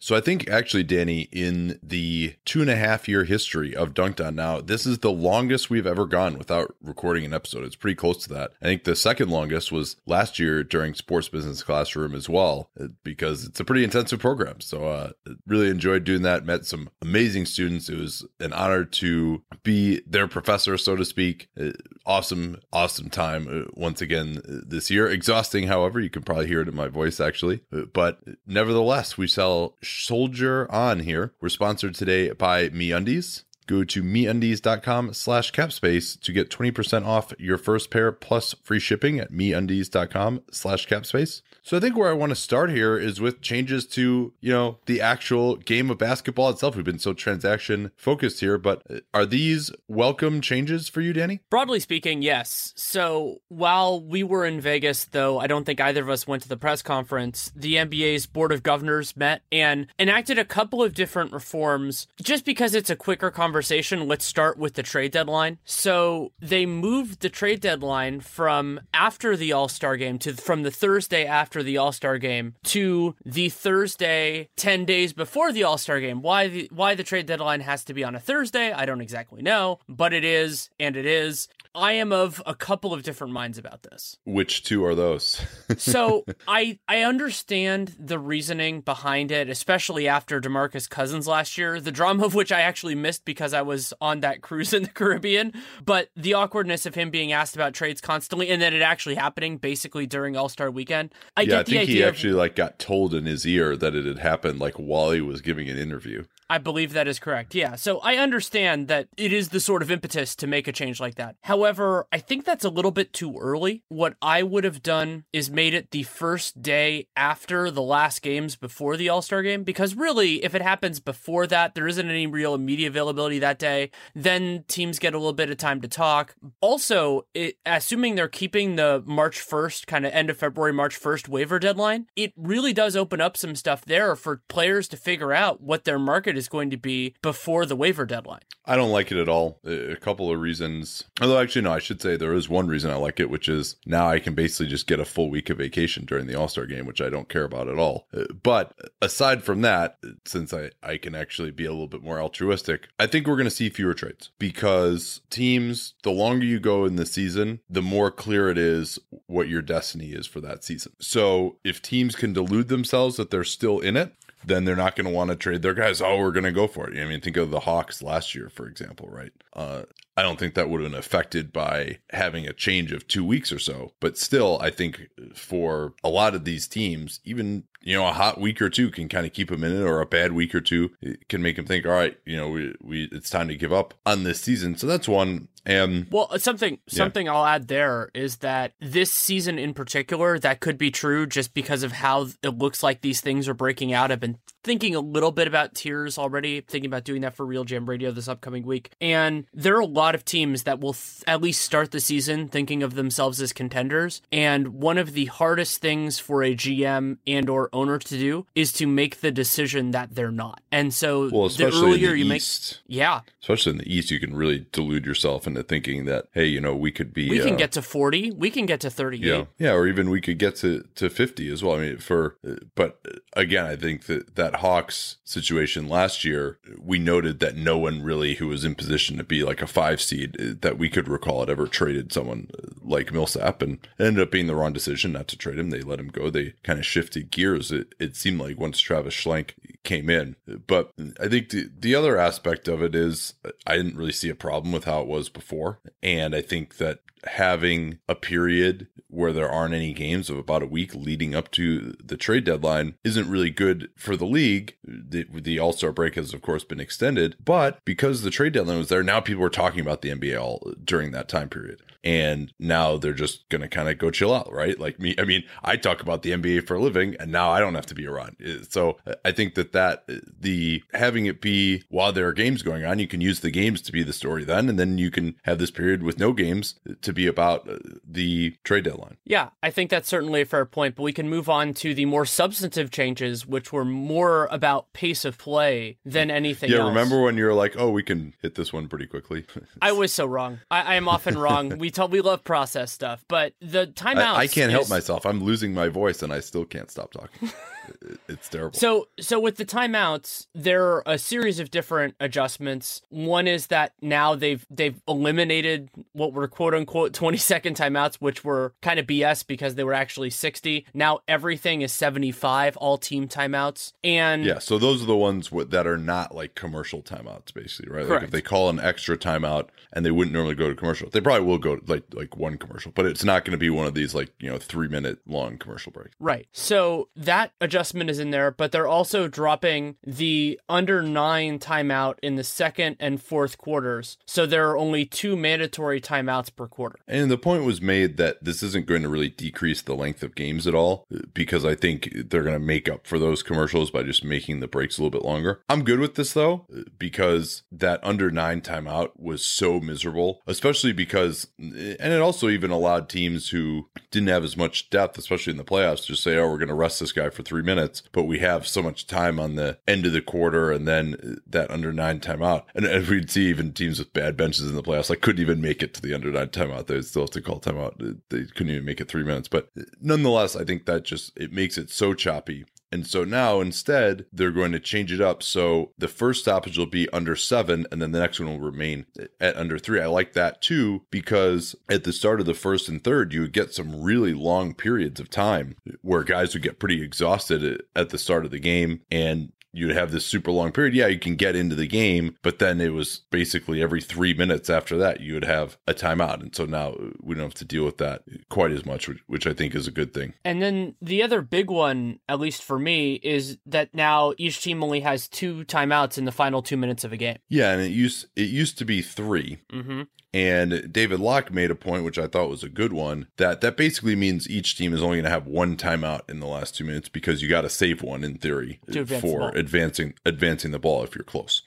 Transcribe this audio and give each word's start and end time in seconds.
So 0.00 0.14
I 0.14 0.20
think 0.20 0.48
actually, 0.48 0.84
Danny, 0.84 1.22
in 1.32 1.78
the 1.82 2.34
two 2.44 2.60
and 2.60 2.70
a 2.70 2.76
half 2.76 3.08
year 3.08 3.24
history 3.24 3.74
of 3.74 3.94
Dunked 3.94 4.24
On 4.24 4.36
now, 4.36 4.60
this 4.60 4.86
is 4.86 4.98
the 4.98 5.10
longest 5.10 5.70
we've 5.70 5.88
ever 5.88 6.06
gone 6.06 6.38
without 6.38 6.76
recording 6.80 7.24
an 7.24 7.34
episode. 7.34 7.64
It's 7.64 7.74
pretty 7.74 7.96
close 7.96 8.18
to 8.18 8.28
that. 8.34 8.52
I 8.62 8.66
think 8.66 8.84
the 8.84 8.94
second 8.94 9.30
longest 9.30 9.72
was 9.72 9.96
last 10.06 10.38
year 10.38 10.62
during 10.62 10.94
Sports 10.94 11.28
Business 11.28 11.64
Classroom 11.64 12.14
as 12.14 12.28
well, 12.28 12.70
uh, 12.80 12.86
because 13.02 13.44
it's 13.44 13.58
a 13.58 13.64
pretty 13.64 13.82
intensive 13.82 14.20
program. 14.20 14.60
So 14.60 14.84
uh, 14.84 15.10
really 15.46 15.68
enjoyed 15.68 16.04
doing 16.04 16.22
that. 16.22 16.44
Met 16.44 16.64
some 16.64 16.90
amazing 17.02 17.46
students. 17.46 17.88
It 17.88 17.98
was 17.98 18.24
an 18.38 18.52
honor 18.52 18.84
to 18.84 19.42
be 19.64 20.00
their 20.06 20.28
professor, 20.28 20.78
so 20.78 20.94
to 20.94 21.04
speak. 21.04 21.48
Uh, 21.60 21.72
awesome, 22.06 22.60
awesome 22.72 23.10
time 23.10 23.48
uh, 23.50 23.70
once 23.74 24.00
again 24.00 24.40
this 24.44 24.92
year. 24.92 25.08
Exhausting, 25.08 25.66
however, 25.66 25.98
you 25.98 26.08
can 26.08 26.22
probably 26.22 26.46
hear 26.46 26.60
it 26.60 26.68
in 26.68 26.76
my 26.76 26.88
voice 26.88 27.18
actually, 27.18 27.62
but 27.92 28.20
nevertheless, 28.46 29.18
we 29.18 29.26
sell 29.26 29.74
soldier 29.88 30.70
on 30.70 31.00
here. 31.00 31.32
We're 31.40 31.48
sponsored 31.48 31.94
today 31.94 32.32
by 32.32 32.68
MeUndies. 32.68 33.44
Go 33.66 33.84
to 33.84 34.02
MeUndies.com 34.02 35.12
slash 35.12 35.52
capspace 35.52 36.18
to 36.22 36.32
get 36.32 36.50
20% 36.50 37.04
off 37.04 37.34
your 37.38 37.58
first 37.58 37.90
pair 37.90 38.10
plus 38.10 38.54
free 38.64 38.80
shipping 38.80 39.20
at 39.20 39.30
MeUndies.com 39.30 40.42
slash 40.50 40.88
capspace. 40.88 41.42
So 41.68 41.76
I 41.76 41.80
think 41.80 41.98
where 41.98 42.08
I 42.08 42.14
want 42.14 42.30
to 42.30 42.36
start 42.36 42.70
here 42.70 42.96
is 42.96 43.20
with 43.20 43.42
changes 43.42 43.86
to, 43.88 44.32
you 44.40 44.50
know, 44.50 44.78
the 44.86 45.02
actual 45.02 45.56
game 45.56 45.90
of 45.90 45.98
basketball 45.98 46.48
itself. 46.48 46.74
We've 46.76 46.82
been 46.82 46.98
so 46.98 47.12
transaction 47.12 47.90
focused 47.94 48.40
here, 48.40 48.56
but 48.56 48.82
uh, 48.88 49.00
are 49.12 49.26
these 49.26 49.70
welcome 49.86 50.40
changes 50.40 50.88
for 50.88 51.02
you, 51.02 51.12
Danny? 51.12 51.40
Broadly 51.50 51.78
speaking, 51.78 52.22
yes. 52.22 52.72
So 52.74 53.42
while 53.48 54.02
we 54.02 54.22
were 54.22 54.46
in 54.46 54.62
Vegas, 54.62 55.04
though 55.04 55.38
I 55.38 55.46
don't 55.46 55.64
think 55.64 55.78
either 55.78 56.00
of 56.00 56.08
us 56.08 56.26
went 56.26 56.42
to 56.44 56.48
the 56.48 56.56
press 56.56 56.80
conference, 56.80 57.52
the 57.54 57.74
NBA's 57.74 58.24
Board 58.24 58.50
of 58.50 58.62
Governors 58.62 59.14
met 59.14 59.42
and 59.52 59.88
enacted 59.98 60.38
a 60.38 60.46
couple 60.46 60.82
of 60.82 60.94
different 60.94 61.34
reforms. 61.34 62.06
Just 62.22 62.46
because 62.46 62.74
it's 62.74 62.88
a 62.88 62.96
quicker 62.96 63.30
conversation, 63.30 64.08
let's 64.08 64.24
start 64.24 64.56
with 64.56 64.72
the 64.72 64.82
trade 64.82 65.12
deadline. 65.12 65.58
So 65.66 66.32
they 66.40 66.64
moved 66.64 67.20
the 67.20 67.28
trade 67.28 67.60
deadline 67.60 68.20
from 68.20 68.80
after 68.94 69.36
the 69.36 69.52
All 69.52 69.68
Star 69.68 69.98
game 69.98 70.18
to 70.20 70.32
from 70.32 70.62
the 70.62 70.70
Thursday 70.70 71.26
after 71.26 71.57
the 71.62 71.78
All 71.78 71.92
Star 71.92 72.18
game 72.18 72.54
to 72.64 73.14
the 73.24 73.48
Thursday 73.48 74.48
10 74.56 74.84
days 74.84 75.12
before 75.12 75.52
the 75.52 75.64
All 75.64 75.78
Star 75.78 76.00
game. 76.00 76.22
Why 76.22 76.48
the 76.48 76.68
why 76.72 76.94
the 76.94 77.04
trade 77.04 77.26
deadline 77.26 77.60
has 77.60 77.84
to 77.84 77.94
be 77.94 78.04
on 78.04 78.14
a 78.14 78.20
Thursday, 78.20 78.72
I 78.72 78.86
don't 78.86 79.00
exactly 79.00 79.42
know, 79.42 79.78
but 79.88 80.12
it 80.12 80.24
is, 80.24 80.70
and 80.78 80.96
it 80.96 81.06
is. 81.06 81.48
I 81.74 81.92
am 81.92 82.12
of 82.12 82.42
a 82.46 82.54
couple 82.54 82.92
of 82.92 83.02
different 83.02 83.32
minds 83.32 83.58
about 83.58 83.82
this. 83.82 84.16
Which 84.24 84.62
two 84.64 84.84
are 84.84 84.94
those? 84.94 85.40
so 85.76 86.24
I 86.46 86.78
I 86.88 87.02
understand 87.02 87.94
the 87.98 88.18
reasoning 88.18 88.80
behind 88.80 89.30
it, 89.30 89.48
especially 89.48 90.08
after 90.08 90.40
DeMarcus 90.40 90.88
Cousins 90.88 91.26
last 91.26 91.56
year, 91.58 91.80
the 91.80 91.92
drama 91.92 92.24
of 92.24 92.34
which 92.34 92.50
I 92.50 92.60
actually 92.60 92.94
missed 92.94 93.24
because 93.24 93.52
I 93.52 93.62
was 93.62 93.92
on 94.00 94.20
that 94.20 94.40
cruise 94.42 94.72
in 94.72 94.82
the 94.82 94.88
Caribbean. 94.88 95.52
But 95.84 96.08
the 96.16 96.34
awkwardness 96.34 96.86
of 96.86 96.94
him 96.94 97.10
being 97.10 97.32
asked 97.32 97.54
about 97.54 97.74
trades 97.74 98.00
constantly 98.00 98.48
and 98.48 98.60
then 98.60 98.74
it 98.74 98.82
actually 98.82 99.14
happening 99.16 99.58
basically 99.58 100.06
during 100.06 100.36
All 100.36 100.48
Star 100.48 100.70
weekend. 100.70 101.12
I 101.36 101.42
yeah, 101.42 101.46
get 101.46 101.58
I 101.58 101.62
the 101.62 101.70
think 101.72 101.82
idea 101.82 101.94
he 101.96 102.02
of- 102.02 102.08
actually 102.08 102.32
like 102.34 102.56
got 102.56 102.78
told 102.78 103.14
in 103.14 103.26
his 103.26 103.46
ear 103.46 103.76
that 103.76 103.94
it 103.94 104.04
had 104.06 104.18
happened 104.18 104.58
like 104.58 104.74
while 104.74 105.10
he 105.10 105.20
was 105.20 105.40
giving 105.40 105.68
an 105.68 105.78
interview. 105.78 106.24
I 106.50 106.58
believe 106.58 106.92
that 106.92 107.08
is 107.08 107.18
correct. 107.18 107.54
Yeah. 107.54 107.74
So 107.74 107.98
I 107.98 108.16
understand 108.16 108.88
that 108.88 109.08
it 109.16 109.32
is 109.32 109.50
the 109.50 109.60
sort 109.60 109.82
of 109.82 109.90
impetus 109.90 110.34
to 110.36 110.46
make 110.46 110.66
a 110.66 110.72
change 110.72 111.00
like 111.00 111.16
that. 111.16 111.36
However, 111.42 112.06
I 112.10 112.18
think 112.18 112.44
that's 112.44 112.64
a 112.64 112.70
little 112.70 112.90
bit 112.90 113.12
too 113.12 113.36
early. 113.38 113.82
What 113.88 114.14
I 114.22 114.42
would 114.42 114.64
have 114.64 114.82
done 114.82 115.24
is 115.32 115.50
made 115.50 115.74
it 115.74 115.90
the 115.90 116.04
first 116.04 116.62
day 116.62 117.08
after 117.16 117.70
the 117.70 117.82
last 117.82 118.22
games 118.22 118.56
before 118.56 118.96
the 118.96 119.08
All 119.08 119.20
Star 119.20 119.42
game, 119.42 119.62
because 119.62 119.94
really, 119.94 120.44
if 120.44 120.54
it 120.54 120.62
happens 120.62 121.00
before 121.00 121.46
that, 121.48 121.74
there 121.74 121.86
isn't 121.86 122.08
any 122.08 122.26
real 122.26 122.56
media 122.56 122.88
availability 122.88 123.38
that 123.40 123.58
day. 123.58 123.90
Then 124.14 124.64
teams 124.68 124.98
get 124.98 125.14
a 125.14 125.18
little 125.18 125.32
bit 125.32 125.50
of 125.50 125.58
time 125.58 125.80
to 125.82 125.88
talk. 125.88 126.34
Also, 126.60 127.26
it, 127.34 127.56
assuming 127.66 128.14
they're 128.14 128.28
keeping 128.28 128.76
the 128.76 129.02
March 129.04 129.46
1st, 129.46 129.86
kind 129.86 130.06
of 130.06 130.12
end 130.12 130.30
of 130.30 130.38
February, 130.38 130.72
March 130.72 130.98
1st 130.98 131.28
waiver 131.28 131.58
deadline, 131.58 132.06
it 132.16 132.32
really 132.36 132.72
does 132.72 132.96
open 132.96 133.20
up 133.20 133.36
some 133.36 133.54
stuff 133.54 133.84
there 133.84 134.16
for 134.16 134.42
players 134.48 134.88
to 134.88 134.96
figure 134.96 135.32
out 135.32 135.60
what 135.60 135.84
their 135.84 135.98
market 135.98 136.37
is 136.38 136.48
going 136.48 136.70
to 136.70 136.78
be 136.78 137.14
before 137.20 137.66
the 137.66 137.76
waiver 137.76 138.06
deadline. 138.06 138.40
I 138.64 138.76
don't 138.76 138.90
like 138.92 139.10
it 139.10 139.18
at 139.18 139.28
all. 139.30 139.60
A 139.64 139.96
couple 139.96 140.30
of 140.30 140.40
reasons. 140.40 141.04
Although, 141.20 141.38
actually, 141.38 141.62
no, 141.62 141.72
I 141.72 141.78
should 141.78 142.02
say 142.02 142.16
there 142.16 142.34
is 142.34 142.48
one 142.50 142.66
reason 142.68 142.90
I 142.90 142.96
like 142.96 143.18
it, 143.18 143.30
which 143.30 143.48
is 143.48 143.76
now 143.86 144.08
I 144.08 144.20
can 144.20 144.34
basically 144.34 144.66
just 144.66 144.86
get 144.86 145.00
a 145.00 145.06
full 145.06 145.30
week 145.30 145.48
of 145.48 145.58
vacation 145.58 146.04
during 146.04 146.26
the 146.26 146.34
All 146.34 146.48
Star 146.48 146.66
game, 146.66 146.84
which 146.86 147.00
I 147.00 147.08
don't 147.08 147.28
care 147.28 147.44
about 147.44 147.68
at 147.68 147.78
all. 147.78 148.06
Uh, 148.14 148.24
But 148.42 148.74
aside 149.00 149.42
from 149.42 149.62
that, 149.62 149.98
since 150.26 150.52
I, 150.52 150.70
I 150.82 150.98
can 150.98 151.14
actually 151.14 151.50
be 151.50 151.64
a 151.64 151.70
little 151.70 151.88
bit 151.88 152.02
more 152.02 152.20
altruistic, 152.20 152.88
I 152.98 153.06
think 153.06 153.26
we're 153.26 153.36
going 153.36 153.44
to 153.44 153.50
see 153.50 153.70
fewer 153.70 153.94
trades 153.94 154.30
because 154.38 155.22
teams, 155.30 155.94
the 156.02 156.10
longer 156.12 156.44
you 156.44 156.60
go 156.60 156.84
in 156.84 156.96
the 156.96 157.06
season, 157.06 157.60
the 157.70 157.82
more 157.82 158.10
clear 158.10 158.50
it 158.50 158.58
is 158.58 158.98
what 159.26 159.48
your 159.48 159.62
destiny 159.62 160.12
is 160.12 160.26
for 160.26 160.40
that 160.42 160.62
season. 160.62 160.92
So 161.00 161.56
if 161.64 161.80
teams 161.80 162.14
can 162.14 162.34
delude 162.34 162.68
themselves 162.68 163.16
that 163.16 163.30
they're 163.30 163.44
still 163.44 163.80
in 163.80 163.96
it, 163.96 164.12
then 164.44 164.64
they're 164.64 164.76
not 164.76 164.96
going 164.96 165.06
to 165.06 165.12
want 165.12 165.30
to 165.30 165.36
trade 165.36 165.62
their 165.62 165.74
guys. 165.74 166.00
Oh, 166.00 166.18
we're 166.18 166.32
going 166.32 166.44
to 166.44 166.52
go 166.52 166.66
for 166.66 166.88
it. 166.88 167.00
I 167.00 167.06
mean, 167.06 167.20
think 167.20 167.36
of 167.36 167.50
the 167.50 167.60
Hawks 167.60 168.02
last 168.02 168.34
year, 168.34 168.48
for 168.48 168.66
example, 168.66 169.08
right? 169.10 169.32
Uh, 169.52 169.82
I 170.16 170.22
don't 170.22 170.38
think 170.38 170.54
that 170.54 170.68
would 170.68 170.80
have 170.80 170.90
been 170.90 170.98
affected 170.98 171.52
by 171.52 171.98
having 172.10 172.46
a 172.46 172.52
change 172.52 172.92
of 172.92 173.06
two 173.06 173.24
weeks 173.24 173.52
or 173.52 173.58
so. 173.58 173.92
But 174.00 174.18
still, 174.18 174.58
I 174.60 174.70
think 174.70 175.08
for 175.34 175.94
a 176.02 176.08
lot 176.08 176.34
of 176.34 176.44
these 176.44 176.66
teams, 176.66 177.20
even 177.24 177.64
you 177.82 177.94
know 177.94 178.06
a 178.06 178.12
hot 178.12 178.40
week 178.40 178.60
or 178.60 178.70
two 178.70 178.90
can 178.90 179.08
kind 179.08 179.26
of 179.26 179.32
keep 179.32 179.50
them 179.50 179.64
in 179.64 179.76
it, 179.76 179.82
or 179.82 180.00
a 180.00 180.06
bad 180.06 180.32
week 180.32 180.54
or 180.54 180.60
two 180.60 180.90
it 181.00 181.28
can 181.28 181.42
make 181.42 181.56
them 181.56 181.66
think, 181.66 181.86
all 181.86 181.92
right, 181.92 182.18
you 182.24 182.36
know, 182.36 182.48
we, 182.48 182.74
we 182.82 183.08
it's 183.12 183.30
time 183.30 183.48
to 183.48 183.56
give 183.56 183.72
up 183.72 183.94
on 184.04 184.24
this 184.24 184.40
season. 184.40 184.76
So 184.76 184.86
that's 184.86 185.08
one. 185.08 185.48
And 185.66 186.06
Well, 186.10 186.28
uh, 186.30 186.38
something 186.38 186.78
something 186.88 187.28
I'll 187.28 187.44
add 187.44 187.68
there 187.68 188.10
is 188.14 188.36
that 188.36 188.72
this 188.80 189.12
season 189.12 189.58
in 189.58 189.74
particular, 189.74 190.38
that 190.38 190.60
could 190.60 190.78
be 190.78 190.90
true 190.90 191.26
just 191.26 191.52
because 191.52 191.82
of 191.82 191.92
how 191.92 192.28
it 192.42 192.56
looks 192.56 192.82
like 192.82 193.02
these 193.02 193.20
things 193.20 193.48
are 193.48 193.54
breaking 193.54 193.92
out. 193.92 194.10
I've 194.10 194.20
been 194.20 194.38
thinking 194.64 194.94
a 194.94 195.00
little 195.00 195.30
bit 195.30 195.46
about 195.46 195.74
tiers 195.74 196.18
already, 196.18 196.60
thinking 196.60 196.88
about 196.88 197.04
doing 197.04 197.22
that 197.22 197.34
for 197.34 197.46
RealGM 197.46 197.88
Radio 197.88 198.10
this 198.10 198.28
upcoming 198.28 198.64
week. 198.64 198.90
And 199.00 199.44
there 199.52 199.76
are 199.76 199.80
a 199.80 199.86
lot 199.86 200.14
of 200.14 200.24
teams 200.24 200.64
that 200.64 200.80
will 200.80 200.94
th- 200.94 201.22
at 201.26 201.42
least 201.42 201.62
start 201.62 201.90
the 201.90 202.00
season 202.00 202.48
thinking 202.48 202.82
of 202.82 202.94
themselves 202.94 203.40
as 203.40 203.52
contenders. 203.52 204.22
And 204.32 204.68
one 204.68 204.98
of 204.98 205.12
the 205.12 205.26
hardest 205.26 205.80
things 205.80 206.18
for 206.18 206.42
a 206.42 206.54
GM 206.54 207.18
and 207.26 207.48
or 207.50 207.67
owner 207.72 207.98
to 207.98 208.18
do 208.18 208.46
is 208.54 208.72
to 208.74 208.86
make 208.86 209.20
the 209.20 209.30
decision 209.30 209.90
that 209.92 210.14
they're 210.14 210.30
not. 210.30 210.60
And 210.70 210.92
so 210.92 211.30
well, 211.30 211.48
the 211.48 211.66
earlier 211.66 212.10
the 212.10 212.18
you 212.18 212.32
East, 212.32 212.80
make 212.88 212.96
yeah, 212.96 213.20
especially 213.42 213.72
in 213.72 213.78
the 213.78 213.94
East, 213.94 214.10
you 214.10 214.20
can 214.20 214.34
really 214.36 214.66
delude 214.72 215.06
yourself 215.06 215.46
into 215.46 215.62
thinking 215.62 216.04
that 216.06 216.26
hey, 216.32 216.46
you 216.46 216.60
know, 216.60 216.74
we 216.74 216.90
could 216.90 217.12
be 217.12 217.30
we 217.30 217.40
can 217.40 217.54
uh, 217.54 217.56
get 217.56 217.72
to 217.72 217.82
40, 217.82 218.32
we 218.32 218.50
can 218.50 218.66
get 218.66 218.80
to 218.80 218.90
thirty 218.90 219.18
Yeah, 219.18 219.44
yeah, 219.58 219.72
or 219.72 219.86
even 219.86 220.10
we 220.10 220.20
could 220.20 220.38
get 220.38 220.56
to 220.56 220.84
to 220.96 221.08
fifty 221.08 221.50
as 221.50 221.62
well. 221.62 221.76
I 221.76 221.80
mean, 221.80 221.98
for 221.98 222.36
but 222.74 223.00
again, 223.34 223.66
I 223.66 223.76
think 223.76 224.04
that 224.06 224.36
that 224.36 224.56
Hawks 224.56 225.16
situation 225.24 225.88
last 225.88 226.24
year, 226.24 226.58
we 226.78 226.98
noted 226.98 227.40
that 227.40 227.56
no 227.56 227.78
one 227.78 228.02
really 228.02 228.34
who 228.34 228.48
was 228.48 228.64
in 228.64 228.74
position 228.74 229.16
to 229.16 229.24
be 229.24 229.42
like 229.42 229.62
a 229.62 229.66
five 229.66 230.00
seed 230.00 230.36
uh, 230.40 230.54
that 230.60 230.78
we 230.78 230.88
could 230.88 231.08
recall 231.08 231.40
had 231.40 231.50
ever 231.50 231.66
traded 231.66 232.12
someone 232.12 232.48
uh, 232.56 232.68
like 232.82 233.12
Millsap, 233.12 233.62
and 233.62 233.78
ended 233.98 234.22
up 234.22 234.30
being 234.30 234.46
the 234.46 234.54
wrong 234.54 234.72
decision 234.72 235.12
not 235.12 235.28
to 235.28 235.36
trade 235.36 235.58
him. 235.58 235.70
They 235.70 235.80
let 235.80 236.00
him 236.00 236.08
go. 236.08 236.30
They 236.30 236.54
kind 236.62 236.78
of 236.78 236.86
shifted 236.86 237.30
gears. 237.30 237.57
It, 237.58 237.94
it 237.98 238.16
seemed 238.16 238.40
like 238.40 238.58
once 238.58 238.78
Travis 238.78 239.14
Schlenk 239.14 239.52
came 239.84 240.08
in. 240.08 240.36
But 240.66 240.92
I 241.20 241.28
think 241.28 241.50
the, 241.50 241.70
the 241.78 241.94
other 241.94 242.18
aspect 242.18 242.68
of 242.68 242.82
it 242.82 242.94
is 242.94 243.34
uh, 243.44 243.50
I 243.66 243.76
didn't 243.76 243.96
really 243.96 244.12
see 244.12 244.28
a 244.28 244.34
problem 244.34 244.72
with 244.72 244.84
how 244.84 245.00
it 245.02 245.08
was 245.08 245.28
before. 245.28 245.80
And 246.02 246.34
I 246.34 246.42
think 246.42 246.76
that 246.76 247.00
having 247.26 247.98
a 248.08 248.14
period 248.14 248.88
where 249.08 249.32
there 249.32 249.50
aren't 249.50 249.74
any 249.74 249.92
games 249.92 250.28
of 250.28 250.36
about 250.36 250.62
a 250.62 250.66
week 250.66 250.94
leading 250.94 251.34
up 251.34 251.50
to 251.50 251.94
the 252.02 252.16
trade 252.16 252.44
deadline 252.44 252.94
isn't 253.04 253.28
really 253.28 253.50
good 253.50 253.88
for 253.96 254.16
the 254.16 254.26
league. 254.26 254.76
The, 254.84 255.24
the 255.32 255.58
All 255.58 255.72
Star 255.72 255.92
break 255.92 256.14
has, 256.16 256.34
of 256.34 256.42
course, 256.42 256.64
been 256.64 256.80
extended, 256.80 257.36
but 257.42 257.78
because 257.84 258.22
the 258.22 258.30
trade 258.30 258.52
deadline 258.52 258.78
was 258.78 258.88
there, 258.88 259.02
now 259.02 259.20
people 259.20 259.44
are 259.44 259.50
talking 259.50 259.80
about 259.80 260.02
the 260.02 260.10
NBA 260.10 260.40
all 260.40 260.72
during 260.84 261.12
that 261.12 261.28
time 261.28 261.48
period. 261.48 261.82
And 262.04 262.52
now 262.58 262.96
they're 262.96 263.12
just 263.12 263.48
going 263.48 263.60
to 263.60 263.68
kind 263.68 263.88
of 263.88 263.98
go 263.98 264.10
chill 264.10 264.32
out, 264.32 264.52
right? 264.52 264.78
Like 264.78 265.00
me, 265.00 265.14
I 265.18 265.24
mean, 265.24 265.42
I 265.64 265.76
talk 265.76 266.00
about 266.00 266.22
the 266.22 266.30
NBA 266.30 266.66
for 266.66 266.76
a 266.76 266.80
living, 266.80 267.16
and 267.18 267.32
now 267.32 267.50
I 267.50 267.58
don't 267.58 267.74
have 267.74 267.86
to 267.86 267.94
be 267.94 268.06
around. 268.06 268.36
So 268.68 268.98
I 269.24 269.32
think 269.32 269.56
that 269.56 269.72
that 269.72 270.04
the 270.06 270.82
having 270.94 271.26
it 271.26 271.40
be 271.40 271.82
while 271.88 272.12
there 272.12 272.28
are 272.28 272.32
games 272.32 272.62
going 272.62 272.84
on, 272.84 273.00
you 273.00 273.08
can 273.08 273.20
use 273.20 273.40
the 273.40 273.50
games 273.50 273.82
to 273.82 273.92
be 273.92 274.04
the 274.04 274.12
story 274.12 274.44
then, 274.44 274.68
and 274.68 274.78
then 274.78 274.96
you 274.96 275.10
can 275.10 275.34
have 275.42 275.58
this 275.58 275.72
period 275.72 276.02
with 276.02 276.18
no 276.18 276.32
games 276.32 276.76
to 277.02 277.07
be 277.12 277.26
about 277.26 277.68
uh, 277.68 277.78
the 278.06 278.56
trade 278.64 278.84
deadline. 278.84 279.16
Yeah, 279.24 279.50
I 279.62 279.70
think 279.70 279.90
that's 279.90 280.08
certainly 280.08 280.42
a 280.42 280.44
fair 280.44 280.64
point, 280.64 280.94
but 280.96 281.02
we 281.02 281.12
can 281.12 281.28
move 281.28 281.48
on 281.48 281.74
to 281.74 281.94
the 281.94 282.04
more 282.04 282.24
substantive 282.24 282.90
changes, 282.90 283.46
which 283.46 283.72
were 283.72 283.84
more 283.84 284.48
about 284.50 284.92
pace 284.92 285.24
of 285.24 285.38
play 285.38 285.98
than 286.04 286.30
anything 286.30 286.70
yeah, 286.70 286.78
else. 286.78 286.88
remember 286.88 287.22
when 287.22 287.36
you're 287.36 287.54
like, 287.54 287.74
oh, 287.78 287.90
we 287.90 288.02
can 288.02 288.34
hit 288.42 288.54
this 288.54 288.72
one 288.72 288.88
pretty 288.88 289.06
quickly? 289.06 289.44
I 289.82 289.92
was 289.92 290.12
so 290.12 290.26
wrong. 290.26 290.60
I, 290.70 290.82
I 290.82 290.94
am 290.94 291.08
often 291.08 291.38
wrong. 291.38 291.68
we 291.78 291.90
tell 291.90 292.08
we 292.08 292.20
love 292.20 292.44
process 292.44 292.92
stuff, 292.92 293.24
but 293.28 293.54
the 293.60 293.86
timeouts. 293.86 294.34
I, 294.34 294.42
I 294.42 294.46
can't 294.46 294.70
is, 294.70 294.72
help 294.72 294.88
myself. 294.88 295.26
I'm 295.26 295.42
losing 295.42 295.74
my 295.74 295.88
voice 295.88 296.22
and 296.22 296.32
I 296.32 296.40
still 296.40 296.64
can't 296.64 296.90
stop 296.90 297.12
talking. 297.12 297.50
it's 298.28 298.48
terrible. 298.48 298.78
So, 298.78 299.08
so 299.20 299.40
with 299.40 299.56
the 299.56 299.64
timeouts, 299.64 300.46
there 300.54 300.84
are 300.84 301.02
a 301.06 301.18
series 301.18 301.58
of 301.58 301.70
different 301.70 302.14
adjustments. 302.20 303.02
One 303.08 303.46
is 303.46 303.68
that 303.68 303.92
now 304.00 304.34
they've 304.34 304.64
they've 304.70 305.00
eliminated 305.06 305.90
what 306.12 306.32
were 306.32 306.48
quote 306.48 306.74
unquote 306.74 306.97
20 307.06 307.36
second 307.38 307.76
timeouts, 307.76 308.16
which 308.16 308.44
were 308.44 308.74
kind 308.82 308.98
of 308.98 309.06
BS 309.06 309.46
because 309.46 309.74
they 309.74 309.84
were 309.84 309.94
actually 309.94 310.30
60. 310.30 310.86
Now 310.94 311.20
everything 311.28 311.82
is 311.82 311.92
75, 311.92 312.76
all 312.78 312.98
team 312.98 313.28
timeouts. 313.28 313.92
And 314.02 314.44
yeah, 314.44 314.58
so 314.58 314.78
those 314.78 315.02
are 315.02 315.06
the 315.06 315.16
ones 315.16 315.48
w- 315.48 315.68
that 315.68 315.86
are 315.86 315.98
not 315.98 316.34
like 316.34 316.54
commercial 316.54 317.02
timeouts, 317.02 317.54
basically, 317.54 317.90
right? 317.90 318.00
Like 318.00 318.08
Correct. 318.08 318.24
if 318.24 318.30
they 318.30 318.42
call 318.42 318.68
an 318.70 318.80
extra 318.80 319.16
timeout 319.16 319.68
and 319.92 320.04
they 320.04 320.10
wouldn't 320.10 320.34
normally 320.34 320.54
go 320.54 320.68
to 320.68 320.74
commercial, 320.74 321.08
they 321.10 321.20
probably 321.20 321.46
will 321.46 321.58
go 321.58 321.76
to 321.76 321.92
like 321.92 322.04
like 322.12 322.36
one 322.36 322.56
commercial, 322.56 322.92
but 322.94 323.06
it's 323.06 323.24
not 323.24 323.44
going 323.44 323.52
to 323.52 323.58
be 323.58 323.70
one 323.70 323.86
of 323.86 323.94
these 323.94 324.14
like 324.14 324.32
you 324.40 324.50
know 324.50 324.58
three 324.58 324.88
minute 324.88 325.20
long 325.26 325.58
commercial 325.58 325.92
breaks. 325.92 326.16
Right. 326.18 326.48
So 326.52 327.08
that 327.16 327.52
adjustment 327.60 328.10
is 328.10 328.18
in 328.18 328.30
there, 328.30 328.50
but 328.50 328.72
they're 328.72 328.88
also 328.88 329.28
dropping 329.28 329.96
the 330.04 330.60
under 330.68 331.02
nine 331.02 331.58
timeout 331.58 332.14
in 332.22 332.36
the 332.36 332.44
second 332.44 332.96
and 333.00 333.22
fourth 333.22 333.58
quarters. 333.58 334.18
So 334.26 334.46
there 334.46 334.68
are 334.70 334.76
only 334.76 335.04
two 335.04 335.36
mandatory 335.36 336.00
timeouts 336.00 336.54
per 336.54 336.66
quarter. 336.66 336.87
And 337.06 337.30
the 337.30 337.38
point 337.38 337.64
was 337.64 337.80
made 337.80 338.16
that 338.16 338.42
this 338.44 338.62
isn't 338.62 338.86
going 338.86 339.02
to 339.02 339.08
really 339.08 339.28
decrease 339.28 339.82
the 339.82 339.94
length 339.94 340.22
of 340.22 340.34
games 340.34 340.66
at 340.66 340.74
all 340.74 341.06
because 341.34 341.64
I 341.64 341.74
think 341.74 342.10
they're 342.14 342.42
going 342.42 342.54
to 342.54 342.58
make 342.58 342.88
up 342.88 343.06
for 343.06 343.18
those 343.18 343.42
commercials 343.42 343.90
by 343.90 344.02
just 344.02 344.24
making 344.24 344.60
the 344.60 344.68
breaks 344.68 344.98
a 344.98 345.02
little 345.02 345.18
bit 345.18 345.26
longer. 345.26 345.60
I'm 345.68 345.84
good 345.84 346.00
with 346.00 346.14
this 346.14 346.32
though 346.32 346.66
because 346.98 347.62
that 347.72 348.00
under 348.02 348.30
9 348.30 348.60
timeout 348.60 349.10
was 349.18 349.44
so 349.44 349.80
miserable, 349.80 350.42
especially 350.46 350.92
because 350.92 351.48
and 351.58 352.12
it 352.12 352.20
also 352.20 352.48
even 352.48 352.70
allowed 352.70 353.08
teams 353.08 353.50
who 353.50 353.88
didn't 354.10 354.28
have 354.28 354.44
as 354.44 354.56
much 354.56 354.90
depth, 354.90 355.18
especially 355.18 355.50
in 355.52 355.56
the 355.56 355.64
playoffs, 355.64 356.06
to 356.06 356.14
say, 356.14 356.36
"Oh, 356.36 356.48
we're 356.50 356.58
going 356.58 356.68
to 356.68 356.74
rest 356.74 357.00
this 357.00 357.12
guy 357.12 357.30
for 357.30 357.42
3 357.42 357.62
minutes, 357.62 358.02
but 358.12 358.24
we 358.24 358.38
have 358.40 358.66
so 358.66 358.82
much 358.82 359.06
time 359.06 359.38
on 359.38 359.54
the 359.54 359.78
end 359.86 360.06
of 360.06 360.12
the 360.12 360.22
quarter 360.22 360.70
and 360.70 360.86
then 360.86 361.40
that 361.46 361.70
under 361.70 361.92
9 361.92 362.20
timeout." 362.20 362.64
And, 362.74 362.84
and 362.84 363.06
we'd 363.06 363.30
see 363.30 363.48
even 363.48 363.72
teams 363.72 363.98
with 363.98 364.12
bad 364.12 364.36
benches 364.36 364.68
in 364.68 364.76
the 364.76 364.82
playoffs 364.82 365.10
like 365.10 365.20
couldn't 365.20 365.42
even 365.42 365.60
make 365.60 365.82
it 365.82 365.94
to 365.94 366.02
the 366.02 366.14
under 366.14 366.30
9 366.30 366.48
timeout. 366.48 366.77
They 366.86 366.94
would 366.94 367.06
still 367.06 367.22
have 367.22 367.30
to 367.30 367.42
call 367.42 367.60
timeout. 367.60 368.20
They 368.30 368.44
couldn't 368.44 368.70
even 368.70 368.84
make 368.84 369.00
it 369.00 369.08
3 369.08 369.24
minutes, 369.24 369.48
but 369.48 369.70
nonetheless, 370.00 370.56
I 370.56 370.64
think 370.64 370.86
that 370.86 371.04
just 371.04 371.32
it 371.36 371.52
makes 371.52 371.78
it 371.78 371.90
so 371.90 372.14
choppy 372.14 372.64
and 372.90 373.06
so 373.06 373.24
now 373.24 373.60
instead, 373.60 374.26
they're 374.32 374.50
going 374.50 374.72
to 374.72 374.80
change 374.80 375.12
it 375.12 375.20
up. 375.20 375.42
So 375.42 375.92
the 375.98 376.08
first 376.08 376.42
stoppage 376.42 376.78
will 376.78 376.86
be 376.86 377.08
under 377.10 377.36
seven, 377.36 377.86
and 377.92 378.00
then 378.00 378.12
the 378.12 378.20
next 378.20 378.40
one 378.40 378.48
will 378.48 378.60
remain 378.60 379.06
at 379.40 379.56
under 379.56 379.78
three. 379.78 380.00
I 380.00 380.06
like 380.06 380.32
that 380.32 380.62
too, 380.62 381.02
because 381.10 381.76
at 381.88 382.04
the 382.04 382.12
start 382.12 382.40
of 382.40 382.46
the 382.46 382.54
first 382.54 382.88
and 382.88 383.02
third, 383.02 383.32
you 383.32 383.42
would 383.42 383.52
get 383.52 383.74
some 383.74 384.02
really 384.02 384.32
long 384.32 384.74
periods 384.74 385.20
of 385.20 385.28
time 385.28 385.76
where 386.00 386.24
guys 386.24 386.54
would 386.54 386.62
get 386.62 386.78
pretty 386.78 387.02
exhausted 387.02 387.82
at 387.94 388.08
the 388.08 388.18
start 388.18 388.44
of 388.44 388.50
the 388.50 388.58
game. 388.58 389.00
And 389.10 389.52
you'd 389.72 389.94
have 389.94 390.12
this 390.12 390.24
super 390.24 390.50
long 390.50 390.72
period. 390.72 390.94
Yeah, 390.94 391.06
you 391.06 391.18
can 391.18 391.36
get 391.36 391.56
into 391.56 391.74
the 391.74 391.86
game, 391.86 392.36
but 392.42 392.58
then 392.58 392.80
it 392.80 392.92
was 392.92 393.22
basically 393.30 393.82
every 393.82 394.00
three 394.00 394.34
minutes 394.34 394.70
after 394.70 394.96
that, 394.98 395.20
you 395.20 395.34
would 395.34 395.44
have 395.44 395.78
a 395.86 395.94
timeout. 395.94 396.40
And 396.40 396.54
so 396.54 396.64
now 396.64 396.96
we 397.20 397.34
don't 397.34 397.44
have 397.44 397.54
to 397.54 397.64
deal 397.64 397.84
with 397.84 397.98
that 397.98 398.22
quite 398.48 398.72
as 398.72 398.84
much, 398.84 399.08
which, 399.08 399.18
which 399.26 399.46
I 399.46 399.52
think 399.52 399.74
is 399.74 399.86
a 399.86 399.92
good 399.92 400.14
thing. 400.14 400.34
And 400.44 400.62
then 400.62 400.94
the 401.00 401.22
other 401.22 401.42
big 401.42 401.70
one, 401.70 402.18
at 402.28 402.40
least 402.40 402.62
for 402.62 402.78
me, 402.78 403.14
is 403.14 403.58
that 403.66 403.94
now 403.94 404.32
each 404.38 404.62
team 404.62 404.82
only 404.82 405.00
has 405.00 405.28
two 405.28 405.64
timeouts 405.64 406.18
in 406.18 406.24
the 406.24 406.32
final 406.32 406.62
two 406.62 406.76
minutes 406.76 407.04
of 407.04 407.12
a 407.12 407.16
game. 407.16 407.38
Yeah, 407.48 407.72
and 407.72 407.82
it 407.82 407.90
used 407.90 408.26
it 408.36 408.48
used 408.48 408.78
to 408.78 408.84
be 408.84 409.02
3 409.02 409.58
Mm-hmm. 409.72 410.02
And 410.34 410.92
David 410.92 411.20
Locke 411.20 411.50
made 411.50 411.70
a 411.70 411.74
point, 411.74 412.04
which 412.04 412.18
I 412.18 412.26
thought 412.26 412.50
was 412.50 412.62
a 412.62 412.68
good 412.68 412.92
one, 412.92 413.28
that 413.38 413.62
that 413.62 413.76
basically 413.76 414.14
means 414.14 414.48
each 414.48 414.76
team 414.76 414.92
is 414.92 415.02
only 415.02 415.16
going 415.16 415.24
to 415.24 415.30
have 415.30 415.46
one 415.46 415.76
timeout 415.76 416.28
in 416.28 416.40
the 416.40 416.46
last 416.46 416.76
two 416.76 416.84
minutes 416.84 417.08
because 417.08 417.40
you 417.40 417.48
got 417.48 417.62
to 417.62 417.70
save 417.70 418.02
one 418.02 418.22
in 418.22 418.36
theory 418.36 418.80
advance 418.88 419.22
for 419.22 419.50
advancing 419.50 420.14
advancing 420.26 420.70
the 420.70 420.78
ball 420.78 421.02
if 421.02 421.14
you're 421.14 421.24
close. 421.24 421.62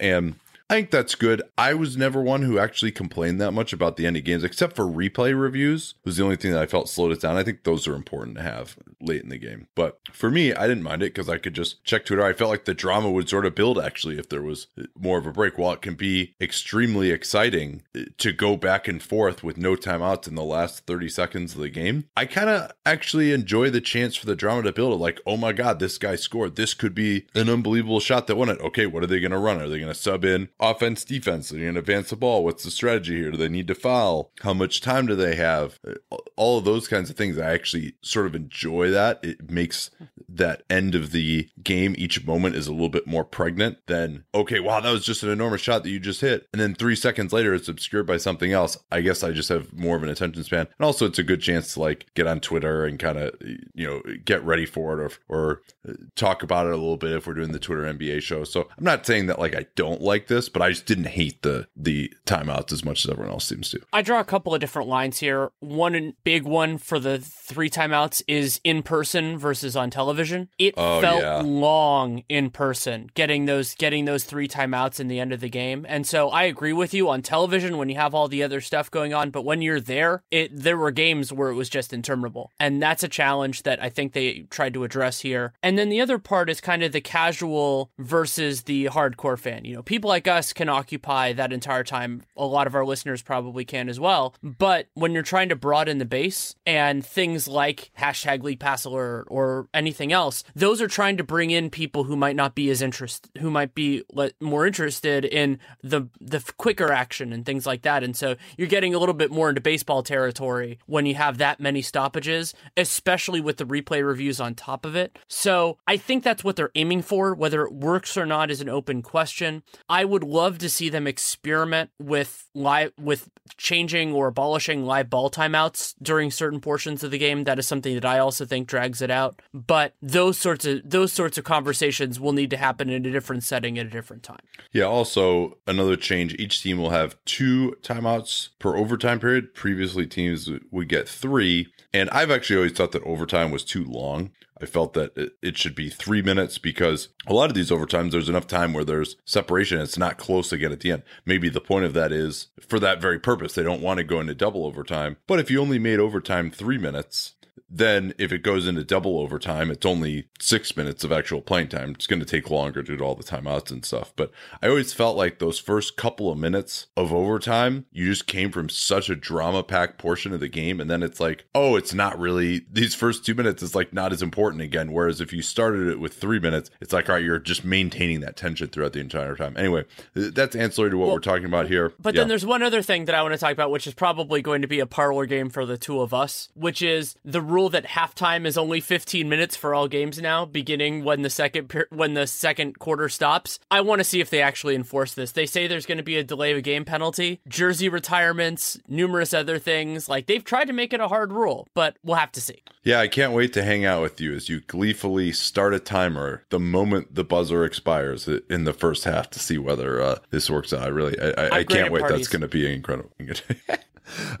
And 0.00 0.34
I 0.70 0.74
think 0.74 0.92
that's 0.92 1.16
good. 1.16 1.42
I 1.58 1.74
was 1.74 1.96
never 1.96 2.22
one 2.22 2.42
who 2.42 2.60
actually 2.60 2.92
complained 2.92 3.40
that 3.40 3.50
much 3.50 3.72
about 3.72 3.96
the 3.96 4.06
end 4.06 4.16
of 4.16 4.22
games, 4.22 4.44
except 4.44 4.76
for 4.76 4.84
replay 4.84 5.38
reviews. 5.38 5.94
Was 6.04 6.16
the 6.16 6.22
only 6.22 6.36
thing 6.36 6.52
that 6.52 6.62
I 6.62 6.66
felt 6.66 6.88
slowed 6.88 7.10
it 7.10 7.20
down. 7.20 7.36
I 7.36 7.42
think 7.42 7.64
those 7.64 7.88
are 7.88 7.96
important 7.96 8.36
to 8.36 8.44
have 8.44 8.76
late 9.00 9.24
in 9.24 9.30
the 9.30 9.36
game. 9.36 9.66
But 9.74 9.98
for 10.12 10.30
me, 10.30 10.54
I 10.54 10.68
didn't 10.68 10.84
mind 10.84 11.02
it 11.02 11.12
because 11.12 11.28
I 11.28 11.38
could 11.38 11.54
just 11.54 11.82
check 11.82 12.04
Twitter. 12.04 12.22
I 12.22 12.34
felt 12.34 12.50
like 12.50 12.66
the 12.66 12.74
drama 12.74 13.10
would 13.10 13.28
sort 13.28 13.46
of 13.46 13.56
build 13.56 13.80
actually 13.80 14.16
if 14.16 14.28
there 14.28 14.42
was 14.42 14.68
more 14.96 15.18
of 15.18 15.26
a 15.26 15.32
break. 15.32 15.58
While 15.58 15.72
it 15.72 15.82
can 15.82 15.94
be 15.94 16.34
extremely 16.40 17.10
exciting 17.10 17.82
eh, 17.96 18.04
to 18.18 18.32
go 18.32 18.56
back 18.56 18.86
and 18.86 19.02
forth 19.02 19.42
with 19.42 19.58
no 19.58 19.74
timeouts 19.74 20.28
in 20.28 20.36
the 20.36 20.44
last 20.44 20.86
30 20.86 21.08
seconds 21.08 21.54
of 21.56 21.60
the 21.62 21.68
game, 21.68 22.04
I 22.16 22.26
kind 22.26 22.48
of 22.48 22.70
actually 22.86 23.32
enjoy 23.32 23.70
the 23.70 23.80
chance 23.80 24.14
for 24.14 24.26
the 24.26 24.36
drama 24.36 24.62
to 24.62 24.72
build. 24.72 25.00
Like, 25.00 25.20
oh 25.26 25.36
my 25.36 25.52
God, 25.52 25.80
this 25.80 25.98
guy 25.98 26.14
scored. 26.14 26.54
This 26.54 26.74
could 26.74 26.94
be 26.94 27.26
an 27.34 27.48
unbelievable 27.48 27.98
shot 27.98 28.28
that 28.28 28.36
won 28.36 28.50
it. 28.50 28.60
Okay, 28.60 28.86
what 28.86 29.02
are 29.02 29.08
they 29.08 29.18
going 29.18 29.32
to 29.32 29.38
run? 29.38 29.60
Are 29.60 29.68
they 29.68 29.80
going 29.80 29.92
to 29.92 29.98
sub 29.98 30.24
in 30.24 30.48
offense, 30.60 31.04
defense? 31.04 31.50
Are 31.50 31.54
they 31.56 31.62
going 31.62 31.74
to 31.74 31.80
advance 31.80 32.10
the 32.10 32.16
ball? 32.16 32.44
What's 32.44 32.64
the 32.64 32.70
strategy 32.70 33.16
here? 33.16 33.30
Do 33.30 33.36
they 33.36 33.48
need 33.48 33.68
to 33.68 33.74
foul? 33.74 34.30
How 34.40 34.54
much 34.54 34.80
time 34.80 35.06
do 35.06 35.16
they 35.16 35.34
have? 35.36 35.78
Uh, 35.86 36.16
all 36.36 36.58
of 36.58 36.64
those 36.64 36.88
kinds 36.88 37.10
of 37.10 37.16
things. 37.16 37.38
I 37.38 37.52
actually 37.52 37.94
sort 38.02 38.26
of 38.26 38.34
enjoy 38.34 38.90
that. 38.90 39.20
It 39.22 39.50
makes 39.50 39.90
that 40.28 40.62
end 40.70 40.94
of 40.94 41.12
the 41.12 41.48
game, 41.62 41.94
each 41.98 42.24
moment 42.24 42.56
is 42.56 42.66
a 42.66 42.72
little 42.72 42.88
bit 42.88 43.06
more 43.06 43.24
pregnant 43.24 43.78
than, 43.86 44.24
okay, 44.34 44.60
wow, 44.60 44.80
that 44.80 44.90
was 44.90 45.04
just 45.04 45.22
an 45.22 45.30
enormous 45.30 45.60
shot 45.60 45.82
that 45.82 45.90
you 45.90 45.98
just 45.98 46.20
hit. 46.20 46.48
And 46.52 46.60
then 46.60 46.74
three 46.74 46.96
seconds 46.96 47.32
later, 47.32 47.54
it's 47.54 47.68
obscured 47.68 48.06
by 48.06 48.16
something 48.16 48.52
else. 48.52 48.78
I 48.90 49.00
guess 49.00 49.22
I 49.22 49.32
just 49.32 49.48
have 49.48 49.72
more 49.72 49.96
of 49.96 50.02
an 50.02 50.08
attention 50.08 50.44
span. 50.44 50.68
And 50.78 50.84
also, 50.84 51.06
it's 51.06 51.18
a 51.18 51.24
good 51.24 51.40
chance 51.40 51.74
to 51.74 51.80
like 51.80 52.06
get 52.14 52.26
on 52.26 52.40
Twitter 52.40 52.84
and 52.84 52.98
kind 52.98 53.18
of, 53.18 53.34
you 53.74 53.86
know, 53.86 54.02
get 54.24 54.44
ready 54.44 54.66
for 54.66 54.98
it 54.98 55.04
or, 55.04 55.10
or 55.28 55.62
uh, 55.88 55.94
talk 56.16 56.42
about 56.42 56.66
it 56.66 56.72
a 56.72 56.76
little 56.76 56.96
bit 56.96 57.12
if 57.12 57.26
we're 57.26 57.34
doing 57.34 57.52
the 57.52 57.58
Twitter 57.58 57.82
NBA 57.82 58.22
show. 58.22 58.44
So 58.44 58.68
I'm 58.76 58.84
not 58.84 59.06
saying 59.06 59.26
that 59.26 59.38
like 59.38 59.54
I 59.54 59.66
don't 59.74 60.00
like 60.00 60.26
this, 60.26 60.48
but 60.52 60.62
I 60.62 60.70
just 60.70 60.86
didn't 60.86 61.04
hate 61.06 61.42
the, 61.42 61.66
the 61.76 62.12
timeouts 62.26 62.72
as 62.72 62.84
much 62.84 63.04
as 63.04 63.10
everyone 63.10 63.32
else 63.32 63.46
seems 63.46 63.70
to. 63.70 63.80
I 63.92 64.02
draw 64.02 64.20
a 64.20 64.24
couple 64.24 64.54
of 64.54 64.60
different 64.60 64.88
lines 64.88 65.18
here. 65.18 65.50
One 65.60 66.14
big 66.24 66.44
one 66.44 66.78
for 66.78 66.98
the 66.98 67.18
three 67.18 67.70
timeouts 67.70 68.22
is 68.28 68.60
in 68.64 68.82
person 68.82 69.38
versus 69.38 69.76
on 69.76 69.90
television. 69.90 70.48
It 70.58 70.74
Oh, 70.76 71.00
felt 71.00 71.22
yeah. 71.22 71.40
long 71.44 72.22
in 72.28 72.50
person 72.50 73.10
getting 73.14 73.46
those 73.46 73.74
getting 73.74 74.04
those 74.04 74.24
three 74.24 74.48
timeouts 74.48 75.00
in 75.00 75.08
the 75.08 75.20
end 75.20 75.32
of 75.32 75.40
the 75.40 75.48
game. 75.48 75.84
And 75.88 76.06
so 76.06 76.30
I 76.30 76.44
agree 76.44 76.72
with 76.72 76.94
you 76.94 77.08
on 77.08 77.22
television 77.22 77.76
when 77.76 77.88
you 77.88 77.96
have 77.96 78.14
all 78.14 78.28
the 78.28 78.42
other 78.42 78.60
stuff 78.60 78.90
going 78.90 79.12
on, 79.12 79.30
but 79.30 79.44
when 79.44 79.62
you're 79.62 79.80
there, 79.80 80.22
it 80.30 80.50
there 80.54 80.76
were 80.78 80.90
games 80.90 81.32
where 81.32 81.50
it 81.50 81.54
was 81.54 81.68
just 81.68 81.92
interminable. 81.92 82.50
And 82.58 82.80
that's 82.82 83.02
a 83.02 83.08
challenge 83.08 83.62
that 83.64 83.82
I 83.82 83.88
think 83.88 84.12
they 84.12 84.46
tried 84.50 84.74
to 84.74 84.84
address 84.84 85.20
here. 85.20 85.52
And 85.62 85.76
then 85.76 85.88
the 85.88 86.00
other 86.00 86.18
part 86.18 86.48
is 86.48 86.60
kind 86.60 86.82
of 86.82 86.92
the 86.92 87.00
casual 87.00 87.90
versus 87.98 88.62
the 88.62 88.86
hardcore 88.86 89.38
fan. 89.38 89.64
You 89.64 89.74
know, 89.76 89.82
people 89.82 90.08
like 90.08 90.26
us 90.28 90.39
can 90.52 90.68
occupy 90.68 91.32
that 91.32 91.52
entire 91.52 91.84
time. 91.84 92.22
A 92.36 92.44
lot 92.44 92.66
of 92.66 92.74
our 92.74 92.84
listeners 92.84 93.22
probably 93.22 93.64
can 93.64 93.88
as 93.88 94.00
well. 94.00 94.34
But 94.42 94.88
when 94.94 95.12
you're 95.12 95.22
trying 95.22 95.48
to 95.50 95.56
broaden 95.56 95.98
the 95.98 96.04
base 96.04 96.54
and 96.66 97.04
things 97.04 97.46
like 97.46 97.90
hashtag 97.98 98.42
League 98.42 98.60
Pass 98.60 98.84
Alert 98.84 99.26
or 99.28 99.68
anything 99.74 100.12
else, 100.12 100.44
those 100.54 100.80
are 100.80 100.88
trying 100.88 101.16
to 101.16 101.24
bring 101.24 101.50
in 101.50 101.70
people 101.70 102.04
who 102.04 102.16
might 102.16 102.36
not 102.36 102.54
be 102.54 102.70
as 102.70 102.82
interested, 102.82 103.30
who 103.40 103.50
might 103.50 103.74
be 103.74 104.02
more 104.40 104.66
interested 104.66 105.24
in 105.24 105.58
the 105.82 106.08
the 106.20 106.40
quicker 106.56 106.92
action 106.92 107.32
and 107.32 107.44
things 107.44 107.66
like 107.66 107.82
that. 107.82 108.02
And 108.02 108.16
so 108.16 108.36
you're 108.56 108.68
getting 108.68 108.94
a 108.94 108.98
little 108.98 109.14
bit 109.14 109.30
more 109.30 109.48
into 109.48 109.60
baseball 109.60 110.02
territory 110.02 110.78
when 110.86 111.06
you 111.06 111.14
have 111.14 111.38
that 111.38 111.60
many 111.60 111.82
stoppages, 111.82 112.54
especially 112.76 113.40
with 113.40 113.56
the 113.56 113.66
replay 113.66 114.04
reviews 114.04 114.40
on 114.40 114.54
top 114.54 114.84
of 114.84 114.96
it. 114.96 115.18
So 115.28 115.78
I 115.86 115.96
think 115.96 116.24
that's 116.24 116.44
what 116.44 116.56
they're 116.56 116.70
aiming 116.74 117.02
for. 117.02 117.34
Whether 117.34 117.64
it 117.64 117.72
works 117.72 118.16
or 118.16 118.26
not 118.26 118.50
is 118.50 118.60
an 118.60 118.68
open 118.68 119.02
question. 119.02 119.62
I 119.88 120.04
would 120.04 120.24
love 120.30 120.58
to 120.58 120.68
see 120.68 120.88
them 120.88 121.06
experiment 121.06 121.90
with 121.98 122.48
live 122.54 122.92
with 122.98 123.28
changing 123.56 124.12
or 124.12 124.28
abolishing 124.28 124.84
live 124.84 125.10
ball 125.10 125.30
timeouts 125.30 125.94
during 126.00 126.30
certain 126.30 126.60
portions 126.60 127.02
of 127.02 127.10
the 127.10 127.18
game. 127.18 127.44
That 127.44 127.58
is 127.58 127.66
something 127.66 127.94
that 127.94 128.04
I 128.04 128.18
also 128.18 128.44
think 128.44 128.68
drags 128.68 129.02
it 129.02 129.10
out. 129.10 129.42
But 129.52 129.94
those 130.00 130.38
sorts 130.38 130.64
of 130.64 130.80
those 130.84 131.12
sorts 131.12 131.36
of 131.36 131.44
conversations 131.44 132.20
will 132.20 132.32
need 132.32 132.50
to 132.50 132.56
happen 132.56 132.88
in 132.90 133.04
a 133.04 133.10
different 133.10 133.42
setting 133.42 133.78
at 133.78 133.86
a 133.86 133.90
different 133.90 134.22
time. 134.22 134.40
Yeah. 134.72 134.84
Also, 134.84 135.58
another 135.66 135.96
change: 135.96 136.34
each 136.34 136.62
team 136.62 136.78
will 136.78 136.90
have 136.90 137.16
two 137.24 137.76
timeouts 137.82 138.50
per 138.58 138.76
overtime 138.76 139.20
period. 139.20 139.54
Previously, 139.54 140.06
teams 140.06 140.48
would 140.70 140.88
get 140.88 141.08
three, 141.08 141.68
and 141.92 142.08
I've 142.10 142.30
actually 142.30 142.56
always 142.56 142.72
thought 142.72 142.92
that 142.92 143.02
overtime 143.04 143.50
was 143.50 143.64
too 143.64 143.84
long. 143.84 144.30
I 144.62 144.66
felt 144.66 144.92
that 144.94 145.32
it 145.42 145.56
should 145.56 145.74
be 145.74 145.88
three 145.88 146.22
minutes 146.22 146.58
because 146.58 147.08
a 147.26 147.32
lot 147.32 147.50
of 147.50 147.54
these 147.54 147.70
overtimes, 147.70 148.10
there's 148.10 148.28
enough 148.28 148.46
time 148.46 148.72
where 148.72 148.84
there's 148.84 149.16
separation. 149.24 149.80
It's 149.80 149.98
not 149.98 150.18
close 150.18 150.52
again 150.52 150.72
at 150.72 150.80
the 150.80 150.92
end. 150.92 151.02
Maybe 151.24 151.48
the 151.48 151.60
point 151.60 151.84
of 151.84 151.94
that 151.94 152.12
is 152.12 152.48
for 152.60 152.78
that 152.80 153.00
very 153.00 153.18
purpose. 153.18 153.54
They 153.54 153.62
don't 153.62 153.82
want 153.82 153.98
to 153.98 154.04
go 154.04 154.20
into 154.20 154.34
double 154.34 154.66
overtime. 154.66 155.16
But 155.26 155.40
if 155.40 155.50
you 155.50 155.60
only 155.60 155.78
made 155.78 155.98
overtime 155.98 156.50
three 156.50 156.78
minutes, 156.78 157.34
then 157.68 158.14
if 158.18 158.32
it 158.32 158.42
goes 158.42 158.66
into 158.66 158.84
double 158.84 159.18
overtime, 159.18 159.70
it's 159.70 159.86
only 159.86 160.28
six 160.38 160.76
minutes 160.76 161.04
of 161.04 161.12
actual 161.12 161.40
playing 161.40 161.68
time. 161.68 161.90
It's 161.90 162.06
going 162.06 162.20
to 162.20 162.26
take 162.26 162.50
longer 162.50 162.82
due 162.82 162.96
to 162.96 163.04
all 163.04 163.14
the 163.14 163.24
timeouts 163.24 163.70
and 163.70 163.84
stuff. 163.84 164.12
But 164.16 164.30
I 164.62 164.68
always 164.68 164.92
felt 164.92 165.16
like 165.16 165.38
those 165.38 165.58
first 165.58 165.96
couple 165.96 166.30
of 166.30 166.38
minutes 166.38 166.86
of 166.96 167.12
overtime, 167.12 167.86
you 167.92 168.06
just 168.06 168.26
came 168.26 168.50
from 168.50 168.68
such 168.68 169.10
a 169.10 169.16
drama 169.16 169.62
packed 169.62 169.98
portion 169.98 170.32
of 170.32 170.40
the 170.40 170.48
game. 170.48 170.80
And 170.80 170.90
then 170.90 171.02
it's 171.02 171.20
like, 171.20 171.44
oh, 171.54 171.76
it's 171.76 171.94
not 171.94 172.18
really, 172.18 172.66
these 172.70 172.94
first 172.94 173.24
two 173.24 173.34
minutes 173.34 173.62
is 173.62 173.74
like 173.74 173.92
not 173.92 174.12
as 174.12 174.22
important 174.22 174.62
again. 174.62 174.92
Whereas 174.92 175.20
if 175.20 175.32
you 175.32 175.42
started 175.42 175.88
it 175.88 176.00
with 176.00 176.14
three 176.14 176.38
minutes, 176.38 176.70
it's 176.80 176.92
like, 176.92 177.08
all 177.08 177.16
right, 177.16 177.24
you're 177.24 177.38
just 177.38 177.64
maintaining 177.64 178.20
that 178.20 178.36
tension 178.36 178.68
throughout 178.68 178.92
the 178.92 179.00
entire 179.00 179.36
time. 179.36 179.56
Anyway, 179.56 179.84
that's 180.14 180.56
ancillary 180.56 180.90
to 180.90 180.96
what 180.96 181.06
well, 181.06 181.16
we're 181.16 181.20
talking 181.20 181.46
about 181.46 181.68
here. 181.68 181.92
But 182.00 182.14
yeah. 182.14 182.22
then 182.22 182.28
there's 182.28 182.46
one 182.46 182.62
other 182.62 182.82
thing 182.82 183.06
that 183.06 183.14
I 183.14 183.22
want 183.22 183.34
to 183.34 183.38
talk 183.38 183.52
about, 183.52 183.70
which 183.70 183.86
is 183.86 183.94
probably 183.94 184.42
going 184.42 184.62
to 184.62 184.68
be 184.68 184.80
a 184.80 184.86
parlor 184.86 185.26
game 185.26 185.50
for 185.50 185.66
the 185.66 185.78
two 185.78 186.00
of 186.00 186.14
us, 186.14 186.48
which 186.54 186.82
is 186.82 187.16
the 187.24 187.42
rule 187.50 187.68
that 187.70 187.84
halftime 187.84 188.46
is 188.46 188.56
only 188.56 188.80
15 188.80 189.28
minutes 189.28 189.56
for 189.56 189.74
all 189.74 189.88
games 189.88 190.20
now, 190.20 190.44
beginning 190.44 191.04
when 191.04 191.22
the 191.22 191.30
second 191.30 191.72
when 191.90 192.14
the 192.14 192.26
second 192.26 192.78
quarter 192.78 193.08
stops. 193.08 193.58
I 193.70 193.80
want 193.80 194.00
to 194.00 194.04
see 194.04 194.20
if 194.20 194.30
they 194.30 194.42
actually 194.42 194.74
enforce 194.74 195.14
this. 195.14 195.32
They 195.32 195.46
say 195.46 195.66
there's 195.66 195.86
going 195.86 195.98
to 195.98 196.04
be 196.04 196.16
a 196.16 196.24
delay 196.24 196.56
of 196.56 196.62
game 196.62 196.84
penalty, 196.84 197.40
jersey 197.48 197.88
retirements, 197.88 198.78
numerous 198.88 199.34
other 199.34 199.58
things. 199.58 200.08
Like 200.08 200.26
they've 200.26 200.44
tried 200.44 200.66
to 200.66 200.72
make 200.72 200.92
it 200.92 201.00
a 201.00 201.08
hard 201.08 201.32
rule, 201.32 201.68
but 201.74 201.96
we'll 202.02 202.16
have 202.16 202.32
to 202.32 202.40
see. 202.40 202.62
Yeah, 202.82 203.00
I 203.00 203.08
can't 203.08 203.32
wait 203.32 203.52
to 203.54 203.62
hang 203.62 203.84
out 203.84 204.00
with 204.00 204.20
you 204.20 204.34
as 204.34 204.48
you 204.48 204.60
gleefully 204.60 205.32
start 205.32 205.74
a 205.74 205.78
timer 205.78 206.44
the 206.48 206.58
moment 206.58 207.14
the 207.14 207.24
buzzer 207.24 207.64
expires 207.64 208.26
in 208.26 208.64
the 208.64 208.72
first 208.72 209.04
half 209.04 209.28
to 209.30 209.38
see 209.38 209.58
whether 209.58 210.00
uh, 210.00 210.18
this 210.30 210.48
works 210.48 210.72
out. 210.72 210.82
I 210.82 210.86
really, 210.88 211.18
I, 211.20 211.30
I, 211.30 211.50
I 211.58 211.64
can't 211.64 211.92
wait. 211.92 212.00
Parties. 212.00 212.18
That's 212.18 212.28
going 212.28 212.42
to 212.42 212.48
be 212.48 212.72
incredible. 212.72 213.10
A 213.20 213.78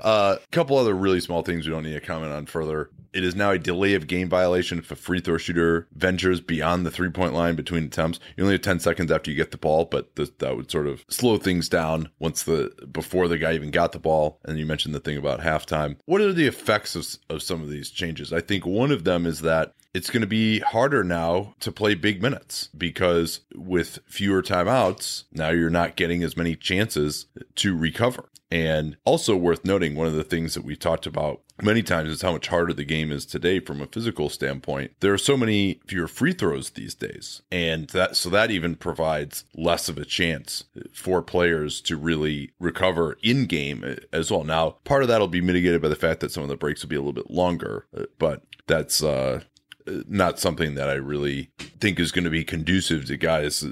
uh, 0.00 0.36
couple 0.50 0.78
other 0.78 0.94
really 0.94 1.20
small 1.20 1.42
things 1.42 1.66
we 1.66 1.72
don't 1.72 1.82
need 1.82 1.92
to 1.94 2.00
comment 2.00 2.32
on 2.32 2.46
further. 2.46 2.90
It 3.12 3.24
is 3.24 3.34
now 3.34 3.50
a 3.50 3.58
delay 3.58 3.94
of 3.94 4.06
game 4.06 4.28
violation 4.28 4.78
if 4.78 4.90
a 4.90 4.96
free 4.96 5.20
throw 5.20 5.36
shooter 5.36 5.88
ventures 5.94 6.40
beyond 6.40 6.86
the 6.86 6.90
three 6.90 7.10
point 7.10 7.34
line 7.34 7.56
between 7.56 7.84
attempts. 7.84 8.20
You 8.36 8.44
only 8.44 8.54
have 8.54 8.62
10 8.62 8.80
seconds 8.80 9.10
after 9.10 9.30
you 9.30 9.36
get 9.36 9.50
the 9.50 9.58
ball, 9.58 9.84
but 9.84 10.14
th- 10.16 10.32
that 10.38 10.56
would 10.56 10.70
sort 10.70 10.86
of 10.86 11.04
slow 11.08 11.36
things 11.36 11.68
down 11.68 12.10
once 12.18 12.42
the 12.42 12.72
before 12.92 13.28
the 13.28 13.38
guy 13.38 13.54
even 13.54 13.70
got 13.70 13.92
the 13.92 13.98
ball. 13.98 14.38
And 14.44 14.58
you 14.58 14.66
mentioned 14.66 14.94
the 14.94 15.00
thing 15.00 15.16
about 15.16 15.40
halftime. 15.40 15.96
What 16.06 16.20
are 16.20 16.32
the 16.32 16.46
effects 16.46 16.94
of, 16.94 17.06
of 17.28 17.42
some 17.42 17.62
of 17.62 17.70
these 17.70 17.90
changes? 17.90 18.32
I 18.32 18.40
think 18.40 18.64
one 18.64 18.90
of 18.90 19.04
them 19.04 19.26
is 19.26 19.40
that 19.40 19.74
it's 19.92 20.10
going 20.10 20.20
to 20.20 20.26
be 20.26 20.60
harder 20.60 21.02
now 21.02 21.54
to 21.60 21.72
play 21.72 21.94
big 21.94 22.22
minutes 22.22 22.68
because 22.76 23.40
with 23.54 23.98
fewer 24.06 24.42
timeouts, 24.42 25.24
now 25.32 25.50
you're 25.50 25.70
not 25.70 25.96
getting 25.96 26.22
as 26.22 26.36
many 26.36 26.54
chances 26.54 27.26
to 27.56 27.76
recover. 27.76 28.26
And 28.52 28.96
also 29.04 29.36
worth 29.36 29.64
noting, 29.64 29.94
one 29.94 30.08
of 30.08 30.14
the 30.14 30.24
things 30.24 30.54
that 30.54 30.64
we 30.64 30.74
talked 30.74 31.06
about 31.06 31.40
many 31.62 31.82
times 31.82 32.08
is 32.08 32.22
how 32.22 32.32
much 32.32 32.48
harder 32.48 32.72
the 32.72 32.84
game 32.84 33.12
is 33.12 33.24
today 33.24 33.60
from 33.60 33.80
a 33.80 33.86
physical 33.86 34.28
standpoint. 34.28 34.92
There 35.00 35.12
are 35.12 35.18
so 35.18 35.36
many 35.36 35.80
fewer 35.86 36.08
free 36.08 36.32
throws 36.32 36.70
these 36.70 36.94
days. 36.94 37.42
And 37.52 37.88
that 37.90 38.16
so 38.16 38.28
that 38.30 38.50
even 38.50 38.74
provides 38.74 39.44
less 39.54 39.88
of 39.88 39.98
a 39.98 40.04
chance 40.04 40.64
for 40.92 41.22
players 41.22 41.80
to 41.82 41.96
really 41.96 42.50
recover 42.58 43.16
in 43.22 43.46
game 43.46 43.98
as 44.12 44.32
well. 44.32 44.42
Now, 44.42 44.76
part 44.84 45.02
of 45.02 45.08
that 45.08 45.20
will 45.20 45.28
be 45.28 45.40
mitigated 45.40 45.80
by 45.80 45.88
the 45.88 45.96
fact 45.96 46.20
that 46.20 46.32
some 46.32 46.42
of 46.42 46.48
the 46.48 46.56
breaks 46.56 46.82
will 46.82 46.88
be 46.88 46.96
a 46.96 47.00
little 47.00 47.12
bit 47.12 47.30
longer, 47.30 47.86
but 48.18 48.42
that's 48.66 49.02
uh 49.02 49.40
not 49.86 50.38
something 50.38 50.74
that 50.74 50.88
I 50.88 50.94
really 50.94 51.50
think 51.80 51.98
is 51.98 52.12
going 52.12 52.24
to 52.24 52.30
be 52.30 52.44
conducive 52.44 53.06
to 53.06 53.16
guys 53.16 53.64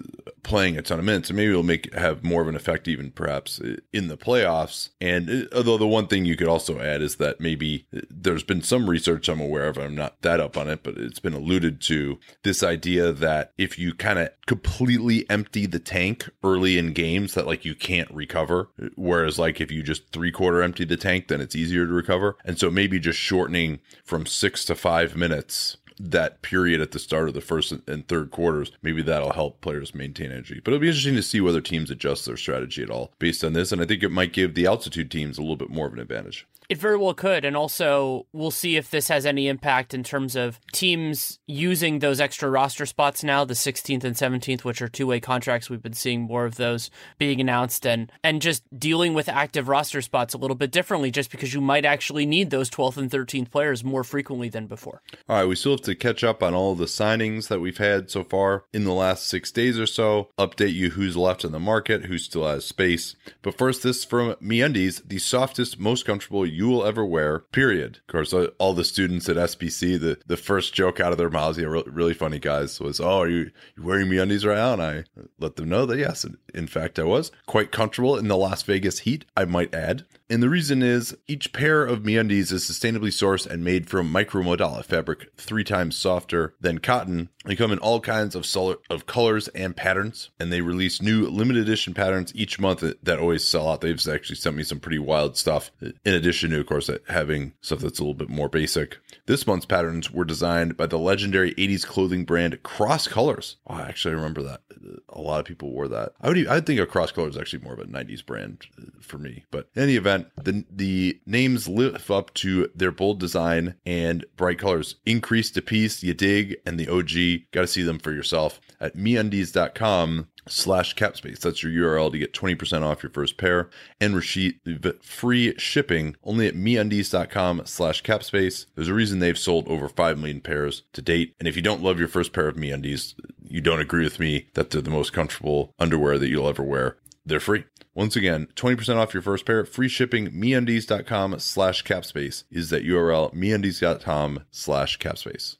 playing 0.43 0.79
a 0.79 0.83
ton 0.83 0.99
of 0.99 1.05
minutes. 1.05 1.31
And 1.31 1.37
maybe 1.37 1.51
it'll 1.51 1.63
make 1.63 1.93
have 1.95 2.25
more 2.25 2.43
of 2.43 2.49
an 2.49 2.57
effect 2.57 2.89
even 2.89 3.11
perhaps 3.11 3.61
in 3.93 4.09
the 4.09 4.17
playoffs. 4.17 4.91
And 5.01 5.29
uh, 5.31 5.57
although 5.57 5.79
the 5.79 5.87
one 5.87 6.07
thing 6.07 6.25
you 6.25 6.37
could 6.37 6.49
also 6.49 6.81
add 6.81 7.03
is 7.03 7.17
that 7.17 7.41
maybe 7.41 7.87
there's 8.11 8.43
been 8.43 8.63
some 8.63 8.89
research 8.89 9.29
I'm 9.29 9.41
aware 9.41 9.69
of. 9.69 9.77
I'm 9.77 9.95
not 9.95 10.23
that 10.23 10.41
up 10.41 10.57
on 10.57 10.69
it, 10.69 10.83
but 10.83 10.97
it's 10.97 11.21
been 11.21 11.35
alluded 11.35 11.81
to 11.83 12.19
this 12.43 12.63
idea 12.63 13.13
that 13.13 13.53
if 13.59 13.79
you 13.79 13.95
kind 13.95 14.19
of 14.19 14.31
completely 14.47 15.29
empty 15.29 15.67
the 15.67 15.79
tank 15.79 16.31
early 16.43 16.79
in 16.79 16.93
games, 16.93 17.35
that 17.35 17.47
like 17.47 17.65
you 17.65 17.75
can't 17.75 18.11
recover. 18.11 18.71
Whereas 18.97 19.39
like 19.39 19.61
if 19.61 19.71
you 19.71 19.83
just 19.83 20.13
three 20.13 20.33
quarter 20.33 20.63
empty 20.63 20.85
the 20.85 20.97
tank, 20.97 21.29
then 21.29 21.41
it's 21.41 21.57
easier 21.57 21.87
to 21.87 21.93
recover. 21.93 22.37
And 22.45 22.59
so 22.59 22.71
maybe 22.71 22.99
just 22.99 23.19
shortening 23.19 23.81
from 24.05 24.25
six 24.27 24.65
to 24.67 24.75
five 24.75 25.15
minutes 25.17 25.77
that 25.99 26.43
period 26.43 26.81
at 26.81 26.93
the 26.93 26.99
start 26.99 27.29
of 27.29 27.35
the 27.35 27.41
first 27.41 27.73
and 27.73 28.09
third 28.09 28.31
quarters, 28.31 28.73
maybe 28.83 29.03
that'll 29.03 29.33
help 29.33 29.61
players 29.61 29.95
maintain 29.95 30.31
energy. 30.31 30.61
But 30.63 30.73
it'll 30.73 30.81
be 30.81 30.89
interesting 30.89 31.17
to 31.17 31.23
see 31.23 31.41
whether 31.41 31.61
teams 31.61 31.91
adjust 31.91 32.27
their 32.27 32.37
strategy 32.37 32.83
at 32.83 32.91
all 32.91 33.13
based 33.19 33.45
on 33.45 33.53
this. 33.53 33.73
And 33.73 33.81
I 33.83 33.85
think 33.85 34.03
it 34.03 34.11
might 34.11 34.33
give 34.33 34.55
the 34.55 34.67
altitude 34.67 35.11
teams 35.11 35.39
a 35.39 35.41
little 35.41 35.57
bit 35.57 35.71
more 35.71 35.87
of 35.87 35.93
an 35.93 35.99
advantage. 35.99 36.47
It 36.69 36.77
very 36.77 36.99
well 36.99 37.15
could. 37.15 37.45
And 37.45 37.57
also, 37.57 38.27
we'll 38.33 38.51
see 38.51 38.77
if 38.77 38.91
this 38.91 39.09
has 39.09 39.25
any 39.25 39.49
impact 39.49 39.95
in 39.95 40.03
terms 40.03 40.37
of 40.37 40.61
teams 40.73 41.39
using 41.47 42.01
those 42.01 42.21
extra 42.21 42.51
roster 42.51 42.85
spots 42.85 43.25
now, 43.25 43.45
the 43.45 43.55
16th 43.55 44.05
and 44.05 44.15
17th, 44.15 44.65
which 44.65 44.83
are 44.83 44.89
two 44.89 45.07
way 45.07 45.19
contracts. 45.19 45.71
We've 45.71 45.83
been 45.83 45.95
seeing 45.95 46.23
more 46.23 46.45
of 46.45 46.57
those 46.57 46.91
being 47.17 47.41
announced 47.41 47.87
and, 47.87 48.13
and 48.23 48.43
just 48.43 48.65
dealing 48.79 49.15
with 49.15 49.31
active 49.31 49.69
roster 49.69 50.03
spots 50.03 50.35
a 50.35 50.39
little 50.39 50.57
bit 50.57 50.71
differently, 50.71 51.11
just 51.11 51.31
because 51.31 51.55
you 51.55 51.61
might 51.63 51.87
actually 51.87 52.27
need 52.27 52.51
those 52.51 52.69
12th 52.69 52.99
and 52.99 53.11
13th 53.11 53.51
players 53.51 53.83
more 53.83 54.05
frequently 54.05 54.51
than 54.51 54.67
before. 54.67 55.01
All 55.29 55.37
right. 55.37 55.47
We 55.47 55.57
still 55.57 55.73
have 55.73 55.83
to 55.83 55.95
catch 55.95 56.23
up 56.23 56.43
on 56.43 56.55
all 56.55 56.75
the 56.75 56.85
signings 56.85 57.49
that 57.49 57.61
we've 57.61 57.79
had 57.79 58.11
so 58.11 58.25
far 58.25 58.65
in 58.75 58.85
the 58.85 58.93
last 58.93 59.27
six 59.27 59.51
days 59.51 59.79
or 59.79 59.87
so, 59.87 60.29
update 60.39 60.75
you 60.75 60.91
who's 60.91 61.17
left 61.17 61.45
in 61.45 61.53
the 61.53 61.59
market, 61.59 62.05
who 62.05 62.19
still 62.19 62.47
has 62.47 62.67
space. 62.67 63.17
But 63.41 63.57
first, 63.57 63.83
this 63.83 64.05
from 64.05 64.35
MeUndies, 64.35 65.09
the 65.09 65.19
softest, 65.19 65.79
most 65.79 66.05
comfortable 66.05 66.45
you 66.59 66.67
will 66.67 66.85
ever 66.85 67.07
wear, 67.07 67.39
period. 67.39 67.99
Of 67.99 68.07
course, 68.09 68.35
all 68.59 68.75
the 68.75 68.83
students 68.83 69.29
at 69.29 69.37
SBC, 69.37 70.01
the, 70.01 70.19
the 70.27 70.37
first 70.37 70.75
joke 70.75 70.99
out 70.99 71.13
of 71.13 71.19
their 71.19 71.31
mouths, 71.31 71.57
yeah, 71.57 71.67
really, 71.67 72.15
funny 72.15 72.41
guys, 72.41 72.81
was, 72.81 72.99
Oh, 72.99 73.21
are 73.21 73.29
you, 73.29 73.53
you 73.77 73.85
wearing 73.85 74.09
MeUndies 74.09 74.45
right 74.45 74.57
now? 74.57 74.73
And 74.73 74.83
I 74.83 75.05
let 75.39 75.55
them 75.55 75.69
know 75.69 75.87
that 75.87 75.99
yes, 75.99 76.27
in 76.53 76.67
fact, 76.67 76.99
I 76.99 77.05
was 77.05 77.31
quite 77.47 77.71
comfortable 77.71 78.17
in 78.17 78.27
the 78.27 78.37
Las 78.37 78.65
Vegas 78.65 78.99
heat, 79.01 79.25
I 79.37 79.45
might 79.45 79.73
add. 79.73 80.05
And 80.31 80.43
the 80.43 80.51
reason 80.51 80.83
is 80.83 81.17
each 81.27 81.55
pair 81.55 81.85
of 81.85 82.03
MeUndies 82.03 82.53
is 82.53 82.69
sustainably 82.69 83.09
sourced 83.09 83.47
and 83.47 83.65
made 83.65 83.89
from 83.89 84.13
micromodal 84.13 84.85
fabric, 84.85 85.33
three 85.39 85.65
times 85.65 85.97
softer 85.97 86.55
than 86.61 86.79
cotton. 86.79 87.31
They 87.47 87.57
come 87.57 87.73
in 87.73 87.79
all 87.79 88.01
kinds 88.01 88.35
of 88.35 88.45
sol- 88.45 88.77
of 88.91 89.07
colors 89.07 89.49
and 89.49 89.75
patterns, 89.75 90.29
and 90.39 90.53
they 90.53 90.61
release 90.61 91.01
new 91.01 91.27
limited 91.29 91.63
edition 91.63 91.95
patterns 91.95 92.33
each 92.35 92.61
month 92.61 92.81
that, 92.81 93.03
that 93.05 93.19
always 93.19 93.47
sell 93.47 93.71
out. 93.71 93.81
They've 93.81 94.07
actually 94.07 94.37
sent 94.37 94.57
me 94.57 94.65
some 94.65 94.81
pretty 94.81 94.99
wild 94.99 95.39
stuff. 95.39 95.71
In 95.81 96.15
addition 96.15 96.51
to, 96.51 96.61
of 96.61 96.67
course, 96.67 96.91
having 97.09 97.55
stuff 97.63 97.79
that's 97.79 97.99
a 97.99 98.03
little 98.03 98.13
bit 98.13 98.29
more 98.29 98.51
basic. 98.51 98.99
This 99.27 99.47
month's 99.47 99.67
patterns 99.67 100.11
were 100.11 100.25
designed 100.27 100.77
by 100.77 100.87
the 100.87 100.99
legendary 100.99 101.55
80s 101.55 101.87
clothing 101.87 102.25
brand 102.25 102.63
Cross 102.63 103.09
Colors. 103.09 103.57
Oh, 103.67 103.79
actually, 103.79 104.15
remember 104.15 104.43
that. 104.43 104.61
A 105.09 105.21
lot 105.21 105.41
of 105.41 105.47
people 105.47 105.71
wore 105.71 105.89
that. 105.89 106.13
I 106.21 106.29
would, 106.29 106.47
I 106.47 106.57
would 106.57 106.67
think 106.67 106.81
a 106.81 106.87
Cross 106.87 107.13
Colors 107.13 107.37
actually 107.37 107.65
more 107.65 107.73
of 107.73 107.79
a 107.79 107.85
90s 107.85 108.25
brand 108.25 108.67
uh, 108.79 108.85
for 109.01 109.17
me. 109.17 109.45
But 109.51 109.69
in 109.75 109.83
any 109.83 109.97
event 109.97 110.18
The 110.43 110.65
the 110.71 111.21
names 111.27 111.69
live 111.69 112.11
up 112.11 112.35
to 112.35 112.71
their 112.75 112.93
bold 112.93 113.21
design 113.21 113.75
and 113.85 114.25
bright 114.37 114.59
colors. 114.59 114.97
Increase 115.07 115.51
the 115.51 115.63
peace, 115.63 116.03
you 116.03 116.15
dig, 116.15 116.57
and 116.67 116.79
the 116.79 116.89
OG. 116.89 117.51
Got 117.53 117.63
to 117.63 117.67
see 117.67 117.83
them 117.83 117.99
for 117.99 118.13
yourself 118.13 118.61
at 118.81 118.97
meundies.com 118.97 120.29
slash 120.51 120.95
capspace. 120.95 121.41
That's 121.41 121.63
your 121.63 121.73
URL 121.73 122.11
to 122.13 122.19
get 122.19 122.33
20% 122.33 122.83
off 122.83 123.03
your 123.03 123.11
first 123.11 123.37
pair 123.37 123.71
and 124.01 124.15
receive 124.15 124.55
free 125.03 125.55
shipping 125.59 126.17
only 126.25 126.47
at 126.47 126.55
meundies.com 126.55 127.63
slash 127.65 128.03
capspace. 128.03 128.67
There's 128.75 128.89
a 128.89 128.95
reason 128.95 129.19
they've 129.19 129.39
sold 129.39 129.69
over 129.69 129.89
5 129.89 130.19
million 130.19 130.41
pairs 130.41 130.83
to 130.93 131.03
date. 131.03 131.35
And 131.39 131.49
if 131.49 131.57
you 131.57 131.63
don't 131.63 131.83
love 131.83 131.99
your 131.99 132.09
first 132.09 132.33
pair 132.33 132.49
of 132.49 132.57
meundies, 132.57 133.15
you 133.43 133.61
don't 133.61 133.81
agree 133.81 134.05
with 134.05 134.19
me 134.19 134.49
that 134.55 134.71
they're 134.71 134.81
the 134.81 134.91
most 134.91 135.13
comfortable 135.13 135.75
underwear 135.79 136.19
that 136.19 136.29
you'll 136.29 136.49
ever 136.49 136.63
wear. 136.63 136.97
They're 137.29 137.41
free. 137.41 137.65
Once 137.95 138.17
again, 138.17 138.49
20% 138.57 138.97
off 138.97 139.13
your 139.13 139.23
first 139.23 139.45
pair, 139.45 139.67
free 139.67 139.89
shipping, 139.89 140.29
meundies.com 140.29 141.39
slash 141.41 141.85
capspace 141.85 142.45
is 142.51 142.71
that 142.71 142.87
URL, 142.87 143.35
meundies.com 143.35 144.45
slash 144.51 144.99
capspace. 144.99 145.57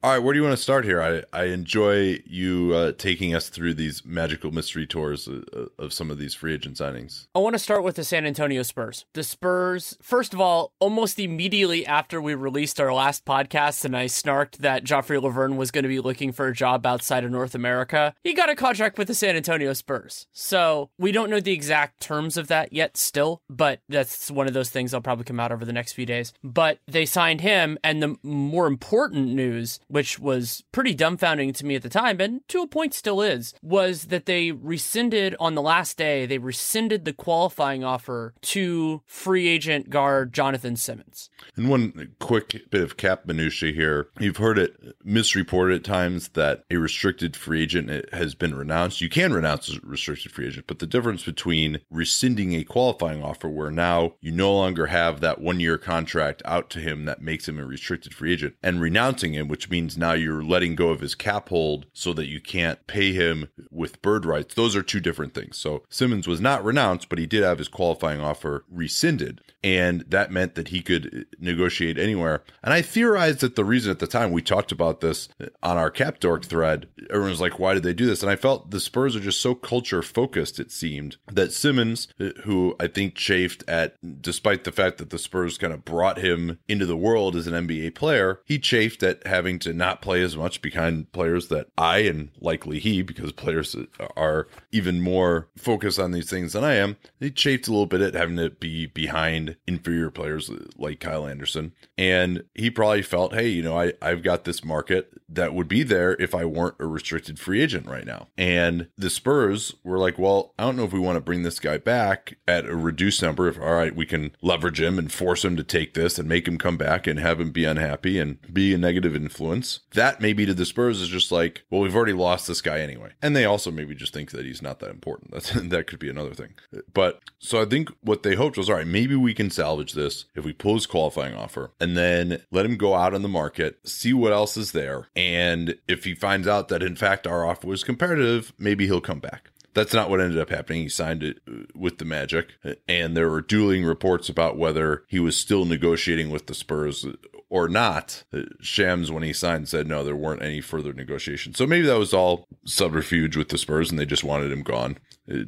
All 0.00 0.12
right, 0.12 0.22
where 0.22 0.32
do 0.32 0.38
you 0.38 0.44
want 0.44 0.56
to 0.56 0.62
start 0.62 0.84
here? 0.84 1.02
I, 1.02 1.24
I 1.36 1.46
enjoy 1.46 2.20
you 2.24 2.72
uh, 2.72 2.92
taking 2.92 3.34
us 3.34 3.48
through 3.48 3.74
these 3.74 4.04
magical 4.04 4.52
mystery 4.52 4.86
tours 4.86 5.26
of, 5.26 5.70
of 5.76 5.92
some 5.92 6.08
of 6.12 6.18
these 6.18 6.34
free 6.34 6.54
agent 6.54 6.76
signings. 6.76 7.26
I 7.34 7.40
want 7.40 7.54
to 7.54 7.58
start 7.58 7.82
with 7.82 7.96
the 7.96 8.04
San 8.04 8.24
Antonio 8.24 8.62
Spurs. 8.62 9.06
The 9.14 9.24
Spurs, 9.24 9.98
first 10.00 10.32
of 10.32 10.40
all, 10.40 10.72
almost 10.78 11.18
immediately 11.18 11.84
after 11.84 12.20
we 12.20 12.36
released 12.36 12.80
our 12.80 12.94
last 12.94 13.24
podcast 13.24 13.84
and 13.84 13.96
I 13.96 14.04
snarked 14.04 14.58
that 14.58 14.84
Joffrey 14.84 15.20
Lauvergne 15.20 15.56
was 15.56 15.72
going 15.72 15.82
to 15.82 15.88
be 15.88 15.98
looking 15.98 16.30
for 16.30 16.46
a 16.46 16.54
job 16.54 16.86
outside 16.86 17.24
of 17.24 17.32
North 17.32 17.56
America, 17.56 18.14
he 18.22 18.34
got 18.34 18.50
a 18.50 18.54
contract 18.54 18.98
with 18.98 19.08
the 19.08 19.14
San 19.14 19.34
Antonio 19.34 19.72
Spurs. 19.72 20.28
So 20.32 20.90
we 20.96 21.10
don't 21.10 21.28
know 21.28 21.40
the 21.40 21.52
exact 21.52 22.00
terms 22.00 22.36
of 22.36 22.46
that 22.46 22.72
yet 22.72 22.96
still, 22.96 23.42
but 23.50 23.80
that's 23.88 24.30
one 24.30 24.46
of 24.46 24.54
those 24.54 24.70
things 24.70 24.92
that'll 24.92 25.02
probably 25.02 25.24
come 25.24 25.40
out 25.40 25.50
over 25.50 25.64
the 25.64 25.72
next 25.72 25.94
few 25.94 26.06
days. 26.06 26.32
But 26.44 26.78
they 26.86 27.04
signed 27.04 27.40
him, 27.40 27.78
and 27.82 28.00
the 28.00 28.16
more 28.22 28.68
important 28.68 29.34
news 29.34 29.80
which 29.98 30.20
was 30.20 30.62
pretty 30.70 30.94
dumbfounding 30.94 31.52
to 31.52 31.66
me 31.66 31.74
at 31.74 31.82
the 31.82 31.88
time, 31.88 32.20
and 32.20 32.46
to 32.46 32.62
a 32.62 32.68
point 32.68 32.94
still 32.94 33.20
is, 33.20 33.52
was 33.62 34.04
that 34.04 34.26
they 34.26 34.52
rescinded 34.52 35.34
on 35.40 35.56
the 35.56 35.60
last 35.60 35.96
day, 35.96 36.24
they 36.24 36.38
rescinded 36.38 37.04
the 37.04 37.12
qualifying 37.12 37.82
offer 37.82 38.32
to 38.40 39.02
free 39.06 39.48
agent 39.48 39.90
guard 39.90 40.32
Jonathan 40.32 40.76
Simmons. 40.76 41.30
And 41.56 41.68
one 41.68 42.12
quick 42.20 42.70
bit 42.70 42.82
of 42.82 42.96
cap 42.96 43.26
minutia 43.26 43.72
here. 43.72 44.06
You've 44.20 44.36
heard 44.36 44.56
it 44.56 44.76
misreported 45.02 45.78
at 45.78 45.84
times 45.84 46.28
that 46.34 46.62
a 46.70 46.76
restricted 46.76 47.34
free 47.34 47.64
agent 47.64 48.12
has 48.12 48.36
been 48.36 48.54
renounced. 48.54 49.00
You 49.00 49.08
can 49.08 49.32
renounce 49.32 49.68
a 49.68 49.80
restricted 49.82 50.30
free 50.30 50.46
agent, 50.46 50.68
but 50.68 50.78
the 50.78 50.86
difference 50.86 51.24
between 51.24 51.80
rescinding 51.90 52.54
a 52.54 52.62
qualifying 52.62 53.24
offer 53.24 53.48
where 53.48 53.72
now 53.72 54.14
you 54.20 54.30
no 54.30 54.54
longer 54.54 54.86
have 54.86 55.18
that 55.22 55.40
one 55.40 55.58
year 55.58 55.76
contract 55.76 56.40
out 56.44 56.70
to 56.70 56.78
him 56.78 57.04
that 57.06 57.20
makes 57.20 57.48
him 57.48 57.58
a 57.58 57.66
restricted 57.66 58.14
free 58.14 58.34
agent 58.34 58.54
and 58.62 58.80
renouncing 58.80 59.34
him, 59.34 59.48
which 59.48 59.68
means 59.68 59.77
now 59.96 60.12
you're 60.12 60.42
letting 60.42 60.74
go 60.74 60.90
of 60.90 61.00
his 61.00 61.14
cap 61.14 61.48
hold 61.48 61.86
so 61.92 62.12
that 62.12 62.26
you 62.26 62.40
can't 62.40 62.86
pay 62.86 63.12
him 63.12 63.48
with 63.70 64.02
bird 64.02 64.24
rights. 64.24 64.54
Those 64.54 64.74
are 64.76 64.82
two 64.82 65.00
different 65.00 65.34
things. 65.34 65.56
So 65.56 65.84
Simmons 65.88 66.26
was 66.26 66.40
not 66.40 66.64
renounced, 66.64 67.08
but 67.08 67.18
he 67.18 67.26
did 67.26 67.44
have 67.44 67.58
his 67.58 67.68
qualifying 67.68 68.20
offer 68.20 68.64
rescinded. 68.70 69.40
And 69.64 70.02
that 70.08 70.30
meant 70.30 70.54
that 70.54 70.68
he 70.68 70.82
could 70.82 71.26
negotiate 71.40 71.98
anywhere. 71.98 72.44
And 72.62 72.72
I 72.72 72.80
theorized 72.80 73.40
that 73.40 73.56
the 73.56 73.64
reason 73.64 73.90
at 73.90 73.98
the 73.98 74.06
time 74.06 74.30
we 74.30 74.40
talked 74.40 74.70
about 74.70 75.00
this 75.00 75.28
on 75.62 75.76
our 75.76 75.90
cap 75.90 76.20
dork 76.20 76.44
thread, 76.44 76.88
everyone 77.10 77.30
was 77.30 77.40
like, 77.40 77.58
why 77.58 77.74
did 77.74 77.82
they 77.82 77.92
do 77.92 78.06
this? 78.06 78.22
And 78.22 78.30
I 78.30 78.36
felt 78.36 78.70
the 78.70 78.78
Spurs 78.78 79.16
are 79.16 79.20
just 79.20 79.40
so 79.40 79.56
culture 79.56 80.02
focused, 80.02 80.60
it 80.60 80.70
seemed, 80.70 81.16
that 81.26 81.52
Simmons, 81.52 82.08
who 82.44 82.76
I 82.78 82.86
think 82.86 83.16
chafed 83.16 83.64
at, 83.66 83.96
despite 84.22 84.62
the 84.62 84.72
fact 84.72 84.98
that 84.98 85.10
the 85.10 85.18
Spurs 85.18 85.58
kind 85.58 85.72
of 85.72 85.84
brought 85.84 86.18
him 86.18 86.58
into 86.68 86.86
the 86.86 86.96
world 86.96 87.34
as 87.34 87.48
an 87.48 87.66
NBA 87.66 87.96
player, 87.96 88.40
he 88.44 88.60
chafed 88.60 89.02
at 89.02 89.26
having 89.26 89.58
to 89.60 89.67
not 89.76 90.02
play 90.02 90.22
as 90.22 90.36
much 90.36 90.62
behind 90.62 91.12
players 91.12 91.48
that 91.48 91.68
I 91.76 91.98
and 91.98 92.30
likely 92.40 92.78
he, 92.78 93.02
because 93.02 93.32
players 93.32 93.76
are 94.16 94.48
even 94.72 95.00
more 95.00 95.48
focused 95.56 95.98
on 95.98 96.12
these 96.12 96.30
things 96.30 96.52
than 96.52 96.64
I 96.64 96.74
am, 96.74 96.96
he 97.20 97.30
chafed 97.30 97.68
a 97.68 97.70
little 97.70 97.86
bit 97.86 98.00
at 98.00 98.14
having 98.14 98.36
to 98.36 98.50
be 98.50 98.86
behind 98.86 99.56
inferior 99.66 100.10
players 100.10 100.50
like 100.76 101.00
Kyle 101.00 101.26
Anderson. 101.26 101.72
And 101.96 102.44
he 102.54 102.70
probably 102.70 103.02
felt, 103.02 103.34
hey, 103.34 103.48
you 103.48 103.62
know, 103.62 103.78
I, 103.78 103.92
I've 104.00 104.22
got 104.22 104.44
this 104.44 104.64
market 104.64 105.12
that 105.28 105.54
would 105.54 105.68
be 105.68 105.82
there 105.82 106.14
if 106.20 106.34
I 106.34 106.44
weren't 106.44 106.76
a 106.78 106.86
restricted 106.86 107.38
free 107.38 107.60
agent 107.60 107.86
right 107.86 108.06
now. 108.06 108.28
And 108.36 108.88
the 108.96 109.10
Spurs 109.10 109.74
were 109.84 109.98
like, 109.98 110.18
well, 110.18 110.54
I 110.58 110.64
don't 110.64 110.76
know 110.76 110.84
if 110.84 110.92
we 110.92 111.00
want 111.00 111.16
to 111.16 111.20
bring 111.20 111.42
this 111.42 111.60
guy 111.60 111.78
back 111.78 112.38
at 112.46 112.66
a 112.66 112.76
reduced 112.76 113.22
number. 113.22 113.48
If, 113.48 113.58
all 113.58 113.74
right, 113.74 113.94
we 113.94 114.06
can 114.06 114.34
leverage 114.40 114.80
him 114.80 114.98
and 114.98 115.12
force 115.12 115.44
him 115.44 115.56
to 115.56 115.64
take 115.64 115.94
this 115.94 116.18
and 116.18 116.28
make 116.28 116.48
him 116.48 116.58
come 116.58 116.76
back 116.76 117.06
and 117.06 117.18
have 117.18 117.40
him 117.40 117.50
be 117.50 117.64
unhappy 117.64 118.18
and 118.18 118.38
be 118.52 118.72
a 118.72 118.78
negative 118.78 119.14
influence. 119.14 119.57
That 119.94 120.20
maybe 120.20 120.46
to 120.46 120.54
the 120.54 120.64
Spurs 120.64 121.00
is 121.00 121.08
just 121.08 121.32
like, 121.32 121.64
well, 121.70 121.80
we've 121.80 121.96
already 121.96 122.12
lost 122.12 122.46
this 122.46 122.60
guy 122.60 122.80
anyway. 122.80 123.12
And 123.22 123.34
they 123.34 123.44
also 123.44 123.70
maybe 123.70 123.94
just 123.94 124.12
think 124.12 124.30
that 124.32 124.44
he's 124.44 124.62
not 124.62 124.80
that 124.80 124.90
important. 124.90 125.30
That's, 125.32 125.50
that 125.50 125.86
could 125.86 125.98
be 125.98 126.10
another 126.10 126.34
thing. 126.34 126.54
But 126.92 127.20
so 127.38 127.60
I 127.60 127.64
think 127.64 127.90
what 128.02 128.22
they 128.22 128.34
hoped 128.34 128.56
was, 128.56 128.68
all 128.68 128.76
right, 128.76 128.86
maybe 128.86 129.16
we 129.16 129.34
can 129.34 129.50
salvage 129.50 129.92
this 129.92 130.26
if 130.34 130.44
we 130.44 130.52
pull 130.52 130.74
his 130.74 130.86
qualifying 130.86 131.34
offer 131.34 131.72
and 131.80 131.96
then 131.96 132.42
let 132.50 132.66
him 132.66 132.76
go 132.76 132.94
out 132.94 133.14
on 133.14 133.22
the 133.22 133.28
market, 133.28 133.78
see 133.88 134.12
what 134.12 134.32
else 134.32 134.56
is 134.56 134.72
there. 134.72 135.08
And 135.14 135.78
if 135.86 136.04
he 136.04 136.14
finds 136.14 136.46
out 136.46 136.68
that 136.68 136.82
in 136.82 136.96
fact 136.96 137.26
our 137.26 137.46
offer 137.46 137.66
was 137.66 137.84
competitive, 137.84 138.52
maybe 138.58 138.86
he'll 138.86 139.00
come 139.00 139.20
back. 139.20 139.50
That's 139.78 139.94
not 139.94 140.10
what 140.10 140.20
ended 140.20 140.40
up 140.40 140.50
happening. 140.50 140.82
He 140.82 140.88
signed 140.88 141.22
it 141.22 141.38
uh, 141.48 141.62
with 141.72 141.98
the 141.98 142.04
Magic, 142.04 142.48
and 142.88 143.16
there 143.16 143.30
were 143.30 143.40
dueling 143.40 143.84
reports 143.84 144.28
about 144.28 144.58
whether 144.58 145.04
he 145.06 145.20
was 145.20 145.36
still 145.36 145.64
negotiating 145.64 146.30
with 146.30 146.48
the 146.48 146.54
Spurs 146.54 147.06
or 147.48 147.68
not. 147.68 148.24
Shams, 148.60 149.12
when 149.12 149.22
he 149.22 149.32
signed, 149.32 149.68
said 149.68 149.86
no, 149.86 150.02
there 150.02 150.16
weren't 150.16 150.42
any 150.42 150.60
further 150.60 150.92
negotiations. 150.92 151.58
So 151.58 151.66
maybe 151.66 151.86
that 151.86 151.98
was 151.98 152.12
all 152.12 152.48
subterfuge 152.64 153.36
with 153.36 153.50
the 153.50 153.58
Spurs, 153.58 153.88
and 153.90 154.00
they 154.00 154.04
just 154.04 154.24
wanted 154.24 154.50
him 154.50 154.62
gone. 154.62 154.98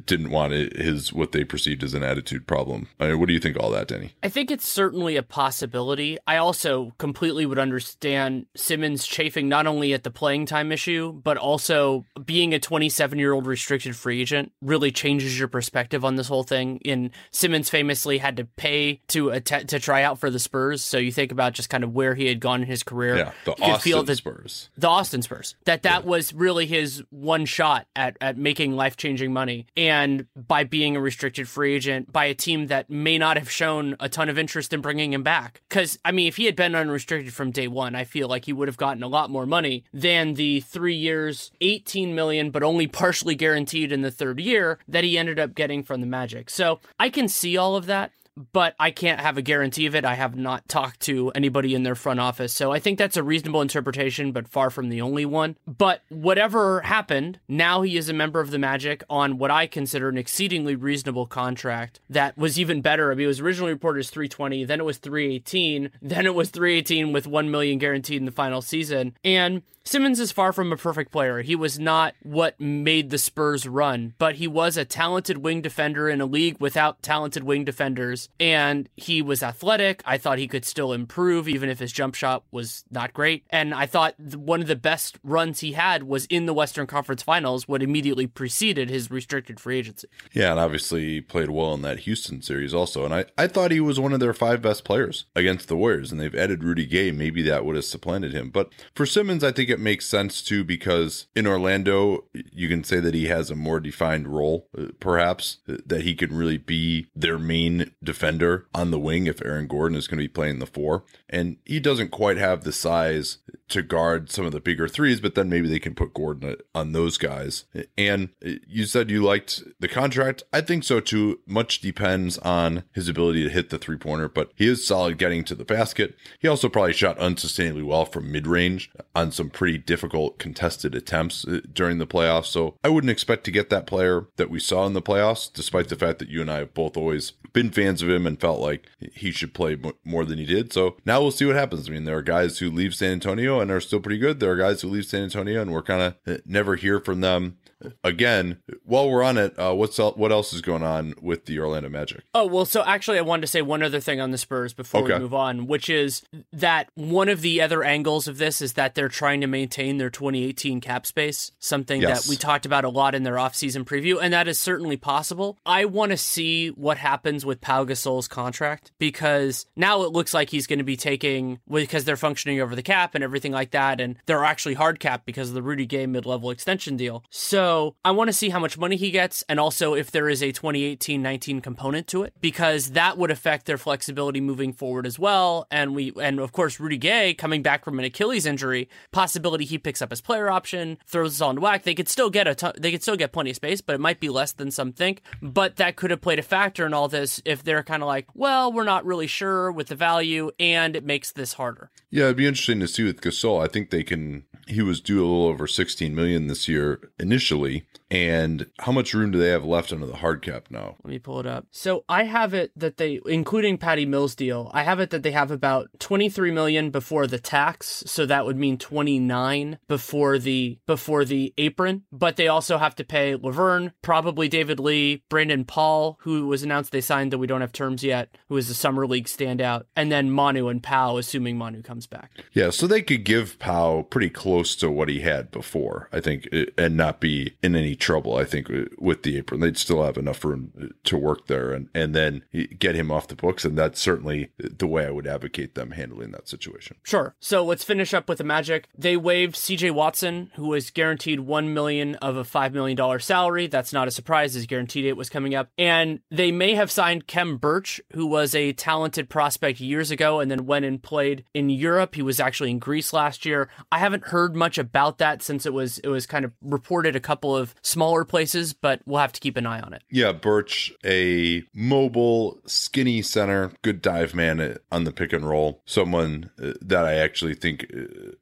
Didn't 0.05 0.29
want 0.29 0.53
it, 0.53 0.77
his 0.77 1.11
what 1.11 1.31
they 1.31 1.43
perceived 1.43 1.83
as 1.83 1.93
an 1.93 2.03
attitude 2.03 2.45
problem. 2.45 2.87
I 2.99 3.07
mean, 3.07 3.19
what 3.19 3.27
do 3.27 3.33
you 3.33 3.39
think 3.39 3.57
all 3.59 3.71
that, 3.71 3.87
Danny? 3.87 4.13
I 4.21 4.29
think 4.29 4.51
it's 4.51 4.67
certainly 4.67 5.15
a 5.15 5.23
possibility. 5.23 6.17
I 6.27 6.37
also 6.37 6.93
completely 6.97 7.45
would 7.45 7.57
understand 7.57 8.45
Simmons 8.55 9.05
chafing 9.07 9.49
not 9.49 9.65
only 9.67 9.93
at 9.93 10.03
the 10.03 10.11
playing 10.11 10.45
time 10.45 10.71
issue, 10.71 11.11
but 11.13 11.37
also 11.37 12.05
being 12.25 12.53
a 12.53 12.59
27 12.59 13.17
year 13.17 13.33
old 13.33 13.47
restricted 13.47 13.95
free 13.95 14.21
agent 14.21 14.51
really 14.61 14.91
changes 14.91 15.37
your 15.39 15.47
perspective 15.47 16.05
on 16.05 16.15
this 16.15 16.27
whole 16.27 16.43
thing. 16.43 16.79
And 16.85 17.09
Simmons 17.31 17.69
famously 17.69 18.19
had 18.19 18.37
to 18.37 18.45
pay 18.45 19.01
to 19.07 19.31
att- 19.31 19.67
to 19.67 19.79
try 19.79 20.03
out 20.03 20.19
for 20.19 20.29
the 20.29 20.39
Spurs, 20.39 20.83
so 20.83 20.97
you 20.97 21.11
think 21.11 21.31
about 21.31 21.53
just 21.53 21.69
kind 21.69 21.83
of 21.83 21.93
where 21.93 22.13
he 22.15 22.27
had 22.27 22.39
gone 22.39 22.61
in 22.61 22.67
his 22.67 22.83
career. 22.83 23.17
Yeah, 23.17 23.31
the 23.45 23.55
you 23.57 23.63
Austin 23.73 24.05
that- 24.05 24.15
Spurs. 24.15 24.69
the 24.77 24.87
Austin 24.89 25.21
Spurs. 25.21 25.55
That 25.65 25.83
that 25.83 26.05
was 26.05 26.33
really 26.33 26.65
his 26.65 27.03
one 27.09 27.45
shot 27.45 27.87
at 27.95 28.17
at 28.21 28.37
making 28.37 28.75
life 28.75 28.95
changing 28.97 29.33
money, 29.33 29.65
and 29.77 30.25
by 30.35 30.63
being 30.63 30.95
a 30.95 31.01
restricted 31.01 31.47
free 31.47 31.75
agent 31.75 32.11
by 32.11 32.25
a 32.25 32.33
team 32.33 32.67
that 32.67 32.89
may 32.89 33.17
not 33.17 33.37
have 33.37 33.49
shown 33.49 33.95
a 33.99 34.09
ton 34.09 34.29
of 34.29 34.37
interest 34.37 34.73
in 34.73 34.81
bringing 34.81 35.13
him 35.13 35.23
back. 35.23 35.61
Because 35.69 35.97
I 36.03 36.11
mean, 36.11 36.27
if 36.27 36.37
he 36.37 36.45
had 36.45 36.55
been 36.55 36.75
unrestricted 36.75 37.33
from 37.33 37.51
day 37.51 37.67
one, 37.67 37.95
I 37.95 38.03
feel 38.03 38.27
like 38.27 38.45
he 38.45 38.53
would 38.53 38.67
have 38.67 38.77
gotten 38.77 39.03
a 39.03 39.07
lot 39.07 39.29
more 39.29 39.45
money 39.45 39.83
than 39.93 40.33
the 40.33 40.59
three 40.61 40.95
years, 40.95 41.51
eighteen 41.61 42.15
million, 42.15 42.51
but 42.51 42.63
only 42.63 42.87
partially 42.87 43.35
guaranteed 43.35 43.91
in 43.91 44.01
the 44.01 44.11
third 44.11 44.39
year 44.39 44.79
that 44.87 45.03
he 45.03 45.17
ended 45.17 45.39
up 45.39 45.55
getting 45.55 45.83
from 45.83 46.01
the 46.01 46.07
Magic. 46.07 46.49
So 46.49 46.79
I 46.99 47.09
can 47.09 47.27
see 47.27 47.57
all 47.57 47.75
of 47.75 47.85
that 47.85 48.11
but 48.51 48.75
I 48.79 48.91
can't 48.91 49.19
have 49.19 49.37
a 49.37 49.41
guarantee 49.41 49.85
of 49.85 49.95
it. 49.95 50.05
I 50.05 50.15
have 50.15 50.35
not 50.35 50.67
talked 50.67 51.01
to 51.01 51.31
anybody 51.31 51.75
in 51.75 51.83
their 51.83 51.95
front 51.95 52.19
office. 52.19 52.53
So 52.53 52.71
I 52.71 52.79
think 52.79 52.97
that's 52.97 53.17
a 53.17 53.23
reasonable 53.23 53.61
interpretation, 53.61 54.31
but 54.31 54.47
far 54.47 54.69
from 54.69 54.89
the 54.89 55.01
only 55.01 55.25
one. 55.25 55.57
But 55.67 56.01
whatever 56.09 56.81
happened, 56.81 57.39
now 57.47 57.81
he 57.81 57.97
is 57.97 58.09
a 58.09 58.13
member 58.13 58.39
of 58.39 58.51
the 58.51 58.59
Magic 58.59 59.03
on 59.09 59.37
what 59.37 59.51
I 59.51 59.67
consider 59.67 60.09
an 60.09 60.17
exceedingly 60.17 60.75
reasonable 60.75 61.25
contract 61.25 61.99
that 62.09 62.37
was 62.37 62.59
even 62.59 62.81
better. 62.81 63.11
I 63.11 63.15
mean, 63.15 63.25
it 63.25 63.27
was 63.27 63.41
originally 63.41 63.73
reported 63.73 64.01
as 64.01 64.09
320, 64.09 64.65
then 64.65 64.79
it 64.79 64.85
was 64.85 64.97
318, 64.97 65.91
then 66.01 66.25
it 66.25 66.35
was 66.35 66.49
318 66.49 67.11
with 67.11 67.27
1 67.27 67.51
million 67.51 67.77
guaranteed 67.79 68.17
in 68.17 68.25
the 68.25 68.31
final 68.31 68.61
season. 68.61 69.15
And 69.23 69.63
Simmons 69.83 70.19
is 70.19 70.31
far 70.31 70.53
from 70.53 70.71
a 70.71 70.77
perfect 70.77 71.11
player. 71.11 71.41
He 71.41 71.55
was 71.55 71.79
not 71.79 72.13
what 72.21 72.59
made 72.59 73.09
the 73.09 73.17
Spurs 73.17 73.67
run, 73.67 74.13
but 74.19 74.35
he 74.35 74.47
was 74.47 74.77
a 74.77 74.85
talented 74.85 75.39
wing 75.39 75.61
defender 75.61 76.07
in 76.07 76.21
a 76.21 76.25
league 76.25 76.57
without 76.59 77.01
talented 77.01 77.43
wing 77.43 77.65
defenders. 77.65 78.20
And 78.39 78.89
he 78.95 79.21
was 79.21 79.43
athletic. 79.43 80.01
I 80.05 80.17
thought 80.17 80.37
he 80.37 80.47
could 80.47 80.65
still 80.65 80.93
improve, 80.93 81.47
even 81.47 81.69
if 81.69 81.79
his 81.79 81.91
jump 81.91 82.15
shot 82.15 82.43
was 82.51 82.83
not 82.91 83.13
great. 83.13 83.45
And 83.49 83.73
I 83.73 83.85
thought 83.85 84.19
one 84.19 84.61
of 84.61 84.67
the 84.67 84.75
best 84.75 85.17
runs 85.23 85.59
he 85.59 85.73
had 85.73 86.03
was 86.03 86.25
in 86.25 86.45
the 86.45 86.53
Western 86.53 86.87
Conference 86.87 87.23
Finals, 87.23 87.67
what 87.67 87.83
immediately 87.83 88.27
preceded 88.27 88.89
his 88.89 89.09
restricted 89.09 89.59
free 89.59 89.77
agency. 89.77 90.07
Yeah, 90.33 90.51
and 90.51 90.59
obviously 90.59 91.01
he 91.01 91.21
played 91.21 91.49
well 91.49 91.73
in 91.73 91.81
that 91.83 91.99
Houston 91.99 92.41
series 92.41 92.73
also. 92.73 93.05
And 93.05 93.13
I, 93.13 93.25
I 93.37 93.47
thought 93.47 93.71
he 93.71 93.79
was 93.79 93.99
one 93.99 94.13
of 94.13 94.19
their 94.19 94.33
five 94.33 94.61
best 94.61 94.83
players 94.83 95.25
against 95.35 95.67
the 95.67 95.75
Warriors, 95.75 96.11
and 96.11 96.19
they've 96.19 96.35
added 96.35 96.63
Rudy 96.63 96.85
Gay. 96.85 97.11
Maybe 97.11 97.41
that 97.43 97.65
would 97.65 97.75
have 97.75 97.85
supplanted 97.85 98.33
him. 98.33 98.49
But 98.49 98.71
for 98.95 99.05
Simmons, 99.05 99.43
I 99.43 99.51
think 99.51 99.69
it 99.69 99.79
makes 99.79 100.05
sense 100.05 100.41
too 100.41 100.63
because 100.63 101.27
in 101.35 101.47
Orlando, 101.47 102.25
you 102.33 102.67
can 102.67 102.83
say 102.83 102.99
that 102.99 103.13
he 103.13 103.27
has 103.27 103.49
a 103.49 103.55
more 103.55 103.79
defined 103.79 104.27
role, 104.27 104.67
uh, 104.77 104.87
perhaps, 104.99 105.57
uh, 105.67 105.77
that 105.85 106.01
he 106.01 106.15
can 106.15 106.35
really 106.35 106.57
be 106.57 107.07
their 107.15 107.37
main 107.37 107.91
defender 108.11 108.67
on 108.75 108.91
the 108.91 108.99
wing 108.99 109.25
if 109.25 109.41
Aaron 109.41 109.67
Gordon 109.67 109.97
is 109.97 110.05
going 110.05 110.17
to 110.17 110.23
be 110.23 110.27
playing 110.27 110.59
the 110.59 110.65
four. 110.65 111.05
And 111.29 111.55
he 111.63 111.79
doesn't 111.79 112.09
quite 112.11 112.35
have 112.35 112.65
the 112.65 112.73
size 112.73 113.37
to 113.69 113.81
guard 113.81 114.29
some 114.29 114.45
of 114.45 114.51
the 114.51 114.59
bigger 114.59 114.89
threes, 114.89 115.21
but 115.21 115.33
then 115.33 115.47
maybe 115.47 115.69
they 115.69 115.79
can 115.79 115.95
put 115.95 116.13
Gordon 116.13 116.57
on 116.75 116.91
those 116.91 117.17
guys. 117.17 117.63
And 117.97 118.29
you 118.67 118.85
said 118.85 119.09
you 119.09 119.23
liked 119.23 119.63
the 119.79 119.87
contract. 119.87 120.43
I 120.51 120.59
think 120.59 120.83
so 120.83 120.99
too. 120.99 121.39
Much 121.45 121.79
depends 121.79 122.37
on 122.39 122.83
his 122.91 123.07
ability 123.07 123.43
to 123.43 123.49
hit 123.49 123.69
the 123.69 123.77
three 123.77 123.95
pointer, 123.95 124.27
but 124.27 124.51
he 124.55 124.67
is 124.67 124.85
solid 124.85 125.17
getting 125.17 125.45
to 125.45 125.55
the 125.55 125.63
basket. 125.63 126.17
He 126.39 126.49
also 126.49 126.67
probably 126.67 126.91
shot 126.91 127.17
unsustainably 127.17 127.85
well 127.85 128.03
from 128.03 128.29
mid 128.29 128.45
range 128.45 128.91
on 129.15 129.31
some 129.31 129.49
pretty 129.49 129.77
difficult 129.77 130.37
contested 130.37 130.93
attempts 130.93 131.47
uh, 131.47 131.61
during 131.71 131.97
the 131.97 132.07
playoffs. 132.07 132.47
So 132.47 132.75
I 132.83 132.89
wouldn't 132.89 133.11
expect 133.11 133.45
to 133.45 133.51
get 133.51 133.69
that 133.69 133.87
player 133.87 134.27
that 134.35 134.49
we 134.49 134.59
saw 134.59 134.85
in 134.85 134.93
the 134.93 135.01
playoffs, 135.01 135.51
despite 135.51 135.87
the 135.87 135.95
fact 135.95 136.19
that 136.19 136.27
you 136.27 136.41
and 136.41 136.51
I 136.51 136.57
have 136.57 136.73
both 136.73 136.97
always 136.97 137.31
been 137.53 137.71
fans 137.71 138.00
of 138.01 138.09
him 138.09 138.25
and 138.27 138.39
felt 138.39 138.59
like 138.59 138.87
he 139.13 139.31
should 139.31 139.53
play 139.53 139.77
more 140.03 140.25
than 140.25 140.37
he 140.37 140.45
did. 140.45 140.73
So 140.73 140.97
now 141.05 141.21
we'll 141.21 141.31
see 141.31 141.45
what 141.45 141.55
happens. 141.55 141.87
I 141.87 141.91
mean, 141.91 142.05
there 142.05 142.17
are 142.17 142.21
guys 142.21 142.59
who 142.59 142.69
leave 142.71 142.95
San 142.95 143.13
Antonio 143.13 143.59
and 143.59 143.71
are 143.71 143.81
still 143.81 143.99
pretty 143.99 144.19
good. 144.19 144.39
There 144.39 144.51
are 144.51 144.57
guys 144.57 144.81
who 144.81 144.89
leave 144.89 145.05
San 145.05 145.23
Antonio 145.23 145.61
and 145.61 145.71
we're 145.71 145.81
kind 145.81 146.01
of 146.01 146.15
uh, 146.27 146.39
never 146.45 146.75
hear 146.75 146.99
from 146.99 147.21
them 147.21 147.57
again, 148.03 148.61
while 148.83 149.09
we're 149.09 149.23
on 149.23 149.37
it, 149.37 149.57
uh, 149.57 149.73
what's 149.73 149.99
el- 149.99 150.13
what 150.13 150.31
else 150.31 150.53
is 150.53 150.61
going 150.61 150.83
on 150.83 151.13
with 151.21 151.45
the 151.45 151.59
Orlando 151.59 151.89
Magic? 151.89 152.23
Oh 152.33 152.45
well, 152.45 152.65
so 152.65 152.83
actually, 152.83 153.17
I 153.17 153.21
wanted 153.21 153.41
to 153.41 153.47
say 153.47 153.61
one 153.61 153.83
other 153.83 153.99
thing 153.99 154.19
on 154.19 154.31
the 154.31 154.37
Spurs 154.37 154.73
before 154.73 155.03
okay. 155.03 155.13
we 155.13 155.19
move 155.19 155.33
on, 155.33 155.67
which 155.67 155.89
is 155.89 156.23
that 156.53 156.89
one 156.95 157.29
of 157.29 157.41
the 157.41 157.61
other 157.61 157.83
angles 157.83 158.27
of 158.27 158.37
this 158.37 158.61
is 158.61 158.73
that 158.73 158.95
they're 158.95 159.09
trying 159.09 159.41
to 159.41 159.47
maintain 159.47 159.97
their 159.97 160.09
2018 160.09 160.81
cap 160.81 161.05
space, 161.05 161.51
something 161.59 162.01
yes. 162.01 162.23
that 162.23 162.29
we 162.29 162.35
talked 162.35 162.65
about 162.65 162.83
a 162.83 162.89
lot 162.89 163.15
in 163.15 163.23
their 163.23 163.35
offseason 163.35 163.83
preview, 163.83 164.17
and 164.21 164.33
that 164.33 164.47
is 164.47 164.59
certainly 164.59 164.97
possible. 164.97 165.57
I 165.65 165.85
want 165.85 166.11
to 166.11 166.17
see 166.17 166.69
what 166.69 166.97
happens 166.97 167.45
with 167.45 167.61
Pau 167.61 167.85
Gasol's 167.85 168.27
contract 168.27 168.91
because 168.99 169.65
now 169.75 170.03
it 170.03 170.11
looks 170.11 170.33
like 170.33 170.49
he's 170.49 170.67
going 170.67 170.79
to 170.79 170.85
be 170.85 170.97
taking 170.97 171.59
because 171.69 172.05
they're 172.05 172.17
functioning 172.17 172.59
over 172.59 172.75
the 172.75 172.83
cap 172.83 173.15
and 173.15 173.23
everything 173.23 173.51
like 173.51 173.71
that, 173.71 173.99
and 173.99 174.17
they're 174.25 174.43
actually 174.43 174.75
hard 174.75 174.99
cap 174.99 175.23
because 175.25 175.49
of 175.49 175.55
the 175.55 175.61
Rudy 175.63 175.85
Gay 175.85 176.05
mid-level 176.05 176.51
extension 176.51 176.97
deal. 176.97 177.23
So 177.29 177.70
so 177.71 177.95
I 178.03 178.11
want 178.11 178.27
to 178.27 178.33
see 178.33 178.49
how 178.49 178.59
much 178.59 178.77
money 178.77 178.97
he 178.97 179.11
gets 179.11 179.45
and 179.47 179.57
also 179.57 179.93
if 179.93 180.11
there 180.11 180.27
is 180.27 180.43
a 180.43 180.51
2018 180.51 181.21
19 181.21 181.61
component 181.61 182.05
to 182.07 182.23
it 182.23 182.33
because 182.41 182.91
that 182.91 183.17
would 183.17 183.31
affect 183.31 183.65
their 183.65 183.77
flexibility 183.77 184.41
moving 184.41 184.73
forward 184.73 185.07
as 185.07 185.17
well. 185.17 185.67
And 185.71 185.95
we, 185.95 186.11
and 186.21 186.41
of 186.41 186.51
course, 186.51 186.81
Rudy 186.81 186.97
Gay 186.97 187.33
coming 187.33 187.61
back 187.61 187.85
from 187.85 187.97
an 187.97 188.03
Achilles 188.03 188.45
injury, 188.45 188.89
possibility 189.13 189.63
he 189.63 189.77
picks 189.77 190.01
up 190.01 190.09
his 190.09 190.19
player 190.19 190.51
option, 190.51 190.97
throws 191.07 191.41
us 191.41 191.49
into 191.49 191.61
whack. 191.61 191.83
They 191.83 191.95
could 191.95 192.09
still 192.09 192.29
get 192.29 192.45
a 192.45 192.55
ton, 192.55 192.73
they 192.77 192.91
could 192.91 193.03
still 193.03 193.15
get 193.15 193.31
plenty 193.31 193.51
of 193.51 193.55
space, 193.55 193.79
but 193.79 193.95
it 193.95 194.01
might 194.01 194.19
be 194.19 194.27
less 194.27 194.51
than 194.51 194.69
some 194.69 194.91
think. 194.91 195.21
But 195.41 195.77
that 195.77 195.95
could 195.95 196.11
have 196.11 196.19
played 196.19 196.39
a 196.39 196.43
factor 196.43 196.85
in 196.85 196.93
all 196.93 197.07
this 197.07 197.41
if 197.45 197.63
they're 197.63 197.83
kind 197.83 198.03
of 198.03 198.07
like, 198.07 198.27
well, 198.33 198.73
we're 198.73 198.83
not 198.83 199.05
really 199.05 199.27
sure 199.27 199.71
with 199.71 199.87
the 199.87 199.95
value 199.95 200.51
and 200.59 200.93
it 200.97 201.05
makes 201.05 201.31
this 201.31 201.53
harder. 201.53 201.89
Yeah, 202.09 202.25
it'd 202.25 202.35
be 202.35 202.47
interesting 202.47 202.81
to 202.81 202.87
see 202.89 203.05
with 203.05 203.21
Gasol. 203.21 203.63
I 203.63 203.67
think 203.67 203.91
they 203.91 204.03
can, 204.03 204.43
he 204.67 204.81
was 204.81 205.01
due 205.01 205.19
a 205.19 205.27
little 205.27 205.47
over 205.47 205.67
16 205.67 206.13
million 206.13 206.47
this 206.47 206.67
year 206.67 207.11
initially 207.19 207.85
and 208.11 208.67
how 208.79 208.91
much 208.91 209.13
room 209.13 209.31
do 209.31 209.39
they 209.39 209.49
have 209.49 209.63
left 209.63 209.93
under 209.93 210.05
the 210.05 210.17
hard 210.17 210.41
cap 210.41 210.67
now? 210.69 210.97
Let 211.01 211.11
me 211.11 211.17
pull 211.17 211.39
it 211.39 211.45
up. 211.45 211.67
So 211.71 212.03
I 212.09 212.25
have 212.25 212.53
it 212.53 212.71
that 212.75 212.97
they, 212.97 213.21
including 213.25 213.77
Patty 213.77 214.05
Mills' 214.05 214.35
deal, 214.35 214.69
I 214.73 214.83
have 214.83 214.99
it 214.99 215.11
that 215.11 215.23
they 215.23 215.31
have 215.31 215.49
about 215.49 215.87
23 215.99 216.51
million 216.51 216.89
before 216.91 217.25
the 217.25 217.39
tax. 217.39 218.03
So 218.05 218.25
that 218.25 218.45
would 218.45 218.57
mean 218.57 218.77
29 218.77 219.79
before 219.87 220.37
the 220.39 220.77
before 220.85 221.23
the 221.23 221.53
apron. 221.57 222.03
But 222.11 222.35
they 222.35 222.49
also 222.49 222.77
have 222.77 222.95
to 222.95 223.05
pay 223.05 223.33
Lauvergne, 223.37 223.93
probably 224.01 224.49
David 224.49 224.81
Lee, 224.81 225.23
Brandon 225.29 225.63
Paul, 225.63 226.17
who 226.21 226.47
was 226.47 226.63
announced 226.63 226.91
they 226.91 226.99
signed 226.99 227.31
that 227.31 227.37
we 227.37 227.47
don't 227.47 227.61
have 227.61 227.71
terms 227.71 228.03
yet, 228.03 228.37
who 228.49 228.57
is 228.57 228.69
a 228.69 228.75
summer 228.75 229.07
league 229.07 229.27
standout, 229.27 229.83
and 229.95 230.11
then 230.11 230.29
Manu 230.29 230.67
and 230.67 230.83
Pau, 230.83 231.15
assuming 231.15 231.57
Manu 231.57 231.81
comes 231.81 232.07
back. 232.07 232.31
Yeah, 232.51 232.71
so 232.71 232.87
they 232.87 233.01
could 233.01 233.23
give 233.23 233.57
Pau 233.57 234.01
pretty 234.01 234.29
close 234.29 234.50
to 234.51 234.91
what 234.91 235.09
he 235.09 235.21
had 235.21 235.49
before, 235.51 236.09
I 236.11 236.19
think, 236.19 236.47
uh, 236.53 236.65
and 236.77 236.97
not 236.97 237.19
be 237.19 237.53
in 237.63 237.75
any 237.75 237.95
trouble, 237.95 238.35
I 238.35 238.43
think, 238.43 238.69
uh, 238.69 238.85
with 238.97 239.23
the 239.23 239.37
apron. 239.37 239.61
They'd 239.61 239.77
still 239.77 240.03
have 240.03 240.17
enough 240.17 240.43
room 240.43 240.71
uh, 240.79 240.87
to 241.05 241.17
work 241.17 241.47
there 241.47 241.71
and, 241.71 241.89
and 241.93 242.13
then 242.13 242.43
get 242.77 242.95
him 242.95 243.11
off 243.11 243.27
the 243.27 243.35
books. 243.35 243.63
And 243.63 243.77
that's 243.77 243.99
certainly 243.99 244.51
the 244.57 244.87
way 244.87 245.05
I 245.05 245.11
would 245.11 245.27
advocate 245.27 245.75
them 245.75 245.91
handling 245.91 246.31
that 246.31 246.49
situation. 246.49 246.97
Sure. 247.03 247.35
So 247.39 247.63
let's 247.63 247.83
finish 247.83 248.13
up 248.13 248.27
with 248.27 248.39
the 248.39 248.43
Magic. 248.43 248.87
They 248.97 249.15
waived 249.15 249.55
CJ 249.55 249.91
Watson, 249.91 250.51
who 250.55 250.67
was 250.67 250.89
guaranteed 250.89 251.41
1 251.41 251.73
million 251.73 252.15
of 252.15 252.35
a 252.35 252.43
$5 252.43 252.73
million 252.73 253.19
salary. 253.19 253.67
That's 253.67 253.93
not 253.93 254.07
a 254.07 254.11
surprise. 254.11 254.53
His 254.53 254.65
guarantee 254.65 255.03
date 255.03 255.13
was 255.13 255.29
coming 255.29 255.55
up. 255.55 255.69
And 255.77 256.19
they 256.29 256.51
may 256.51 256.75
have 256.75 256.91
signed 256.91 257.27
Khem 257.27 257.57
Birch, 257.57 258.01
who 258.13 258.25
was 258.25 258.53
a 258.53 258.73
talented 258.73 259.29
prospect 259.29 259.79
years 259.79 260.11
ago 260.11 260.39
and 260.39 260.51
then 260.51 260.65
went 260.65 260.85
and 260.85 261.01
played 261.01 261.45
in 261.53 261.69
Europe. 261.69 262.15
He 262.15 262.21
was 262.21 262.39
actually 262.39 262.71
in 262.71 262.79
Greece 262.79 263.13
last 263.13 263.45
year. 263.45 263.69
I 263.91 263.99
haven't 263.99 264.25
heard 264.25 264.40
much 264.49 264.77
about 264.77 265.17
that 265.19 265.41
since 265.41 265.65
it 265.65 265.73
was 265.73 265.99
it 265.99 266.07
was 266.07 266.25
kind 266.25 266.45
of 266.45 266.51
reported 266.61 267.15
a 267.15 267.19
couple 267.19 267.55
of 267.55 267.75
smaller 267.81 268.25
places, 268.25 268.73
but 268.73 269.01
we'll 269.05 269.19
have 269.19 269.33
to 269.33 269.39
keep 269.39 269.57
an 269.57 269.65
eye 269.65 269.79
on 269.81 269.93
it. 269.93 270.03
Yeah, 270.09 270.31
Birch, 270.31 270.91
a 271.05 271.63
mobile, 271.73 272.59
skinny 272.65 273.21
center, 273.21 273.71
good 273.81 274.01
dive 274.01 274.33
man 274.33 274.77
on 274.91 275.03
the 275.03 275.11
pick 275.11 275.33
and 275.33 275.47
roll. 275.47 275.81
Someone 275.85 276.49
uh, 276.61 276.73
that 276.81 277.05
I 277.05 277.15
actually 277.15 277.55
think 277.55 277.91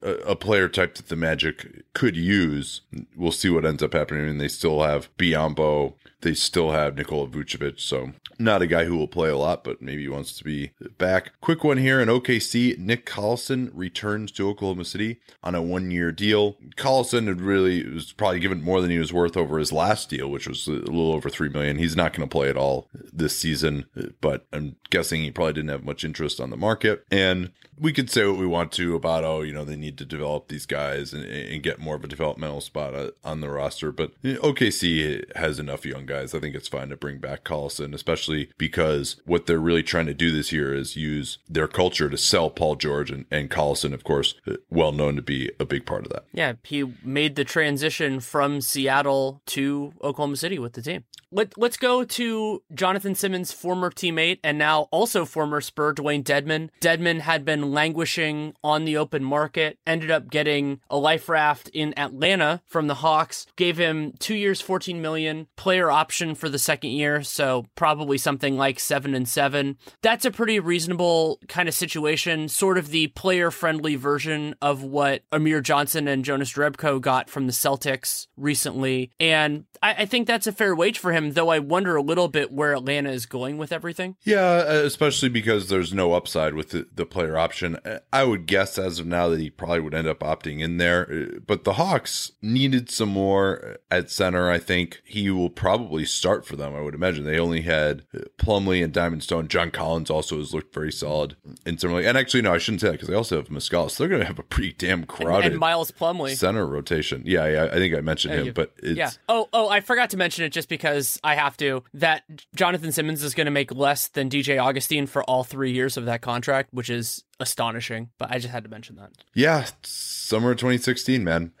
uh, 0.02 0.16
a 0.26 0.36
player 0.36 0.68
type 0.68 0.94
that 0.96 1.08
the 1.08 1.16
Magic 1.16 1.84
could 1.94 2.16
use. 2.16 2.82
We'll 3.16 3.32
see 3.32 3.50
what 3.50 3.64
ends 3.64 3.82
up 3.82 3.92
happening. 3.92 4.26
Mean, 4.26 4.38
they 4.38 4.48
still 4.48 4.82
have 4.82 5.14
Biyombo, 5.16 5.94
they 6.22 6.34
still 6.34 6.70
have 6.72 6.96
Nikola 6.96 7.28
Vucevic, 7.28 7.80
so 7.80 8.12
not 8.38 8.62
a 8.62 8.66
guy 8.66 8.84
who 8.84 8.96
will 8.96 9.08
play 9.08 9.28
a 9.28 9.36
lot, 9.36 9.64
but 9.64 9.82
maybe 9.82 10.02
he 10.02 10.08
wants 10.08 10.36
to 10.38 10.44
be 10.44 10.72
back. 10.98 11.32
Quick 11.40 11.62
one 11.62 11.78
here 11.78 12.00
in 12.00 12.08
OKC, 12.08 12.78
Nick 12.78 13.06
Collison 13.06 13.70
returns 13.74 14.32
to 14.32 14.48
Oklahoma 14.48 14.84
City 14.84 15.20
on 15.42 15.54
a 15.54 15.62
one-year 15.62 16.12
deal. 16.12 16.56
Collison 16.76 17.26
had 17.26 17.40
really 17.40 17.86
was 17.86 18.12
probably 18.12 18.40
given 18.40 18.62
more 18.62 18.80
than 18.80 18.90
he 18.90 18.98
was 18.98 19.12
worth 19.12 19.36
over 19.36 19.58
his 19.58 19.72
last 19.72 20.08
deal, 20.08 20.30
which 20.30 20.48
was 20.48 20.66
a 20.66 20.72
little 20.72 21.12
over 21.12 21.28
three 21.28 21.48
million. 21.48 21.78
He's 21.78 21.96
not 21.96 22.12
going 22.12 22.28
to 22.28 22.32
play 22.32 22.48
at 22.48 22.56
all 22.56 22.88
this 23.12 23.36
season, 23.36 23.86
but 24.20 24.46
I'm 24.52 24.76
guessing 24.90 25.22
he 25.22 25.30
probably 25.30 25.54
didn't 25.54 25.70
have 25.70 25.84
much 25.84 26.04
interest 26.04 26.40
on 26.40 26.50
the 26.50 26.56
market. 26.56 27.04
And 27.10 27.52
we 27.78 27.92
could 27.92 28.10
say 28.10 28.26
what 28.26 28.38
we 28.38 28.46
want 28.46 28.72
to 28.72 28.94
about 28.94 29.24
oh, 29.24 29.42
you 29.42 29.52
know, 29.52 29.64
they 29.64 29.76
need 29.76 29.98
to 29.98 30.04
develop 30.04 30.48
these 30.48 30.66
guys 30.66 31.12
and, 31.12 31.24
and 31.24 31.62
get 31.62 31.78
more 31.78 31.96
of 31.96 32.04
a 32.04 32.08
developmental 32.08 32.60
spot 32.60 32.94
uh, 32.94 33.10
on 33.24 33.40
the 33.40 33.50
roster, 33.50 33.90
but 33.90 34.20
OKC 34.22 35.34
has 35.36 35.58
enough 35.58 35.86
young 35.86 36.06
guys. 36.10 36.34
I 36.34 36.40
think 36.40 36.56
it's 36.56 36.68
fine 36.68 36.88
to 36.88 36.96
bring 36.96 37.18
back 37.18 37.44
Collison, 37.44 37.94
especially 37.94 38.50
because 38.58 39.20
what 39.24 39.46
they're 39.46 39.60
really 39.60 39.82
trying 39.82 40.06
to 40.06 40.14
do 40.14 40.32
this 40.32 40.52
year 40.52 40.74
is 40.74 40.96
use 40.96 41.38
their 41.48 41.68
culture 41.68 42.10
to 42.10 42.16
sell 42.16 42.50
Paul 42.50 42.74
George 42.74 43.10
and, 43.10 43.26
and 43.30 43.48
Collison, 43.48 43.94
of 43.94 44.02
course, 44.02 44.34
uh, 44.46 44.54
well 44.70 44.92
known 44.92 45.16
to 45.16 45.22
be 45.22 45.50
a 45.60 45.64
big 45.64 45.86
part 45.86 46.04
of 46.04 46.12
that. 46.12 46.24
Yeah, 46.32 46.54
he 46.64 46.92
made 47.04 47.36
the 47.36 47.44
transition 47.44 48.18
from 48.18 48.60
Seattle 48.60 49.40
to 49.46 49.92
Oklahoma 50.02 50.36
City 50.36 50.58
with 50.58 50.72
the 50.72 50.82
team. 50.82 51.04
Let, 51.32 51.56
let's 51.56 51.76
go 51.76 52.02
to 52.02 52.62
Jonathan 52.74 53.14
Simmons' 53.14 53.52
former 53.52 53.92
teammate 53.92 54.40
and 54.42 54.58
now 54.58 54.88
also 54.90 55.24
former 55.24 55.60
Spur, 55.60 55.94
Dewayne 55.94 56.24
Dedmon. 56.24 56.70
Dedmon 56.80 57.20
had 57.20 57.44
been 57.44 57.70
languishing 57.70 58.54
on 58.64 58.84
the 58.84 58.96
open 58.96 59.22
market, 59.22 59.78
ended 59.86 60.10
up 60.10 60.28
getting 60.28 60.80
a 60.90 60.96
life 60.96 61.28
raft 61.28 61.68
in 61.68 61.96
Atlanta 61.96 62.62
from 62.66 62.88
the 62.88 62.96
Hawks, 62.96 63.46
gave 63.54 63.78
him 63.78 64.12
two 64.18 64.34
years, 64.34 64.60
14 64.60 65.00
million, 65.00 65.46
player 65.54 65.88
option 66.00 66.34
for 66.34 66.48
the 66.48 66.58
second 66.58 66.90
year, 66.90 67.22
so 67.22 67.66
probably 67.74 68.16
something 68.16 68.56
like 68.56 68.80
seven 68.80 69.14
and 69.14 69.28
seven. 69.28 69.76
That's 70.00 70.24
a 70.24 70.30
pretty 70.30 70.58
reasonable 70.58 71.38
kind 71.46 71.68
of 71.68 71.74
situation, 71.74 72.48
sort 72.48 72.78
of 72.78 72.88
the 72.88 73.08
player 73.08 73.50
friendly 73.50 73.96
version 73.96 74.54
of 74.62 74.82
what 74.82 75.22
Amir 75.30 75.60
Johnson 75.60 76.08
and 76.08 76.24
Jonas 76.24 76.54
Jerebko 76.54 77.00
got 77.00 77.28
from 77.28 77.46
the 77.46 77.52
Celtics 77.52 78.28
recently. 78.36 79.10
And 79.20 79.64
I, 79.82 79.94
I 79.98 80.06
think 80.06 80.26
that's 80.26 80.46
a 80.46 80.52
fair 80.52 80.74
wage 80.74 80.98
for 80.98 81.12
him, 81.12 81.32
though 81.32 81.50
I 81.50 81.58
wonder 81.58 81.96
a 81.96 82.02
little 82.02 82.28
bit 82.28 82.50
where 82.50 82.72
Atlanta 82.72 83.10
is 83.10 83.26
going 83.26 83.58
with 83.58 83.72
everything. 83.72 84.16
Yeah, 84.22 84.62
especially 84.62 85.28
because 85.28 85.68
there's 85.68 85.92
no 85.92 86.14
upside 86.14 86.54
with 86.54 86.70
the, 86.70 86.86
the 86.94 87.04
player 87.04 87.36
option. 87.36 87.78
I 88.10 88.24
would 88.24 88.46
guess 88.46 88.78
as 88.78 88.98
of 88.98 89.06
now 89.06 89.28
that 89.28 89.40
he 89.40 89.50
probably 89.50 89.80
would 89.80 89.94
end 89.94 90.08
up 90.08 90.20
opting 90.20 90.60
in 90.60 90.78
there. 90.78 91.28
But 91.46 91.64
the 91.64 91.74
Hawks 91.74 92.32
needed 92.40 92.90
some 92.90 93.10
more 93.10 93.78
at 93.90 94.10
center. 94.10 94.50
I 94.50 94.58
think 94.58 95.02
he 95.04 95.30
will 95.30 95.50
probably 95.50 95.89
start 96.04 96.46
for 96.46 96.56
them. 96.56 96.74
I 96.74 96.80
would 96.80 96.94
imagine 96.94 97.24
they 97.24 97.38
only 97.38 97.62
had 97.62 98.02
Plumlee 98.38 98.82
and 98.82 98.92
Diamond 98.92 99.22
Stone. 99.22 99.48
John 99.48 99.70
Collins 99.70 100.10
also 100.10 100.38
has 100.38 100.54
looked 100.54 100.74
very 100.74 100.92
solid 100.92 101.36
in 101.66 101.78
similarly. 101.78 102.06
And 102.06 102.16
actually, 102.16 102.42
no, 102.42 102.54
I 102.54 102.58
shouldn't 102.58 102.80
say 102.80 102.88
that 102.88 102.92
because 102.92 103.08
they 103.08 103.14
also 103.14 103.36
have 103.36 103.48
Muscala. 103.48 103.90
So 103.90 104.02
they're 104.02 104.08
going 104.08 104.20
to 104.20 104.26
have 104.26 104.38
a 104.38 104.42
pretty 104.42 104.72
damn 104.72 105.04
crowded 105.04 105.46
and, 105.46 105.52
and 105.54 105.60
Miles 105.60 105.90
Plumlee 105.90 106.36
center 106.36 106.66
rotation. 106.66 107.22
Yeah, 107.24 107.46
yeah, 107.46 107.64
I 107.64 107.76
think 107.76 107.94
I 107.94 108.00
mentioned 108.00 108.34
him, 108.34 108.52
but 108.54 108.72
yeah. 108.82 109.10
Oh, 109.28 109.48
oh, 109.52 109.68
I 109.68 109.80
forgot 109.80 110.10
to 110.10 110.16
mention 110.16 110.44
it 110.44 110.50
just 110.50 110.68
because 110.68 111.18
I 111.24 111.34
have 111.34 111.56
to. 111.58 111.82
That 111.94 112.22
Jonathan 112.54 112.92
Simmons 112.92 113.22
is 113.22 113.34
going 113.34 113.46
to 113.46 113.50
make 113.50 113.72
less 113.72 114.08
than 114.08 114.30
DJ 114.30 114.62
Augustin 114.62 115.06
for 115.06 115.22
all 115.24 115.44
three 115.44 115.72
years 115.72 115.96
of 115.96 116.04
that 116.06 116.22
contract, 116.22 116.72
which 116.72 116.90
is 116.90 117.24
astonishing. 117.38 118.10
But 118.18 118.30
I 118.30 118.38
just 118.38 118.52
had 118.52 118.64
to 118.64 118.70
mention 118.70 118.96
that. 118.96 119.10
Yeah, 119.34 119.66
summer 119.82 120.54
2016, 120.54 121.24
man. 121.24 121.52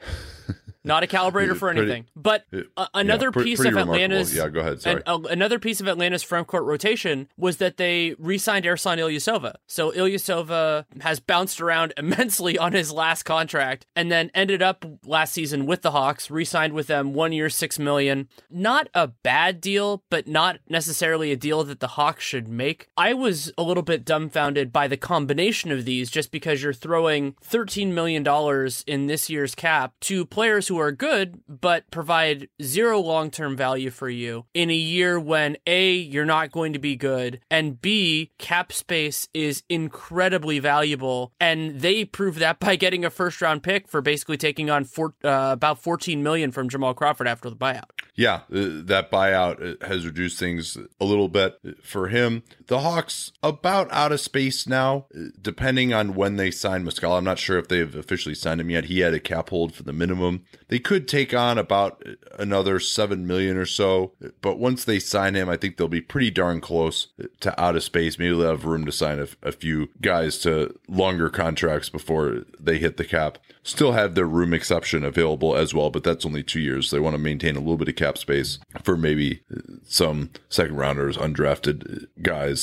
not 0.84 1.02
a 1.02 1.06
calibrator 1.06 1.56
for 1.56 1.72
Pretty- 1.72 1.80
anything. 1.82 2.06
But 2.16 2.44
uh, 2.76 2.86
another 2.94 3.30
Yeah, 3.34 3.42
piece 3.42 3.58
pretty 3.60 3.76
of. 3.76 3.88
Atlanta's 3.88 4.34
Yeah, 4.34 4.48
go 4.48 4.60
ahead. 4.60 4.80
Sorry. 4.82 5.02
and, 5.06 5.26
uh, 5.26 5.28
another 5.28 5.58
piece 5.58 5.80
of 5.80 5.88
Atlanta's 5.88 6.22
front 6.22 6.46
court 6.46 6.64
rotation 6.64 7.28
was 7.36 7.58
that 7.58 7.76
they 7.76 8.14
re-signed 8.18 8.64
Ersan 8.64 8.98
Ilyasova. 8.98 9.54
So 9.66 9.90
Ilyasova 9.92 10.84
has 11.02 11.20
bounced 11.20 11.60
around 11.60 11.92
immensely 11.98 12.58
on 12.58 12.72
his 12.72 12.92
last 12.92 13.24
contract, 13.24 13.86
and 13.96 14.10
then 14.10 14.30
ended 14.34 14.62
up 14.62 14.84
last 15.04 15.32
season 15.32 15.66
with 15.66 15.82
the 15.82 15.90
Hawks, 15.90 16.30
re-signed 16.30 16.72
with 16.72 16.86
them 16.86 17.12
one 17.14 17.32
year, 17.32 17.50
six 17.50 17.78
million. 17.78 18.28
Not 18.50 18.88
a 18.94 19.08
bad 19.08 19.60
deal, 19.60 20.02
but 20.10 20.26
not 20.26 20.58
necessarily 20.68 21.32
a 21.32 21.36
deal 21.36 21.62
that 21.64 21.80
the 21.80 21.88
Hawks 21.88 22.24
should 22.24 22.48
make. 22.48 22.88
I 22.96 23.14
was 23.14 23.52
a 23.58 23.62
little 23.62 23.82
bit 23.82 24.04
dumbfounded 24.04 24.72
by 24.72 24.88
the 24.88 24.96
combination 24.96 25.70
of 25.70 25.84
these, 25.84 26.10
just 26.10 26.30
because 26.30 26.62
you're 26.62 26.72
throwing 26.72 27.34
thirteen 27.42 27.94
million 27.94 28.22
dollars 28.22 28.84
in 28.86 29.06
this 29.06 29.28
year's 29.30 29.54
cap 29.54 29.92
to 30.00 30.24
players 30.24 30.69
who 30.70 30.78
are 30.78 30.92
good 30.92 31.40
but 31.46 31.90
provide 31.90 32.48
zero 32.62 32.98
long-term 32.98 33.56
value 33.56 33.90
for 33.90 34.08
you 34.08 34.46
in 34.54 34.70
a 34.70 34.74
year 34.74 35.20
when 35.20 35.56
a 35.66 35.92
you're 35.92 36.24
not 36.24 36.50
going 36.50 36.72
to 36.72 36.78
be 36.78 36.96
good 36.96 37.40
and 37.50 37.82
b 37.82 38.30
cap 38.38 38.72
space 38.72 39.28
is 39.34 39.62
incredibly 39.68 40.58
valuable 40.58 41.32
and 41.38 41.80
they 41.80 42.04
prove 42.04 42.38
that 42.38 42.58
by 42.58 42.76
getting 42.76 43.04
a 43.04 43.10
first 43.10 43.42
round 43.42 43.62
pick 43.62 43.88
for 43.88 44.00
basically 44.00 44.36
taking 44.36 44.70
on 44.70 44.84
four, 44.84 45.14
uh, 45.24 45.50
about 45.52 45.82
14 45.82 46.22
million 46.22 46.52
from 46.52 46.68
Jamal 46.68 46.94
Crawford 46.94 47.28
after 47.28 47.50
the 47.50 47.56
buyout. 47.56 47.90
Yeah, 48.14 48.34
uh, 48.34 48.82
that 48.84 49.10
buyout 49.10 49.82
uh, 49.82 49.86
has 49.86 50.04
reduced 50.04 50.38
things 50.38 50.76
a 51.00 51.04
little 51.04 51.28
bit 51.28 51.58
for 51.82 52.08
him. 52.08 52.42
The 52.70 52.78
Hawks 52.78 53.32
about 53.42 53.90
out 53.90 54.12
of 54.12 54.20
space 54.20 54.64
now, 54.64 55.06
depending 55.42 55.92
on 55.92 56.14
when 56.14 56.36
they 56.36 56.52
sign 56.52 56.84
Muscala. 56.84 57.18
I'm 57.18 57.24
not 57.24 57.40
sure 57.40 57.58
if 57.58 57.66
they've 57.66 57.96
officially 57.96 58.36
signed 58.36 58.60
him 58.60 58.70
yet. 58.70 58.84
He 58.84 59.00
had 59.00 59.12
a 59.12 59.18
cap 59.18 59.50
hold 59.50 59.74
for 59.74 59.82
the 59.82 59.92
minimum. 59.92 60.44
They 60.68 60.78
could 60.78 61.08
take 61.08 61.34
on 61.34 61.58
about 61.58 62.00
another 62.38 62.78
seven 62.78 63.26
million 63.26 63.56
or 63.56 63.66
so, 63.66 64.12
but 64.40 64.60
once 64.60 64.84
they 64.84 65.00
sign 65.00 65.34
him, 65.34 65.48
I 65.48 65.56
think 65.56 65.78
they'll 65.78 65.88
be 65.88 66.00
pretty 66.00 66.30
darn 66.30 66.60
close 66.60 67.08
to 67.40 67.60
out 67.60 67.74
of 67.74 67.82
space. 67.82 68.20
Maybe 68.20 68.36
they'll 68.36 68.50
have 68.50 68.64
room 68.64 68.84
to 68.84 68.92
sign 68.92 69.18
a, 69.18 69.26
a 69.42 69.50
few 69.50 69.88
guys 70.00 70.38
to 70.38 70.72
longer 70.86 71.28
contracts 71.28 71.88
before 71.88 72.44
they 72.60 72.78
hit 72.78 72.98
the 72.98 73.04
cap. 73.04 73.38
Still 73.64 73.92
have 73.92 74.14
their 74.14 74.26
room 74.26 74.54
exception 74.54 75.02
available 75.02 75.56
as 75.56 75.74
well, 75.74 75.90
but 75.90 76.04
that's 76.04 76.24
only 76.24 76.44
two 76.44 76.60
years. 76.60 76.92
They 76.92 77.00
want 77.00 77.14
to 77.14 77.18
maintain 77.18 77.56
a 77.56 77.60
little 77.60 77.76
bit 77.76 77.88
of 77.88 77.96
cap 77.96 78.16
space 78.16 78.60
for 78.84 78.96
maybe 78.96 79.42
some 79.82 80.30
second 80.48 80.76
rounders, 80.76 81.16
undrafted 81.16 82.06
guys. 82.22 82.59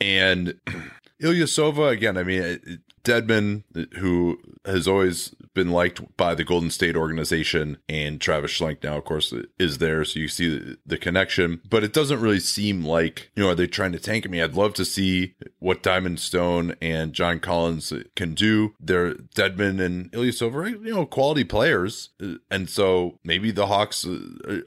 And 0.00 0.54
Ilyasova, 1.22 1.90
again, 1.90 2.16
I 2.16 2.22
mean, 2.22 2.80
Dedmon, 3.04 3.62
who 3.98 4.38
has 4.64 4.88
always 4.88 5.34
been 5.52 5.70
liked 5.70 6.16
by 6.16 6.34
the 6.34 6.44
Golden 6.44 6.70
State 6.70 6.96
organization, 6.96 7.78
and 7.88 8.20
Travis 8.20 8.50
Schlenk 8.50 8.82
now, 8.82 8.96
of 8.96 9.04
course, 9.04 9.32
is 9.58 9.78
there. 9.78 10.04
So 10.04 10.18
you 10.18 10.28
see 10.28 10.58
the, 10.58 10.78
the 10.84 10.98
connection, 10.98 11.60
but 11.68 11.84
it 11.84 11.92
doesn't 11.92 12.20
really 12.20 12.40
seem 12.40 12.84
like, 12.84 13.30
you 13.36 13.42
know, 13.42 13.50
are 13.50 13.54
they 13.54 13.66
trying 13.66 13.92
to 13.92 13.98
tank 13.98 14.28
me? 14.28 14.42
I'd 14.42 14.54
love 14.54 14.74
to 14.74 14.84
see 14.84 15.34
what 15.58 15.82
Diamond 15.82 16.18
Stone 16.18 16.74
and 16.80 17.12
John 17.12 17.40
Collins 17.40 17.92
can 18.16 18.34
do. 18.34 18.74
They're 18.80 19.14
Dedmon 19.14 19.80
and 19.80 20.12
Ilya 20.14 20.32
are, 20.42 20.68
you 20.68 20.94
know, 20.94 21.06
quality 21.06 21.44
players. 21.44 22.10
And 22.50 22.68
so 22.68 23.18
maybe 23.22 23.50
the 23.50 23.66
Hawks 23.66 24.06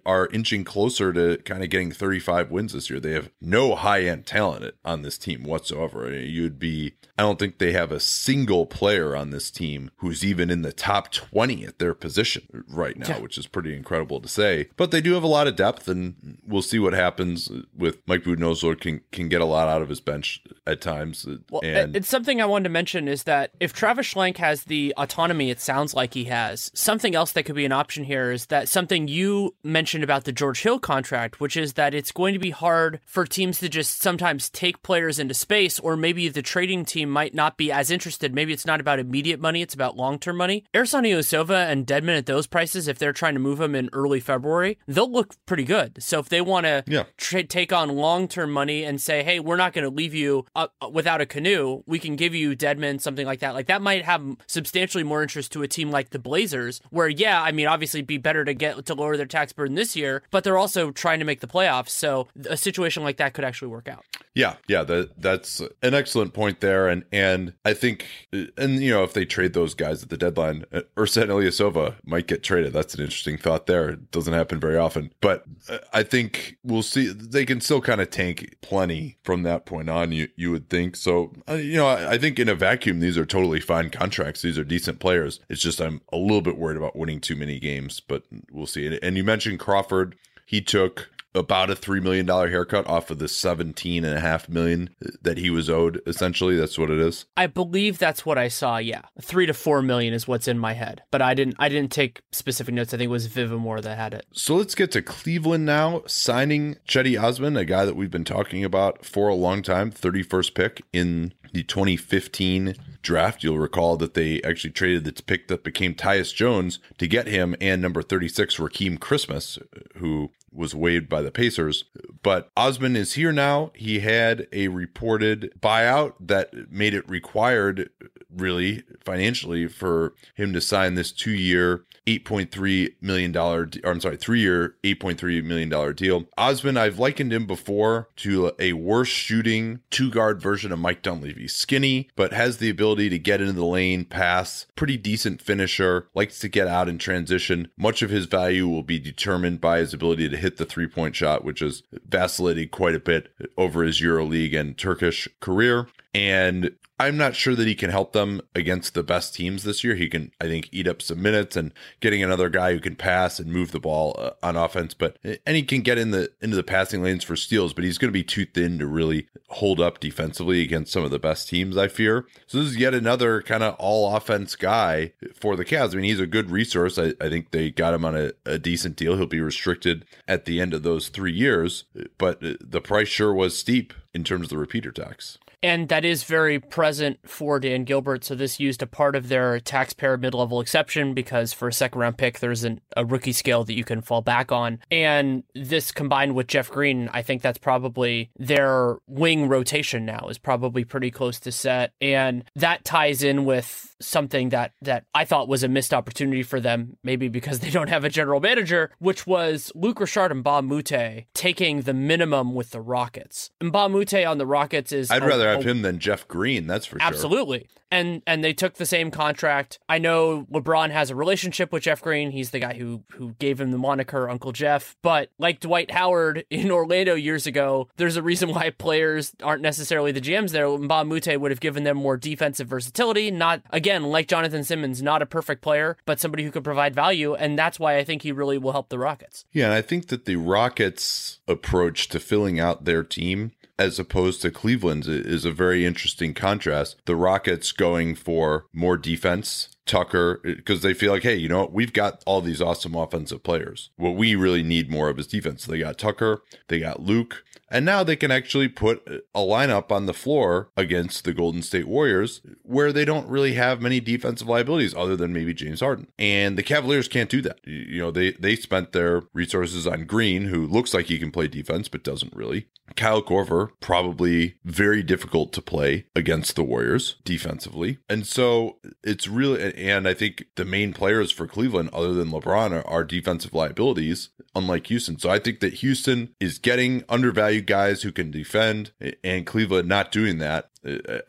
are 0.06 0.28
inching 0.28 0.63
closer 0.63 1.12
to 1.12 1.38
kind 1.43 1.63
of 1.63 1.69
getting 1.69 1.91
35 1.91 2.52
wins 2.52 2.73
this 2.73 2.89
year. 2.89 3.00
They 3.00 3.13
have 3.13 3.32
no 3.41 3.76
high 3.76 4.04
end 4.04 4.26
talent 4.26 4.76
on 4.86 5.02
this 5.02 5.17
team 5.17 5.43
whatsoever. 5.43 6.13
You'd 6.13 6.60
be, 6.60 6.93
I 7.17 7.23
don't 7.23 7.39
think 7.39 7.58
they 7.58 7.73
have 7.73 7.91
a 7.91 8.00
single 8.27 8.65
player 8.65 9.15
on 9.15 9.29
this 9.29 9.49
team 9.49 9.89
who's 9.97 10.21
even 10.21 10.49
in 10.49 10.61
the 10.61 10.73
top 10.73 11.09
20 11.13 11.65
at 11.65 11.79
their 11.79 11.93
position 11.93 12.65
right 12.67 12.97
now, 12.97 13.21
which 13.21 13.37
is 13.37 13.47
pretty 13.47 13.73
incredible 13.73 14.19
to 14.19 14.27
say. 14.27 14.67
But 14.75 14.91
they 14.91 14.99
do 14.99 15.13
have 15.13 15.23
a 15.23 15.27
lot 15.27 15.47
of 15.47 15.55
depth, 15.55 15.87
and 15.87 16.37
we'll 16.45 16.61
see 16.61 16.77
what 16.77 16.91
happens 16.91 17.49
with 17.73 17.99
Mike 18.05 18.23
Budenholzer 18.23 18.77
can 18.81 18.99
can 19.13 19.29
get 19.29 19.39
a 19.39 19.45
lot 19.45 19.69
out 19.69 19.81
of 19.81 19.87
his 19.87 20.01
bench 20.01 20.43
at 20.65 20.81
times. 20.81 21.25
Well, 21.49 21.61
and 21.63 21.95
it's 21.95 22.09
something 22.09 22.41
I 22.41 22.45
wanted 22.45 22.65
to 22.65 22.69
mention 22.69 23.07
is 23.07 23.23
that 23.23 23.51
if 23.61 23.71
Travis 23.71 24.13
Schlenk 24.13 24.35
has 24.37 24.65
the 24.65 24.93
autonomy 24.97 25.49
it 25.49 25.61
sounds 25.61 25.93
like 25.93 26.13
he 26.13 26.25
has, 26.25 26.69
something 26.73 27.15
else 27.15 27.31
that 27.31 27.43
could 27.43 27.55
be 27.55 27.63
an 27.63 27.71
option 27.71 28.03
here 28.03 28.33
is 28.33 28.47
that 28.47 28.67
something 28.67 29.07
you 29.07 29.55
mentioned 29.63 30.03
about 30.03 30.25
the 30.25 30.33
George 30.33 30.63
Hill 30.63 30.79
contract, 30.79 31.39
which 31.39 31.55
is 31.55 31.73
that 31.73 31.93
it's 31.93 32.11
going 32.11 32.33
to 32.33 32.39
be 32.39 32.49
hard 32.49 32.99
for 33.05 33.25
teams 33.25 33.59
to 33.59 33.69
just 33.69 34.01
sometimes 34.01 34.49
take 34.49 34.83
players 34.83 35.17
into 35.17 35.33
space, 35.33 35.79
or 35.79 35.95
maybe 35.95 36.27
the 36.27 36.41
trading 36.41 36.83
team 36.83 37.09
might 37.09 37.33
not 37.33 37.55
be 37.55 37.71
as 37.71 37.89
interested. 37.89 38.16
Maybe 38.21 38.53
it's 38.53 38.65
not 38.65 38.80
about 38.80 38.99
immediate 38.99 39.39
money, 39.39 39.62
it's 39.62 39.73
about 39.73 39.95
long 39.95 40.19
term 40.19 40.38
money. 40.38 40.63
Ersan 40.73 41.03
Ilyasova 41.08 41.69
and 41.69 41.86
Dedmon 41.86 42.17
at 42.17 42.25
those 42.25 42.47
prices, 42.47 42.88
if 42.88 42.97
they're 42.99 43.13
trying 43.13 43.34
to 43.34 43.39
move 43.39 43.58
them 43.60 43.75
in 43.75 43.89
early 43.93 44.19
February, 44.19 44.77
they'll 44.88 45.12
look 45.12 45.36
pretty 45.45 45.63
good. 45.63 46.01
So 46.01 46.19
if 46.19 46.30
they 46.30 46.41
want 46.41 46.65
to 46.65 46.84
Yeah. 46.88 47.03
tra- 47.17 47.43
take 47.43 47.71
on 47.71 47.89
long 47.89 48.27
term 48.27 48.51
money 48.51 48.84
and 48.84 48.99
say, 49.01 49.23
hey, 49.23 49.39
we're 49.39 49.56
not 49.58 49.73
going 49.73 49.84
to 49.84 49.93
leave 49.93 50.13
you 50.13 50.45
uh, 50.56 50.67
without 50.91 51.21
a 51.21 51.25
canoe, 51.25 51.84
we 51.86 51.99
can 51.99 52.15
give 52.15 52.34
you 52.36 52.56
Dedmon, 52.56 52.99
something 53.01 53.25
like 53.25 53.39
that. 53.39 53.53
Like 53.53 53.67
that 53.67 53.82
might 53.82 54.03
have 54.06 54.23
substantially 54.47 55.03
more 55.03 55.21
interest 55.21 55.51
to 55.53 55.63
a 55.63 55.67
team 55.67 55.91
like 55.91 56.10
the 56.10 56.19
Blazers, 56.19 56.82
where, 56.89 57.08
yeah, 57.08 57.41
I 57.41 57.51
mean, 57.51 57.67
obviously 57.67 57.99
it'd 57.99 58.08
be 58.08 58.17
better 58.17 58.43
to 58.45 58.53
get 58.53 58.86
to 58.86 58.93
lower 58.93 59.17
their 59.17 59.25
tax 59.25 59.53
burden 59.53 59.75
this 59.75 59.95
year, 59.95 60.23
but 60.32 60.43
they're 60.43 60.58
also 60.58 60.91
trying 60.91 61.19
to 61.19 61.25
make 61.25 61.41
the 61.41 61.47
playoffs. 61.47 61.89
So 61.89 62.27
a 62.49 62.58
situation 62.58 63.03
like 63.03 63.17
that 63.17 63.34
could 63.34 63.43
actually 63.45 63.69
work 63.69 63.88
out. 63.88 64.03
Yeah, 64.34 64.56
yeah, 64.67 64.84
that 64.84 65.19
that's 65.19 65.62
an 65.82 65.93
excellent 65.93 66.34
point 66.34 66.60
there, 66.60 66.88
and 66.88 67.03
and 67.12 67.53
I 67.65 67.73
think, 67.73 68.06
and 68.32 68.82
you 68.82 68.91
know, 68.91 69.04
if 69.04 69.13
they 69.13 69.26
trade 69.26 69.54
those 69.54 69.74
guys 69.74 70.04
at 70.04 70.10
the 70.10 70.17
deadline, 70.17 70.65
uh, 70.72 70.82
Ersan 70.96 71.28
Ilyasova 71.28 71.96
might 72.06 72.28
get 72.28 72.43
traded. 72.43 72.74
That's 72.74 72.93
an 72.93 73.02
interesting 73.02 73.38
thought 73.38 73.67
there. 73.67 73.89
It 73.89 74.12
doesn't 74.12 74.34
happen 74.34 74.60
very 74.60 74.78
often, 74.78 75.12
but 75.22 75.43
uh, 75.70 75.80
I 75.93 76.04
think 76.04 76.58
we'll 76.63 76.84
see. 76.84 77.08
They 77.08 77.46
can 77.46 77.62
still 77.62 77.82
kind 77.82 78.02
of 78.02 78.10
tank 78.10 78.56
plenty 78.62 79.17
from 79.24 79.43
that 79.43 79.65
point 79.65 79.89
on. 79.89 80.12
You 80.12 80.30
you 80.36 80.52
would 80.52 80.70
think 80.70 80.96
so. 80.96 81.34
Uh, 81.50 81.54
you 81.54 81.78
know, 81.78 81.88
I, 81.88 82.13
I 82.13 82.17
think 82.17 82.39
in 82.39 82.50
a 82.50 82.56
vacuum, 82.56 83.00
these 83.00 83.17
are 83.17 83.26
totally 83.26 83.60
fine 83.60 83.89
contracts. 83.89 84.41
These 84.41 84.58
are 84.58 84.63
decent 84.63 85.00
players. 85.00 85.39
It's 85.50 85.62
just 85.62 85.80
I'm 85.80 86.02
a 86.12 86.17
little 86.17 86.41
bit 86.41 86.58
worried 86.58 86.78
about 86.78 86.96
winning 86.96 87.22
too 87.22 87.36
many 87.36 87.60
games, 87.60 88.00
but 88.00 88.24
we'll 88.52 88.67
see. 88.67 88.86
And, 88.86 89.00
and 89.02 89.17
you 89.17 89.24
mentioned 89.24 89.60
Crawford. 89.60 90.15
He 90.46 90.62
took 90.62 91.10
about 91.35 91.69
a 91.69 91.75
three 91.75 91.99
million 91.99 92.25
dollar 92.25 92.49
haircut 92.49 92.87
off 92.87 93.09
of 93.09 93.19
the 93.19 93.27
seventeen 93.27 94.03
and 94.03 94.17
a 94.17 94.19
half 94.19 94.49
million 94.49 94.89
that 95.21 95.37
he 95.37 95.49
was 95.49 95.69
owed. 95.69 96.01
Essentially, 96.07 96.55
that's 96.55 96.77
what 96.77 96.89
it 96.89 96.99
is. 96.99 97.25
I 97.35 97.47
believe 97.47 97.97
that's 97.97 98.25
what 98.25 98.37
I 98.37 98.47
saw. 98.47 98.77
Yeah, 98.77 99.03
three 99.21 99.45
to 99.45 99.53
four 99.53 99.81
million 99.81 100.13
is 100.13 100.27
what's 100.27 100.47
in 100.47 100.57
my 100.59 100.73
head, 100.73 101.03
but 101.11 101.21
I 101.21 101.33
didn't. 101.33 101.55
I 101.59 101.69
didn't 101.69 101.91
take 101.91 102.21
specific 102.31 102.73
notes. 102.73 102.93
I 102.93 102.97
think 102.97 103.09
it 103.09 103.11
was 103.11 103.27
Vivamore 103.27 103.81
that 103.81 103.97
had 103.97 104.13
it. 104.13 104.25
So 104.33 104.55
let's 104.55 104.75
get 104.75 104.91
to 104.91 105.01
Cleveland 105.01 105.65
now, 105.65 106.03
signing 106.07 106.75
Cedi 106.87 107.21
Osman, 107.21 107.57
a 107.57 107.65
guy 107.65 107.85
that 107.85 107.95
we've 107.95 108.11
been 108.11 108.23
talking 108.23 108.63
about 108.63 109.05
for 109.05 109.27
a 109.27 109.35
long 109.35 109.61
time, 109.61 109.91
31st 109.91 110.53
pick 110.53 110.81
in 110.93 111.33
the 111.53 111.63
2015 111.63 112.75
draft. 113.01 113.43
You'll 113.43 113.57
recall 113.57 113.97
that 113.97 114.13
they 114.13 114.41
actually 114.41 114.71
traded 114.71 115.03
the 115.05 115.23
pick 115.23 115.47
that 115.47 115.63
became 115.63 115.93
Tyus 115.93 116.33
Jones 116.33 116.79
to 116.97 117.07
get 117.07 117.27
him 117.27 117.55
and 117.62 117.81
number 117.81 118.01
36, 118.01 118.57
Rakeem 118.57 118.99
Christmas, 118.99 119.57
who 119.97 120.31
was 120.51 120.73
waived 120.73 121.07
by 121.07 121.21
the 121.21 121.31
Pacers. 121.31 121.86
But 122.23 122.49
Osman 122.57 122.95
is 122.95 123.13
here 123.13 123.31
now. 123.31 123.71
He 123.75 123.99
had 123.99 124.47
a 124.51 124.67
reported 124.69 125.53
buyout 125.60 126.13
that 126.19 126.71
made 126.71 126.93
it 126.93 127.07
required, 127.10 127.89
really, 128.36 128.83
financially, 129.08 129.67
for 129.67 130.13
him 130.36 130.52
to 130.52 130.60
sign 130.60 130.96
this 130.96 131.13
two 131.13 131.32
year, 131.32 131.86
$8.3 132.06 132.93
million, 133.00 133.36
or 133.38 133.70
I'm 133.86 134.02
sorry, 134.02 134.17
three 134.17 134.41
year, 134.41 134.76
$8.3 134.84 135.43
million 135.46 135.96
deal. 135.96 136.26
Osman, 136.38 136.76
I've 136.76 137.00
likened 137.00 137.32
him 137.32 137.46
before 137.46 138.10
to 138.17 138.52
a 138.60 138.74
worse 138.74 139.08
shooting 139.08 139.80
two 139.89 140.12
guard 140.12 140.41
version 140.41 140.74
of 140.74 140.80
Mike 140.80 141.04
Dunleavy. 141.04 141.48
Skinny, 141.48 142.10
but 142.17 142.34
has 142.34 142.58
the 142.58 142.70
ability 142.70 143.08
to 143.10 143.17
get 143.17 143.39
into 143.39 143.54
the 143.54 143.65
lane, 143.65 144.04
pass, 144.04 144.65
pretty 144.76 144.98
decent 144.98 145.41
finisher, 145.41 146.10
likes 146.13 146.39
to 146.39 146.50
get 146.50 146.67
out 146.67 146.89
in 146.89 146.98
transition. 146.98 147.70
Much 147.78 148.02
of 148.02 148.10
his 148.10 148.26
value 148.26 148.67
will 148.67 148.84
be 148.84 149.00
determined 149.00 149.62
by 149.62 149.80
his 149.80 149.93
ability 149.93 150.28
to 150.28 150.38
hit 150.38 150.58
the 150.58 150.65
three 150.65 150.88
point 150.88 151.15
shot, 151.15 151.46
which 151.46 151.62
has 151.62 151.82
vacillated 152.10 152.72
quite 152.72 152.96
a 152.96 153.00
bit 153.00 153.32
over 153.58 153.84
his 153.84 154.02
EuroLeague 154.02 154.58
and 154.58 154.78
Turkish 154.78 155.30
career. 155.39 155.88
And 156.13 156.72
I'm 157.00 157.17
not 157.17 157.36
sure 157.36 157.56
that 157.56 157.67
he 157.67 157.76
can 157.76 157.91
help 157.91 158.13
them 158.13 158.41
against 158.56 158.96
the 158.97 159.03
best 159.03 159.36
teams 159.36 159.63
this 159.63 159.83
year. 159.83 159.95
He 159.95 160.10
can, 160.10 160.31
I 160.41 160.45
think, 160.45 160.69
eat 160.71 160.88
up 160.88 161.01
some 161.01 161.21
minutes 161.21 161.55
and 161.55 161.71
getting 161.99 162.23
another 162.23 162.49
guy 162.49 162.73
who 162.73 162.79
can 162.79 162.95
pass 162.95 163.39
and 163.39 163.51
move 163.51 163.71
the 163.71 163.79
ball 163.79 164.15
uh, 164.17 164.31
on 164.43 164.57
offense. 164.57 164.93
But 164.93 165.17
and 165.23 165.55
he 165.55 165.62
can 165.62 165.81
get 165.81 165.97
in 165.97 166.12
the 166.12 166.31
into 166.41 166.55
the 166.55 166.63
passing 166.63 167.03
lanes 167.03 167.23
for 167.23 167.36
steals. 167.36 167.73
But 167.73 167.83
he's 167.83 167.97
going 167.97 168.10
to 168.10 168.13
be 168.13 168.23
too 168.23 168.45
thin 168.45 168.79
to 168.79 168.88
really 168.88 169.27
hold 169.49 169.79
up 169.79 169.99
defensively 169.99 170.62
against 170.62 170.91
some 170.91 171.03
of 171.03 171.12
the 171.12 171.19
best 171.19 171.47
teams. 171.47 171.77
I 171.77 171.88
fear. 171.88 172.25
So 172.47 172.57
this 172.57 172.69
is 172.69 172.77
yet 172.77 172.93
another 172.93 173.41
kind 173.41 173.63
of 173.63 173.75
all 173.75 174.15
offense 174.15 174.55
guy 174.55 175.13
for 175.36 175.55
the 175.55 175.65
Cavs. 175.65 175.93
I 175.93 175.95
mean, 175.95 176.05
he's 176.05 176.19
a 176.19 176.27
good 176.27 176.49
resource. 176.49 176.97
I, 176.97 177.13
I 177.21 177.29
think 177.29 177.51
they 177.51 177.69
got 177.69 177.93
him 177.93 178.03
on 178.03 178.17
a, 178.17 178.31
a 178.45 178.57
decent 178.57 178.95
deal. 178.95 179.15
He'll 179.15 179.27
be 179.27 179.39
restricted 179.39 180.05
at 180.27 180.45
the 180.45 180.60
end 180.60 180.73
of 180.73 180.83
those 180.83 181.10
three 181.10 181.33
years, 181.33 181.86
but 182.17 182.41
the 182.41 182.81
price 182.81 183.07
sure 183.07 183.33
was 183.33 183.57
steep 183.57 183.93
in 184.13 184.23
terms 184.23 184.45
of 184.45 184.49
the 184.49 184.57
repeater 184.57 184.91
tax. 184.91 185.38
And 185.63 185.89
that 185.89 186.06
is 186.06 186.24
very 186.24 186.60
present 186.60 187.20
for 187.26 187.60
Dan 187.60 187.84
Gilbert. 187.84 188.24
So 188.24 188.36
this 188.36 188.60
used 188.60 188.82
a 188.84 188.88
part 188.88 189.15
of 189.15 189.28
their 189.30 189.60
taxpayer 189.60 190.17
mid 190.17 190.34
level 190.34 190.62
exception 190.62 191.13
because 191.13 191.54
for 191.54 191.67
a 191.67 191.74
second 191.74 192.00
round 192.00 192.17
pick, 192.17 192.39
there's 192.39 192.63
an, 192.63 192.82
a 192.96 193.06
rookie 193.06 193.32
scale 193.32 193.63
that 193.63 193.74
you 193.74 193.84
can 193.84 194.02
fall 194.02 194.22
back 194.22 194.52
on. 194.52 194.80
And 194.91 195.43
this 195.56 195.91
combined 195.91 196.36
with 196.36 196.48
Jeff 196.48 196.70
Green, 196.70 197.10
I 197.12 197.22
think 197.22 197.41
that's 197.41 197.58
probably 197.58 198.30
their 198.38 198.98
wing 199.08 199.48
rotation 199.48 200.06
now 200.06 200.28
is 200.30 200.38
probably 200.38 200.84
pretty 200.84 201.12
close 201.12 201.39
to 201.41 201.52
set. 201.52 201.93
And 202.02 202.43
that 202.56 202.86
ties 202.86 203.24
in 203.24 203.46
with 203.46 203.96
something 204.00 204.50
that 204.50 204.74
that 204.82 205.06
I 205.13 205.26
thought 205.26 205.48
was 205.48 205.63
a 205.63 205.67
missed 205.67 205.93
opportunity 205.93 206.43
for 206.43 206.60
them, 206.60 206.98
maybe 207.04 207.28
because 207.30 207.60
they 207.62 207.70
don't 207.70 207.89
have 207.89 208.04
a 208.04 208.10
general 208.10 208.39
manager, 208.39 208.91
which 209.00 209.26
was 209.26 209.72
Luc 209.76 210.00
Richard 210.00 210.32
Mbah 210.32 210.58
a 210.58 210.62
Moute 210.62 211.26
taking 211.34 211.82
the 211.82 211.93
minimum 211.93 212.54
with 212.54 212.72
the 212.72 212.82
Rockets. 212.82 213.52
And 213.62 213.72
Bob 213.72 213.91
Moute 213.91 214.26
on 214.26 214.38
the 214.38 214.46
Rockets 214.46 214.91
is 214.91 215.12
I'd 215.12 215.24
a, 215.24 215.26
rather 215.47 215.57
have 215.57 215.65
a, 215.65 215.69
him 215.69 215.81
than 215.81 215.99
Jeff 215.99 216.27
Green, 216.27 216.67
that's 216.67 216.86
for 216.86 217.01
absolutely. 217.01 217.60
sure. 217.60 217.63
Absolutely 217.63 217.67
and 217.91 218.21
and 218.27 218.43
they 218.43 218.53
took 218.53 218.75
the 218.75 218.86
same 218.86 219.12
contract. 219.12 219.79
I 219.88 219.97
know 219.97 220.45
LeBron 220.51 220.91
has 220.91 221.10
a 221.10 221.15
relationship 221.15 221.71
with 221.71 221.83
Jeff 221.83 222.01
Green. 222.01 222.31
He's 222.31 222.51
the 222.51 222.60
guy 222.60 222.73
who 222.75 223.03
who 223.13 223.33
gave 223.39 223.62
him 223.62 223.71
the 223.71 223.77
moniker 223.77 224.29
Uncle 224.29 224.51
Jeff. 224.51 224.95
But 225.01 225.29
like 225.39 225.60
Dwight 225.60 225.91
Howard 225.91 226.45
in 226.49 226.71
Orlando 226.71 227.15
years 227.15 227.47
ago, 227.47 227.89
there's 227.97 228.17
a 228.17 228.23
reason 228.23 228.49
why 228.49 228.71
players 228.71 229.33
aren't 229.41 229.62
necessarily 229.62 230.12
the 230.12 230.21
GMs 230.21 230.51
there. 230.51 230.67
Moute 230.67 231.39
would 231.39 231.51
have 231.51 231.60
given 231.60 231.83
them 231.83 231.97
more 231.97 232.17
defensive 232.17 232.67
versatility. 232.67 233.31
Not 233.31 233.62
again 233.69 234.03
like 234.03 234.27
Jonathan 234.27 234.63
Simmons, 234.63 235.01
not 235.01 235.21
a 235.21 235.25
perfect 235.25 235.62
player, 235.62 235.97
but 236.05 236.19
somebody 236.19 236.43
who 236.43 236.51
could 236.51 236.63
provide 236.63 236.93
value, 236.95 237.33
and 237.36 237.57
that's 237.57 237.79
why 237.79 237.97
I 237.97 238.03
think 238.03 238.23
he 238.23 238.31
really 238.31 238.57
will 238.57 238.71
help 238.71 238.89
the 238.89 238.99
Rockets. 238.99 239.45
Yeah, 239.51 239.65
and 239.65 239.73
I 239.73 239.81
think 239.81 240.07
that 240.07 240.25
the 240.25 240.36
Rockets' 240.36 241.39
approach 241.47 242.10
to 242.10 242.19
filling 242.19 242.60
out 242.60 242.86
their 242.86 243.03
team 243.03 243.51
as 243.79 243.99
opposed 243.99 244.41
to 244.41 244.51
Cleveland's 244.51 245.07
is 245.07 245.45
a 245.45 245.51
very 245.51 245.85
interesting 245.85 246.33
contrast. 246.33 246.97
The 247.05 247.15
Rockets 247.15 247.71
going 247.71 248.15
for 248.15 248.65
more 248.73 248.97
defense, 248.97 249.69
Tucker, 249.85 250.41
because 250.43 250.81
they 250.81 250.93
feel 250.93 251.11
like, 251.11 251.23
hey, 251.23 251.35
you 251.35 251.47
know 251.47 251.61
what? 251.61 251.73
We've 251.73 251.93
got 251.93 252.23
all 252.25 252.41
these 252.41 252.61
awesome 252.61 252.95
offensive 252.95 253.43
players. 253.43 253.91
What 253.95 254.15
we 254.15 254.35
really 254.35 254.63
need 254.63 254.89
more 254.89 255.09
of 255.09 255.19
is 255.19 255.27
defense. 255.27 255.65
So 255.65 255.71
They 255.71 255.79
got 255.79 255.97
Tucker, 255.97 256.41
they 256.67 256.79
got 256.79 257.01
Luke, 257.01 257.43
and 257.69 257.85
now 257.85 258.03
they 258.03 258.15
can 258.15 258.31
actually 258.31 258.67
put 258.67 259.03
uh, 259.07 259.17
a 259.35 259.39
lineup 259.39 259.91
on 259.91 260.05
the 260.05 260.13
floor 260.13 260.69
against 260.77 261.23
the 261.23 261.33
Golden 261.33 261.61
State 261.61 261.87
Warriors 261.87 262.41
where 262.63 262.93
they 262.93 263.05
don't 263.05 263.27
really 263.27 263.53
have 263.53 263.81
many 263.81 263.99
defensive 263.99 264.47
liabilities 264.47 264.95
other 264.95 265.15
than 265.15 265.33
maybe 265.33 265.53
James 265.53 265.81
Harden. 265.81 266.07
And 266.17 266.57
the 266.57 266.63
Cavaliers 266.63 267.07
can't 267.07 267.29
do 267.29 267.41
that. 267.41 267.59
You 267.65 267.99
know, 267.99 268.11
they 268.11 268.31
they 268.31 268.55
spent 268.55 268.91
their 268.91 269.23
resources 269.33 269.85
on 269.85 270.05
Green, 270.05 270.45
who 270.45 270.65
looks 270.65 270.93
like 270.93 271.07
he 271.07 271.19
can 271.19 271.31
play 271.31 271.47
defense 271.47 271.87
but 271.87 272.03
doesn't 272.03 272.35
really. 272.35 272.67
Kyle 272.95 273.21
Korver, 273.21 273.69
probably 273.80 274.56
very 274.63 275.04
difficult 275.04 275.54
to 275.54 275.62
play 275.62 276.06
against 276.15 276.56
the 276.56 276.63
Warriors 276.63 277.15
defensively. 277.23 278.00
And 278.10 278.26
so 278.26 278.78
it's 279.04 279.28
really, 279.28 279.73
and 279.76 280.08
I 280.08 280.13
think 280.13 280.45
the 280.56 280.65
main 280.65 280.93
players 280.93 281.32
for 281.32 281.47
Cleveland, 281.47 281.89
other 281.93 282.13
than 282.13 282.30
LeBron, 282.30 282.71
are, 282.71 282.88
are 282.88 283.04
defensive 283.04 283.54
liabilities, 283.54 284.30
unlike 284.56 284.88
Houston. 284.88 285.19
So 285.19 285.30
I 285.30 285.39
think 285.39 285.60
that 285.60 285.76
Houston 285.76 286.34
is 286.39 286.58
getting 286.58 287.04
undervalued 287.10 287.67
guys 287.67 288.02
who 288.02 288.12
can 288.12 288.32
defend, 288.32 288.91
and 289.23 289.45
Cleveland 289.45 289.88
not 289.88 290.12
doing 290.12 290.38
that. 290.39 290.69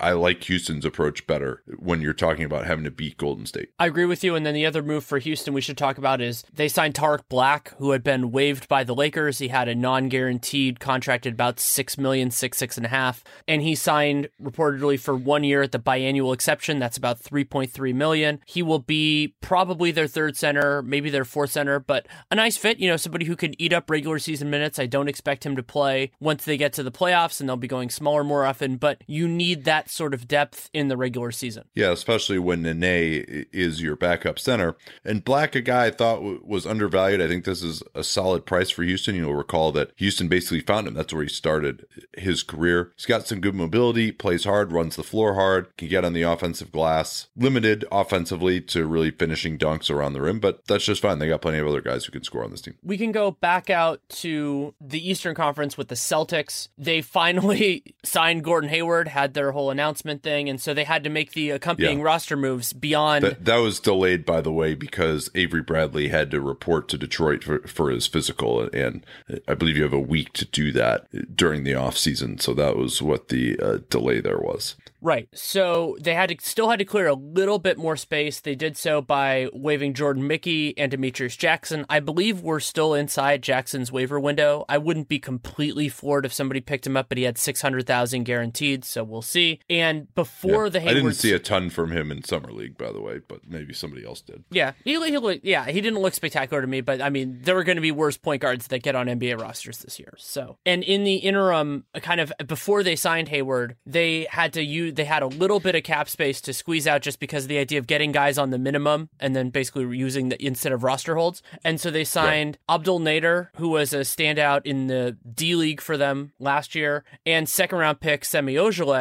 I 0.01 0.13
like 0.13 0.45
Houston's 0.45 0.85
approach 0.85 1.27
better 1.27 1.63
when 1.79 2.01
you're 2.01 2.13
talking 2.13 2.45
about 2.45 2.67
having 2.67 2.85
to 2.85 2.91
beat 2.91 3.17
Golden 3.17 3.47
State. 3.47 3.71
I 3.79 3.87
agree 3.87 4.05
with 4.05 4.23
you. 4.23 4.35
And 4.35 4.47
then 4.47 4.55
the 4.55 4.67
other 4.67 4.83
move 4.83 5.05
for 5.05 5.19
Houston 5.19 5.55
we 5.55 5.61
should 5.61 5.79
talk 5.79 5.99
about 5.99 6.21
is 6.21 6.45
they 6.53 6.69
signed 6.69 6.95
Tarik 6.95 7.29
Black, 7.29 7.75
who 7.79 7.93
had 7.93 8.05
been 8.05 8.31
waived 8.31 8.69
by 8.69 8.85
the 8.85 8.95
Lakers. 8.95 9.39
He 9.39 9.49
had 9.49 9.69
a 9.69 9.75
non-guaranteed 9.75 10.81
contract 10.81 11.27
at 11.27 11.33
about 11.33 11.61
six 11.61 11.99
million, 11.99 12.31
six 12.31 12.59
six 12.59 12.77
and 12.77 12.87
a 12.87 12.91
half, 12.91 13.25
and 13.47 13.63
he 13.63 13.75
signed 13.75 14.29
reportedly 14.43 14.99
for 14.99 15.17
one 15.17 15.45
year 15.45 15.63
at 15.63 15.73
the 15.73 15.79
biannual 15.79 16.35
exception. 16.35 16.79
That's 16.79 16.97
about 16.97 17.19
three 17.19 17.45
point 17.45 17.71
three 17.71 17.93
million. 17.93 18.41
He 18.47 18.63
will 18.63 18.79
be 18.79 19.35
probably 19.41 19.91
their 19.91 20.07
third 20.07 20.37
center, 20.37 20.83
maybe 20.83 21.11
their 21.11 21.25
fourth 21.25 21.51
center, 21.51 21.79
but 21.79 22.07
a 22.31 22.35
nice 22.35 22.57
fit. 22.57 22.79
You 22.79 22.89
know, 22.89 22.97
somebody 22.97 23.25
who 23.27 23.37
can 23.37 23.61
eat 23.61 23.73
up 23.73 23.91
regular 23.91 24.19
season 24.19 24.51
minutes. 24.51 24.79
I 24.79 24.87
don't 24.87 25.09
expect 25.09 25.45
him 25.45 25.57
to 25.57 25.63
play 25.63 26.13
once 26.21 26.45
they 26.45 26.57
get 26.57 26.73
to 26.75 26.83
the 26.83 26.93
playoffs, 26.93 27.41
and 27.41 27.49
they'll 27.49 27.57
be 27.57 27.69
going 27.69 27.91
smaller 27.91 28.23
more 28.25 28.45
often. 28.45 28.77
But 28.77 29.03
you 29.07 29.27
need 29.27 29.48
need 29.49 29.65
that 29.65 29.91
sort 29.91 30.15
of 30.15 30.29
depth 30.29 30.71
in 30.73 30.89
the 30.89 30.97
regular 30.97 31.33
season. 31.33 31.65
Yeah, 31.75 31.91
especially 31.91 32.39
when 32.39 32.63
Nene 32.63 33.47
is 33.53 33.83
your 33.83 33.97
backup 33.97 34.39
center. 34.39 34.77
And 35.05 35.25
Black, 35.25 35.55
a 35.55 35.61
guy 35.61 35.87
I 35.87 35.91
thought 35.91 36.47
was 36.47 36.67
undervalued. 36.67 37.21
I 37.21 37.29
think 37.29 37.45
this 37.45 37.63
is 37.63 37.83
a 37.95 38.05
solid 38.05 38.47
price 38.47 38.71
for 38.71 38.83
Houston. 38.83 39.15
You'll 39.15 39.35
recall 39.35 39.73
that 39.73 39.93
Houston 39.97 40.29
basically 40.29 40.61
found 40.61 40.87
him. 40.87 40.95
That's 40.95 41.13
where 41.13 41.23
he 41.23 41.29
started 41.29 41.87
his 42.17 42.43
career. 42.43 42.93
He's 42.97 43.07
got 43.07 43.27
some 43.27 43.41
good 43.41 43.55
mobility, 43.55 44.13
plays 44.13 44.45
hard, 44.45 44.73
runs 44.73 44.97
the 44.97 45.03
floor 45.03 45.35
hard, 45.35 45.77
can 45.77 45.89
get 45.89 46.05
on 46.05 46.13
the 46.13 46.23
offensive 46.23 46.73
glass. 46.73 47.29
Limited 47.37 47.85
offensively 47.91 48.61
to 48.63 48.87
really 48.87 49.11
finishing 49.11 49.59
dunks 49.59 49.91
around 49.91 50.13
the 50.13 50.21
rim, 50.21 50.41
but 50.41 50.67
that's 50.67 50.85
just 50.85 51.03
fine. 51.03 51.19
They 51.19 51.29
got 51.29 51.43
plenty 51.43 51.59
of 51.59 51.67
other 51.67 51.81
guys 51.81 52.05
who 52.05 52.13
can 52.13 52.25
score 52.25 52.45
on 52.45 52.51
this 52.51 52.61
team. 52.61 52.75
We 52.83 52.99
can 52.99 53.13
go 53.13 53.31
back 53.31 53.71
out 53.71 54.01
to 54.09 54.75
the 54.81 55.09
Eastern 55.11 55.35
Conference 55.35 55.77
with 55.77 55.89
the 55.89 55.95
Celtics. 55.95 56.69
They 56.77 57.01
finally 57.19 57.95
signed 58.05 58.45
Gordon 58.45 58.71
Hayward, 58.71 59.09
had 59.09 59.35
their 59.39 59.53
whole 59.53 59.71
announcement 59.71 60.23
thing, 60.23 60.49
and 60.49 60.61
so 60.61 60.75
they 60.75 60.85
had 60.85 61.05
to 61.05 61.11
make 61.11 61.33
the 61.33 61.51
accompanying 61.51 61.99
yeah. 61.99 62.05
roster 62.05 62.37
moves 62.37 62.73
beyond. 62.73 63.25
That, 63.25 63.45
that, 63.45 63.57
was 63.59 63.79
delayed, 63.79 64.27
by 64.27 64.41
the 64.41 64.53
way, 64.53 64.75
because 64.75 65.31
Avery 65.35 65.63
Bradley 65.63 66.09
had 66.09 66.31
to 66.33 66.41
report 66.41 66.89
to 66.89 66.99
Detroit 66.99 67.45
for, 67.45 67.61
for 67.61 67.91
his 67.91 68.07
physical, 68.07 68.69
and 68.73 69.07
I 69.47 69.55
believe 69.55 69.77
you 69.77 69.85
have 69.85 69.93
a 69.93 70.01
week 70.01 70.33
to 70.35 70.45
do 70.45 70.73
that 70.73 71.37
during 71.37 71.63
the 71.63 71.75
off 71.75 71.97
season. 71.97 72.39
So 72.39 72.53
that 72.55 72.77
was 72.77 73.01
what 73.01 73.29
the 73.29 73.59
uh, 73.61 73.79
delay 73.89 74.21
there 74.21 74.39
was. 74.39 74.75
Right. 75.01 75.29
So 75.33 75.97
they 76.01 76.15
had 76.15 76.31
to 76.31 76.37
still 76.41 76.71
had 76.71 76.81
to 76.81 76.85
clear 76.85 77.07
a 77.07 77.15
little 77.15 77.61
bit 77.61 77.79
more 77.79 77.97
space. 77.97 78.41
They 78.41 78.57
did 78.57 78.77
so 78.77 79.01
by 79.01 79.49
waiving 79.53 79.95
Jordan 79.95 80.27
Mickey 80.27 80.77
and 80.77 80.91
Demetrius 80.91 81.37
Jackson. 81.37 81.87
I 81.89 82.01
believe 82.01 82.41
we're 82.41 82.59
still 82.59 82.95
inside 82.95 83.43
Jackson's 83.43 83.93
waiver 83.93 84.19
window. 84.19 84.65
I 84.69 84.79
wouldn't 84.79 85.09
be 85.09 85.21
completely 85.21 85.89
floored 85.89 86.27
if 86.27 86.33
somebody 86.33 86.61
picked 86.61 86.87
him 86.87 86.97
up, 86.97 87.09
but 87.09 87.19
he 87.19 87.25
had 87.25 87.39
six 87.39 87.63
hundred 87.63 87.87
thousand 87.87 88.25
guaranteed, 88.25 88.85
so 88.85 89.05
we'll 89.05 89.18
see. 89.23 89.61
And 89.69 90.13
before 90.15 90.65
yeah, 90.65 90.71
the 90.71 90.81
Haywards, 90.81 90.97
I 90.97 91.03
didn't 91.03 91.15
see 91.15 91.33
a 91.33 91.39
ton 91.39 91.71
from 91.71 91.91
him 91.91 92.11
in 92.11 92.23
summer 92.25 92.53
league, 92.53 92.77
by 92.77 92.93
the 92.93 93.01
way, 93.01 93.21
but 93.27 93.49
maybe 93.49 93.75
somebody 93.75 94.05
else 94.05 94.21
did. 94.21 94.45
Yeah, 94.51 94.73
he, 94.85 94.95
he 94.95 95.41
yeah 95.43 95.67
he 95.67 95.81
didn't 95.81 96.01
look 96.01 96.15
spectacular 96.15 96.61
to 96.61 96.67
me, 96.67 96.81
but 96.81 97.01
I 97.01 97.11
mean 97.11 97.39
there 97.43 97.57
are 97.57 97.65
going 97.65 97.77
to 97.77 97.83
be 97.83 97.93
worse 97.93 98.17
point 98.17 98.43
guards 98.43 98.69
that 98.69 98.83
get 98.83 98.95
on 98.95 99.07
NBA 99.07 99.41
rosters 99.41 99.79
this 99.79 99.99
year. 99.99 100.15
So 100.19 100.59
and 100.67 100.83
in 100.83 101.05
the 101.05 101.17
interim, 101.17 101.85
kind 101.95 102.21
of 102.21 102.33
before 102.47 102.83
they 102.83 102.97
signed 102.97 103.29
Hayward, 103.29 103.77
they 103.87 104.27
had 104.31 104.53
to 104.55 104.63
use 104.63 104.95
they 104.95 105.05
had 105.05 105.23
a 105.23 105.27
little 105.27 105.61
bit 105.61 105.75
of 105.75 105.83
cap 105.83 106.09
space 106.09 106.41
to 106.43 106.53
squeeze 106.53 106.87
out 106.87 107.03
just 107.03 107.21
because 107.21 107.45
of 107.45 107.49
the 107.49 107.59
idea 107.59 107.79
of 107.79 107.87
getting 107.87 108.13
guys 108.13 108.39
on 108.39 108.51
the 108.51 108.59
minimum 108.59 109.09
and 109.21 109.35
then 109.35 109.51
basically 109.51 109.97
using 109.97 110.29
the 110.29 110.45
instead 110.45 110.73
of 110.73 110.83
roster 110.83 111.17
holds. 111.17 111.43
And 111.65 111.81
so 111.81 111.91
they 111.91 112.05
signed 112.05 112.59
right. 112.69 112.75
Abdel 112.77 113.01
Nader, 113.01 113.49
who 113.57 113.69
was 113.69 113.93
a 113.93 114.01
standout 114.01 114.63
in 114.65 114.87
the 114.87 115.17
D 115.35 115.55
League 115.55 115.81
for 115.81 115.97
them 115.97 116.33
last 116.39 116.75
year, 116.75 117.05
and 117.25 117.49
second 117.49 117.79
round 117.79 118.01
pick 118.01 118.25
Semi 118.25 118.57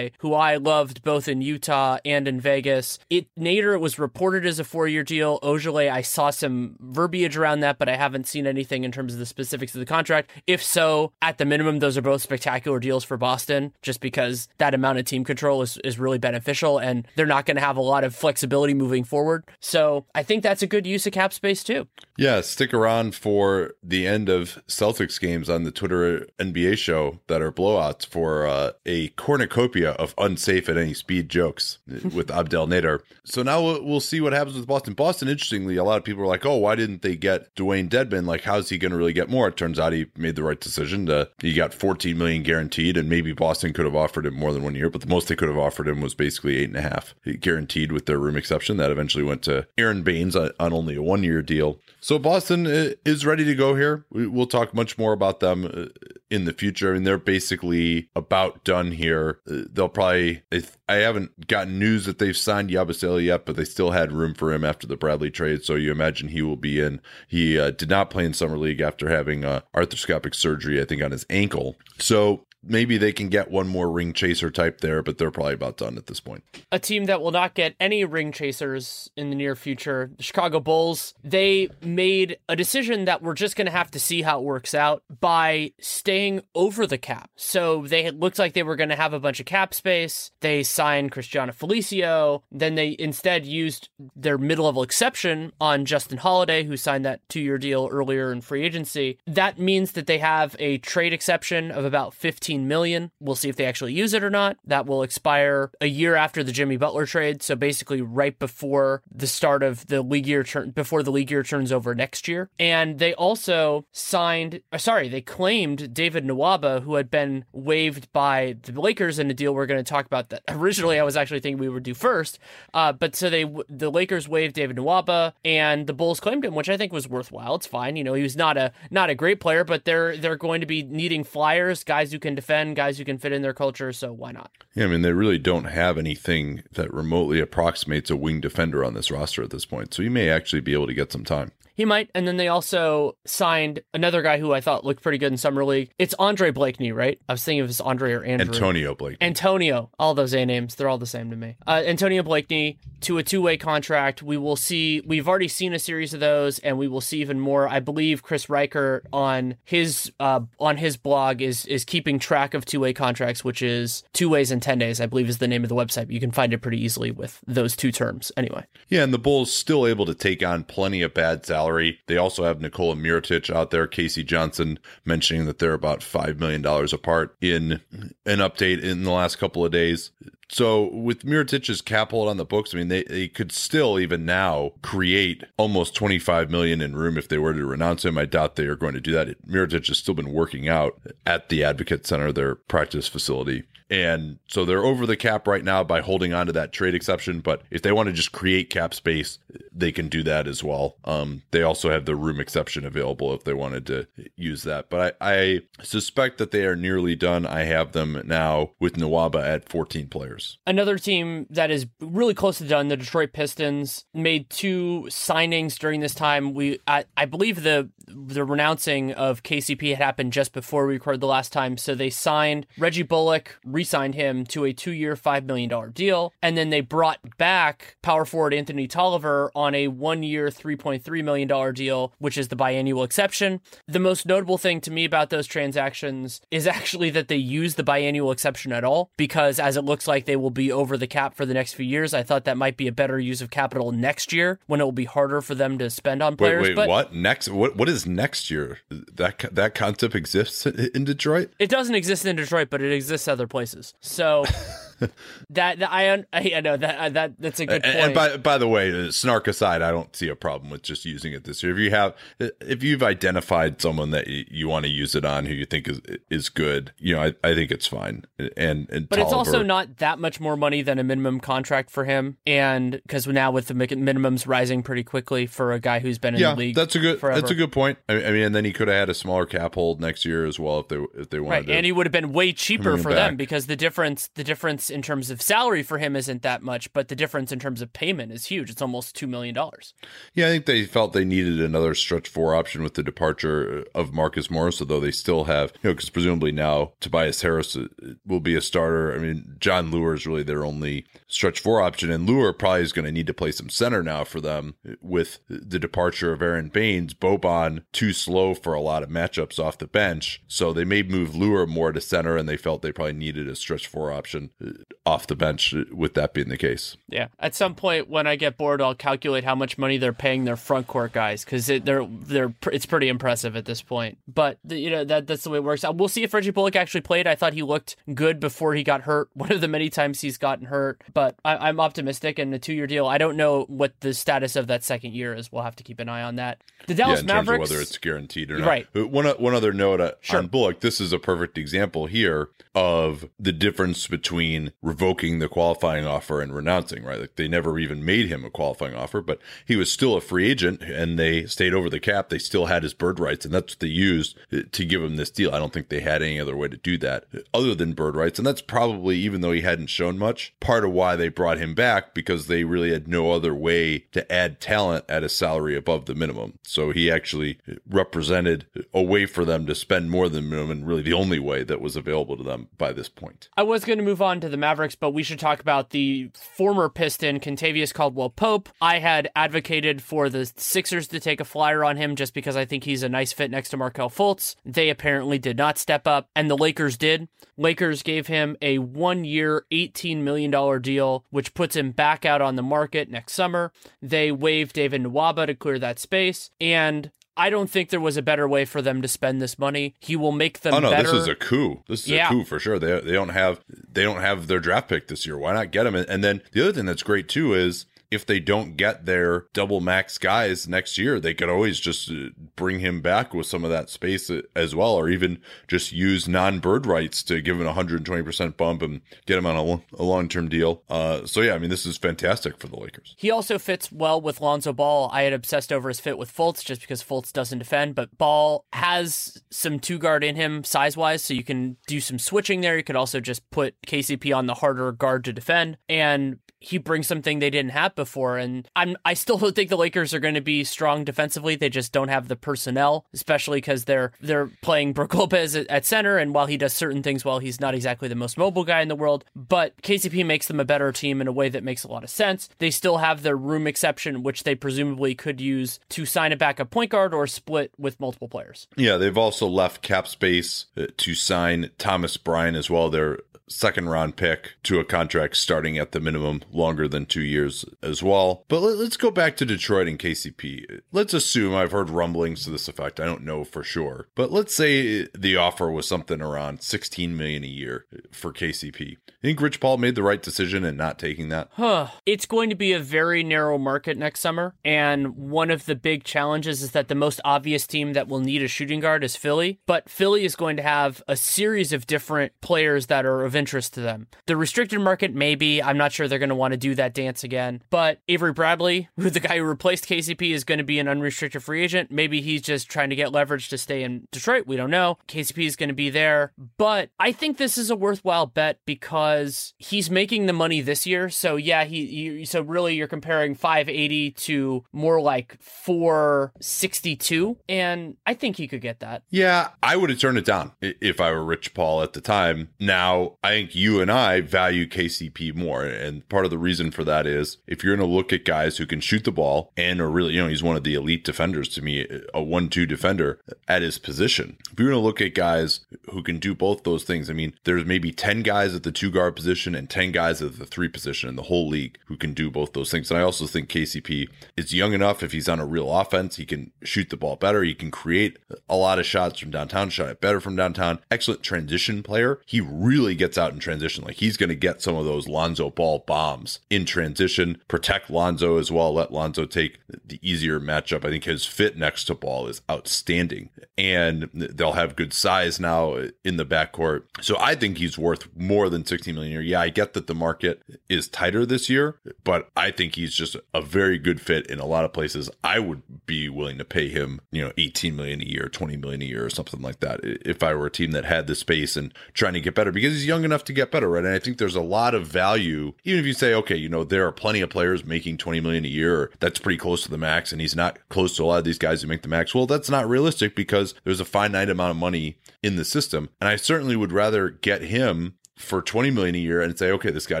Ojeleye, 0.00 0.12
who 0.18 0.34
I 0.34 0.56
loved 0.56 1.02
both 1.02 1.28
in 1.28 1.42
Utah 1.42 1.98
and 2.04 2.26
in 2.26 2.40
Vegas. 2.40 2.98
It 3.08 3.26
Nader 3.38 3.78
was 3.78 3.98
reported 3.98 4.46
as 4.46 4.58
a 4.58 4.64
four 4.64 4.88
year 4.88 5.02
deal. 5.02 5.40
Ojeleye, 5.40 5.90
I 5.90 6.02
saw 6.02 6.30
some 6.30 6.76
verbiage 6.80 7.36
around 7.36 7.60
that, 7.60 7.78
but 7.78 7.88
I 7.88 7.96
haven't 7.96 8.26
seen 8.26 8.46
anything 8.46 8.84
in 8.84 8.92
terms 8.92 9.12
of 9.12 9.18
the 9.18 9.26
specifics 9.26 9.74
of 9.74 9.80
the 9.80 9.86
contract. 9.86 10.30
If 10.46 10.62
so, 10.62 11.12
at 11.22 11.38
the 11.38 11.44
minimum, 11.44 11.78
those 11.78 11.96
are 11.96 12.02
both 12.02 12.22
spectacular 12.22 12.78
deals 12.78 13.04
for 13.04 13.16
Boston, 13.16 13.72
just 13.82 14.00
because 14.00 14.48
that 14.58 14.74
amount 14.74 14.98
of 14.98 15.04
team 15.04 15.24
control 15.24 15.62
is, 15.62 15.78
is 15.84 15.98
really 15.98 16.18
beneficial 16.18 16.78
and 16.78 17.06
they're 17.16 17.26
not 17.26 17.46
going 17.46 17.56
to 17.56 17.62
have 17.62 17.76
a 17.76 17.82
lot 17.82 18.04
of 18.04 18.14
flexibility 18.14 18.74
moving 18.74 19.04
forward. 19.04 19.44
So 19.60 20.06
I 20.14 20.22
think 20.22 20.42
that's 20.42 20.62
a 20.62 20.66
good 20.66 20.86
use 20.86 21.06
of 21.06 21.12
cap 21.12 21.32
space 21.32 21.64
too. 21.64 21.88
Yeah, 22.16 22.42
stick 22.42 22.74
around 22.74 23.14
for 23.14 23.74
the 23.82 24.06
end 24.06 24.28
of 24.28 24.62
Celtics 24.68 25.18
games 25.18 25.48
on 25.48 25.64
the 25.64 25.70
Twitter 25.70 26.26
NBA 26.38 26.76
show 26.76 27.20
that 27.28 27.40
are 27.40 27.50
blowouts 27.50 28.04
for 28.04 28.46
uh, 28.46 28.72
a 28.84 29.08
cornucopia 29.10 29.89
of 29.98 30.14
unsafe 30.18 30.68
at 30.68 30.76
any 30.76 30.94
speed 30.94 31.28
jokes 31.28 31.78
with 31.86 32.30
Abdel 32.30 32.66
Nader. 32.66 33.00
So 33.24 33.42
now 33.42 33.62
we'll, 33.62 33.84
we'll 33.84 34.00
see 34.00 34.20
what 34.20 34.32
happens 34.32 34.56
with 34.56 34.66
Boston. 34.66 34.94
Boston, 34.94 35.28
interestingly, 35.28 35.76
a 35.76 35.84
lot 35.84 35.98
of 35.98 36.04
people 36.04 36.22
are 36.22 36.26
like, 36.26 36.46
oh, 36.46 36.56
why 36.56 36.74
didn't 36.74 37.02
they 37.02 37.16
get 37.16 37.54
Dewayne 37.54 37.88
Dedmon? 37.88 38.26
Like, 38.26 38.42
how's 38.42 38.68
he 38.68 38.78
going 38.78 38.92
to 38.92 38.98
really 38.98 39.12
get 39.12 39.28
more? 39.28 39.48
It 39.48 39.56
turns 39.56 39.78
out 39.78 39.92
he 39.92 40.06
made 40.16 40.36
the 40.36 40.42
right 40.42 40.60
decision. 40.60 41.06
To, 41.06 41.30
he 41.40 41.54
got 41.54 41.74
14 41.74 42.16
million 42.16 42.42
guaranteed, 42.42 42.96
and 42.96 43.08
maybe 43.08 43.32
Boston 43.32 43.72
could 43.72 43.84
have 43.84 43.96
offered 43.96 44.26
him 44.26 44.34
more 44.34 44.52
than 44.52 44.62
one 44.62 44.74
year, 44.74 44.90
but 44.90 45.00
the 45.00 45.06
most 45.06 45.28
they 45.28 45.36
could 45.36 45.48
have 45.48 45.58
offered 45.58 45.88
him 45.88 46.00
was 46.00 46.14
basically 46.14 46.58
eight 46.58 46.68
and 46.68 46.76
a 46.76 46.82
half 46.82 47.14
guaranteed 47.40 47.92
with 47.92 48.06
their 48.06 48.18
room 48.18 48.36
exception. 48.36 48.76
That 48.76 48.90
eventually 48.90 49.24
went 49.24 49.42
to 49.42 49.66
Aron 49.76 50.02
Baynes 50.02 50.36
on, 50.36 50.50
on 50.58 50.72
only 50.72 50.96
a 50.96 51.02
one 51.02 51.22
year 51.22 51.42
deal. 51.42 51.78
So 52.00 52.18
Boston 52.18 52.66
uh, 52.66 52.90
is 53.04 53.26
ready 53.26 53.44
to 53.44 53.54
go 53.54 53.74
here. 53.74 54.04
We'll 54.10 54.46
talk 54.46 54.74
much 54.74 54.98
more 54.98 55.12
about 55.12 55.40
them 55.40 55.64
uh, 55.64 55.86
in 56.30 56.44
the 56.44 56.52
future. 56.52 56.90
I 56.90 56.94
mean, 56.94 57.02
they're 57.02 57.18
basically 57.18 58.08
about 58.14 58.64
done 58.64 58.92
here. 58.92 59.40
Uh, 59.50 59.62
they'll 59.72 59.88
probably, 59.88 60.42
I 60.88 60.96
haven't 60.96 61.48
gotten 61.48 61.78
news 61.78 62.06
that 62.06 62.18
they've 62.18 62.36
signed 62.36 62.70
Yabusele 62.70 63.24
yet, 63.24 63.44
but 63.44 63.56
they 63.56 63.64
still 63.64 63.90
had 63.90 64.12
room 64.12 64.34
for 64.34 64.52
him 64.52 64.64
after 64.64 64.86
the 64.86 64.96
Bradley 64.96 65.30
trade. 65.30 65.64
So 65.64 65.74
you 65.74 65.90
imagine 65.90 66.28
he 66.28 66.42
will 66.42 66.56
be 66.56 66.80
in. 66.80 67.00
He 67.26 67.58
uh, 67.58 67.72
did 67.72 67.90
not 67.90 68.10
play 68.10 68.24
in 68.24 68.32
Summer 68.32 68.56
League 68.56 68.80
after 68.80 69.08
having 69.08 69.44
uh, 69.44 69.62
arthroscopic 69.74 70.34
surgery, 70.34 70.80
I 70.80 70.84
think, 70.84 71.02
on 71.02 71.10
his 71.10 71.26
ankle. 71.28 71.76
So 71.98 72.46
maybe 72.62 72.98
they 72.98 73.12
can 73.12 73.28
get 73.28 73.50
one 73.50 73.68
more 73.68 73.90
ring 73.90 74.12
chaser 74.12 74.50
type 74.50 74.80
there, 74.80 75.02
but 75.02 75.18
they're 75.18 75.30
probably 75.30 75.54
about 75.54 75.76
done 75.76 75.96
at 75.96 76.06
this 76.06 76.20
point. 76.20 76.44
A 76.72 76.78
team 76.78 77.04
that 77.04 77.20
will 77.20 77.30
not 77.30 77.54
get 77.54 77.74
any 77.80 78.04
ring 78.04 78.32
chasers 78.32 79.10
in 79.16 79.30
the 79.30 79.36
near 79.36 79.56
future, 79.56 80.10
the 80.16 80.22
Chicago 80.22 80.60
Bulls, 80.60 81.14
they 81.24 81.68
made 81.82 82.38
a 82.48 82.56
decision 82.56 83.04
that 83.06 83.22
we're 83.22 83.34
just 83.34 83.56
going 83.56 83.66
to 83.66 83.72
have 83.72 83.90
to 83.92 84.00
see 84.00 84.22
how 84.22 84.38
it 84.40 84.44
works 84.44 84.74
out 84.74 85.02
by 85.20 85.72
staying 85.80 86.42
over 86.54 86.86
the 86.86 86.98
cap. 86.98 87.30
So 87.36 87.86
they 87.86 88.10
looked 88.10 88.38
like 88.38 88.52
they 88.52 88.62
were 88.62 88.76
going 88.76 88.90
to 88.90 88.96
have 88.96 89.12
a 89.12 89.20
bunch 89.20 89.40
of 89.40 89.46
cap 89.46 89.74
space. 89.74 90.30
They 90.40 90.62
signed 90.62 91.12
Cristiano 91.12 91.52
Felicio. 91.52 92.42
Then 92.50 92.74
they 92.74 92.96
instead 92.98 93.46
used 93.46 93.88
their 94.14 94.38
mid 94.38 94.58
level 94.58 94.82
exception 94.82 95.52
on 95.60 95.84
Justin 95.84 96.18
Holiday, 96.18 96.64
who 96.64 96.76
signed 96.76 97.04
that 97.04 97.26
two 97.28 97.40
year 97.40 97.58
deal 97.58 97.88
earlier 97.90 98.32
in 98.32 98.40
free 98.40 98.64
agency. 98.64 99.18
That 99.26 99.58
means 99.58 99.92
that 99.92 100.06
they 100.06 100.18
have 100.18 100.56
a 100.58 100.78
trade 100.78 101.12
exception 101.12 101.70
of 101.70 101.84
about 101.84 102.14
15 102.14 102.49
million. 102.58 103.10
We'll 103.20 103.36
see 103.36 103.48
if 103.48 103.56
they 103.56 103.66
actually 103.66 103.92
use 103.92 104.14
it 104.14 104.24
or 104.24 104.30
not. 104.30 104.58
That 104.64 104.86
will 104.86 105.02
expire 105.02 105.70
a 105.80 105.86
year 105.86 106.14
after 106.14 106.42
the 106.42 106.52
Jimmy 106.52 106.76
Butler 106.76 107.06
trade. 107.06 107.42
So 107.42 107.56
basically, 107.56 108.00
right 108.02 108.38
before 108.38 109.02
the 109.12 109.26
start 109.26 109.62
of 109.62 109.86
the 109.86 110.02
league 110.02 110.26
year 110.26 110.42
turn, 110.42 110.70
before 110.70 111.02
the 111.02 111.12
league 111.12 111.30
year 111.30 111.42
turns 111.42 111.72
over 111.72 111.94
next 111.94 112.28
year. 112.28 112.50
And 112.58 112.98
they 112.98 113.14
also 113.14 113.86
signed, 113.92 114.60
uh, 114.72 114.78
sorry, 114.78 115.08
they 115.08 115.20
claimed 115.20 115.94
David 115.94 116.24
Nwaba, 116.24 116.82
who 116.82 116.94
had 116.94 117.10
been 117.10 117.44
waived 117.52 118.12
by 118.12 118.56
the 118.62 118.80
Lakers 118.80 119.18
in 119.18 119.30
a 119.30 119.34
deal 119.34 119.54
we're 119.54 119.66
going 119.66 119.82
to 119.82 119.88
talk 119.88 120.06
about. 120.06 120.30
That 120.30 120.42
originally 120.48 120.98
I 120.98 121.04
was 121.04 121.16
actually 121.16 121.40
thinking 121.40 121.58
we 121.58 121.68
would 121.68 121.82
do 121.82 121.94
first, 121.94 122.38
uh, 122.74 122.92
but 122.92 123.16
so 123.16 123.30
they 123.30 123.44
the 123.68 123.90
Lakers 123.90 124.28
waived 124.28 124.54
David 124.54 124.76
Nwaba, 124.76 125.32
and 125.44 125.86
the 125.86 125.92
Bulls 125.92 126.20
claimed 126.20 126.44
him, 126.44 126.54
which 126.54 126.68
I 126.68 126.76
think 126.76 126.92
was 126.92 127.08
worthwhile. 127.08 127.54
It's 127.56 127.66
fine, 127.66 127.96
you 127.96 128.04
know, 128.04 128.14
he 128.14 128.22
was 128.22 128.36
not 128.36 128.56
a 128.56 128.72
not 128.90 129.10
a 129.10 129.14
great 129.14 129.40
player, 129.40 129.64
but 129.64 129.84
they're 129.84 130.16
they're 130.16 130.36
going 130.36 130.60
to 130.60 130.66
be 130.66 130.82
needing 130.82 131.24
flyers, 131.24 131.84
guys 131.84 132.12
who 132.12 132.18
can 132.18 132.34
defend, 132.40 132.76
guys 132.76 132.98
who 132.98 133.04
can 133.04 133.18
fit 133.18 133.32
in 133.32 133.42
their 133.42 133.54
culture. 133.54 133.92
So 133.92 134.12
why 134.12 134.32
not? 134.32 134.50
Yeah, 134.74 134.84
I 134.84 134.88
mean 134.88 135.02
they 135.02 135.12
really 135.12 135.38
don't 135.38 135.64
have 135.64 135.98
anything 135.98 136.62
that 136.72 136.92
remotely 136.92 137.40
approximates 137.40 138.10
a 138.10 138.16
wing 138.16 138.40
defender 138.40 138.84
on 138.84 138.94
this 138.94 139.10
roster 139.10 139.42
at 139.42 139.50
this 139.50 139.66
point, 139.66 139.94
so 139.94 140.02
he 140.02 140.08
may 140.08 140.28
actually 140.28 140.60
be 140.60 140.72
able 140.72 140.86
to 140.86 140.94
get 140.94 141.12
some 141.12 141.24
time. 141.24 141.52
He 141.80 141.86
might. 141.86 142.10
And 142.14 142.28
then 142.28 142.36
they 142.36 142.48
also 142.48 143.16
signed 143.24 143.80
another 143.94 144.20
guy 144.20 144.38
who 144.38 144.52
I 144.52 144.60
thought 144.60 144.84
looked 144.84 145.02
pretty 145.02 145.16
good 145.16 145.32
in 145.32 145.38
summer 145.38 145.64
league. 145.64 145.90
It's 145.98 146.12
Andre 146.18 146.50
Blakeney, 146.50 146.92
right? 146.92 147.18
I 147.26 147.32
was 147.32 147.42
thinking 147.42 147.62
of 147.62 147.70
it's 147.70 147.80
Andre 147.80 148.12
or 148.12 148.22
Andrew. 148.22 148.52
Antonio 148.52 148.94
Blakeney. 148.94 149.26
Antonio. 149.26 149.88
All 149.98 150.12
those 150.12 150.34
A 150.34 150.44
names, 150.44 150.74
they're 150.74 150.90
all 150.90 150.98
the 150.98 151.06
same 151.06 151.30
to 151.30 151.36
me. 151.36 151.56
Uh, 151.66 151.82
Antonio 151.86 152.22
Blakeney 152.22 152.78
to 153.00 153.16
a 153.16 153.22
two 153.22 153.40
way 153.40 153.56
contract. 153.56 154.22
We 154.22 154.36
will 154.36 154.56
see, 154.56 155.00
we've 155.06 155.26
already 155.26 155.48
seen 155.48 155.72
a 155.72 155.78
series 155.78 156.12
of 156.12 156.20
those, 156.20 156.58
and 156.58 156.76
we 156.76 156.86
will 156.86 157.00
see 157.00 157.22
even 157.22 157.40
more. 157.40 157.66
I 157.66 157.80
believe 157.80 158.22
Chris 158.22 158.50
Reichert 158.50 159.06
on 159.10 159.56
his 159.64 160.12
uh, 160.20 160.40
on 160.58 160.76
his 160.76 160.98
blog 160.98 161.40
is 161.40 161.64
is 161.64 161.86
keeping 161.86 162.18
track 162.18 162.52
of 162.52 162.66
two 162.66 162.80
way 162.80 162.92
contracts, 162.92 163.42
which 163.42 163.62
is 163.62 164.04
two 164.12 164.28
ways 164.28 164.50
in 164.50 164.60
10 164.60 164.76
days, 164.76 165.00
I 165.00 165.06
believe 165.06 165.30
is 165.30 165.38
the 165.38 165.48
name 165.48 165.62
of 165.62 165.70
the 165.70 165.74
website. 165.74 166.10
You 166.10 166.20
can 166.20 166.30
find 166.30 166.52
it 166.52 166.58
pretty 166.58 166.84
easily 166.84 167.10
with 167.10 167.40
those 167.46 167.74
two 167.74 167.90
terms 167.90 168.30
anyway. 168.36 168.66
Yeah, 168.90 169.02
and 169.02 169.14
the 169.14 169.18
Bulls 169.18 169.50
still 169.50 169.86
able 169.86 170.04
to 170.04 170.14
take 170.14 170.44
on 170.44 170.64
plenty 170.64 171.00
of 171.00 171.14
bad 171.14 171.46
salary 171.46 171.69
salary. 171.70 172.00
They 172.06 172.16
also 172.16 172.44
have 172.44 172.60
Nikola 172.60 172.96
Mirotic 172.96 173.54
out 173.54 173.70
there. 173.70 173.86
K.C. 173.86 174.24
Johnson 174.24 174.78
mentioning 175.04 175.46
that 175.46 175.58
they're 175.58 175.74
about 175.74 176.00
$5 176.00 176.38
million 176.38 176.64
apart 176.64 177.36
in 177.40 177.80
an 178.26 178.38
update 178.38 178.82
in 178.82 179.04
the 179.04 179.12
last 179.12 179.36
couple 179.36 179.64
of 179.64 179.72
days. 179.72 180.10
So 180.52 180.92
with 180.92 181.24
Mirotic's 181.24 181.80
cap 181.80 182.10
hold 182.10 182.28
on 182.28 182.36
the 182.36 182.44
books, 182.44 182.74
I 182.74 182.78
mean 182.78 182.88
they, 182.88 183.04
they 183.04 183.28
could 183.28 183.52
still 183.52 183.98
even 184.00 184.24
now 184.24 184.72
create 184.82 185.44
almost 185.56 185.94
25 185.94 186.50
million 186.50 186.80
in 186.80 186.96
room 186.96 187.16
if 187.16 187.28
they 187.28 187.38
were 187.38 187.54
to 187.54 187.64
renounce 187.64 188.04
him. 188.04 188.18
I 188.18 188.24
doubt 188.24 188.56
they 188.56 188.66
are 188.66 188.76
going 188.76 188.94
to 188.94 189.00
do 189.00 189.12
that. 189.12 189.46
Mirotic 189.46 189.86
has 189.86 189.98
still 189.98 190.14
been 190.14 190.32
working 190.32 190.68
out 190.68 191.00
at 191.24 191.50
the 191.50 191.62
Advocate 191.62 192.04
Center, 192.04 192.32
their 192.32 192.56
practice 192.56 193.06
facility. 193.06 193.62
And 193.90 194.38
so 194.46 194.64
they're 194.64 194.84
over 194.84 195.04
the 195.04 195.16
cap 195.16 195.48
right 195.48 195.64
now 195.64 195.82
by 195.82 196.00
holding 196.00 196.32
on 196.32 196.46
to 196.46 196.52
that 196.52 196.72
trade 196.72 196.94
exception. 196.94 197.40
But 197.40 197.62
if 197.70 197.82
they 197.82 197.90
want 197.90 198.06
to 198.06 198.12
just 198.12 198.30
create 198.30 198.70
cap 198.70 198.94
space, 198.94 199.38
they 199.72 199.90
can 199.90 200.08
do 200.08 200.22
that 200.22 200.46
as 200.46 200.62
well. 200.62 200.94
Um, 201.04 201.42
they 201.50 201.62
also 201.62 201.90
have 201.90 202.04
the 202.04 202.14
room 202.14 202.38
exception 202.38 202.84
available 202.84 203.34
if 203.34 203.42
they 203.42 203.52
wanted 203.52 203.86
to 203.86 204.06
use 204.36 204.62
that. 204.62 204.90
But 204.90 205.16
I, 205.20 205.32
I 205.32 205.60
suspect 205.82 206.38
that 206.38 206.52
they 206.52 206.64
are 206.66 206.76
nearly 206.76 207.16
done. 207.16 207.44
I 207.44 207.64
have 207.64 207.90
them 207.90 208.22
now 208.24 208.70
with 208.78 208.94
Nwaba 208.94 209.42
at 209.42 209.68
14 209.68 210.06
players. 210.06 210.39
Another 210.66 210.98
team 210.98 211.46
that 211.50 211.70
is 211.70 211.86
really 212.00 212.34
close 212.34 212.58
to 212.58 212.64
done, 212.64 212.88
the 212.88 212.96
Detroit 212.96 213.32
Pistons, 213.32 214.04
made 214.14 214.48
two 214.50 215.06
signings 215.08 215.78
during 215.78 216.00
this 216.00 216.14
time. 216.14 216.54
We, 216.54 216.78
I, 216.86 217.04
I 217.16 217.26
believe 217.26 217.62
the 217.62 217.90
the 218.14 218.44
renouncing 218.44 219.12
of 219.12 219.42
KCP 219.42 219.90
had 219.90 219.98
happened 219.98 220.32
just 220.32 220.52
before 220.52 220.86
we 220.86 220.94
recorded 220.94 221.20
the 221.20 221.26
last 221.26 221.52
time. 221.52 221.76
So 221.76 221.94
they 221.94 222.10
signed 222.10 222.66
Reggie 222.78 223.02
Bullock, 223.02 223.58
re-signed 223.64 224.14
him 224.14 224.44
to 224.46 224.64
a 224.64 224.72
two-year, 224.72 225.16
five 225.16 225.44
million 225.44 225.68
dollar 225.68 225.88
deal, 225.88 226.32
and 226.42 226.56
then 226.56 226.70
they 226.70 226.80
brought 226.80 227.18
back 227.38 227.96
power 228.02 228.24
forward 228.24 228.54
Anthony 228.54 228.86
Tolliver 228.86 229.50
on 229.54 229.74
a 229.74 229.88
one-year, 229.88 230.50
three 230.50 230.76
point 230.76 231.04
three 231.04 231.22
million 231.22 231.48
dollar 231.48 231.72
deal, 231.72 232.12
which 232.18 232.38
is 232.38 232.48
the 232.48 232.56
biannual 232.56 233.04
exception. 233.04 233.60
The 233.86 233.98
most 233.98 234.26
notable 234.26 234.58
thing 234.58 234.80
to 234.82 234.90
me 234.90 235.04
about 235.04 235.30
those 235.30 235.46
transactions 235.46 236.40
is 236.50 236.66
actually 236.66 237.10
that 237.10 237.28
they 237.28 237.36
use 237.36 237.74
the 237.74 237.84
biannual 237.84 238.32
exception 238.32 238.72
at 238.72 238.84
all, 238.84 239.10
because 239.16 239.58
as 239.58 239.76
it 239.76 239.84
looks 239.84 240.06
like 240.06 240.24
they 240.24 240.36
will 240.36 240.50
be 240.50 240.72
over 240.72 240.96
the 240.96 241.06
cap 241.06 241.34
for 241.34 241.46
the 241.46 241.54
next 241.54 241.74
few 241.74 241.86
years, 241.86 242.14
I 242.14 242.22
thought 242.22 242.44
that 242.44 242.56
might 242.56 242.76
be 242.76 242.88
a 242.88 242.92
better 242.92 243.18
use 243.18 243.40
of 243.40 243.50
capital 243.50 243.92
next 243.92 244.32
year 244.32 244.58
when 244.66 244.80
it 244.80 244.84
will 244.84 244.92
be 244.92 245.04
harder 245.04 245.40
for 245.40 245.54
them 245.54 245.78
to 245.78 245.90
spend 245.90 246.22
on 246.22 246.36
players. 246.36 246.62
Wait, 246.62 246.68
wait, 246.70 246.76
but 246.76 246.88
what 246.88 247.14
next? 247.14 247.48
What 247.48 247.76
what 247.76 247.88
is 247.88 247.99
next 248.06 248.50
year? 248.50 248.78
That 248.90 249.44
that 249.52 249.74
concept 249.74 250.14
exists 250.14 250.66
in 250.66 251.04
Detroit. 251.04 251.52
It 251.58 251.70
doesn't 251.70 251.94
exist 251.94 252.26
in 252.26 252.36
Detroit, 252.36 252.68
but 252.70 252.82
it 252.82 252.92
exists 252.92 253.28
other 253.28 253.46
places. 253.46 253.94
So 254.00 254.44
that, 255.50 255.78
that 255.78 255.90
I 255.90 256.24
I 256.32 256.60
know 256.60 256.76
that 256.76 256.98
uh, 256.98 257.08
that 257.10 257.32
that's 257.38 257.60
a 257.60 257.66
good 257.66 257.82
point. 257.82 257.96
and 257.96 258.14
by 258.14 258.36
by 258.36 258.58
the 258.58 258.68
way, 258.68 258.92
uh, 258.92 259.10
snark 259.10 259.48
aside, 259.48 259.82
I 259.82 259.90
don't 259.90 260.14
see 260.14 260.28
a 260.28 260.36
problem 260.36 260.70
with 260.70 260.82
just 260.82 261.04
using 261.04 261.32
it 261.32 261.44
this 261.44 261.62
year. 261.62 261.72
If 261.72 261.78
you 261.78 261.90
have, 261.90 262.14
if 262.38 262.82
you've 262.82 263.02
identified 263.02 263.80
someone 263.80 264.10
that 264.10 264.26
you, 264.26 264.44
you 264.50 264.68
want 264.68 264.84
to 264.84 264.90
use 264.90 265.14
it 265.14 265.24
on 265.24 265.46
who 265.46 265.54
you 265.54 265.64
think 265.64 265.88
is 265.88 266.00
is 266.28 266.48
good, 266.48 266.92
you 266.98 267.14
know, 267.14 267.22
I, 267.22 267.34
I 267.44 267.54
think 267.54 267.70
it's 267.70 267.86
fine. 267.86 268.24
And 268.56 268.88
and 268.90 269.08
but 269.08 269.18
it's 269.18 269.32
also 269.32 269.62
not 269.62 269.98
that 269.98 270.18
much 270.18 270.40
more 270.40 270.56
money 270.56 270.82
than 270.82 270.98
a 270.98 271.04
minimum 271.04 271.40
contract 271.40 271.90
for 271.90 272.04
him, 272.04 272.36
and 272.46 272.92
because 272.92 273.26
now 273.26 273.50
with 273.50 273.68
the 273.68 273.74
minimums 273.74 274.46
rising 274.46 274.82
pretty 274.82 275.04
quickly 275.04 275.46
for 275.46 275.72
a 275.72 275.80
guy 275.80 276.00
who's 276.00 276.18
been 276.18 276.34
in 276.34 276.40
yeah, 276.40 276.52
the 276.52 276.58
league, 276.58 276.74
that's 276.74 276.94
a 276.94 277.00
good 277.00 277.20
forever. 277.20 277.40
that's 277.40 277.50
a 277.50 277.54
good 277.54 277.72
point. 277.72 277.98
I, 278.08 278.24
I 278.24 278.30
mean, 278.30 278.42
and 278.42 278.54
then 278.54 278.64
he 278.64 278.72
could 278.72 278.88
have 278.88 278.96
had 278.96 279.08
a 279.08 279.14
smaller 279.14 279.46
cap 279.46 279.74
hold 279.74 280.00
next 280.00 280.24
year 280.24 280.44
as 280.44 280.58
well 280.58 280.80
if 280.80 280.88
they 280.88 280.98
if 281.14 281.30
they 281.30 281.40
wanted 281.40 281.56
right, 281.56 281.66
to. 281.66 281.74
and 281.74 281.86
he 281.86 281.92
would 281.92 282.06
have 282.06 282.12
been 282.12 282.32
way 282.32 282.52
cheaper 282.52 282.98
for 282.98 283.14
them 283.14 283.36
because 283.36 283.66
the 283.66 283.76
difference 283.76 284.28
the 284.34 284.44
difference 284.44 284.89
in 284.90 285.02
terms 285.02 285.30
of 285.30 285.40
salary 285.40 285.82
for 285.82 285.98
him 285.98 286.16
isn't 286.16 286.42
that 286.42 286.62
much, 286.62 286.92
but 286.92 287.08
the 287.08 287.16
difference 287.16 287.52
in 287.52 287.58
terms 287.58 287.82
of 287.82 287.92
payment 287.92 288.32
is 288.32 288.46
huge. 288.46 288.70
It's 288.70 288.82
almost 288.82 289.14
two 289.14 289.26
million 289.26 289.54
dollars. 289.54 289.94
Yeah, 290.34 290.46
I 290.46 290.50
think 290.50 290.66
they 290.66 290.84
felt 290.84 291.12
they 291.12 291.24
needed 291.24 291.60
another 291.60 291.94
stretch 291.94 292.28
four 292.28 292.54
option 292.54 292.82
with 292.82 292.94
the 292.94 293.02
departure 293.02 293.84
of 293.94 294.12
Marcus 294.12 294.50
Morris, 294.50 294.80
although 294.80 295.00
they 295.00 295.10
still 295.10 295.44
have, 295.44 295.72
you 295.82 295.90
know, 295.90 295.94
because 295.94 296.10
presumably 296.10 296.52
now 296.52 296.92
Tobias 297.00 297.42
Harris 297.42 297.76
uh, 297.76 297.86
will 298.26 298.40
be 298.40 298.54
a 298.54 298.60
starter. 298.60 299.14
I 299.14 299.18
mean, 299.18 299.56
Jon 299.58 299.90
Leuer 299.90 300.14
is 300.14 300.26
really 300.26 300.42
their 300.42 300.64
only 300.64 301.06
stretch 301.26 301.60
four 301.60 301.80
option, 301.82 302.10
and 302.10 302.28
Leuer 302.28 302.56
probably 302.56 302.82
is 302.82 302.92
going 302.92 303.04
to 303.04 303.12
need 303.12 303.26
to 303.26 303.34
play 303.34 303.52
some 303.52 303.68
center 303.68 304.02
now 304.02 304.24
for 304.24 304.40
them 304.40 304.74
with 305.00 305.38
the 305.48 305.78
departure 305.78 306.32
of 306.32 306.42
Aron 306.42 306.68
Baynes. 306.68 307.14
Boban 307.14 307.84
too 307.92 308.12
slow 308.12 308.54
for 308.54 308.74
a 308.74 308.80
lot 308.80 309.02
of 309.02 309.08
matchups 309.08 309.58
off 309.58 309.78
the 309.78 309.86
bench, 309.86 310.42
so 310.48 310.72
they 310.72 310.84
may 310.84 311.02
move 311.02 311.30
Leuer 311.30 311.66
more 311.66 311.92
to 311.92 312.00
center, 312.00 312.36
and 312.36 312.48
they 312.48 312.56
felt 312.56 312.82
they 312.82 312.92
probably 312.92 313.12
needed 313.12 313.48
a 313.48 313.56
stretch 313.56 313.86
four 313.86 314.12
option 314.12 314.50
uh, 314.64 314.70
off 315.06 315.26
the 315.26 315.34
bench. 315.36 315.74
uh, 315.74 315.84
With 315.92 316.14
that 316.14 316.34
being 316.34 316.48
the 316.48 316.56
case, 316.56 316.96
Yeah. 317.08 317.28
At 317.38 317.54
some 317.54 317.74
point 317.74 318.08
when 318.08 318.26
I 318.26 318.36
get 318.36 318.56
bored, 318.56 318.80
I'll 318.82 318.94
calculate 318.94 319.44
how 319.44 319.54
much 319.54 319.78
money 319.78 319.96
they're 319.98 320.12
paying 320.12 320.44
their 320.44 320.56
front 320.56 320.86
court 320.86 321.12
guys 321.12 321.44
because 321.44 321.66
they're 321.66 322.06
they're 322.06 322.52
it's 322.72 322.86
pretty 322.86 323.08
impressive 323.08 323.56
at 323.56 323.64
this 323.64 323.82
point. 323.82 324.18
But 324.28 324.58
the, 324.64 324.78
you 324.78 324.90
know 324.90 325.04
that 325.04 325.26
that's 325.26 325.44
the 325.44 325.50
way 325.50 325.58
it 325.58 325.64
works. 325.64 325.84
Uh, 325.84 325.92
We'll 325.92 326.08
see 326.08 326.22
if 326.22 326.32
Reggie 326.34 326.50
Bullock 326.50 326.76
actually 326.76 327.00
played. 327.02 327.26
I 327.26 327.34
thought 327.34 327.52
he 327.54 327.62
looked 327.62 327.96
good 328.14 328.40
before 328.40 328.74
he 328.74 328.82
got 328.82 329.02
hurt. 329.02 329.28
One 329.34 329.52
of 329.52 329.60
the 329.60 329.68
many 329.68 329.90
times 329.90 330.20
he's 330.20 330.38
gotten 330.38 330.66
hurt, 330.66 331.02
but 331.12 331.36
I, 331.44 331.68
I'm 331.68 331.80
optimistic. 331.80 332.38
And 332.38 332.52
a 332.54 332.58
two 332.58 332.72
year 332.74 332.86
deal. 332.86 333.06
I 333.06 333.18
don't 333.18 333.36
know 333.36 333.64
what 333.68 333.92
the 334.00 334.14
status 334.14 334.56
of 334.56 334.66
that 334.68 334.84
second 334.84 335.14
year 335.14 335.34
is. 335.34 335.50
We'll 335.52 335.62
have 335.62 335.76
to 335.76 335.82
keep 335.82 335.98
an 335.98 336.08
eye 336.08 336.22
on 336.22 336.36
that. 336.36 336.62
The 336.86 336.94
yeah, 336.94 337.04
Dallas 337.06 337.20
in 337.20 337.26
Mavericks. 337.26 337.46
terms 337.46 337.70
of 337.70 337.74
whether 337.76 337.82
it's 337.82 337.98
guaranteed 337.98 338.50
or 338.50 338.58
not. 338.58 338.66
Right. 338.68 338.86
Uh, 338.96 339.06
One 339.06 339.26
one 339.26 339.54
other 339.54 339.72
note 339.72 340.00
uh, 340.00 340.12
Sure. 340.20 340.38
on 340.38 340.46
Bullock. 340.46 340.80
This 340.80 341.00
is 341.00 341.12
a 341.12 341.18
perfect 341.18 341.58
example 341.58 342.06
here 342.06 342.48
of 342.74 343.28
the 343.38 343.52
difference 343.52 344.06
between 344.06 344.69
revoking 344.82 345.38
the 345.38 345.48
qualifying 345.48 346.06
offer 346.06 346.40
and 346.40 346.54
renouncing, 346.54 347.04
right? 347.04 347.20
Like 347.20 347.36
they 347.36 347.48
never 347.48 347.78
even 347.78 348.04
made 348.04 348.28
him 348.28 348.44
a 348.44 348.50
qualifying 348.50 348.94
offer, 348.94 349.20
but 349.20 349.40
he 349.66 349.76
was 349.76 349.90
still 349.90 350.16
a 350.16 350.20
free 350.20 350.50
agent 350.50 350.82
and 350.82 351.18
they 351.18 351.46
stayed 351.46 351.74
over 351.74 351.90
the 351.90 352.00
cap. 352.00 352.28
They 352.28 352.38
still 352.38 352.66
had 352.66 352.82
his 352.82 352.94
bird 352.94 353.20
rights, 353.20 353.44
and 353.44 353.54
that's 353.54 353.74
what 353.74 353.80
they 353.80 353.86
used 353.86 354.36
uh, 354.52 354.60
to 354.70 354.84
give 354.84 355.02
him 355.02 355.16
this 355.16 355.30
deal. 355.30 355.54
I 355.54 355.58
don't 355.58 355.72
think 355.72 355.88
they 355.88 356.00
had 356.00 356.22
any 356.22 356.40
other 356.40 356.56
way 356.56 356.68
to 356.68 356.76
do 356.76 356.98
that 356.98 357.24
uh, 357.34 357.38
other 357.52 357.74
than 357.74 357.92
bird 357.92 358.16
rights. 358.16 358.38
And 358.38 358.46
that's 358.46 358.62
probably, 358.62 359.16
even 359.18 359.40
though 359.40 359.52
he 359.52 359.62
hadn't 359.62 359.88
shown 359.88 360.18
much, 360.18 360.54
part 360.60 360.84
of 360.84 360.92
why 360.92 361.16
they 361.16 361.28
brought 361.28 361.58
him 361.58 361.74
back 361.74 362.14
because 362.14 362.46
they 362.46 362.64
really 362.64 362.92
had 362.92 363.08
no 363.08 363.32
other 363.32 363.54
way 363.54 364.00
to 364.12 364.30
add 364.32 364.60
talent 364.60 365.04
at 365.08 365.24
a 365.24 365.28
salary 365.28 365.76
above 365.76 366.06
the 366.06 366.14
minimum. 366.14 366.58
So 366.62 366.90
he 366.90 367.10
actually 367.10 367.58
represented 367.88 368.66
a 368.92 369.02
way 369.02 369.26
for 369.26 369.44
them 369.44 369.66
to 369.66 369.74
spend 369.74 370.10
more 370.10 370.28
than 370.28 370.48
minimum 370.48 370.70
and 370.70 370.86
really 370.86 371.02
the 371.02 371.12
only 371.12 371.38
way 371.38 371.64
that 371.64 371.80
was 371.80 371.96
available 371.96 372.36
to 372.36 372.42
them 372.42 372.68
by 372.78 372.92
this 372.92 373.08
point. 373.08 373.48
I 373.56 373.62
was 373.62 373.84
going 373.84 373.98
to 373.98 374.04
move 374.04 374.22
on 374.22 374.40
to 374.40 374.48
the 374.48 374.56
Mavericks, 374.60 374.94
but 374.94 375.10
we 375.10 375.22
should 375.22 375.38
talk 375.38 375.60
about 375.60 375.90
the 375.90 376.30
former 376.34 376.88
Piston, 376.88 377.40
Kentavious 377.40 377.92
Caldwell 377.92 378.30
Pope. 378.30 378.68
I 378.80 378.98
had 378.98 379.30
advocated 379.34 380.02
for 380.02 380.28
the 380.28 380.50
Sixers 380.56 381.08
to 381.08 381.20
take 381.20 381.40
a 381.40 381.44
flyer 381.44 381.84
on 381.84 381.96
him 381.96 382.16
just 382.16 382.34
because 382.34 382.56
I 382.56 382.64
think 382.64 382.84
he's 382.84 383.02
a 383.02 383.08
nice 383.08 383.32
fit 383.32 383.50
next 383.50 383.70
to 383.70 383.76
Markelle 383.76 384.10
Fultz. 384.10 384.54
They 384.64 384.90
apparently 384.90 385.38
did 385.38 385.56
not 385.56 385.78
step 385.78 386.06
up, 386.06 386.28
and 386.36 386.50
the 386.50 386.56
Lakers 386.56 386.96
did. 386.96 387.28
Lakers 387.56 388.02
gave 388.02 388.26
him 388.26 388.56
a 388.62 388.78
one 388.78 389.24
year, 389.24 389.66
$18 389.72 390.18
million 390.18 390.82
deal, 390.82 391.24
which 391.30 391.54
puts 391.54 391.74
him 391.74 391.90
back 391.90 392.24
out 392.24 392.40
on 392.40 392.56
the 392.56 392.62
market 392.62 393.10
next 393.10 393.32
summer. 393.32 393.72
They 394.00 394.30
waived 394.30 394.74
David 394.74 395.02
Nwaba 395.02 395.46
to 395.46 395.54
clear 395.54 395.78
that 395.78 395.98
space, 395.98 396.50
and 396.60 397.10
I 397.40 397.48
don't 397.48 397.70
think 397.70 397.88
there 397.88 398.00
was 398.00 398.18
a 398.18 398.22
better 398.22 398.46
way 398.46 398.66
for 398.66 398.82
them 398.82 399.00
to 399.00 399.08
spend 399.08 399.40
this 399.40 399.58
money. 399.58 399.94
He 399.98 400.14
will 400.14 400.30
make 400.30 400.60
them. 400.60 400.74
Oh 400.74 400.78
no, 400.78 400.90
better. 400.90 401.10
this 401.10 401.22
is 401.22 401.26
a 401.26 401.34
coup. 401.34 401.82
This 401.88 402.02
is 402.02 402.10
yeah. 402.10 402.26
a 402.26 402.28
coup 402.28 402.44
for 402.44 402.60
sure. 402.60 402.78
They 402.78 403.00
they 403.00 403.12
don't 403.12 403.30
have 403.30 403.64
they 403.90 404.02
don't 404.02 404.20
have 404.20 404.46
their 404.46 404.60
draft 404.60 404.88
pick 404.88 405.08
this 405.08 405.24
year. 405.24 405.38
Why 405.38 405.54
not 405.54 405.70
get 405.70 405.86
him? 405.86 405.94
And 405.94 406.22
then 406.22 406.42
the 406.52 406.60
other 406.60 406.72
thing 406.74 406.84
that's 406.84 407.02
great 407.02 407.30
too 407.30 407.54
is 407.54 407.86
if 408.10 408.26
they 408.26 408.40
don't 408.40 408.76
get 408.76 409.06
their 409.06 409.46
double 409.52 409.80
max 409.80 410.18
guys 410.18 410.66
next 410.66 410.98
year, 410.98 411.20
they 411.20 411.32
could 411.32 411.48
always 411.48 411.78
just 411.78 412.10
uh, 412.10 412.30
bring 412.56 412.80
him 412.80 413.00
back 413.00 413.32
with 413.32 413.46
some 413.46 413.64
of 413.64 413.70
that 413.70 413.88
space 413.88 414.28
uh, 414.30 414.42
as 414.56 414.74
well, 414.74 414.94
or 414.94 415.08
even 415.08 415.40
just 415.68 415.92
use 415.92 416.26
non 416.26 416.58
bird 416.58 416.86
rights 416.86 417.22
to 417.22 417.40
give 417.40 417.60
him 417.60 417.66
a 417.66 417.72
120% 417.72 418.56
bump 418.56 418.82
and 418.82 419.00
get 419.26 419.38
him 419.38 419.46
on 419.46 419.82
a, 419.96 420.02
long 420.02 420.28
term 420.28 420.48
deal. 420.48 420.82
Uh, 420.88 421.24
so, 421.24 421.40
yeah, 421.40 421.54
I 421.54 421.58
mean, 421.58 421.70
this 421.70 421.86
is 421.86 421.96
fantastic 421.96 422.58
for 422.58 422.66
the 422.66 422.78
Lakers. 422.78 423.14
He 423.16 423.30
also 423.30 423.58
fits 423.58 423.92
well 423.92 424.20
with 424.20 424.40
Lonzo 424.40 424.72
Ball. 424.72 425.08
I 425.12 425.22
had 425.22 425.32
obsessed 425.32 425.72
over 425.72 425.88
his 425.88 426.00
fit 426.00 426.18
with 426.18 426.34
Fultz 426.34 426.64
just 426.64 426.80
because 426.80 427.02
Fultz 427.02 427.32
doesn't 427.32 427.58
defend, 427.58 427.94
but 427.94 428.16
Ball 428.18 428.64
has 428.72 429.40
some 429.50 429.78
two 429.78 429.98
guard 429.98 430.24
in 430.24 430.34
him 430.34 430.64
size 430.64 430.96
wise, 430.96 431.22
so 431.22 431.34
you 431.34 431.44
can 431.44 431.76
do 431.86 432.00
some 432.00 432.18
switching 432.18 432.60
there. 432.60 432.76
You 432.76 432.84
could 432.84 432.96
also 432.96 433.20
just 433.20 433.48
put 433.50 433.80
KCP 433.86 434.36
on 434.36 434.46
the 434.46 434.54
harder 434.54 434.90
guard 434.90 435.24
to 435.24 435.32
defend. 435.32 435.76
And 435.88 436.38
he 436.60 436.76
brings 436.76 437.06
something 437.06 437.38
they 437.38 437.50
didn't 437.50 437.70
have 437.70 437.94
before. 438.00 438.38
And 438.38 438.66
I'm 438.74 438.96
I 439.04 439.12
still 439.12 439.36
don't 439.36 439.54
think 439.56 439.68
the 439.68 439.76
Lakers 439.76 440.14
are 440.14 440.20
going 440.20 440.34
to 440.34 440.40
be 440.40 440.64
strong 440.64 441.04
defensively. 441.04 441.54
They 441.54 441.68
just 441.68 441.92
don't 441.92 442.08
have 442.08 442.28
the 442.28 442.36
personnel, 442.36 443.04
especially 443.12 443.58
because 443.58 443.84
they're 443.84 444.12
they're 444.20 444.50
playing 444.62 444.92
Brook 444.94 445.14
Lopez 445.14 445.54
at 445.54 445.84
center. 445.84 446.16
And 446.16 446.34
while 446.34 446.46
he 446.46 446.56
does 446.56 446.72
certain 446.72 447.02
things, 447.02 447.24
while 447.24 447.38
he's 447.38 447.60
not 447.60 447.74
exactly 447.74 448.08
the 448.08 448.14
most 448.14 448.38
mobile 448.38 448.64
guy 448.64 448.80
in 448.80 448.88
the 448.88 448.96
world, 448.96 449.24
but 449.36 449.80
KCP 449.82 450.24
makes 450.24 450.46
them 450.48 450.60
a 450.60 450.64
better 450.64 450.92
team 450.92 451.20
in 451.20 451.28
a 451.28 451.32
way 451.32 451.50
that 451.50 451.62
makes 451.62 451.84
a 451.84 451.88
lot 451.88 452.04
of 452.04 452.10
sense. 452.10 452.48
They 452.58 452.70
still 452.70 452.98
have 452.98 453.22
their 453.22 453.36
room 453.36 453.66
exception, 453.66 454.22
which 454.22 454.44
they 454.44 454.54
presumably 454.54 455.14
could 455.14 455.40
use 455.40 455.78
to 455.90 456.06
sign 456.06 456.32
a 456.32 456.36
backup 456.36 456.70
point 456.70 456.90
guard 456.90 457.12
or 457.12 457.26
split 457.26 457.72
with 457.78 458.00
multiple 458.00 458.28
players. 458.28 458.66
Yeah, 458.76 458.96
they've 458.96 459.18
also 459.18 459.46
left 459.46 459.82
cap 459.82 460.08
space 460.08 460.66
uh, 460.76 460.86
to 460.96 461.14
sign 461.14 461.70
Thomas 461.76 462.16
Bryant 462.16 462.56
as 462.56 462.70
well. 462.70 462.88
They're 462.88 463.18
second 463.50 463.88
round 463.88 464.16
pick 464.16 464.54
to 464.62 464.78
a 464.78 464.84
contract 464.84 465.36
starting 465.36 465.76
at 465.76 465.92
the 465.92 466.00
minimum 466.00 466.42
longer 466.52 466.88
than 466.88 467.04
two 467.04 467.22
years 467.22 467.64
as 467.82 468.02
well. 468.02 468.44
But 468.48 468.60
let, 468.60 468.78
us 468.78 468.96
go 468.96 469.10
back 469.10 469.36
to 469.36 469.44
Detroit 469.44 469.88
and 469.88 469.98
KCP. 469.98 470.80
Let's 470.92 471.12
assume 471.12 471.54
I've 471.54 471.72
heard 471.72 471.90
rumblings 471.90 472.44
to 472.44 472.50
this 472.50 472.68
effect. 472.68 473.00
I 473.00 473.06
don't 473.06 473.24
know 473.24 473.44
for 473.44 473.62
sure, 473.62 474.08
but 474.14 474.32
let's 474.32 474.54
say 474.54 475.08
the 475.16 475.36
offer 475.36 475.70
was 475.70 475.86
something 475.86 476.22
around 476.22 476.62
16 476.62 477.16
million 477.16 477.44
a 477.44 477.48
year 477.48 477.86
for 478.12 478.32
KCP. 478.32 478.96
I 479.22 479.26
think 479.26 479.40
Rich 479.42 479.60
Paul 479.60 479.76
made 479.76 479.96
the 479.96 480.02
right 480.02 480.22
decision 480.22 480.64
in 480.64 480.78
not 480.78 480.98
taking 480.98 481.28
that. 481.28 481.48
Huh. 481.52 481.88
It's 482.06 482.24
going 482.24 482.48
to 482.48 482.56
be 482.56 482.72
a 482.72 482.80
very 482.80 483.22
narrow 483.22 483.58
market 483.58 483.98
next 483.98 484.20
summer. 484.20 484.54
And 484.64 485.08
one 485.16 485.50
of 485.50 485.66
the 485.66 485.74
big 485.74 486.04
challenges 486.04 486.62
is 486.62 486.70
that 486.70 486.88
the 486.88 486.94
most 486.94 487.20
obvious 487.22 487.66
team 487.66 487.92
that 487.92 488.08
will 488.08 488.20
need 488.20 488.42
a 488.42 488.48
shooting 488.48 488.80
guard 488.80 489.04
is 489.04 489.16
Philly. 489.16 489.60
But 489.66 489.90
Philly 489.90 490.24
is 490.24 490.36
going 490.36 490.56
to 490.56 490.62
have 490.62 491.02
a 491.06 491.16
series 491.16 491.74
of 491.74 491.86
different 491.86 492.32
players 492.40 492.86
that 492.86 493.04
are 493.04 493.22
of 493.24 493.36
interest 493.40 493.74
to 493.74 493.80
them. 493.80 494.06
The 494.26 494.36
restricted 494.36 494.80
market, 494.80 495.12
maybe. 495.14 495.60
I'm 495.62 495.76
not 495.78 495.90
sure 495.92 496.06
they're 496.06 496.20
going 496.20 496.28
to 496.28 496.34
want 496.34 496.52
to 496.52 496.58
do 496.58 496.76
that 496.76 496.94
dance 496.94 497.24
again. 497.24 497.62
But 497.70 497.98
Avery 498.06 498.32
Bradley, 498.32 498.88
who 498.96 499.10
the 499.10 499.18
guy 499.18 499.38
who 499.38 499.44
replaced 499.44 499.86
KCP, 499.86 500.30
is 500.32 500.44
going 500.44 500.58
to 500.58 500.64
be 500.64 500.78
an 500.78 500.86
unrestricted 500.86 501.42
free 501.42 501.64
agent. 501.64 501.90
Maybe 501.90 502.20
he's 502.20 502.42
just 502.42 502.68
trying 502.68 502.90
to 502.90 502.96
get 502.96 503.10
leverage 503.10 503.48
to 503.48 503.58
stay 503.58 503.82
in 503.82 504.06
Detroit. 504.12 504.46
We 504.46 504.56
don't 504.56 504.70
know. 504.70 504.98
KCP 505.08 505.46
is 505.46 505.56
going 505.56 505.70
to 505.70 505.74
be 505.74 505.90
there. 505.90 506.32
But 506.58 506.90
I 507.00 507.10
think 507.12 507.38
this 507.38 507.58
is 507.58 507.70
a 507.70 507.76
worthwhile 507.76 508.26
bet 508.26 508.58
because 508.66 509.54
he's 509.58 509.90
making 509.90 510.26
the 510.26 510.32
money 510.32 510.60
this 510.60 510.86
year. 510.86 511.08
So 511.08 511.36
yeah, 511.36 511.64
he, 511.64 511.86
he 511.86 512.24
so 512.24 512.42
really 512.42 512.74
you're 512.76 512.86
comparing 512.86 513.34
580 513.34 514.12
to 514.12 514.64
more 514.72 515.00
like 515.00 515.36
462 515.40 517.38
and 517.48 517.96
I 518.06 518.14
think 518.14 518.36
he 518.36 518.46
could 518.48 518.60
get 518.60 518.80
that. 518.80 519.02
Yeah, 519.10 519.48
I 519.62 519.76
would 519.76 519.90
have 519.90 519.98
turned 519.98 520.18
it 520.18 520.24
down 520.24 520.52
if 520.60 521.00
I 521.00 521.10
were 521.10 521.24
Rich 521.24 521.54
Paul 521.54 521.82
at 521.82 521.92
the 521.92 522.00
time. 522.00 522.50
Now, 522.58 523.16
I 523.22 523.29
think 523.30 523.54
you 523.54 523.80
and 523.80 523.90
I 523.90 524.20
value 524.20 524.66
KCP 524.66 525.34
more 525.34 525.64
and 525.64 526.08
part 526.08 526.24
of 526.24 526.30
the 526.30 526.38
reason 526.38 526.70
for 526.70 526.84
that 526.84 527.06
is 527.06 527.38
if 527.46 527.62
you're 527.62 527.76
going 527.76 527.88
to 527.88 527.94
look 527.94 528.12
at 528.12 528.24
guys 528.24 528.56
who 528.56 528.66
can 528.66 528.80
shoot 528.80 529.04
the 529.04 529.12
ball 529.12 529.52
and 529.56 529.80
are 529.80 529.90
really, 529.90 530.14
you 530.14 530.22
know, 530.22 530.28
he's 530.28 530.42
one 530.42 530.56
of 530.56 530.64
the 530.64 530.74
elite 530.74 531.04
defenders 531.04 531.48
to 531.50 531.62
me, 531.62 531.80
a 531.80 532.20
1-2 532.20 532.68
defender 532.68 533.20
at 533.48 533.62
his 533.62 533.78
position. 533.78 534.36
If 534.52 534.58
you're 534.58 534.70
going 534.70 534.80
to 534.80 534.86
look 534.86 535.00
at 535.00 535.14
guys 535.14 535.60
who 535.90 536.02
can 536.02 536.18
do 536.18 536.34
both 536.34 536.64
those 536.64 536.84
things, 536.84 537.08
I 537.08 537.12
mean, 537.12 537.34
there's 537.44 537.64
maybe 537.64 537.92
10 537.92 538.22
guys 538.22 538.54
at 538.54 538.62
the 538.62 538.72
two 538.72 538.90
guard 538.90 539.16
position 539.16 539.54
and 539.54 539.68
10 539.70 539.92
guys 539.92 540.22
at 540.22 540.38
the 540.38 540.46
three 540.46 540.68
position 540.68 541.08
in 541.08 541.16
the 541.16 541.24
whole 541.24 541.48
league 541.48 541.78
who 541.86 541.96
can 541.96 542.12
do 542.12 542.30
both 542.30 542.52
those 542.52 542.70
things. 542.70 542.90
And 542.90 542.98
I 542.98 543.02
also 543.02 543.26
think 543.26 543.48
KCP 543.48 544.08
is 544.36 544.54
young 544.54 544.72
enough 544.72 545.02
if 545.02 545.12
he's 545.12 545.28
on 545.28 545.40
a 545.40 545.46
real 545.46 545.72
offense, 545.72 546.16
he 546.16 546.26
can 546.26 546.52
shoot 546.62 546.90
the 546.90 546.96
ball 546.96 547.16
better. 547.16 547.42
He 547.42 547.54
can 547.54 547.70
create 547.70 548.18
a 548.48 548.56
lot 548.56 548.78
of 548.78 548.86
shots 548.86 549.20
from 549.20 549.30
downtown, 549.30 549.70
shot 549.70 549.88
it 549.88 550.00
better 550.00 550.20
from 550.20 550.36
downtown. 550.36 550.80
Excellent 550.90 551.22
transition 551.22 551.82
player. 551.82 552.20
He 552.26 552.40
really 552.40 552.94
gets 552.94 553.09
out 553.18 553.32
in 553.32 553.38
transition. 553.38 553.84
Like 553.84 553.96
he's 553.96 554.16
going 554.16 554.28
to 554.28 554.34
get 554.34 554.62
some 554.62 554.76
of 554.76 554.84
those 554.84 555.08
Lonzo 555.08 555.50
ball 555.50 555.84
bombs 555.86 556.40
in 556.48 556.64
transition, 556.64 557.40
protect 557.48 557.90
Lonzo 557.90 558.38
as 558.38 558.50
well, 558.50 558.72
let 558.72 558.92
Lonzo 558.92 559.24
take 559.24 559.58
the 559.84 559.98
easier 560.02 560.40
matchup. 560.40 560.84
I 560.84 560.90
think 560.90 561.04
his 561.04 561.24
fit 561.24 561.56
next 561.56 561.84
to 561.84 561.94
ball 561.94 562.26
is 562.26 562.42
outstanding. 562.50 563.30
And 563.58 564.08
they'll 564.12 564.52
have 564.52 564.76
good 564.76 564.92
size 564.92 565.38
now 565.38 565.76
in 566.04 566.16
the 566.16 566.26
backcourt. 566.26 566.84
So 567.00 567.16
I 567.18 567.34
think 567.34 567.58
he's 567.58 567.76
worth 567.76 568.08
more 568.16 568.48
than 568.48 568.64
16 568.64 568.94
million 568.94 569.12
a 569.12 569.14
year. 569.14 569.22
Yeah, 569.22 569.40
I 569.40 569.48
get 569.48 569.74
that 569.74 569.86
the 569.86 569.94
market 569.94 570.42
is 570.68 570.88
tighter 570.88 571.26
this 571.26 571.50
year, 571.50 571.78
but 572.04 572.28
I 572.36 572.50
think 572.50 572.74
he's 572.74 572.94
just 572.94 573.16
a 573.34 573.42
very 573.42 573.78
good 573.78 574.00
fit 574.00 574.26
in 574.28 574.38
a 574.38 574.46
lot 574.46 574.64
of 574.64 574.72
places. 574.72 575.10
I 575.22 575.38
would 575.38 575.62
be 575.86 576.08
willing 576.08 576.38
to 576.38 576.44
pay 576.44 576.68
him, 576.68 577.00
you 577.10 577.22
know, 577.22 577.32
18 577.36 577.76
million 577.76 578.00
a 578.00 578.04
year, 578.04 578.28
20 578.28 578.56
million 578.56 578.82
a 578.82 578.86
year 578.86 579.04
or 579.04 579.10
something 579.10 579.40
like 579.40 579.60
that 579.60 579.80
if 579.82 580.22
I 580.22 580.34
were 580.34 580.46
a 580.46 580.50
team 580.50 580.72
that 580.72 580.84
had 580.84 581.06
the 581.06 581.14
space 581.14 581.56
and 581.56 581.74
trying 581.92 582.14
to 582.14 582.20
get 582.20 582.34
better 582.34 582.52
because 582.52 582.74
he's 582.74 582.86
young 582.86 582.99
enough 583.04 583.24
to 583.24 583.32
get 583.32 583.50
better, 583.50 583.68
right? 583.68 583.84
And 583.84 583.94
I 583.94 583.98
think 583.98 584.18
there's 584.18 584.36
a 584.36 584.40
lot 584.40 584.74
of 584.74 584.86
value 584.86 585.52
even 585.64 585.80
if 585.80 585.86
you 585.86 585.92
say, 585.92 586.14
okay, 586.14 586.36
you 586.36 586.48
know, 586.48 586.64
there 586.64 586.86
are 586.86 586.92
plenty 586.92 587.20
of 587.20 587.30
players 587.30 587.64
making 587.64 587.96
20 587.98 588.20
million 588.20 588.44
a 588.44 588.48
year, 588.48 588.90
that's 589.00 589.18
pretty 589.18 589.38
close 589.38 589.62
to 589.62 589.70
the 589.70 589.78
max 589.78 590.12
and 590.12 590.20
he's 590.20 590.36
not 590.36 590.58
close 590.68 590.96
to 590.96 591.04
a 591.04 591.06
lot 591.06 591.18
of 591.18 591.24
these 591.24 591.38
guys 591.38 591.62
who 591.62 591.68
make 591.68 591.82
the 591.82 591.88
max. 591.88 592.14
Well, 592.14 592.26
that's 592.26 592.50
not 592.50 592.68
realistic 592.68 593.14
because 593.14 593.54
there's 593.64 593.80
a 593.80 593.84
finite 593.84 594.30
amount 594.30 594.52
of 594.52 594.56
money 594.56 594.96
in 595.22 595.36
the 595.36 595.44
system. 595.44 595.90
And 596.00 596.08
I 596.08 596.16
certainly 596.16 596.56
would 596.56 596.72
rather 596.72 597.10
get 597.10 597.42
him 597.42 597.94
for 598.16 598.42
20 598.42 598.70
million 598.70 598.94
a 598.94 598.98
year 598.98 599.20
and 599.20 599.38
say, 599.38 599.50
okay, 599.50 599.70
this 599.70 599.86
guy 599.86 600.00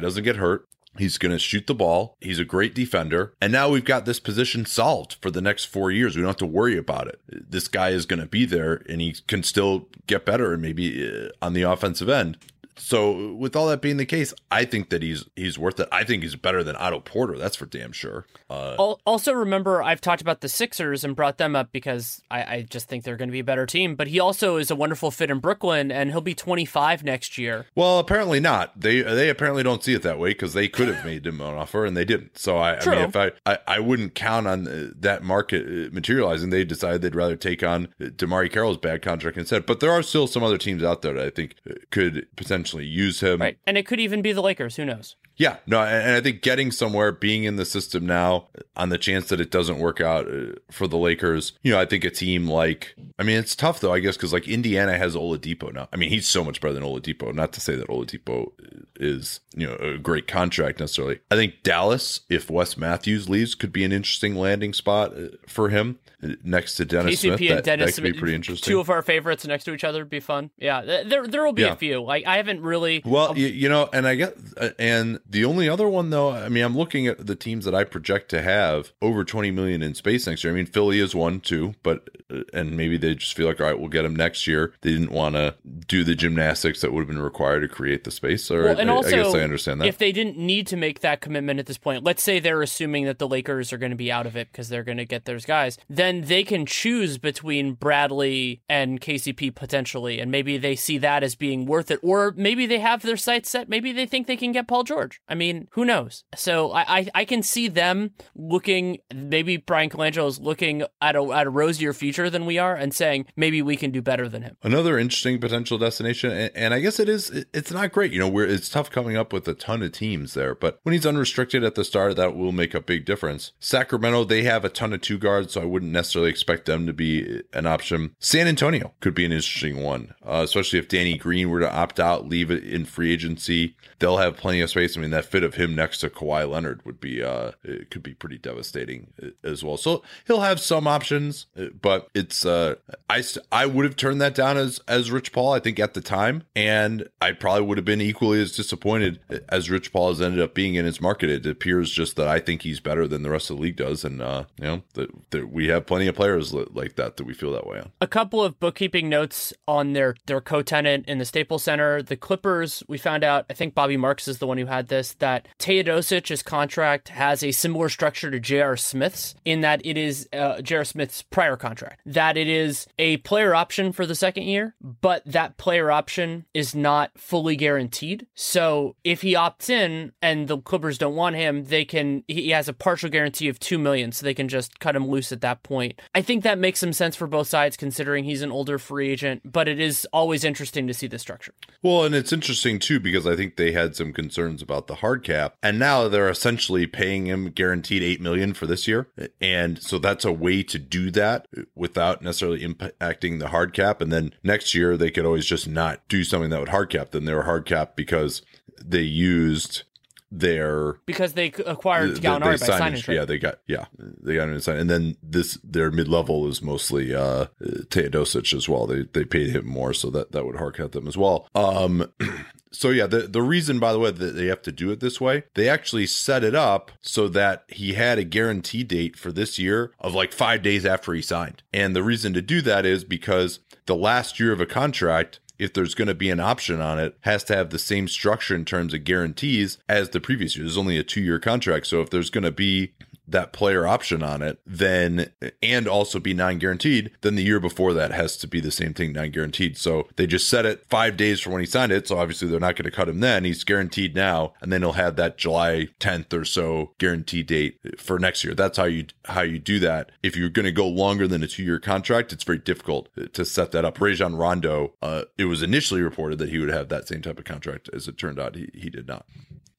doesn't 0.00 0.24
get 0.24 0.36
hurt. 0.36 0.66
He's 0.98 1.18
going 1.18 1.32
to 1.32 1.38
shoot 1.38 1.66
the 1.66 1.74
ball. 1.74 2.16
He's 2.20 2.40
a 2.40 2.44
great 2.44 2.74
defender. 2.74 3.34
And 3.40 3.52
now 3.52 3.68
we've 3.68 3.84
got 3.84 4.06
this 4.06 4.18
position 4.18 4.66
solved 4.66 5.16
for 5.22 5.30
the 5.30 5.40
next 5.40 5.66
four 5.66 5.90
years. 5.90 6.16
We 6.16 6.22
don't 6.22 6.30
have 6.30 6.36
to 6.38 6.46
worry 6.46 6.76
about 6.76 7.06
it. 7.06 7.20
This 7.28 7.68
guy 7.68 7.90
is 7.90 8.06
going 8.06 8.20
to 8.20 8.26
be 8.26 8.44
there 8.44 8.82
and 8.88 9.00
he 9.00 9.14
can 9.28 9.42
still 9.42 9.88
get 10.06 10.26
better 10.26 10.52
and 10.52 10.60
maybe 10.60 11.08
uh, 11.08 11.28
on 11.40 11.52
the 11.52 11.62
offensive 11.62 12.08
end. 12.08 12.38
So 12.76 13.34
with 13.34 13.56
all 13.56 13.68
that 13.68 13.80
being 13.80 13.96
the 13.96 14.06
case, 14.06 14.32
I 14.50 14.64
think 14.64 14.90
that 14.90 15.02
he's 15.02 15.24
he's 15.36 15.58
worth 15.58 15.78
it. 15.80 15.88
I 15.92 16.04
think 16.04 16.22
he's 16.22 16.36
better 16.36 16.64
than 16.64 16.76
Otto 16.76 17.00
Porter. 17.00 17.36
That's 17.38 17.56
for 17.56 17.66
damn 17.66 17.92
sure. 17.92 18.26
Uh, 18.48 18.74
also, 19.04 19.32
remember 19.32 19.82
I've 19.82 20.00
talked 20.00 20.22
about 20.22 20.40
the 20.40 20.48
Sixers 20.48 21.04
and 21.04 21.14
brought 21.14 21.38
them 21.38 21.54
up 21.54 21.70
because 21.72 22.22
I, 22.30 22.42
I 22.42 22.66
just 22.68 22.88
think 22.88 23.04
they're 23.04 23.16
going 23.16 23.28
to 23.28 23.32
be 23.32 23.40
a 23.40 23.44
better 23.44 23.66
team. 23.66 23.94
But 23.94 24.08
he 24.08 24.18
also 24.18 24.56
is 24.56 24.70
a 24.70 24.76
wonderful 24.76 25.10
fit 25.10 25.30
in 25.30 25.38
Brooklyn, 25.38 25.92
and 25.92 26.10
he'll 26.10 26.20
be 26.20 26.34
25 26.34 27.04
next 27.04 27.38
year. 27.38 27.66
Well, 27.74 27.98
apparently 27.98 28.40
not. 28.40 28.78
They 28.80 29.02
they 29.02 29.28
apparently 29.28 29.62
don't 29.62 29.84
see 29.84 29.94
it 29.94 30.02
that 30.02 30.18
way 30.18 30.30
because 30.30 30.52
they 30.52 30.68
could 30.68 30.88
have 30.88 31.04
made 31.04 31.26
him 31.26 31.40
an 31.40 31.54
offer 31.54 31.84
and 31.84 31.96
they 31.96 32.04
didn't. 32.04 32.38
So 32.38 32.56
I, 32.56 32.78
I 32.78 32.86
mean, 32.86 32.98
if 32.98 33.16
I, 33.16 33.32
I 33.46 33.58
I 33.66 33.78
wouldn't 33.80 34.14
count 34.14 34.46
on 34.46 34.66
uh, 34.66 34.90
that 34.98 35.22
market 35.22 35.66
uh, 35.66 35.90
materializing, 35.92 36.50
they 36.50 36.64
decided 36.64 37.02
they'd 37.02 37.14
rather 37.14 37.36
take 37.36 37.62
on 37.62 37.88
DeMarre 38.00 38.50
Carroll's 38.50 38.78
bad 38.78 39.02
contract 39.02 39.36
instead. 39.36 39.66
But 39.66 39.80
there 39.80 39.92
are 39.92 40.02
still 40.02 40.26
some 40.26 40.42
other 40.42 40.58
teams 40.58 40.82
out 40.82 41.02
there 41.02 41.14
that 41.14 41.26
I 41.26 41.30
think 41.30 41.56
uh, 41.68 41.74
could 41.90 42.26
potentially 42.36 42.69
intentionally 42.70 42.86
use 42.86 43.20
him. 43.20 43.40
Right. 43.40 43.58
And 43.66 43.76
it 43.76 43.86
could 43.86 44.00
even 44.00 44.22
be 44.22 44.32
the 44.32 44.42
Lakers. 44.42 44.76
Who 44.76 44.84
knows? 44.84 45.16
Yeah, 45.36 45.56
no, 45.66 45.80
and 45.80 46.16
I 46.16 46.20
think 46.20 46.42
getting 46.42 46.70
somewhere, 46.70 47.12
being 47.12 47.44
in 47.44 47.56
the 47.56 47.64
system 47.64 48.04
now, 48.04 48.48
on 48.76 48.90
the 48.90 48.98
chance 48.98 49.30
that 49.30 49.40
it 49.40 49.50
doesn't 49.50 49.78
work 49.78 49.98
out 49.98 50.28
uh, 50.28 50.52
for 50.70 50.86
the 50.86 50.98
Lakers, 50.98 51.52
you 51.62 51.72
know, 51.72 51.80
I 51.80 51.86
think 51.86 52.04
a 52.04 52.10
team 52.10 52.46
like, 52.46 52.94
I 53.18 53.22
mean, 53.22 53.38
it's 53.38 53.56
tough 53.56 53.80
though, 53.80 53.94
I 53.94 54.00
guess, 54.00 54.16
because 54.16 54.34
like 54.34 54.46
Indiana 54.46 54.98
has 54.98 55.16
Oladipo 55.16 55.72
now. 55.72 55.88
I 55.94 55.96
mean, 55.96 56.10
he's 56.10 56.28
so 56.28 56.44
much 56.44 56.60
better 56.60 56.74
than 56.74 56.82
Oladipo. 56.82 57.34
Not 57.34 57.54
to 57.54 57.60
say 57.60 57.74
that 57.74 57.88
Oladipo 57.88 58.52
is, 58.96 59.40
you 59.56 59.66
know, 59.66 59.76
a 59.76 59.96
great 59.96 60.28
contract 60.28 60.78
necessarily. 60.78 61.20
I 61.30 61.36
think 61.36 61.62
Dallas, 61.62 62.20
if 62.28 62.50
Wes 62.50 62.76
Matthews 62.76 63.30
leaves, 63.30 63.54
could 63.54 63.72
be 63.72 63.84
an 63.84 63.92
interesting 63.92 64.34
landing 64.34 64.74
spot 64.74 65.16
uh, 65.16 65.28
for 65.46 65.70
him 65.70 65.98
next 66.44 66.76
to 66.76 66.84
Dennis 66.84 67.14
KCP 67.14 67.18
Smith. 67.36 67.40
and 67.40 67.58
That, 67.58 67.64
Dennis 67.64 67.96
that 67.96 68.02
could 68.02 68.12
be 68.12 68.18
pretty 68.18 68.34
interesting. 68.34 68.70
Two 68.70 68.80
of 68.80 68.90
our 68.90 69.02
favorites 69.02 69.46
next 69.46 69.64
to 69.64 69.72
each 69.74 69.84
other 69.84 70.00
would 70.00 70.10
be 70.10 70.20
fun. 70.20 70.50
Yeah, 70.58 70.82
there 70.82 71.26
there 71.26 71.44
will 71.44 71.52
be 71.52 71.62
Yeah. 71.62 71.72
a 71.72 71.76
few. 71.76 72.02
Like 72.02 72.26
I 72.26 72.36
haven't 72.36 72.62
really. 72.62 73.02
Well, 73.04 73.36
you, 73.36 73.46
you 73.48 73.68
know, 73.68 73.88
and 73.92 74.06
I 74.06 74.14
get, 74.16 74.36
uh, 74.56 74.70
and 74.78 75.20
the 75.28 75.44
only 75.44 75.68
other 75.68 75.88
one 75.88 76.10
though, 76.10 76.30
I 76.30 76.48
mean, 76.48 76.64
I'm 76.64 76.76
looking 76.76 77.06
at 77.06 77.26
the 77.26 77.34
teams 77.36 77.64
that 77.64 77.74
I 77.74 77.84
project 77.84 78.28
to 78.30 78.42
have 78.42 78.92
over 79.02 79.24
20 79.24 79.50
million 79.50 79.82
in 79.82 79.94
space 79.94 80.26
next 80.26 80.44
year. 80.44 80.52
I 80.52 80.56
mean, 80.56 80.66
Philly 80.66 81.00
is 81.00 81.14
one 81.14 81.40
too, 81.40 81.74
but 81.82 82.08
uh, 82.30 82.42
and 82.52 82.76
maybe 82.76 82.96
they 82.96 83.14
just 83.14 83.34
feel 83.34 83.46
like, 83.46 83.60
all 83.60 83.66
right, 83.66 83.78
we'll 83.78 83.88
get 83.88 84.02
them 84.02 84.14
next 84.16 84.46
year. 84.46 84.72
They 84.82 84.90
didn't 84.92 85.12
want 85.12 85.34
to 85.36 85.54
do 85.86 86.04
the 86.04 86.14
gymnastics 86.14 86.80
that 86.80 86.92
would 86.92 87.00
have 87.00 87.08
been 87.08 87.22
required 87.22 87.60
to 87.60 87.68
create 87.68 88.04
the 88.04 88.10
space. 88.10 88.50
Or 88.50 88.64
Well, 88.64 88.78
and 88.78 88.90
I, 88.90 88.94
also, 88.94 89.08
I 89.08 89.22
guess 89.22 89.34
I 89.34 89.40
understand 89.40 89.80
that. 89.80 89.86
if 89.88 89.98
they 89.98 90.12
didn't 90.12 90.36
need 90.38 90.66
to 90.68 90.76
make 90.76 91.00
that 91.00 91.20
commitment 91.20 91.58
at 91.60 91.66
this 91.66 91.78
point, 91.78 92.04
let's 92.04 92.22
say 92.22 92.38
they're 92.40 92.62
assuming 92.62 93.04
that 93.06 93.18
the 93.18 93.28
Lakers 93.28 93.72
are 93.72 93.78
going 93.78 93.90
to 93.90 93.96
be 93.96 94.10
out 94.12 94.26
of 94.26 94.36
it 94.36 94.48
because 94.50 94.68
they're 94.68 94.84
going 94.84 94.98
to 94.98 95.04
get 95.04 95.24
those 95.24 95.44
guys, 95.44 95.78
then 95.88 96.09
they 96.18 96.44
can 96.44 96.66
choose 96.66 97.18
between 97.18 97.74
Bradley 97.74 98.62
and 98.68 99.00
KCP 99.00 99.54
potentially, 99.54 100.20
and 100.20 100.30
maybe 100.30 100.58
they 100.58 100.76
see 100.76 100.98
that 100.98 101.22
as 101.22 101.34
being 101.34 101.66
worth 101.66 101.90
it, 101.90 102.00
or 102.02 102.34
maybe 102.36 102.66
they 102.66 102.80
have 102.80 103.02
their 103.02 103.16
sights 103.16 103.50
set. 103.50 103.68
Maybe 103.68 103.92
they 103.92 104.06
think 104.06 104.26
they 104.26 104.36
can 104.36 104.52
get 104.52 104.68
Paul 104.68 104.84
George. 104.84 105.20
I 105.28 105.34
mean, 105.34 105.68
who 105.72 105.84
knows? 105.84 106.24
So 106.34 106.72
I 106.72 106.98
I, 106.98 107.08
I 107.14 107.24
can 107.24 107.42
see 107.42 107.68
them 107.68 108.12
looking. 108.34 108.98
Maybe 109.14 109.56
Bryan 109.56 109.90
Colangelo 109.90 110.28
is 110.28 110.40
looking 110.40 110.82
at 111.00 111.16
a 111.16 111.22
at 111.32 111.46
a 111.46 111.50
rosier 111.50 111.92
future 111.92 112.28
than 112.28 112.46
we 112.46 112.58
are, 112.58 112.74
and 112.74 112.94
saying 112.94 113.26
maybe 113.36 113.62
we 113.62 113.76
can 113.76 113.90
do 113.90 114.02
better 114.02 114.28
than 114.28 114.42
him. 114.42 114.56
Another 114.62 114.98
interesting 114.98 115.40
potential 115.40 115.78
destination, 115.78 116.30
and, 116.30 116.50
and 116.54 116.74
I 116.74 116.80
guess 116.80 116.98
it 116.98 117.08
is. 117.08 117.30
It's 117.52 117.70
not 117.70 117.92
great, 117.92 118.12
you 118.12 118.18
know. 118.18 118.38
It's 118.38 118.68
tough 118.68 118.90
coming 118.90 119.16
up 119.16 119.32
with 119.32 119.46
a 119.48 119.54
ton 119.54 119.82
of 119.82 119.92
teams 119.92 120.34
there, 120.34 120.54
but 120.54 120.80
when 120.82 120.92
he's 120.92 121.06
unrestricted 121.06 121.64
at 121.64 121.74
the 121.74 121.84
start, 121.84 122.16
that 122.16 122.36
will 122.36 122.52
make 122.52 122.74
a 122.74 122.80
big 122.80 123.04
difference. 123.04 123.52
Sacramento, 123.60 124.24
they 124.24 124.42
have 124.42 124.64
a 124.64 124.68
ton 124.68 124.92
of 124.92 125.00
two 125.00 125.18
guards, 125.18 125.54
so 125.54 125.62
I 125.62 125.64
wouldn't 125.64 125.92
necessarily 126.00 126.30
expect 126.30 126.64
them 126.64 126.86
to 126.86 126.92
be 126.92 127.42
an 127.52 127.66
option. 127.66 128.16
San 128.18 128.48
Antonio 128.48 128.94
could 129.00 129.14
be 129.14 129.26
an 129.26 129.32
interesting 129.32 129.82
one, 129.82 130.14
uh, 130.24 130.40
especially 130.42 130.78
if 130.78 130.88
Danny 130.88 131.18
Green 131.18 131.50
were 131.50 131.60
to 131.60 131.70
opt 131.70 132.00
out, 132.00 132.26
leave 132.26 132.50
it 132.50 132.64
in 132.64 132.86
free 132.86 133.12
agency. 133.12 133.76
They'll 133.98 134.16
have 134.16 134.36
plenty 134.36 134.62
of 134.62 134.70
space. 134.70 134.96
I 134.96 135.00
mean, 135.00 135.10
that 135.10 135.26
fit 135.26 135.44
of 135.44 135.54
him 135.54 135.74
next 135.74 135.98
to 135.98 136.08
Kawhi 136.08 136.50
Leonard 136.50 136.84
would 136.86 137.00
be, 137.00 137.22
uh, 137.22 137.52
it 137.62 137.90
could 137.90 138.02
be 138.02 138.14
pretty 138.14 138.38
devastating 138.38 139.12
uh, 139.22 139.28
as 139.44 139.62
well. 139.62 139.76
So 139.76 140.02
he'll 140.26 140.40
have 140.40 140.58
some 140.58 140.86
options, 140.86 141.46
uh, 141.58 141.66
but 141.80 142.08
it's, 142.14 142.46
uh, 142.46 142.76
I, 143.10 143.22
I 143.52 143.66
would 143.66 143.84
have 143.84 143.96
turned 143.96 144.22
that 144.22 144.34
down 144.34 144.56
as, 144.56 144.80
as 144.88 145.10
Rich 145.10 145.32
Paul, 145.32 145.52
I 145.52 145.60
think 145.60 145.78
at 145.78 145.92
the 145.92 146.00
time. 146.00 146.44
And 146.56 147.08
I 147.20 147.32
probably 147.32 147.66
would 147.66 147.76
have 147.76 147.84
been 147.84 148.00
equally 148.00 148.40
as 148.40 148.52
disappointed 148.52 149.20
as 149.50 149.68
Rich 149.68 149.92
Paul 149.92 150.08
has 150.08 150.22
ended 150.22 150.40
up 150.40 150.54
being 150.54 150.76
in 150.76 150.86
his 150.86 151.00
market. 151.00 151.28
It 151.28 151.46
appears 151.46 151.90
just 151.90 152.16
that 152.16 152.26
I 152.26 152.40
think 152.40 152.62
he's 152.62 152.80
better 152.80 153.06
than 153.06 153.22
the 153.22 153.30
rest 153.30 153.50
of 153.50 153.56
the 153.56 153.62
league 153.62 153.76
does. 153.76 154.02
And, 154.04 154.22
uh, 154.22 154.44
you 154.58 154.64
know, 154.64 154.82
that, 154.94 155.10
that 155.30 155.52
we 155.52 155.68
have 155.68 155.86
plenty 155.90 156.06
of 156.06 156.14
players 156.14 156.54
like 156.54 156.94
that 156.94 157.16
that 157.16 157.24
we 157.24 157.34
feel 157.34 157.50
that 157.50 157.66
way 157.66 157.80
on. 157.80 157.90
a 158.00 158.06
couple 158.06 158.44
of 158.44 158.60
bookkeeping 158.60 159.08
notes 159.08 159.52
on 159.66 159.92
their 159.92 160.14
their 160.26 160.40
co-tenant 160.40 161.04
in 161.08 161.18
the 161.18 161.24
Staples 161.24 161.64
Center. 161.64 162.00
The 162.00 162.16
Clippers, 162.16 162.84
we 162.86 162.96
found 162.96 163.24
out, 163.24 163.44
I 163.50 163.54
think 163.54 163.74
Bobby 163.74 163.96
Marks 163.96 164.28
is 164.28 164.38
the 164.38 164.46
one 164.46 164.56
who 164.56 164.66
had 164.66 164.86
this, 164.86 165.14
that 165.14 165.48
Teodosic's 165.58 166.44
contract 166.44 167.08
has 167.08 167.42
a 167.42 167.50
similar 167.50 167.88
structure 167.88 168.30
to 168.30 168.38
J.R. 168.38 168.76
Smith's 168.76 169.34
in 169.44 169.62
that 169.62 169.84
it 169.84 169.96
is 169.96 170.28
uh, 170.32 170.62
J.R. 170.62 170.84
Smith's 170.84 171.22
prior 171.22 171.56
contract, 171.56 172.02
that 172.06 172.36
it 172.36 172.46
is 172.46 172.86
a 172.96 173.16
player 173.18 173.52
option 173.52 173.90
for 173.90 174.06
the 174.06 174.14
second 174.14 174.44
year, 174.44 174.76
but 174.80 175.24
that 175.26 175.56
player 175.56 175.90
option 175.90 176.46
is 176.54 176.72
not 176.72 177.10
fully 177.16 177.56
guaranteed. 177.56 178.28
So 178.36 178.94
if 179.02 179.22
he 179.22 179.34
opts 179.34 179.68
in 179.68 180.12
and 180.22 180.46
the 180.46 180.58
Clippers 180.58 180.98
don't 180.98 181.16
want 181.16 181.34
him, 181.34 181.64
they 181.64 181.84
can 181.84 182.22
he 182.28 182.50
has 182.50 182.68
a 182.68 182.72
partial 182.72 183.10
guarantee 183.10 183.48
of 183.48 183.58
2 183.58 183.76
million 183.76 184.12
so 184.12 184.24
they 184.24 184.34
can 184.34 184.46
just 184.46 184.78
cut 184.78 184.94
him 184.94 185.08
loose 185.08 185.32
at 185.32 185.40
that 185.40 185.64
point. 185.64 185.79
I 186.14 186.22
think 186.22 186.44
that 186.44 186.58
makes 186.58 186.80
some 186.80 186.92
sense 186.92 187.16
for 187.16 187.26
both 187.26 187.48
sides 187.48 187.76
considering 187.76 188.24
he's 188.24 188.42
an 188.42 188.52
older 188.52 188.78
free 188.78 189.10
agent, 189.10 189.42
but 189.50 189.68
it 189.68 189.80
is 189.80 190.06
always 190.12 190.44
interesting 190.44 190.86
to 190.86 190.94
see 190.94 191.06
the 191.06 191.18
structure. 191.18 191.52
Well, 191.82 192.04
and 192.04 192.14
it's 192.14 192.32
interesting 192.32 192.78
too 192.78 193.00
because 193.00 193.26
I 193.26 193.36
think 193.36 193.56
they 193.56 193.72
had 193.72 193.96
some 193.96 194.12
concerns 194.12 194.62
about 194.62 194.86
the 194.86 194.96
hard 194.96 195.24
cap, 195.24 195.56
and 195.62 195.78
now 195.78 196.08
they're 196.08 196.28
essentially 196.28 196.86
paying 196.86 197.26
him 197.26 197.50
guaranteed 197.50 198.02
eight 198.02 198.20
million 198.20 198.54
for 198.54 198.66
this 198.66 198.86
year, 198.86 199.08
and 199.40 199.82
so 199.82 199.98
that's 199.98 200.24
a 200.24 200.32
way 200.32 200.62
to 200.62 200.78
do 200.78 201.10
that 201.12 201.46
without 201.74 202.22
necessarily 202.22 202.60
impacting 202.60 203.38
the 203.38 203.48
hard 203.48 203.72
cap. 203.72 204.00
And 204.00 204.12
then 204.12 204.34
next 204.42 204.74
year 204.74 204.96
they 204.96 205.10
could 205.10 205.24
always 205.24 205.46
just 205.46 205.68
not 205.68 206.06
do 206.08 206.24
something 206.24 206.50
that 206.50 206.60
would 206.60 206.68
hard 206.70 206.90
cap. 206.90 207.10
Then 207.10 207.24
they 207.24 207.34
were 207.34 207.44
hard 207.44 207.66
cap 207.66 207.96
because 207.96 208.42
they 208.82 209.00
used 209.02 209.82
their 210.30 210.94
Because 211.06 211.32
they 211.32 211.46
acquired 211.66 212.16
they- 212.16 212.20
Gallinari 212.20 212.58
they 212.58 212.66
by 212.66 212.78
signing. 212.78 213.02
Yeah, 213.08 213.24
they 213.24 213.38
got 213.38 213.58
yeah, 213.66 213.86
they 213.98 214.34
got 214.36 214.48
him 214.48 214.54
to 214.54 214.60
sign, 214.60 214.76
and 214.76 214.90
then 214.90 215.16
this 215.22 215.58
their 215.64 215.90
mid 215.90 216.08
level 216.08 216.46
is 216.48 216.62
mostly 216.62 217.14
uh 217.14 217.46
Teodosic 217.60 218.54
as 218.54 218.68
well. 218.68 218.86
They 218.86 219.02
they 219.12 219.24
paid 219.24 219.50
him 219.50 219.66
more, 219.66 219.92
so 219.92 220.10
that 220.10 220.32
that 220.32 220.44
would 220.44 220.56
hark 220.56 220.78
at 220.80 220.92
them 220.92 221.06
as 221.08 221.16
well. 221.16 221.48
Um, 221.54 222.12
so 222.72 222.90
yeah, 222.90 223.06
the 223.06 223.20
the 223.22 223.42
reason, 223.42 223.78
by 223.78 223.92
the 223.92 223.98
way, 223.98 224.10
that 224.10 224.36
they 224.36 224.46
have 224.46 224.62
to 224.62 224.72
do 224.72 224.90
it 224.90 225.00
this 225.00 225.20
way, 225.20 225.44
they 225.54 225.68
actually 225.68 226.06
set 226.06 226.44
it 226.44 226.54
up 226.54 226.90
so 227.00 227.28
that 227.28 227.64
he 227.68 227.94
had 227.94 228.18
a 228.18 228.24
guarantee 228.24 228.84
date 228.84 229.16
for 229.16 229.32
this 229.32 229.58
year 229.58 229.92
of 229.98 230.14
like 230.14 230.32
five 230.32 230.62
days 230.62 230.86
after 230.86 231.12
he 231.12 231.22
signed, 231.22 231.62
and 231.72 231.94
the 231.96 232.02
reason 232.02 232.32
to 232.34 232.42
do 232.42 232.60
that 232.62 232.86
is 232.86 233.04
because 233.04 233.60
the 233.86 233.96
last 233.96 234.38
year 234.38 234.52
of 234.52 234.60
a 234.60 234.66
contract 234.66 235.40
if 235.60 235.74
there's 235.74 235.94
going 235.94 236.08
to 236.08 236.14
be 236.14 236.30
an 236.30 236.40
option 236.40 236.80
on 236.80 236.98
it, 236.98 237.16
has 237.20 237.44
to 237.44 237.54
have 237.54 237.68
the 237.68 237.78
same 237.78 238.08
structure 238.08 238.54
in 238.54 238.64
terms 238.64 238.94
of 238.94 239.04
guarantees 239.04 239.76
as 239.88 240.08
the 240.08 240.20
previous 240.20 240.56
year. 240.56 240.64
There's 240.64 240.78
only 240.78 240.96
a 240.96 241.04
two 241.04 241.20
year 241.20 241.38
contract. 241.38 241.86
So 241.86 242.00
if 242.00 242.08
there's 242.08 242.30
going 242.30 242.44
to 242.44 242.50
be 242.50 242.92
that 243.30 243.52
player 243.52 243.86
option 243.86 244.22
on 244.22 244.42
it, 244.42 244.60
then 244.66 245.30
and 245.62 245.86
also 245.86 246.18
be 246.18 246.34
non 246.34 246.58
guaranteed, 246.58 247.10
then 247.20 247.34
the 247.34 247.42
year 247.42 247.60
before 247.60 247.92
that 247.94 248.12
has 248.12 248.36
to 248.38 248.46
be 248.46 248.60
the 248.60 248.70
same 248.70 248.94
thing, 248.94 249.12
non 249.12 249.30
guaranteed. 249.30 249.76
So 249.76 250.08
they 250.16 250.26
just 250.26 250.48
set 250.48 250.66
it 250.66 250.84
five 250.88 251.16
days 251.16 251.40
from 251.40 251.52
when 251.52 251.60
he 251.60 251.66
signed 251.66 251.92
it. 251.92 252.08
So 252.08 252.18
obviously 252.18 252.48
they're 252.48 252.60
not 252.60 252.76
going 252.76 252.84
to 252.84 252.90
cut 252.90 253.08
him 253.08 253.20
then. 253.20 253.44
He's 253.44 253.64
guaranteed 253.64 254.14
now, 254.14 254.52
and 254.60 254.72
then 254.72 254.82
he'll 254.82 254.92
have 254.92 255.16
that 255.16 255.38
July 255.38 255.88
10th 256.00 256.32
or 256.32 256.44
so 256.44 256.92
guarantee 256.98 257.42
date 257.42 257.78
for 257.98 258.18
next 258.18 258.44
year. 258.44 258.54
That's 258.54 258.76
how 258.76 258.84
you 258.84 259.06
how 259.26 259.42
you 259.42 259.58
do 259.58 259.78
that. 259.80 260.10
If 260.22 260.36
you're 260.36 260.48
going 260.48 260.64
to 260.64 260.72
go 260.72 260.88
longer 260.88 261.26
than 261.26 261.42
a 261.42 261.48
two 261.48 261.62
year 261.62 261.78
contract, 261.78 262.32
it's 262.32 262.44
very 262.44 262.58
difficult 262.58 263.08
to 263.32 263.44
set 263.44 263.72
that 263.72 263.84
up. 263.84 264.00
Rajon 264.00 264.36
Rondo, 264.36 264.94
uh, 265.02 265.24
it 265.38 265.44
was 265.44 265.62
initially 265.62 266.02
reported 266.02 266.38
that 266.38 266.50
he 266.50 266.58
would 266.58 266.68
have 266.68 266.88
that 266.88 267.08
same 267.08 267.22
type 267.22 267.38
of 267.38 267.44
contract. 267.44 267.88
As 267.92 268.08
it 268.08 268.18
turned 268.18 268.38
out, 268.38 268.56
he, 268.56 268.68
he 268.74 268.90
did 268.90 269.06
not. 269.06 269.26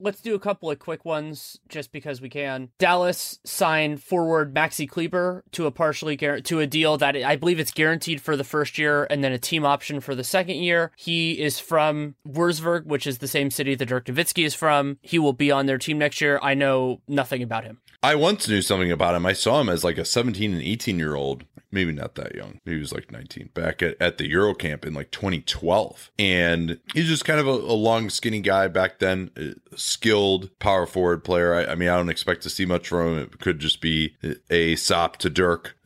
Let's 0.04 0.20
do 0.20 0.34
a 0.34 0.40
couple 0.40 0.72
of 0.72 0.80
quick 0.80 1.06
ones 1.06 1.60
just 1.70 1.92
because 1.92 2.22
we 2.22 2.30
can. 2.30 2.70
Dallas 2.80 3.40
signed 3.46 4.02
forward 4.02 4.52
Maxi 4.54 4.90
Kleber 4.90 5.44
to 5.52 5.68
a 5.68 5.72
partially 5.72 6.18
to 6.18 6.60
a 6.60 6.66
deal 6.66 6.98
that 6.98 7.16
I 7.16 7.36
believe 7.36 7.60
it's 7.60 7.72
guaranteed 7.72 8.20
for 8.20 8.36
the 8.36 8.44
first 8.44 8.80
year 8.80 9.06
and 9.12 9.24
then 9.24 9.32
a 9.32 9.38
team 9.38 9.64
option 9.64 10.00
for 10.00 10.16
the 10.16 10.24
second 10.24 10.56
year. 10.56 10.92
He 10.96 11.40
is 11.40 11.60
from 11.60 12.16
Wurzburg, 12.28 12.86
which 12.86 13.06
is 13.06 13.20
the 13.20 13.28
same 13.28 13.52
city 13.52 13.76
that 13.76 13.86
Dirk 13.86 14.06
Nowitzki 14.06 14.44
is 14.44 14.56
from. 14.56 14.98
He 15.04 15.20
will 15.20 15.34
be 15.34 15.52
on 15.52 15.68
their 15.68 15.78
team 15.78 16.00
next 16.00 16.20
year. 16.20 16.40
I 16.42 16.56
know 16.56 17.02
nothing 17.08 17.44
about 17.44 17.64
him. 17.64 17.80
I 18.04 18.16
once 18.16 18.48
knew 18.48 18.62
something 18.62 18.92
about 18.92 19.16
him. 19.16 19.26
I 19.26 19.34
saw 19.34 19.62
him 19.62 19.70
as 19.70 19.84
like 19.84 19.98
a 19.98 20.06
17 20.06 20.54
and 20.54 20.62
18 20.62 20.98
year 20.98 21.14
old, 21.14 21.44
maybe 21.72 21.92
not 21.92 22.16
that 22.16 22.34
young. 22.34 22.60
He 22.66 22.76
was 22.78 22.92
like 22.92 23.12
19 23.12 23.52
back 23.54 23.84
at, 23.84 23.96
at 24.02 24.18
the 24.18 24.28
Euro 24.30 24.56
camp 24.56 24.86
in 24.86 24.94
like 24.96 25.12
2012. 25.12 26.10
And 26.18 26.80
he's 26.96 27.08
just 27.08 27.26
kind 27.26 27.40
of 27.40 27.48
a, 27.48 27.52
a 27.52 27.78
long, 27.78 28.10
skinny 28.10 28.42
guy 28.42 28.68
back 28.68 28.98
then, 28.98 29.30
uh, 29.38 29.76
skilled 29.76 30.50
power 30.58 30.88
forward 30.88 31.24
player. 31.24 31.54
I, 31.54 31.66
I 31.66 31.76
mean, 31.76 31.90
I 31.90 31.98
don't 31.98 32.10
expect 32.10 32.42
to 32.44 32.50
see 32.50 32.66
much 32.66 32.88
from 32.88 33.14
him. 33.14 33.20
It 33.20 33.40
could 33.40 33.60
just 33.60 33.82
be 33.82 34.16
a 34.50 34.76
sop 34.78 35.18
to 35.18 35.30
Dirk. 35.30 35.78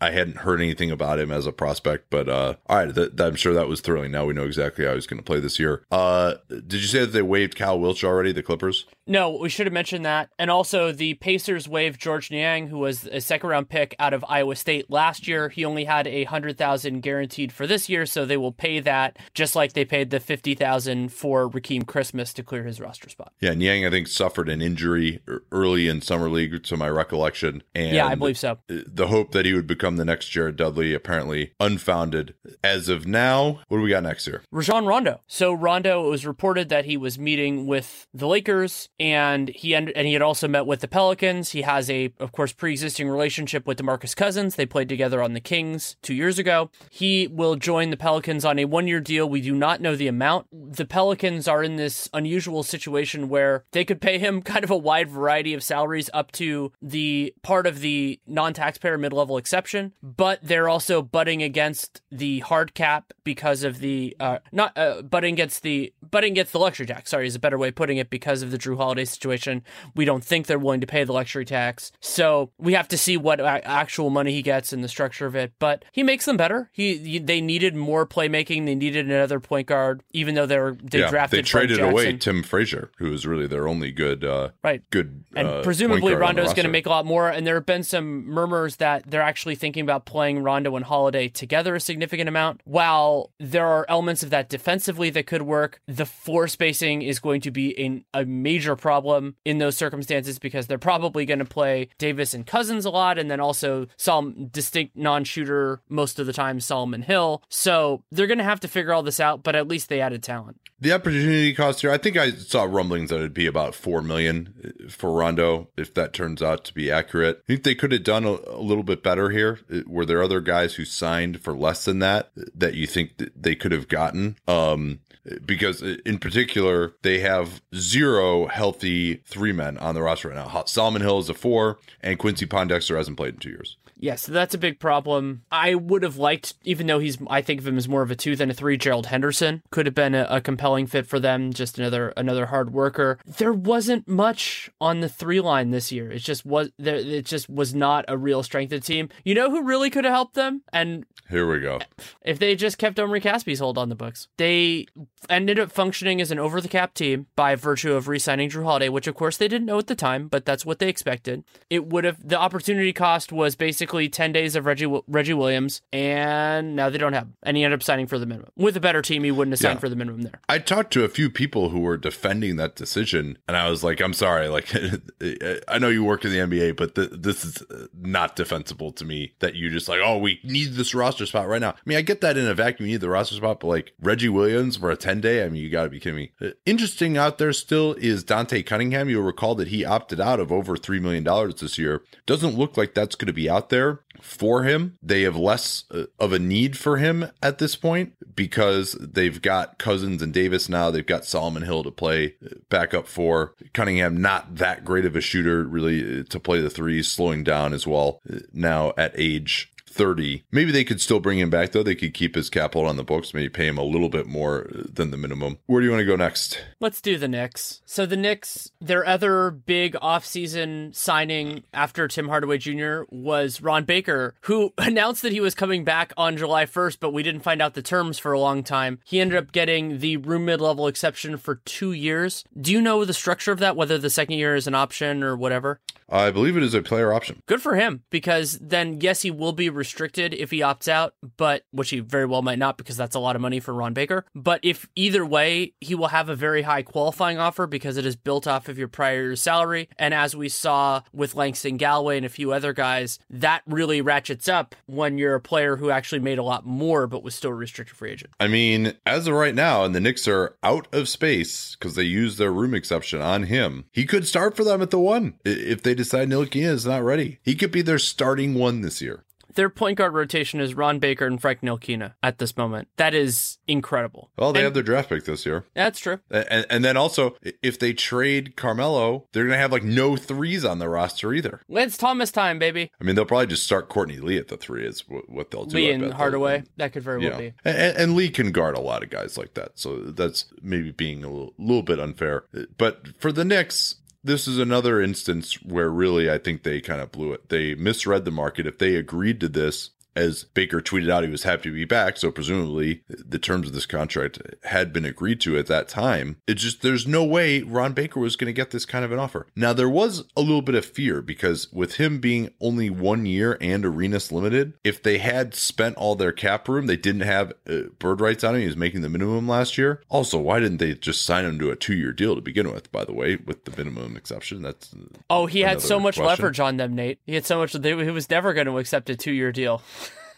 I 0.00 0.10
hadn't 0.10 0.38
heard 0.38 0.60
anything 0.60 0.90
about 0.90 1.18
him 1.18 1.32
as 1.32 1.46
a 1.46 1.52
prospect, 1.52 2.10
but 2.10 2.28
uh, 2.28 2.54
all 2.66 2.76
right, 2.76 2.94
th- 2.94 3.18
I'm 3.18 3.36
sure 3.36 3.54
that 3.54 3.68
was 3.68 3.80
thrilling. 3.80 4.12
Now 4.12 4.26
we 4.26 4.34
know 4.34 4.44
exactly 4.44 4.84
how 4.84 4.94
he's 4.94 5.06
going 5.06 5.18
to 5.18 5.24
play 5.24 5.40
this 5.40 5.58
year. 5.58 5.84
Uh, 5.90 6.34
did 6.48 6.74
you 6.74 6.80
say 6.86 7.00
that 7.00 7.12
they 7.12 7.22
waived 7.22 7.56
Cal 7.56 7.78
Wilch 7.78 8.04
already, 8.04 8.30
the 8.30 8.42
Clippers? 8.42 8.86
No, 9.06 9.36
we 9.36 9.48
should 9.48 9.66
have 9.66 9.72
mentioned 9.72 10.04
that. 10.04 10.30
And 10.38 10.50
also, 10.50 10.92
the 10.92 11.14
Pacers 11.14 11.68
waived 11.68 12.00
George 12.00 12.30
Niang, 12.30 12.68
who 12.68 12.78
was 12.78 13.06
a 13.06 13.20
second 13.20 13.50
round 13.50 13.68
pick 13.68 13.94
out 13.98 14.14
of 14.14 14.24
Iowa 14.28 14.56
State 14.56 14.90
last 14.90 15.28
year. 15.28 15.48
He 15.48 15.64
only 15.64 15.84
had 15.84 16.06
a 16.06 16.24
hundred 16.24 16.56
thousand 16.56 17.00
guaranteed 17.00 17.52
for 17.52 17.66
this 17.66 17.88
year, 17.88 18.06
so 18.06 18.24
they 18.24 18.36
will 18.36 18.52
pay 18.52 18.80
that 18.80 19.18
just 19.34 19.54
like 19.54 19.74
they 19.74 19.84
paid 19.84 20.10
the 20.10 20.20
fifty 20.20 20.54
thousand 20.54 21.12
for 21.12 21.48
Rakeem 21.48 21.86
Christmas 21.86 22.32
to 22.34 22.42
clear 22.42 22.64
his 22.64 22.80
roster 22.80 23.08
spot. 23.08 23.32
Yeah, 23.40 23.54
Niang 23.54 23.84
I 23.84 23.90
think 23.90 24.08
suffered 24.08 24.48
an 24.48 24.62
injury 24.62 25.20
early 25.52 25.88
in 25.88 26.00
summer 26.00 26.28
league, 26.28 26.62
to 26.62 26.76
my 26.76 26.88
recollection. 26.88 27.62
And 27.74 27.94
yeah, 27.94 28.06
I 28.06 28.14
believe 28.14 28.38
so. 28.38 28.58
The 28.68 29.08
hope 29.08 29.32
that 29.32 29.44
he 29.44 29.52
would 29.52 29.66
become 29.66 29.96
the 29.96 30.04
next 30.04 30.28
Jared 30.28 30.56
Dudley 30.56 30.94
apparently 30.94 31.52
unfounded. 31.60 32.34
As 32.62 32.88
of 32.88 33.06
now, 33.06 33.60
what 33.68 33.78
do 33.78 33.82
we 33.82 33.90
got 33.90 34.02
next 34.02 34.26
year? 34.26 34.42
Rajon 34.50 34.86
Rondo. 34.86 35.20
So 35.26 35.52
Rondo 35.52 36.06
it 36.06 36.10
was 36.10 36.26
reported 36.26 36.68
that 36.68 36.84
he 36.84 36.96
was 36.96 37.18
meeting 37.18 37.66
with 37.66 38.06
the 38.14 38.26
Lakers 38.26 38.88
and 38.98 39.48
he 39.48 39.74
and 39.74 39.90
he 39.96 40.12
had 40.12 40.22
also 40.22 40.48
met 40.48 40.66
with 40.66 40.80
the 40.80 40.88
Pelicans. 40.88 41.50
He 41.50 41.62
has 41.62 41.90
a 41.90 42.12
of 42.20 42.32
course 42.32 42.52
pre-existing 42.52 43.08
relationship 43.08 43.66
with 43.66 43.78
DeMarcus 43.78 44.14
Cousins. 44.14 44.56
They 44.56 44.66
played 44.66 44.88
together 44.88 45.22
on 45.22 45.34
the 45.34 45.40
Kings 45.40 45.96
2 46.02 46.14
years 46.14 46.38
ago. 46.38 46.70
He 46.90 47.26
will 47.26 47.56
join 47.56 47.90
the 47.90 47.96
Pelicans 47.96 48.44
on 48.44 48.58
a 48.58 48.66
1-year 48.66 49.00
deal. 49.00 49.28
We 49.28 49.40
do 49.40 49.54
not 49.54 49.80
know 49.80 49.96
the 49.96 50.08
amount. 50.08 50.46
The 50.52 50.84
Pelicans 50.84 51.48
are 51.48 51.62
in 51.62 51.76
this 51.76 52.08
unusual 52.12 52.62
situation 52.62 53.28
where 53.28 53.64
they 53.72 53.84
could 53.84 54.00
pay 54.00 54.18
him 54.18 54.42
kind 54.54 54.64
of 54.64 54.70
a 54.70 54.76
wide 54.76 55.10
variety 55.10 55.54
of 55.54 55.62
salaries 55.62 56.10
up 56.14 56.32
to 56.32 56.72
the 56.80 57.34
part 57.42 57.66
of 57.66 57.80
the 57.80 58.20
non-taxpayer 58.26 58.98
mid-level 58.98 59.36
exception, 59.36 59.92
but 60.02 60.38
they're 60.42 60.68
also 60.68 61.02
butting 61.02 61.42
against 61.42 62.02
the 62.10 62.40
hard 62.40 62.74
cap 62.74 63.12
because 63.24 63.64
of 63.64 63.80
the 63.80 64.16
uh, 64.20 64.38
not 64.52 64.76
uh, 64.76 65.02
butting 65.02 65.34
against 65.34 65.62
the 65.62 65.92
butting 66.10 66.32
against 66.32 66.52
the 66.52 66.58
luxury 66.58 66.86
tax. 66.86 67.10
Sorry, 67.10 67.26
is 67.26 67.34
a 67.34 67.40
better 67.40 67.58
way 67.58 67.68
of 67.68 67.74
putting 67.74 67.96
it 67.96 68.10
because 68.10 68.42
of 68.42 68.50
the 68.50 68.58
Jrue 68.58 68.76
Holiday 68.84 69.04
situation. 69.04 69.62
We 69.94 70.04
don't 70.04 70.22
think 70.24 70.46
they're 70.46 70.58
willing 70.58 70.80
to 70.82 70.86
pay 70.86 71.04
the 71.04 71.12
luxury 71.12 71.44
tax, 71.44 71.90
so 72.00 72.50
we 72.58 72.74
have 72.74 72.88
to 72.88 72.98
see 72.98 73.16
what 73.16 73.40
actual 73.40 74.10
money 74.10 74.32
he 74.32 74.42
gets 74.42 74.72
and 74.72 74.84
the 74.84 74.88
structure 74.88 75.26
of 75.26 75.34
it. 75.34 75.52
But 75.58 75.84
he 75.92 76.02
makes 76.02 76.24
them 76.26 76.36
better. 76.36 76.70
He, 76.72 76.96
he- 76.98 77.18
they 77.18 77.40
needed 77.40 77.74
more 77.74 78.06
playmaking. 78.06 78.66
They 78.66 78.74
needed 78.74 79.06
another 79.06 79.40
point 79.40 79.66
guard, 79.68 80.02
even 80.12 80.34
though 80.34 80.46
they're 80.46 80.76
they 80.82 81.00
yeah, 81.00 81.10
drafted 81.10 81.38
they 81.38 81.42
traded 81.42 81.80
away 81.80 82.16
Tim 82.16 82.42
Frazier, 82.42 82.90
who 82.98 83.10
was 83.10 83.26
really 83.26 83.46
their 83.46 83.66
only 83.68 83.90
good, 83.90 84.24
uh, 84.24 84.50
Right. 84.62 84.82
good, 84.90 85.24
And 85.34 85.48
uh, 85.48 85.62
presumably 85.62 86.12
guard 86.12 86.20
Rondo's 86.20 86.52
going 86.54 86.66
to 86.66 86.70
make 86.72 86.86
a 86.86 86.90
lot 86.90 87.06
more. 87.06 87.28
And 87.30 87.46
there 87.46 87.54
have 87.56 87.66
been 87.66 87.82
some 87.82 88.26
murmurs 88.26 88.76
that 88.76 89.10
they're 89.10 89.22
actually 89.22 89.54
thinking 89.54 89.82
about 89.82 90.04
playing 90.04 90.42
Rondo 90.42 90.76
and 90.76 90.84
Holiday 90.84 91.28
together 91.28 91.74
a 91.74 91.80
significant 91.80 92.28
amount. 92.28 92.60
While 92.64 93.30
there 93.38 93.66
are 93.66 93.86
elements 93.88 94.22
of 94.22 94.30
that 94.30 94.48
defensively 94.48 95.10
that 95.10 95.26
could 95.26 95.42
work, 95.42 95.80
the 95.86 96.06
floor 96.06 96.48
spacing 96.48 97.02
is 97.02 97.18
going 97.20 97.40
to 97.42 97.50
be 97.50 97.68
in 97.70 98.04
a 98.12 98.24
major 98.24 98.73
problem 98.76 99.36
in 99.44 99.58
those 99.58 99.76
circumstances 99.76 100.38
because 100.38 100.66
they're 100.66 100.78
probably 100.78 101.24
going 101.24 101.38
to 101.38 101.44
play 101.44 101.88
Davis 101.98 102.34
and 102.34 102.46
Cousins 102.46 102.84
a 102.84 102.90
lot, 102.90 103.18
and 103.18 103.30
then 103.30 103.40
also 103.40 103.86
some 103.96 104.48
distinct 104.48 104.96
non-shooter 104.96 105.80
most 105.88 106.18
of 106.18 106.26
the 106.26 106.32
time, 106.32 106.60
Solomon 106.60 107.02
Hill. 107.02 107.42
So 107.48 108.02
they're 108.10 108.26
going 108.26 108.38
to 108.38 108.44
have 108.44 108.60
to 108.60 108.68
figure 108.68 108.92
all 108.92 109.02
this 109.02 109.20
out. 109.20 109.42
But 109.42 109.54
at 109.56 109.68
least 109.68 109.88
they 109.88 110.00
added 110.00 110.22
talent. 110.22 110.60
The 110.80 110.92
opportunity 110.92 111.54
cost 111.54 111.80
here, 111.80 111.90
I 111.90 111.98
think 111.98 112.16
I 112.16 112.32
saw 112.32 112.64
rumblings 112.64 113.10
that 113.10 113.16
it'd 113.16 113.32
be 113.32 113.46
about 113.46 113.74
four 113.74 114.02
million 114.02 114.74
for 114.90 115.12
Rondo 115.12 115.68
if 115.76 115.94
that 115.94 116.12
turns 116.12 116.42
out 116.42 116.64
to 116.64 116.74
be 116.74 116.90
accurate. 116.90 117.40
I 117.44 117.46
think 117.46 117.62
they 117.62 117.74
could 117.74 117.92
have 117.92 118.04
done 118.04 118.24
a, 118.24 118.36
a 118.46 118.60
little 118.60 118.82
bit 118.82 119.02
better 119.02 119.30
here. 119.30 119.60
Were 119.86 120.04
there 120.04 120.22
other 120.22 120.40
guys 120.40 120.74
who 120.74 120.84
signed 120.84 121.40
for 121.40 121.54
less 121.54 121.84
than 121.84 122.00
that 122.00 122.32
that 122.54 122.74
you 122.74 122.86
think 122.86 123.16
that 123.18 123.42
they 123.42 123.54
could 123.54 123.72
have 123.72 123.88
gotten? 123.88 124.36
Um, 124.46 125.00
because 125.44 125.82
uh, 125.82 125.96
in 126.04 126.18
particular, 126.18 126.94
they 127.02 127.20
have 127.20 127.62
zero 127.74 128.46
healthy 128.46 129.16
three 129.26 129.52
men 129.52 129.78
on 129.78 129.94
the 129.94 130.02
roster 130.02 130.28
right 130.28 130.36
now. 130.36 130.64
Solomon 130.64 131.02
Hill 131.02 131.18
is 131.18 131.28
a 131.28 131.34
four, 131.34 131.78
and 132.02 132.18
Quincy 132.18 132.46
Pondexter 132.46 132.96
hasn't 132.96 133.16
played 133.16 133.34
in 133.34 133.40
two 133.40 133.50
years. 133.50 133.76
Yeah, 133.96 134.16
so 134.16 134.32
that's 134.32 134.54
a 134.54 134.58
big 134.58 134.80
problem. 134.80 135.42
I 135.52 135.74
would 135.74 136.02
have 136.02 136.16
liked, 136.16 136.54
even 136.64 136.86
though 136.86 136.98
he's, 136.98 137.16
I 137.28 137.40
think 137.42 137.60
of 137.60 137.66
him 137.66 137.76
as 137.78 137.88
more 137.88 138.02
of 138.02 138.10
a 138.10 138.16
two 138.16 138.36
than 138.36 138.50
a 138.50 138.54
three. 138.54 138.76
Gerald 138.76 139.06
Henderson 139.06 139.62
could 139.70 139.86
have 139.86 139.94
been 139.94 140.14
a, 140.14 140.26
a 140.28 140.40
compelling 140.40 140.86
fit 140.86 141.06
for 141.06 141.20
them. 141.20 141.52
Just 141.52 141.78
another 141.78 142.12
another 142.16 142.46
hard 142.46 142.72
worker. 142.72 143.18
There 143.24 143.52
wasn't 143.52 144.08
much 144.08 144.68
on 144.80 145.00
the 145.00 145.08
three 145.08 145.40
line 145.40 145.70
this 145.70 145.92
year. 145.92 146.10
It 146.10 146.18
just 146.18 146.44
was 146.44 146.70
there. 146.78 146.96
It 146.96 147.24
just 147.24 147.48
was 147.48 147.74
not 147.74 148.04
a 148.08 148.18
real 148.18 148.42
strength 148.42 148.72
of 148.72 148.80
the 148.80 148.86
team. 148.86 149.08
You 149.24 149.34
know 149.34 149.50
who 149.50 149.62
really 149.62 149.90
could 149.90 150.04
have 150.04 150.12
helped 150.12 150.34
them? 150.34 150.62
And 150.72 151.06
Here 151.30 151.48
we 151.48 151.60
go. 151.60 151.78
if 152.22 152.38
they 152.38 152.56
just 152.56 152.78
kept 152.78 152.98
Omri 152.98 153.20
Caspi's 153.20 153.60
hold 153.60 153.78
on 153.78 153.88
the 153.90 153.94
books. 153.94 154.26
They 154.38 154.86
ended 155.30 155.58
up 155.58 155.70
functioning 155.70 156.20
as 156.20 156.30
an 156.30 156.38
over 156.38 156.60
the 156.60 156.68
cap 156.68 156.94
team 156.94 157.26
by 157.36 157.54
virtue 157.54 157.92
of 157.94 158.08
re 158.08 158.18
signing 158.18 158.50
Jrue 158.50 158.64
Holiday, 158.64 158.88
which 158.88 159.06
of 159.06 159.14
course 159.14 159.36
they 159.36 159.48
didn't 159.48 159.66
know 159.66 159.78
at 159.78 159.86
the 159.86 159.94
time, 159.94 160.26
but 160.28 160.44
that's 160.44 160.66
what 160.66 160.80
they 160.80 160.88
expected. 160.88 161.44
It 161.70 161.86
would 161.86 162.04
have, 162.04 162.26
the 162.28 162.38
opportunity 162.38 162.92
cost 162.92 163.30
was 163.30 163.54
basically 163.54 163.83
10 163.86 164.32
days 164.32 164.56
of 164.56 164.66
Reggie, 164.66 165.00
Reggie 165.08 165.34
Williams, 165.34 165.82
and 165.92 166.76
now 166.76 166.90
they 166.90 166.98
don't 166.98 167.12
have, 167.12 167.24
Him. 167.24 167.34
and 167.42 167.56
he 167.56 167.64
ended 167.64 167.78
up 167.78 167.82
signing 167.82 168.06
for 168.06 168.18
the 168.18 168.26
minimum. 168.26 168.50
With 168.56 168.76
a 168.76 168.80
better 168.80 169.02
team, 169.02 169.24
he 169.24 169.30
wouldn't 169.30 169.52
have 169.52 169.60
signed 169.60 169.76
Yeah. 169.76 169.80
for 169.80 169.88
the 169.88 169.96
minimum 169.96 170.22
there. 170.22 170.40
I 170.48 170.58
talked 170.58 170.92
to 170.94 171.04
a 171.04 171.08
few 171.08 171.30
people 171.30 171.70
who 171.70 171.80
were 171.80 171.96
defending 171.96 172.56
that 172.56 172.76
decision, 172.76 173.38
and 173.48 173.56
I 173.56 173.68
was 173.70 173.82
like, 173.84 174.00
"I'm 174.00 174.12
sorry, 174.12 174.48
like 174.48 174.68
I 175.68 175.78
know 175.78 175.88
you 175.88 176.04
work 176.04 176.24
in 176.24 176.30
the 176.32 176.38
NBA, 176.38 176.76
but 176.76 176.94
th- 176.94 177.10
this 177.12 177.44
is 177.44 177.62
not 178.00 178.36
defensible 178.36 178.92
to 178.92 179.04
me. 179.04 179.34
That 179.40 179.54
you 179.54 179.70
just 179.70 179.88
like, 179.88 180.00
oh, 180.02 180.18
we 180.18 180.40
need 180.44 180.74
this 180.74 180.94
roster 180.94 181.26
spot 181.26 181.48
right 181.48 181.60
now. 181.60 181.70
I 181.70 181.74
mean, 181.86 181.98
I 181.98 182.02
get 182.02 182.20
that 182.20 182.36
in 182.36 182.46
a 182.46 182.54
vacuum, 182.54 182.86
you 182.88 182.94
need 182.94 183.00
the 183.00 183.08
roster 183.08 183.34
spot, 183.36 183.60
but 183.60 183.68
like 183.68 183.92
Reggie 184.00 184.28
Williams 184.28 184.76
for 184.76 184.90
a 184.90 184.96
10 184.96 185.20
day, 185.20 185.44
I 185.44 185.48
mean, 185.48 185.62
you 185.62 185.70
got 185.70 185.84
to 185.84 185.90
be 185.90 186.00
kidding 186.00 186.16
me. 186.16 186.32
Uh, 186.40 186.50
Interesting 186.66 187.16
out 187.16 187.38
there 187.38 187.52
still 187.52 187.94
is 187.94 188.24
Dante 188.24 188.62
Cunningham. 188.62 189.08
You'll 189.08 189.22
recall 189.22 189.54
that 189.56 189.68
he 189.68 189.84
opted 189.84 190.20
out 190.20 190.40
of 190.40 190.50
over 190.52 190.76
three 190.76 191.00
million 191.00 191.24
dollars 191.24 191.56
this 191.56 191.78
year. 191.78 192.02
Doesn't 192.26 192.56
look 192.56 192.76
like 192.76 192.94
that's 192.94 193.14
going 193.16 193.26
to 193.26 193.32
be 193.32 193.48
out 193.48 193.68
there 193.68 193.73
for 194.20 194.64
him. 194.64 194.98
They 195.02 195.22
have 195.22 195.36
less 195.36 195.84
uh, 195.90 196.04
of 196.18 196.32
a 196.32 196.38
need 196.38 196.76
for 196.78 196.96
him 196.96 197.30
at 197.42 197.58
this 197.58 197.76
point 197.76 198.14
because 198.34 198.92
they've 198.92 199.40
got 199.40 199.78
Cousins 199.78 200.22
and 200.22 200.32
Davis 200.32 200.68
now. 200.68 200.90
They've 200.90 201.04
got 201.04 201.24
Solomon 201.24 201.62
Hill 201.62 201.82
to 201.84 201.90
play 201.90 202.34
uh, 202.44 202.54
backup 202.68 203.06
for. 203.06 203.54
Cunningham, 203.72 204.20
not 204.20 204.56
that 204.56 204.84
great 204.84 205.04
of 205.04 205.16
a 205.16 205.20
shooter, 205.20 205.64
really, 205.64 206.20
uh, 206.20 206.24
to 206.24 206.40
play 206.40 206.60
the 206.60 206.70
threes, 206.70 207.08
slowing 207.08 207.44
down 207.44 207.72
as 207.72 207.86
well 207.86 208.20
now 208.52 208.92
at 208.96 209.12
age 209.14 209.70
30. 209.94 210.44
Maybe 210.50 210.72
they 210.72 210.84
could 210.84 211.00
still 211.00 211.20
bring 211.20 211.38
him 211.38 211.50
back, 211.50 211.72
though. 211.72 211.82
They 211.82 211.94
could 211.94 212.14
keep 212.14 212.34
his 212.34 212.50
capital 212.50 212.86
on 212.86 212.96
the 212.96 213.04
books, 213.04 213.32
maybe 213.32 213.48
pay 213.48 213.68
him 213.68 213.78
a 213.78 213.84
little 213.84 214.08
bit 214.08 214.26
more 214.26 214.66
than 214.70 215.10
the 215.10 215.16
minimum. 215.16 215.58
Where 215.66 215.80
do 215.80 215.86
you 215.86 215.92
want 215.92 216.00
to 216.00 216.06
go 216.06 216.16
next? 216.16 216.62
Let's 216.80 217.00
do 217.00 217.16
the 217.16 217.28
Knicks. 217.28 217.80
So 217.86 218.04
the 218.04 218.16
Knicks, 218.16 218.72
their 218.80 219.06
other 219.06 219.50
big 219.50 219.94
offseason 219.94 220.94
signing 220.94 221.62
after 221.72 222.08
Tim 222.08 222.28
Hardaway 222.28 222.58
Jr. 222.58 223.02
was 223.10 223.60
Ron 223.60 223.84
Baker, 223.84 224.34
who 224.42 224.72
announced 224.78 225.22
that 225.22 225.32
he 225.32 225.40
was 225.40 225.54
coming 225.54 225.84
back 225.84 226.12
on 226.16 226.36
July 226.36 226.66
1st, 226.66 226.98
but 227.00 227.12
we 227.12 227.22
didn't 227.22 227.42
find 227.42 227.62
out 227.62 227.74
the 227.74 227.82
terms 227.82 228.18
for 228.18 228.32
a 228.32 228.40
long 228.40 228.64
time. 228.64 228.98
He 229.04 229.20
ended 229.20 229.38
up 229.38 229.52
getting 229.52 230.00
the 230.00 230.16
room 230.16 230.46
mid-level 230.46 230.86
exception 230.88 231.36
for 231.36 231.56
two 231.64 231.92
years. 231.92 232.44
Do 232.60 232.72
you 232.72 232.80
know 232.80 233.04
the 233.04 233.14
structure 233.14 233.52
of 233.52 233.60
that, 233.60 233.76
whether 233.76 233.96
the 233.98 234.10
second 234.10 234.36
year 234.38 234.56
is 234.56 234.66
an 234.66 234.74
option 234.74 235.22
or 235.22 235.36
whatever? 235.36 235.80
I 236.08 236.30
believe 236.30 236.56
it 236.56 236.62
is 236.62 236.74
a 236.74 236.82
player 236.82 237.12
option. 237.12 237.42
Good 237.46 237.62
for 237.62 237.76
him, 237.76 238.04
because 238.10 238.58
then 238.60 239.00
yes, 239.00 239.22
he 239.22 239.30
will 239.30 239.52
be 239.52 239.70
restricted 239.84 240.32
if 240.32 240.50
he 240.50 240.60
opts 240.60 240.88
out, 240.88 241.14
but 241.36 241.64
which 241.70 241.90
he 241.90 242.00
very 242.00 242.24
well 242.24 242.40
might 242.40 242.58
not, 242.58 242.78
because 242.78 242.96
that's 242.96 243.14
a 243.14 243.18
lot 243.18 243.36
of 243.36 243.42
money 243.42 243.60
for 243.60 243.74
Ron 243.74 243.92
Baker. 243.92 244.24
But 244.34 244.60
if 244.62 244.88
either 244.96 245.26
way, 245.26 245.74
he 245.78 245.94
will 245.94 246.08
have 246.08 246.30
a 246.30 246.34
very 246.34 246.62
high 246.62 246.80
qualifying 246.80 247.38
offer 247.38 247.66
because 247.66 247.98
it 247.98 248.06
is 248.06 248.16
built 248.16 248.46
off 248.46 248.70
of 248.70 248.78
your 248.78 248.88
prior 248.88 249.36
salary. 249.36 249.90
And 249.98 250.14
as 250.14 250.34
we 250.34 250.48
saw 250.48 251.02
with 251.12 251.34
Langston 251.34 251.76
Galloway 251.76 252.16
and 252.16 252.24
a 252.24 252.30
few 252.30 252.52
other 252.52 252.72
guys, 252.72 253.18
that 253.28 253.60
really 253.66 254.00
ratchets 254.00 254.48
up 254.48 254.74
when 254.86 255.18
you're 255.18 255.34
a 255.34 255.40
player 255.40 255.76
who 255.76 255.90
actually 255.90 256.20
made 256.20 256.38
a 256.38 256.42
lot 256.42 256.64
more 256.64 257.06
but 257.06 257.22
was 257.22 257.34
still 257.34 257.50
a 257.50 257.54
restricted 257.54 257.94
free 257.94 258.12
agent. 258.12 258.32
I 258.40 258.48
mean, 258.48 258.94
as 259.04 259.26
of 259.26 259.34
right 259.34 259.54
now, 259.54 259.84
and 259.84 259.94
the 259.94 260.00
Knicks 260.00 260.26
are 260.26 260.56
out 260.62 260.88
of 260.94 261.10
space 261.10 261.76
because 261.76 261.94
they 261.94 262.04
used 262.04 262.38
their 262.38 262.52
room 262.52 262.74
exception 262.74 263.20
on 263.20 263.42
him. 263.42 263.84
He 263.92 264.06
could 264.06 264.26
start 264.26 264.56
for 264.56 264.64
them 264.64 264.80
at 264.80 264.90
the 264.90 264.98
one 264.98 265.34
if 265.44 265.82
they 265.82 265.94
decide 265.94 266.30
Ntilikina 266.30 266.70
is 266.70 266.86
not 266.86 267.04
ready. 267.04 267.38
He 267.42 267.54
could 267.54 267.70
be 267.70 267.82
their 267.82 267.98
starting 267.98 268.54
one 268.54 268.80
this 268.80 269.02
year. 269.02 269.24
Their 269.54 269.68
point 269.70 269.98
guard 269.98 270.14
rotation 270.14 270.60
is 270.60 270.74
Ron 270.74 270.98
Baker 270.98 271.26
and 271.26 271.40
Frank 271.40 271.60
Ntilikina 271.60 272.14
at 272.22 272.38
this 272.38 272.56
moment. 272.56 272.88
That 272.96 273.14
is 273.14 273.58
incredible. 273.68 274.30
Well, 274.36 274.52
they 274.52 274.60
And- 274.60 274.64
have 274.64 274.74
their 274.74 274.82
draft 274.82 275.08
pick 275.08 275.24
this 275.24 275.46
year. 275.46 275.64
That's 275.74 275.98
true. 275.98 276.18
And, 276.30 276.66
and 276.68 276.84
then 276.84 276.96
also, 276.96 277.36
if 277.62 277.78
they 277.78 277.92
trade 277.92 278.56
Carmelo, 278.56 279.28
they're 279.32 279.44
going 279.44 279.52
to 279.56 279.58
have 279.58 279.72
like 279.72 279.84
no 279.84 280.16
threes 280.16 280.64
on 280.64 280.78
the 280.78 280.88
roster 280.88 281.32
either. 281.32 281.60
Lance 281.68 281.96
Thomas 281.96 282.30
time, 282.30 282.58
baby. 282.58 282.90
I 283.00 283.04
mean, 283.04 283.14
they'll 283.16 283.24
probably 283.24 283.46
just 283.46 283.64
start 283.64 283.88
Courtney 283.88 284.18
Lee 284.18 284.38
at 284.38 284.48
the 284.48 284.56
three, 284.56 284.86
is 284.86 285.04
what, 285.28 285.50
they'll 285.50 285.64
do. 285.64 285.76
Lee 285.76 285.90
and 285.90 286.00
bet. 286.02 286.10
They'll- 286.10 286.16
Hardaway. 286.18 286.64
That 286.76 286.92
could 286.92 287.02
very 287.02 287.18
well 287.20 287.30
know. 287.30 287.38
be. 287.38 287.52
And, 287.64 287.96
and 287.96 288.16
Lee 288.16 288.30
can 288.30 288.52
guard 288.52 288.76
a 288.76 288.80
lot 288.80 289.02
of 289.02 289.10
guys 289.10 289.38
like 289.38 289.54
that. 289.54 289.72
So 289.78 289.98
that's 289.98 290.46
maybe 290.62 290.90
being 290.90 291.22
a 291.24 291.28
little, 291.28 291.54
little 291.58 291.82
bit 291.82 291.98
unfair. 292.00 292.44
But 292.76 293.08
for 293.20 293.30
the 293.32 293.44
Knicks, 293.44 293.96
this 294.24 294.48
is 294.48 294.58
another 294.58 295.02
instance 295.02 295.62
where 295.62 295.90
really 295.90 296.30
I 296.30 296.38
think 296.38 296.62
they 296.62 296.80
kind 296.80 297.02
of 297.02 297.12
blew 297.12 297.34
it. 297.34 297.50
They 297.50 297.74
misread 297.74 298.24
the 298.24 298.30
market. 298.30 298.66
If 298.66 298.78
they 298.78 298.96
agreed 298.96 299.38
to 299.40 299.48
this, 299.48 299.90
as 300.16 300.44
Baker 300.44 300.80
tweeted 300.80 301.10
out, 301.10 301.24
he 301.24 301.30
was 301.30 301.42
happy 301.42 301.64
to 301.70 301.74
be 301.74 301.84
back. 301.84 302.16
So 302.16 302.30
presumably 302.30 303.02
the 303.08 303.38
terms 303.38 303.68
of 303.68 303.74
this 303.74 303.86
contract 303.86 304.38
had 304.64 304.92
been 304.92 305.04
agreed 305.04 305.40
to 305.42 305.58
at 305.58 305.66
that 305.66 305.88
time. 305.88 306.36
It 306.46 306.54
just, 306.54 306.82
there's 306.82 307.06
no 307.06 307.24
way 307.24 307.62
Ron 307.62 307.92
Baker 307.92 308.20
was 308.20 308.36
going 308.36 308.46
to 308.46 308.52
get 308.52 308.70
this 308.70 308.84
kind 308.86 309.04
of 309.04 309.12
an 309.12 309.18
offer. 309.18 309.46
Now, 309.56 309.72
there 309.72 309.88
was 309.88 310.24
a 310.36 310.40
little 310.40 310.62
bit 310.62 310.74
of 310.74 310.84
fear 310.84 311.20
because 311.22 311.72
with 311.72 311.96
him 311.96 312.18
being 312.20 312.50
only 312.60 312.90
one 312.90 313.26
year 313.26 313.58
and 313.60 313.84
Arenas 313.84 314.30
Limited, 314.32 314.74
if 314.84 315.02
they 315.02 315.18
had 315.18 315.54
spent 315.54 315.96
all 315.96 316.14
their 316.14 316.32
cap 316.32 316.68
room, 316.68 316.86
they 316.86 316.96
didn't 316.96 317.22
have 317.22 317.52
uh, 317.68 317.88
bird 317.98 318.20
rights 318.20 318.44
on 318.44 318.54
him. 318.54 318.60
He 318.60 318.66
was 318.66 318.76
making 318.76 319.02
the 319.02 319.08
minimum 319.08 319.48
last 319.48 319.76
year. 319.78 320.02
Also, 320.08 320.38
why 320.38 320.60
didn't 320.60 320.78
they 320.78 320.94
just 320.94 321.22
sign 321.24 321.44
him 321.44 321.58
to 321.58 321.70
a 321.70 321.76
two 321.76 321.94
year 321.94 322.12
deal 322.12 322.34
to 322.34 322.40
begin 322.40 322.72
with, 322.72 322.90
by 322.92 323.04
the 323.04 323.12
way, 323.12 323.36
with 323.36 323.64
the 323.64 323.76
minimum 323.76 324.16
exception? 324.16 324.62
That's 324.62 324.94
Oh, 325.28 325.46
he 325.46 325.60
had 325.60 325.80
so 325.80 325.98
much 325.98 326.16
question. 326.16 326.26
leverage 326.28 326.60
on 326.60 326.76
them, 326.76 326.94
Nate. 326.94 327.18
He 327.26 327.34
had 327.34 327.46
so 327.46 327.58
much, 327.58 327.72
he 327.72 327.94
was 327.94 328.30
never 328.30 328.52
going 328.54 328.66
to 328.66 328.78
accept 328.78 329.10
a 329.10 329.16
two 329.16 329.32
year 329.32 329.52
deal. 329.52 329.82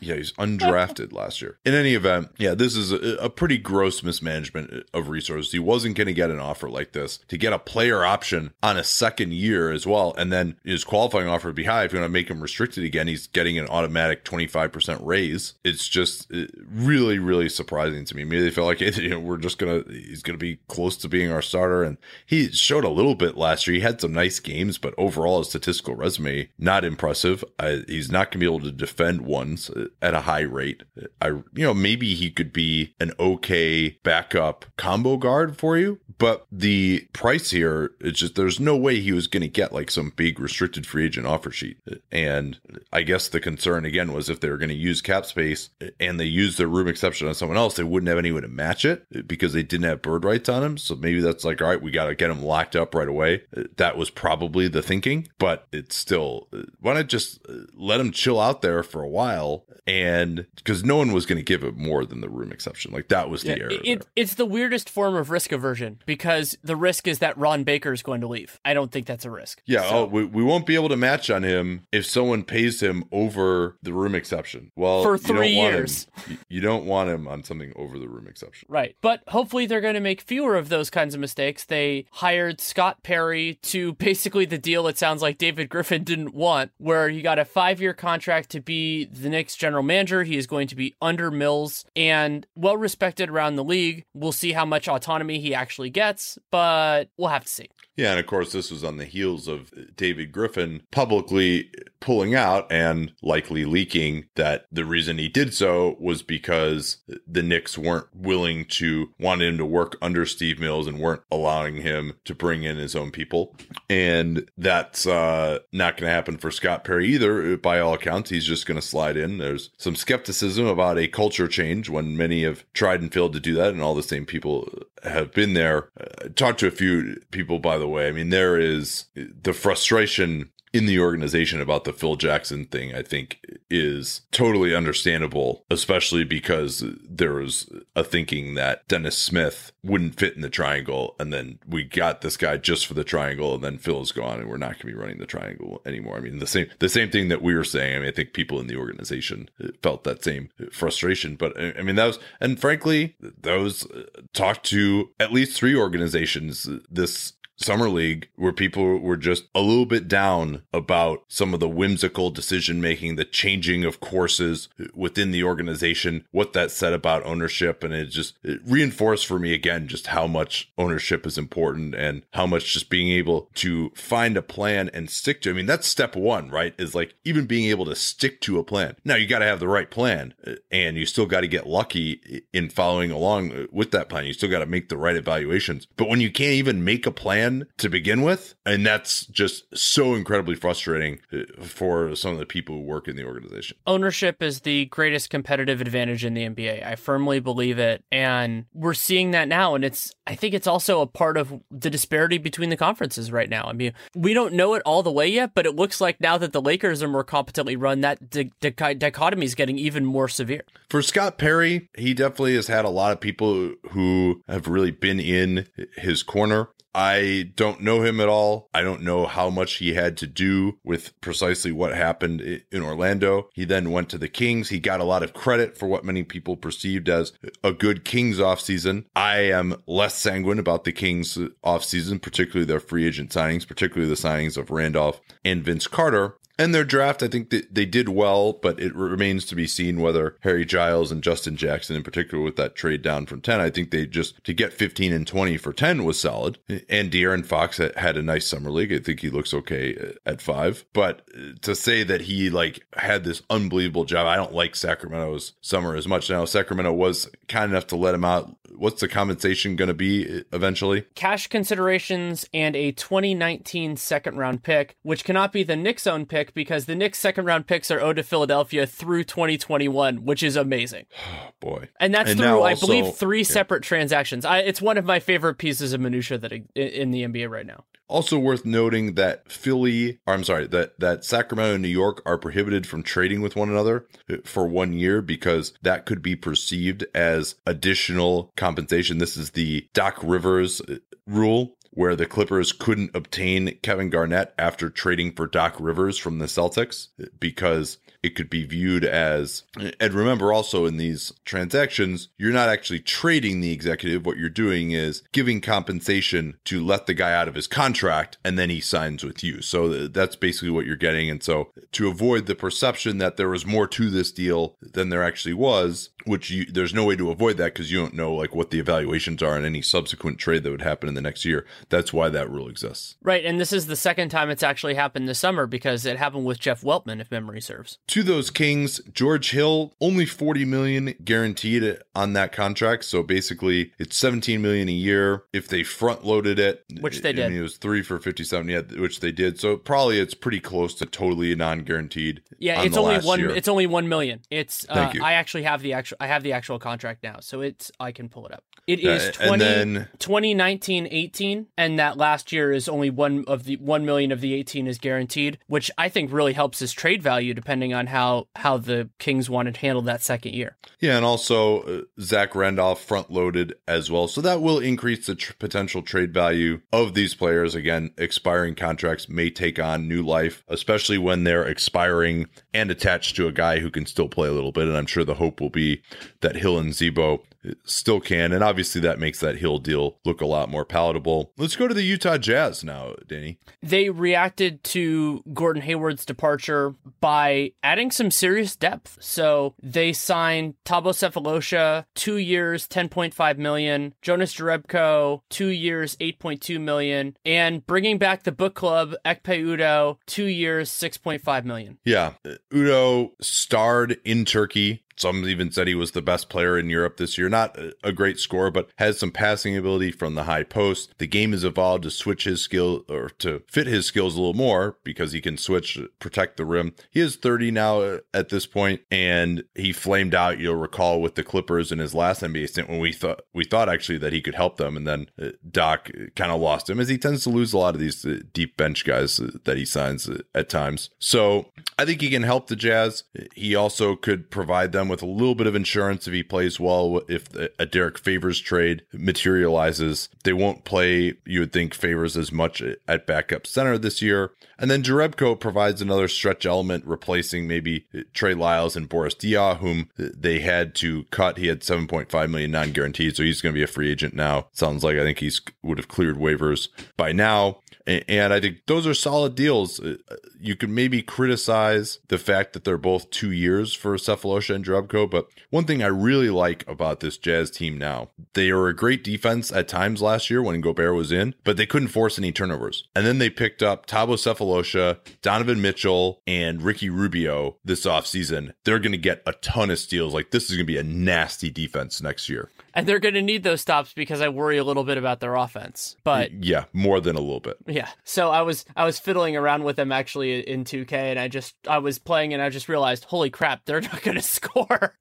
Yeah, 0.01 0.17
he's 0.17 0.33
undrafted 0.33 1.13
last 1.15 1.41
year. 1.41 1.59
In 1.65 1.75
any 1.75 1.95
event, 1.95 2.31
yeah, 2.37 2.55
this 2.55 2.77
is 2.77 2.93
a, 2.93 3.17
a 3.17 3.31
pretty 3.31 3.59
gross 3.59 4.03
mismanagement 4.03 4.89
of 4.93 5.09
resources. 5.09 5.53
He 5.53 5.59
wasn't 5.59 5.97
going 5.97 6.07
to 6.07 6.13
get 6.13 6.31
an 6.31 6.39
offer 6.39 6.69
like 6.69 6.93
this 6.93 7.19
to 7.29 7.39
get 7.39 7.53
a 7.53 7.59
player 7.59 8.05
option 8.05 8.53
on 8.63 8.77
a 8.77 8.85
second 8.85 9.33
year 9.33 9.71
as 9.71 9.87
well. 9.87 10.15
And 10.19 10.33
then 10.33 10.57
his 10.65 10.85
qualifying 10.85 11.29
offer 11.29 11.49
would 11.49 11.57
be 11.57 11.65
high. 11.65 11.85
If 11.85 11.93
you 11.93 11.99
want 11.99 12.09
to 12.09 12.13
make 12.13 12.29
him 12.29 12.41
restricted 12.41 12.85
again, 12.85 13.09
he's 13.09 13.27
getting 13.27 13.59
an 13.59 13.69
automatic 13.69 14.25
25% 14.25 14.99
raise. 15.03 15.55
It's 15.65 15.89
just 15.89 16.33
uh, 16.33 16.47
really, 16.69 17.19
really 17.19 17.49
surprising 17.49 18.05
to 18.05 18.17
me. 18.17 18.25
Maybe 18.25 18.43
they 18.43 18.51
felt 18.51 18.67
like 18.67 18.81
you 18.97 19.09
know, 19.09 19.21
we're 19.21 19.39
just 19.39 19.59
to, 19.59 19.85
he's 19.89 20.23
going 20.23 20.39
to 20.39 20.43
be 20.43 20.59
close 20.69 20.97
to 20.99 21.09
being 21.09 21.31
our 21.31 21.43
starter. 21.43 21.83
And 21.83 21.97
he 22.25 22.51
showed 22.51 22.85
a 22.85 22.91
little 22.91 23.15
bit 23.15 23.37
last 23.37 23.67
year. 23.67 23.75
He 23.75 23.81
had 23.81 24.01
some 24.01 24.13
nice 24.13 24.41
games, 24.41 24.79
but 24.79 24.95
overall, 24.99 25.39
his 25.39 25.49
statistical 25.49 25.95
resume, 25.95 26.51
not 26.59 26.85
impressive. 26.85 27.45
Uh, 27.59 27.79
he's 27.89 28.11
not 28.11 28.27
going 28.27 28.33
to 28.33 28.39
be 28.39 28.47
able 28.47 28.61
to 28.61 28.73
defend 28.73 29.23
ones 29.23 29.71
at 30.03 30.15
a 30.15 30.23
high 30.23 30.41
rate. 30.41 30.83
I, 31.21 31.29
you 31.29 31.45
know, 31.55 31.75
maybe 31.75 32.15
he 32.15 32.31
could 32.31 32.53
be 32.53 32.95
an 33.01 33.13
okay 33.19 33.99
backup 34.03 34.65
combo 34.77 35.17
guard 35.17 35.57
for 35.57 35.77
you, 35.77 36.01
but 36.19 36.47
the 36.51 37.09
price 37.13 37.51
here, 37.51 37.93
it's 38.01 38.21
just 38.21 38.35
there's 38.35 38.61
no 38.61 38.77
way 38.77 39.01
he 39.01 39.13
was 39.13 39.27
going 39.27 39.43
to 39.43 39.49
get 39.49 39.73
like 39.73 39.91
some 39.91 40.13
big 40.15 40.41
restricted 40.41 40.87
free 40.87 41.07
agent 41.07 41.27
offer 41.27 41.51
sheet. 41.51 41.79
And 42.11 42.59
I 42.93 43.03
guess 43.03 43.29
the 43.29 43.41
concern 43.41 43.85
again 43.85 44.13
was 44.13 44.31
if 44.31 44.41
they 44.41 44.49
were 44.49 44.59
going 44.59 44.71
to 44.71 44.75
use 44.75 45.03
cap 45.03 45.27
space 45.27 45.71
and 46.01 46.19
they 46.19 46.25
used 46.25 46.59
their 46.59 46.69
room 46.69 46.89
exception 46.89 47.29
on 47.29 47.35
someone 47.35 47.59
else, 47.59 47.77
they 47.77 47.85
wouldn't 47.85 48.09
have 48.09 48.19
anyone 48.19 48.43
to 48.43 48.49
match 48.49 48.85
it 48.85 49.27
because 49.27 49.53
they 49.53 49.63
didn't 49.63 49.85
have 49.85 50.03
bird 50.03 50.25
rights 50.25 50.49
on 50.49 50.63
him. 50.63 50.79
So 50.79 50.95
maybe 50.95 51.21
that's 51.21 51.45
like, 51.45 51.61
all 51.61 51.69
right, 51.69 51.83
we 51.83 51.91
got 51.91 52.07
to 52.07 52.15
get 52.15 52.31
him 52.31 52.43
locked 52.43 52.77
up 52.77 52.95
right 52.95 53.09
away. 53.09 53.43
That 53.77 53.97
was 53.97 54.11
probably 54.11 54.69
the 54.69 54.83
thinking, 54.83 55.29
but 55.39 55.67
it's 55.73 55.97
still, 55.97 56.49
why 56.81 56.95
not 56.95 57.09
just 57.09 57.41
uh, 57.49 57.65
let 57.75 58.01
him 58.01 58.11
chill 58.11 58.41
out 58.41 58.63
there 58.63 58.83
for 58.83 59.03
a 59.03 59.09
while 59.09 59.65
and 59.87 60.47
because 60.57 60.85
no 60.85 60.97
one 60.97 61.13
was 61.13 61.27
going 61.27 61.39
to 61.39 61.45
give 61.45 61.63
it 61.63 61.77
more 61.77 62.05
than 62.05 62.21
the 62.21 62.29
room 62.29 62.51
exception. 62.51 62.93
Like 62.93 63.09
that 63.09 63.31
was 63.31 63.43
the 63.43 63.51
yeah, 63.51 63.63
error. 63.63 63.71
It, 63.85 64.07
it's 64.17 64.35
the 64.35 64.45
weirdest 64.45 64.91
form 64.91 65.15
of 65.15 65.31
risk 65.31 65.53
aversion 65.53 66.01
because 66.07 66.59
the 66.63 66.77
risk 66.77 67.07
is 67.07 67.21
that 67.21 67.39
Ron 67.39 67.63
Baker 67.63 67.93
is 67.93 68.03
going 68.03 68.21
to 68.21 68.27
leave. 68.27 68.61
I 68.65 68.75
don't 68.75 68.91
think 68.91 69.07
that's 69.07 69.25
a 69.25 69.31
risk. 69.31 69.63
Yeah, 69.65 69.89
so. 69.89 69.97
oh, 69.97 70.05
we, 70.07 70.25
we 70.25 70.43
won't 70.43 70.67
be 70.67 70.75
able 70.75 70.89
to 70.89 70.97
match 70.97 71.31
on 71.31 71.45
him 71.45 71.87
if 71.93 72.05
someone 72.07 72.43
pays 72.43 72.83
him 72.83 73.05
over 73.13 73.77
the 73.83 73.93
room 73.93 74.15
exception. 74.15 74.73
Well, 74.75 75.03
for 75.05 75.17
three 75.17 75.51
years, 75.51 76.07
him, 76.27 76.39
you 76.49 76.61
don't 76.61 76.85
want 76.85 77.11
him 77.11 77.29
on 77.29 77.45
something 77.45 77.73
over 77.77 77.99
the 77.99 78.09
room 78.09 78.27
exception, 78.27 78.67
right? 78.69 78.97
But 79.01 79.23
hopefully, 79.29 79.67
they're 79.67 79.81
going 79.81 79.95
to 79.95 80.01
make 80.01 80.21
fewer 80.21 80.57
of 80.57 80.69
those 80.69 80.91
kinds 80.91 81.15
of 81.15 81.21
mistakes. 81.21 81.65
They 81.65 82.07
hired 82.13 82.61
Scott 82.61 83.03
Perry 83.05 83.59
to 83.63 83.93
basically 83.95 84.47
the 84.47 84.59
deal. 84.59 84.89
It 84.89 84.99
sounds 84.99 85.23
like 85.23 85.39
David 85.39 85.69
Griffin 85.69 86.03
didn't 86.03 86.35
want, 86.35 86.73
where 86.79 87.09
he 87.09 87.23
got 87.23 87.39
a 87.39 87.45
five-year 87.45 87.95
contract 87.95 88.51
to 88.51 88.61
be 88.61 89.05
the 89.05 89.29
Knicks 89.29 89.55
general 89.55 89.76
manager. 89.83 90.25
He 90.25 90.37
is 90.37 90.47
going 90.47 90.69
to 90.69 90.77
be 90.77 90.95
under 91.01 91.31
Mills 91.31 91.85
and 91.95 92.47
well 92.55 92.77
respected 92.77 93.31
around 93.31 93.57
the 93.57 93.65
league. 93.65 94.05
We'll 94.15 94.33
see 94.33 94.53
how 94.53 94.65
much 94.65 94.89
autonomy 94.89 95.41
he 95.41 95.55
actually 95.55 95.91
gets, 95.91 96.39
but 96.51 97.09
we'll 97.17 97.29
have 97.29 97.45
to 97.45 97.51
see. 97.51 97.69
Yeah, 97.97 98.11
and 98.11 98.21
of 98.21 98.27
course, 98.27 98.53
this 98.53 98.71
was 98.71 98.85
on 98.85 98.99
the 98.99 99.07
heels 99.07 99.49
of 99.49 99.73
David 99.97 100.31
Griffin 100.31 100.83
publicly 100.91 101.71
pulling 101.99 102.35
out 102.35 102.71
and 102.71 103.13
likely 103.23 103.65
leaking 103.65 104.27
that 104.35 104.67
the 104.71 104.85
reason 104.85 105.17
he 105.17 105.29
did 105.29 105.55
so 105.55 105.97
was 105.99 106.23
because 106.23 106.99
the 107.27 107.43
Knicks 107.43 107.79
weren't 107.79 108.07
willing 108.15 108.67
to 108.67 109.15
want 109.19 109.41
him 109.41 109.57
to 109.57 109.65
work 109.65 109.97
under 110.03 110.27
Steve 110.27 110.59
Mills 110.59 110.87
and 110.87 111.01
weren't 111.01 111.23
allowing 111.31 111.77
him 111.77 112.13
to 112.27 112.35
bring 112.35 112.65
in 112.65 112.77
his 112.77 112.95
own 112.95 113.11
people. 113.11 113.57
And 113.89 114.51
that's 114.59 115.07
uh, 115.07 115.61
not 115.73 115.97
going 115.97 116.09
to 116.09 116.15
happen 116.15 116.37
for 116.37 116.51
Scott 116.51 116.85
Perry 116.85 117.09
either. 117.09 117.57
By 117.57 117.81
all 117.81 117.95
accounts, 117.95 118.29
he's 118.29 118.47
just 118.47 118.67
going 118.67 118.79
to 118.79 118.87
slide 118.87 119.17
in. 119.17 119.39
There's 119.39 119.66
some 119.77 119.97
skepticism 119.97 120.67
about 120.67 120.99
a 120.99 121.09
culture 121.09 121.49
change 121.49 121.89
when 121.89 122.17
many 122.17 122.45
have 122.45 122.65
tried 122.73 123.01
and 123.01 123.13
failed 123.13 123.33
to 123.35 123.41
do 123.41 123.55
that, 123.55 123.73
and 123.73 123.83
all 123.83 123.95
the 123.95 124.03
same 124.03 124.27
people 124.27 124.69
have 125.03 125.33
been 125.33 125.55
there. 125.55 125.89
Uh, 126.01 126.29
talked 126.35 126.61
to 126.61 126.67
a 126.67 126.73
few 126.73 127.21
people, 127.31 127.59
by 127.59 127.79
the 127.79 127.89
way. 127.89 128.09
I 128.09 128.13
mean, 128.13 128.31
there 128.31 128.59
is 128.59 129.07
the 129.15 129.53
frustration 129.53 130.51
in 130.73 130.87
the 130.87 130.99
organization 130.99 131.61
about 131.61 131.85
the 131.85 131.93
Phil 131.93 132.17
Jackson 132.17 132.67
thing, 132.67 132.95
I 132.95 133.03
think 133.03 133.41
is 133.71 134.23
totally 134.31 134.75
understandable, 134.75 135.65
especially 135.71 136.25
because 136.25 136.85
there 137.09 137.35
was 137.35 137.71
a 137.95 138.05
thinking 138.05 138.55
that 138.55 138.87
Dennis 138.89 139.17
Smith 139.17 139.73
wouldn't 139.83 140.19
fit 140.19 140.35
in 140.35 140.43
the 140.43 140.51
triangle. 140.51 141.15
And 141.19 141.33
then 141.33 141.59
we 141.67 141.85
got 141.85 142.21
this 142.21 142.37
guy 142.37 142.57
just 142.57 142.87
for 142.87 142.95
the 142.95 143.05
triangle, 143.05 143.55
and 143.55 143.65
then 143.65 143.79
Phil's 143.79 144.13
gone, 144.13 144.41
and 144.41 144.49
we're 144.49 144.57
not 144.57 144.73
going 144.73 144.81
to 144.81 144.87
be 144.87 144.95
running 144.95 145.19
the 145.19 145.27
triangle 145.27 145.81
anymore. 145.87 146.17
I 146.17 146.21
mean, 146.21 146.39
the 146.39 146.47
same, 146.47 146.69
the 146.79 146.89
same 146.89 147.11
thing 147.11 147.29
that 147.29 147.43
we 147.43 147.55
were 147.55 147.65
saying. 147.65 147.97
I 147.97 147.99
mean, 148.01 148.09
I 148.09 148.13
think 148.13 148.33
people 148.33 148.61
in 148.61 148.67
the 148.67 148.77
organization 148.77 149.49
felt 149.83 150.05
that 150.05 150.25
same 150.25 150.51
frustration. 150.73 151.37
But 151.37 151.59
uh, 151.59 151.73
I 151.79 151.83
mean, 151.83 151.97
that 151.97 152.07
was, 152.07 152.19
and 152.41 152.61
frankly, 152.61 153.17
those 153.21 153.91
uh, 153.91 154.05
talked 154.35 154.67
to 154.67 155.11
at 155.19 155.33
least 155.33 155.57
three 155.57 155.75
organizations 155.75 156.69
this 156.91 157.33
summer 157.57 157.89
league 157.89 158.29
where 158.37 158.53
people 158.53 158.99
were 158.99 159.17
just 159.17 159.45
a 159.55 159.61
little 159.61 159.87
bit 159.87 160.09
down 160.09 160.63
about 160.73 161.25
some 161.29 161.55
of 161.55 161.61
the 161.61 161.69
whimsical 161.69 162.31
decision 162.31 162.81
making, 162.81 163.17
the 163.17 163.25
changing 163.25 163.85
of 163.85 164.01
courses 164.01 164.69
within 164.95 165.31
the 165.31 165.43
organization, 165.43 166.25
what 166.31 166.53
that 166.53 166.71
said 166.71 166.93
about 166.93 167.25
ownership. 167.25 167.83
And 167.83 167.95
it 167.95 168.07
just 168.07 168.35
it 168.43 168.61
reinforced 168.65 169.27
for 169.27 169.39
me 169.39 169.53
again 169.53 169.89
just 169.89 170.09
how 170.09 170.27
much 170.27 170.71
ownership 170.77 171.27
is 171.27 171.39
important 171.39 171.95
and 171.95 172.23
how 172.35 172.47
much 172.47 172.73
just 172.73 172.91
being 172.91 173.09
able 173.09 173.49
to 173.55 173.91
find 173.95 174.37
a 174.37 174.43
plan 174.43 174.91
and 174.93 175.11
stick 175.11 175.41
to. 175.43 175.51
I 175.51 175.53
mean, 175.55 175.67
that's 175.67 175.87
step 175.87 176.15
one, 176.15 176.51
right? 176.51 176.75
Is 176.79 176.95
like 176.95 177.15
even 177.25 177.47
being 177.47 177.71
able 177.71 177.87
to 177.87 177.95
stick 177.95 178.41
to 178.43 178.59
a 178.59 178.65
plan. 178.65 178.97
Now 179.05 179.17
you 179.17 179.27
got 179.27 179.39
to 179.41 179.47
have 179.47 179.61
the 179.61 179.69
right 179.69 179.91
plan 179.91 180.35
uh, 180.47 180.53
and 180.71 180.97
you 180.97 181.07
still 181.07 181.27
got 181.27 181.41
to 181.41 181.49
get 181.49 181.67
lucky 181.67 182.43
in 182.53 182.69
following 182.69 183.11
along 183.11 183.69
with 183.71 183.91
that 183.93 184.09
plan. 184.09 184.27
You 184.27 184.33
still 184.33 184.51
got 184.51 184.61
to 184.61 184.67
make 184.67 184.89
the 184.89 184.97
right 184.97 185.17
evaluations. 185.17 185.87
But 185.97 186.09
when 186.09 186.21
you 186.21 186.31
can't 186.31 186.53
even 186.53 186.85
make 186.85 187.07
a 187.07 187.11
plan, 187.11 187.46
plan 187.47 187.67
to 187.79 187.89
begin 187.89 188.23
with. 188.23 188.55
And 188.65 188.85
that's 188.85 189.27
just 189.27 189.65
so 189.77 190.15
incredibly 190.15 190.55
frustrating 190.55 191.21
uh, 191.33 191.63
for 191.63 192.15
some 192.17 192.33
of 192.33 192.39
the 192.39 192.47
people 192.47 192.77
who 192.77 192.83
work 192.83 193.09
in 193.09 193.17
the 193.17 193.25
organization. 193.25 193.77
Ownership 193.87 194.43
is 194.43 194.61
the 194.61 194.87
greatest 194.87 195.31
competitive 195.31 195.81
advantage 195.81 196.25
in 196.25 196.35
the 196.35 196.49
NBA. 196.49 196.87
I 196.87 196.97
firmly 196.97 197.41
believe 197.41 197.79
it. 197.79 198.05
And 198.11 198.67
we're 198.73 198.95
seeing 198.95 199.31
that 199.33 199.49
now. 199.49 199.75
And 199.75 199.85
it's, 199.85 200.13
I 200.27 200.35
think 200.35 200.55
it's 200.55 200.67
also 200.67 201.01
a 201.01 201.07
part 201.07 201.37
of 201.37 201.61
the 201.71 201.91
disparity 201.91 202.39
between 202.39 202.71
the 202.71 202.77
conferences 202.77 203.31
right 203.31 203.49
now. 203.49 203.65
I 203.65 203.73
mean, 203.73 203.93
we 204.15 204.35
don't 204.35 204.55
know 204.55 204.75
it 204.75 204.83
all 204.85 205.03
the 205.03 205.13
way 205.13 205.29
yet, 205.29 205.53
but 205.55 205.67
it 205.67 205.77
looks 205.77 206.01
like 206.01 206.21
now 206.21 206.39
that 206.39 206.53
the 206.53 206.61
Lakers 206.61 207.03
are 207.03 207.09
more 207.09 207.25
competently 207.25 207.77
run, 207.77 208.01
that 208.01 208.31
di- 208.31 208.51
di- 208.61 208.95
dichotomy 208.95 209.47
is 209.47 209.55
getting 209.55 209.79
even 209.79 210.05
more 210.05 210.29
severe. 210.29 210.63
For 210.89 211.03
Scott 211.03 211.39
Perry, 211.39 211.89
he 211.97 212.15
definitely 212.15 212.57
has 212.57 212.67
had 212.67 212.85
a 212.85 212.91
lot 212.91 213.13
of 213.13 213.21
people 213.21 213.73
who 213.91 214.43
have 214.49 214.69
really 214.69 214.91
been 214.91 215.21
in 215.21 215.67
his 215.97 216.23
corner. 216.23 216.69
I 216.97 217.51
don't 217.57 217.83
know 217.83 218.01
him 218.01 218.21
at 218.21 218.29
all. 218.29 218.71
I 218.73 218.81
don't 218.81 219.03
know 219.03 219.27
how 219.27 219.51
much 219.51 219.75
he 219.75 219.93
had 219.93 220.17
to 220.17 220.27
do 220.27 220.79
with 220.83 221.21
precisely 221.21 221.71
what 221.71 221.95
happened 221.95 222.41
in 222.41 222.83
Orlando. 222.83 223.51
He 223.53 223.67
then 223.67 223.91
went 223.91 224.09
to 224.11 224.19
the 224.19 224.29
Kings. 224.29 224.71
He 224.71 224.81
got 224.81 225.01
a 225.01 225.05
lot 225.05 225.23
of 225.23 225.35
credit 225.35 225.77
for 225.77 225.87
what 225.87 226.07
many 226.07 226.23
people 226.23 226.57
perceived 226.57 227.11
as 227.11 227.35
a 227.63 227.75
good 227.75 228.07
Kings 228.07 228.39
offseason. 228.39 229.05
I 229.15 229.41
am 229.41 229.77
less 229.87 230.15
sanguine 230.15 230.59
about 230.59 230.85
the 230.85 230.93
Kings 230.93 231.37
offseason, 231.63 232.23
particularly 232.23 232.65
their 232.65 232.81
free 232.81 233.07
agent 233.07 233.29
signings, 233.29 233.69
particularly 233.69 234.09
the 234.09 234.17
signings 234.17 234.57
of 234.57 234.71
Randolph 234.71 235.21
and 235.45 235.63
Vince 235.63 235.87
Carter. 235.87 236.39
And 236.59 236.75
their 236.75 236.85
draft, 236.85 237.23
I 237.23 237.29
think 237.29 237.51
that 237.51 237.75
they 237.75 237.85
did 237.85 238.09
well, 238.09 238.55
but 238.55 238.81
it 238.81 238.95
remains 238.95 239.45
to 239.47 239.55
be 239.55 239.67
seen 239.67 240.01
whether 240.01 240.37
Harry 240.41 240.65
Giles 240.65 241.13
and 241.13 241.23
Justin 241.23 241.57
Jackson, 241.57 241.97
in 241.97 242.03
particular, 242.03 242.43
with 242.43 242.57
that 242.57 242.75
trade 242.75 243.03
down 243.03 243.27
from 243.27 243.43
10, 243.43 243.61
I 243.61 243.69
think 243.69 243.91
they 243.91 244.07
just, 244.07 244.43
to 244.45 244.55
get 244.55 244.73
15 244.73 245.13
and 245.13 245.27
20 245.27 245.59
for 245.59 245.73
10 245.73 246.05
was 246.05 246.19
solid. 246.19 246.59
And 246.89 247.11
De'Aaron 247.11 247.45
Fox 247.45 247.79
had 247.79 248.17
a 248.17 248.23
nice 248.23 248.47
summer 248.47 248.71
league. 248.71 248.93
I 248.93 248.99
think 248.99 249.21
he 249.21 249.29
looks 249.29 249.53
okay 249.53 249.97
uh, 249.97 250.13
at 250.25 250.41
five. 250.41 250.85
But 250.95 251.29
uh, 251.37 251.53
to 251.63 251.75
say 251.75 252.03
that 252.05 252.23
he 252.23 252.49
like 252.49 252.87
had 252.95 253.25
this 253.25 253.43
unbelievable 253.51 254.05
job, 254.05 254.27
I 254.27 254.37
don't 254.37 254.55
like 254.55 254.77
Sacramento's 254.77 255.53
summer 255.61 255.95
as 255.95 256.09
much. 256.09 256.31
Now, 256.31 256.45
Sacramento 256.47 256.93
was 256.93 257.31
kind 257.49 257.71
enough 257.71 257.89
to 257.89 257.97
let 257.97 258.15
him 258.15 258.25
out. 258.25 258.57
What's 258.75 259.01
the 259.01 259.09
compensation 259.09 259.77
going 259.77 259.89
to 259.89 259.95
be 259.95 260.41
uh, 260.41 260.43
eventually? 260.53 261.03
Cash 261.15 261.49
considerations 261.49 262.49
and 262.55 262.75
a 262.75 262.93
2019 262.93 263.97
second 263.97 264.39
round 264.39 264.63
pick, 264.63 264.97
which 265.03 265.25
cannot 265.25 265.53
be 265.53 265.63
the 265.63 265.77
Knicks 265.77 266.07
own 266.07 266.25
pick 266.25 266.46
pick 266.47 266.55
because 266.55 266.87
the 266.87 266.95
Knicks' 266.95 267.19
second 267.19 267.45
round 267.45 267.67
picks 267.67 267.91
are 267.91 268.01
owed 268.01 268.17
to 268.17 268.23
Philadelphia 268.23 268.87
through 268.87 269.25
2021, 269.25 270.25
which 270.25 270.43
is 270.43 270.57
amazing. 270.57 271.07
Oh, 271.19 271.51
boy. 271.61 271.89
And 272.01 272.15
that's 272.15 272.31
And 272.31 272.39
through, 272.39 272.47
now 272.47 272.63
I 272.63 272.75
believe, 272.75 273.15
three 273.17 273.39
yeah. 273.39 273.45
separate 273.45 273.83
transactions. 273.83 274.45
I, 274.45 274.59
it's 274.59 274.81
one 274.83 274.99
of 274.99 275.05
my 275.05 275.21
favorite 275.21 275.57
pieces 275.57 275.93
of 275.93 276.01
minutia 276.01 276.39
that 276.39 276.53
in, 276.53 276.67
in 276.75 277.11
the 277.11 277.23
NBA 277.23 277.51
right 277.51 277.67
now. 277.67 277.85
Also 278.09 278.39
worth 278.39 278.65
noting 278.65 279.15
that 279.15 279.51
Philly, 279.51 280.21
or 280.29 280.35
I'm 280.35 280.45
sorry, 280.45 280.69
that 280.69 281.01
that 281.01 281.25
Sacramento 281.25 281.75
and 281.75 281.83
New 281.83 281.89
York 281.89 282.23
are 282.25 282.39
prohibited 282.39 282.87
from 282.87 283.03
trading 283.03 283.41
with 283.41 283.57
one 283.57 283.69
another 283.69 284.07
uh, 284.31 284.37
for 284.45 284.69
one 284.69 284.93
year 284.93 285.21
because 285.21 285.73
that 285.83 286.07
could 286.07 286.23
be 286.23 286.37
perceived 286.37 287.05
as 287.17 287.57
additional 287.67 288.53
compensation. 288.57 289.19
This 289.19 289.37
is 289.37 289.51
the 289.51 289.89
Doc 289.93 290.19
Rivers 290.23 290.81
uh, 290.83 290.99
rule 291.27 291.76
where 291.97 292.15
the 292.15 292.27
Clippers 292.27 292.73
couldn't 292.73 293.11
obtain 293.17 293.79
Kevin 293.83 294.11
Garnett 294.11 294.53
after 294.59 294.91
trading 294.91 295.33
for 295.33 295.47
Doc 295.47 295.77
Rivers 295.81 296.19
from 296.19 296.39
the 296.39 296.45
Celtics 296.45 297.09
because 297.41 297.97
it 298.27 298.35
could 298.35 298.51
be 298.51 298.67
viewed 298.67 299.05
as 299.05 299.63
and 300.01 300.13
remember 300.13 300.53
also 300.53 300.85
in 300.85 300.97
these 300.97 301.33
transactions 301.45 302.29
you're 302.37 302.53
not 302.53 302.69
actually 302.69 302.99
trading 302.99 303.61
the 303.61 303.73
executive. 303.73 304.27
What 304.27 304.37
you're 304.37 304.49
doing 304.49 304.91
is 304.91 305.23
giving 305.33 305.61
compensation 305.61 306.59
to 306.65 306.85
let 306.85 307.07
the 307.07 307.15
guy 307.15 307.33
out 307.33 307.49
of 307.49 307.55
his 307.55 307.69
contract 307.69 308.37
and 308.45 308.59
then 308.59 308.69
he 308.69 308.81
signs 308.81 309.25
with 309.25 309.45
you. 309.45 309.63
So 309.63 310.09
that's 310.09 310.37
basically 310.37 310.71
what 310.71 310.87
you're 310.87 310.97
getting. 310.97 311.31
And 311.31 311.43
so 311.43 311.71
to 311.93 312.09
avoid 312.09 312.47
the 312.47 312.55
perception 312.57 313.19
that 313.19 313.37
there 313.37 313.49
was 313.49 313.65
more 313.65 313.87
to 313.87 314.11
this 314.11 314.33
deal 314.33 314.77
than 314.81 315.09
there 315.09 315.23
actually 315.23 315.55
was 315.55 316.11
which 316.27 316.51
you, 316.51 316.67
there's 316.67 316.93
no 316.93 317.05
way 317.05 317.17
to 317.17 317.31
avoid 317.31 317.57
that 317.57 317.73
because 317.73 317.91
you 317.91 317.99
don't 317.99 318.15
know 318.15 318.35
like 318.35 318.55
what 318.55 318.71
the 318.71 318.81
evaluations 318.81 319.43
are 319.43 319.57
in 319.57 319.65
any 319.65 319.81
subsequent 319.81 320.39
trade 320.39 320.65
that 320.65 320.71
would 320.71 320.83
happen 320.83 321.09
in 321.09 321.15
the 321.15 321.21
next 321.21 321.45
year. 321.45 321.65
That's 321.89 322.13
why 322.13 322.29
that 322.31 322.51
rule 322.51 322.69
exists. 322.69 323.15
Right, 323.23 323.45
and 323.45 323.61
this 323.61 323.73
is 323.73 323.87
the 323.87 323.97
second 323.97 324.31
time 324.31 324.51
it's 324.51 324.63
actually 324.63 324.95
happened 324.95 325.29
this 325.29 325.39
summer 325.39 325.67
because 325.67 326.05
it 326.05 326.19
happened 326.19 326.45
with 326.45 326.59
Jeff 326.59 326.83
Weltman, 326.83 327.21
if 327.21 327.31
memory 327.31 327.61
serves. 327.61 327.99
To 328.17 328.23
those 328.23 328.51
Kings, 328.51 328.99
George 329.13 329.51
Hill 329.51 329.93
only 330.01 330.25
40 330.25 330.65
million 330.65 331.15
guaranteed 331.23 331.99
on 332.15 332.33
that 332.33 332.51
contract. 332.51 333.05
So 333.05 333.23
basically 333.23 333.93
it's 333.99 334.17
17 334.17 334.63
million 334.63 334.89
a 334.89 334.93
year. 334.93 335.45
If 335.53 335.69
they 335.69 335.83
front 335.83 336.25
loaded 336.25 336.59
it, 336.59 336.85
Which 337.01 337.21
they 337.21 337.29
I 337.29 337.33
did. 337.33 337.51
mean, 337.51 337.59
it 337.59 337.63
was 337.63 337.77
three 337.77 338.03
for 338.03 338.19
57, 338.19 338.69
yeah, 338.69 338.81
which 338.99 339.21
they 339.21 339.33
did. 339.33 339.61
So 339.61 339.77
probably 339.77 340.19
it's 340.19 340.33
pretty 340.33 340.61
close 340.61 340.95
to 340.95 341.05
totally 341.07 341.55
non-guaranteed. 341.55 342.43
Yeah, 342.59 342.81
on 342.81 342.87
it's 342.87 342.97
only 342.97 343.19
one. 343.19 343.39
year. 343.39 343.51
It's 343.51 343.69
only 343.69 343.87
one 343.87 344.09
million. 344.09 344.41
It's. 344.51 344.87
Uh, 344.89 344.95
Thank 344.95 345.15
you. 345.15 345.23
I 345.23 345.35
actually 345.35 345.65
have 345.65 345.83
the 345.83 345.93
actual. 345.93 346.17
I 346.19 346.27
have 346.27 346.43
the 346.43 346.53
actual 346.55 346.79
contract 346.79 347.23
now, 347.23 347.41
so 347.41 347.61
it's. 347.61 347.93
I 348.01 348.13
can 348.13 348.31
pull 348.31 348.47
it 348.47 348.53
up. 348.53 348.65
It 348.87 349.01
Yeah, 349.01 349.13
and 349.15 349.35
20, 349.35 349.59
then- 349.65 350.09
2019 350.19 351.09
18 351.11 351.67
and 351.77 351.99
that 351.99 352.17
last 352.17 352.53
year 352.53 352.73
is 352.73 352.89
only 352.89 353.11
one 353.11 353.45
of 353.47 353.65
the 353.65 353.77
1 353.77 354.05
million 354.05 354.31
of 354.33 354.41
the 354.41 354.55
18 354.55 354.87
is 354.87 354.99
guaranteed 354.99 355.59
which 355.67 355.91
i 355.99 356.09
think 356.09 356.33
really 356.33 356.53
helps 356.53 356.79
his 356.79 356.93
trade 356.93 357.23
value 357.23 357.53
depending 357.55 357.93
on 357.95 358.07
how 358.09 358.47
how 358.57 358.77
the 358.77 359.09
kings 359.19 359.49
wanted 359.51 359.75
to 359.75 359.81
handle 359.81 360.03
that 360.03 360.23
second 360.23 360.55
year 360.55 360.77
Yeah, 361.01 361.17
and 361.17 361.25
also 361.25 361.81
uh, 361.83 362.03
Zach 362.21 362.55
Randolph 362.55 363.03
front 363.03 363.31
loaded 363.31 363.75
as 363.87 364.11
well. 364.11 364.29
So 364.29 364.41
that 364.41 364.63
will 364.63 364.79
increase 364.79 365.27
the 365.27 365.35
tr- 365.35 365.53
potential 365.59 366.01
trade 366.03 366.33
value 366.33 366.81
of 366.93 367.13
these 367.15 367.35
players. 367.35 367.75
Again, 367.75 368.13
expiring 368.17 368.75
contracts 368.75 369.29
may 369.29 369.51
take 369.51 369.79
on 369.79 370.09
new 370.09 370.23
life, 370.23 370.65
especially 370.69 371.19
when 371.19 371.45
they're 371.45 371.67
expiring 371.67 372.47
and 372.73 372.91
attached 372.91 373.37
to 373.37 373.47
a 373.47 373.53
guy 373.53 373.81
who 373.81 373.91
can 373.91 374.07
still 374.07 374.29
play 374.29 374.49
a 374.49 374.53
little 374.53 374.73
bit. 374.73 374.89
And 374.89 374.97
I'm 374.97 375.07
sure 375.07 375.25
the 375.25 375.35
hope 375.35 375.61
will 375.61 375.71
be 375.71 376.01
that 376.41 376.57
Hill 376.57 376.79
and 376.79 376.95
Z-Bo 376.95 377.43
still 377.85 378.21
can. 378.21 378.53
And 378.53 378.63
obviously 378.63 379.01
that 379.03 379.19
makes 379.19 379.41
that 379.41 379.57
Hill 379.59 379.79
deal 379.79 380.19
look 380.25 380.41
a 380.41 380.47
lot 380.47 380.69
more 380.69 380.85
palatable. 380.85 381.53
Let's 381.57 381.77
go 381.77 381.89
to 381.89 381.95
the 381.95 382.03
Utah 382.03 382.39
Jazz 382.39 382.85
now, 382.85 383.15
Danny. 383.27 383.59
they 383.83 384.11
reacted 384.11 384.83
to 384.85 385.43
Gordon 385.53 385.83
Hayward's 385.83 386.25
departure 386.25 386.95
by 387.21 387.73
adding 387.83 388.11
some 388.11 388.31
serious 388.31 388.77
depth. 388.77 389.19
So 389.21 389.75
they 389.83 390.13
signed 390.13 390.75
Thabo 390.85 391.13
Sefolosha, 391.13 392.05
two 392.15 392.37
years, 392.37 392.87
10.5 392.89 393.59
million, 393.59 394.15
Jonas 394.23 394.55
Jerebko, 394.55 395.41
two 395.51 395.69
years, 395.69 396.17
8.2 396.17 396.81
million, 396.81 397.37
and 397.45 397.87
bringing 397.87 398.19
back 398.19 398.43
the 398.43 398.53
book 398.53 398.75
club, 398.75 399.15
Ekpe 399.25 399.63
Udoh, 399.65 400.19
two 400.27 400.45
years, 400.47 400.91
6.5 400.91 401.65
million. 401.65 401.99
Yeah. 402.05 402.35
Udoh 402.73 403.31
starred 403.41 404.19
in 404.25 404.45
Turkey. 404.45 405.03
Some 405.17 405.47
even 405.47 405.71
said 405.71 405.89
he 405.89 405.95
was 405.95 406.13
the 406.13 406.23
best 406.23 406.49
player 406.49 406.79
in 406.79 406.91
Europe 406.91 407.17
this 407.17 407.39
year. 407.39 407.49
Not 407.49 407.79
a- 407.79 408.13
great 408.17 408.39
scorer, 408.39 408.71
but 408.71 408.89
has 408.97 409.19
some 409.19 409.31
passing 409.31 409.77
ability 409.77 410.11
from 410.11 410.35
the 410.35 410.45
high 410.45 410.63
post. 410.63 411.13
The 411.19 411.27
game 411.27 411.53
has 411.53 411.65
evolved 411.65 412.05
to 412.05 412.11
switch 412.11 412.45
his 412.45 412.63
skill 412.63 413.05
or 413.11 413.29
to 413.39 413.63
fit 413.69 413.87
his 413.87 414.07
skills 414.07 414.35
a 414.35 414.39
little 414.39 414.55
more 414.55 414.97
because 415.05 415.33
he 415.33 415.43
can 415.43 415.59
switch, 415.59 415.99
protect 416.19 416.57
the 416.57 416.65
rim. 416.65 416.95
He 417.11 417.21
is 417.21 417.37
30 417.37 417.71
now 417.71 418.01
uh, 418.01 418.19
at 418.33 418.49
this 418.49 418.65
point, 418.65 419.03
and 419.11 419.65
he 419.75 419.93
flamed 419.93 420.35
out. 420.35 420.59
You'll 420.59 420.77
recall 420.77 421.21
with 421.21 421.35
the 421.35 421.45
Clippers 421.45 421.93
in 421.93 421.99
his 421.99 422.15
last 422.15 422.43
NBA 422.43 422.71
stint 422.71 422.89
when 422.89 423.01
we 423.01 423.13
thought 423.13 423.43
we 423.53 423.65
thought 423.65 423.89
actually 423.89 424.19
that 424.19 424.33
he 424.33 424.41
could 424.41 424.55
help 424.55 424.79
them, 424.79 424.97
and 424.97 425.07
then 425.07 425.27
uh, 425.41 425.51
Doc 425.71 426.11
kind 426.35 426.51
of 426.51 426.61
lost 426.61 426.89
him 426.89 427.01
as 427.01 427.09
he 427.09 427.19
tends 427.19 427.43
to 427.45 427.51
lose 427.51 427.73
a 427.73 427.79
lot 427.79 427.95
of 427.95 428.01
these 428.01 428.25
uh, 428.25 428.41
deep 428.53 428.77
bench 428.77 429.05
guys 429.05 429.37
that 429.65 429.77
he 429.77 429.85
signs 429.85 430.29
at 430.55 430.69
times. 430.69 431.11
So 431.19 431.71
I 431.99 432.05
think 432.05 432.21
he 432.21 432.31
can 432.31 432.45
help 432.45 432.69
the 432.69 432.77
Jazz. 432.77 433.25
He 433.55 433.75
also 433.75 434.17
could 434.17 434.51
provide 434.51 434.93
them 434.93 435.06
with 435.09 435.23
a 435.23 435.27
little 435.27 435.55
bit 435.55 435.67
of 435.67 435.75
insurance 435.75 436.27
if 436.27 436.35
he 436.35 436.43
plays 436.43 436.81
well. 436.81 437.21
If 437.29 437.49
a 437.79 437.87
Derrick 437.87 438.19
Favors 438.19 438.61
trade 438.61 439.03
materializes, 439.13 440.29
they 440.45 440.53
won't 440.53 440.85
play, 440.85 441.35
you 441.45 441.61
would 441.61 441.73
think, 441.73 441.95
Favors 441.95 442.37
as 442.37 442.53
much 442.53 442.83
at 442.83 443.27
backup 443.27 443.67
center 443.67 443.99
this 443.99 444.23
year. 444.23 444.53
And 444.79 444.91
then 444.91 445.03
Jerebko 445.03 445.59
provides 445.59 446.03
another 446.03 446.29
stretch 446.29 446.67
element, 446.67 447.07
replacing 447.07 447.67
maybe 447.67 448.07
uh, 448.15 448.21
Trey 448.35 448.55
Lyles 448.55 448.97
and 448.97 449.09
Boris 449.09 449.35
Diaw, 449.35 449.79
whom 449.79 450.11
uh, 450.19 450.27
they 450.37 450.61
had 450.61 450.95
to 450.97 451.25
cut. 451.25 451.57
He 451.57 451.69
had 451.69 451.81
7.5 451.81 452.51
million 452.51 452.71
non-guaranteed, 452.73 453.37
so 453.37 453.43
he's 453.43 453.63
going 453.63 453.75
to 453.75 453.79
be 453.79 453.85
a 453.85 453.87
free 453.87 454.11
agent 454.11 454.35
now. 454.35 454.69
Sounds 454.73 455.03
like 455.03 455.17
I 455.17 455.23
think 455.23 455.39
he's 455.39 455.61
would 455.83 455.99
have 455.99 456.09
cleared 456.09 456.37
waivers 456.37 456.89
by 457.17 457.33
now. 457.33 457.81
And 458.07 458.53
I 458.53 458.61
think 458.61 458.87
those 458.87 459.07
are 459.07 459.15
solid 459.15 459.55
deals. 459.55 459.99
Uh, 459.99 460.17
You 460.61 460.75
could 460.77 460.91
maybe 460.91 461.23
criticize 461.23 462.19
the 462.29 462.39
fact 462.39 462.73
that 462.73 462.85
they're 462.85 462.97
both 462.97 463.31
two 463.31 463.51
years 463.51 463.95
for 463.95 464.17
Sefolosha 464.17 464.75
and 464.75 464.85
Jerebko, 464.85 465.31
but 465.31 465.49
one 465.71 465.85
thing 465.85 466.03
I 466.03 466.07
really 466.07 466.51
like 466.51 466.85
about 466.89 467.21
this 467.21 467.37
Jazz 467.37 467.71
team 467.71 467.99
now, 467.99 468.31
they 468.55 468.73
were 468.73 468.89
a 468.89 468.97
great 468.97 469.23
defense 469.23 469.71
at 469.71 469.89
times 469.89 470.23
last 470.23 470.51
year 470.51 470.63
when 470.63 470.81
Gobert 470.81 471.15
was 471.15 471.31
in, 471.31 471.55
but 471.65 471.77
they 471.77 471.87
couldn't 471.87 472.09
force 472.09 472.39
any 472.39 472.53
turnovers. 472.53 473.07
And 473.15 473.27
then 473.27 473.39
they 473.39 473.51
picked 473.51 473.83
up 473.83 474.07
Thabo 474.07 474.35
Sefolosha, 474.35 475.19
Donovan 475.43 475.83
Mitchell, 475.83 476.41
and 476.47 476.83
Ricky 476.83 477.11
Rubio 477.11 477.77
this 477.85 478.07
offseason. 478.07 478.73
They're 478.85 478.99
going 478.99 479.13
to 479.13 479.19
get 479.19 479.43
a 479.47 479.53
ton 479.53 479.91
of 479.91 479.99
steals. 479.99 480.33
Like 480.33 480.51
this 480.53 480.65
is 480.65 480.71
going 480.71 480.87
to 480.87 480.93
be 480.93 480.99
a 480.99 481.03
nasty 481.03 481.71
defense 481.71 482.23
next 482.23 482.49
year. 482.49 482.71
And 482.97 483.07
they're 483.07 483.21
going 483.21 483.35
to 483.35 483.43
need 483.43 483.63
those 483.63 483.81
stops 483.81 484.13
because 484.13 484.41
I 484.41 484.49
worry 484.49 484.79
a 484.79 484.85
little 484.85 485.05
bit 485.05 485.19
about 485.19 485.41
their 485.41 485.55
offense. 485.55 486.17
But 486.25 486.65
yeah, 486.65 486.85
more 486.93 487.21
than 487.21 487.37
a 487.37 487.41
little 487.41 487.61
bit. 487.61 487.77
Yeah. 487.87 488.09
So 488.25 488.51
I 488.51 488.63
was 488.63 488.85
I 488.97 489.05
was 489.05 489.19
fiddling 489.19 489.57
around 489.57 489.85
with 489.85 489.97
them 489.97 490.11
actually 490.11 490.61
in 490.69 490.85
2K 490.85 491.13
and 491.13 491.39
I 491.39 491.49
just 491.49 491.77
I 491.89 491.99
was 491.99 492.19
playing 492.19 492.53
and 492.55 492.63
I 492.63 492.71
just 492.71 492.89
realized 492.89 493.25
holy 493.25 493.51
crap 493.51 493.85
they're 493.85 494.01
not 494.13 494.23
going 494.23 494.37
to 494.37 494.43
score. 494.43 495.15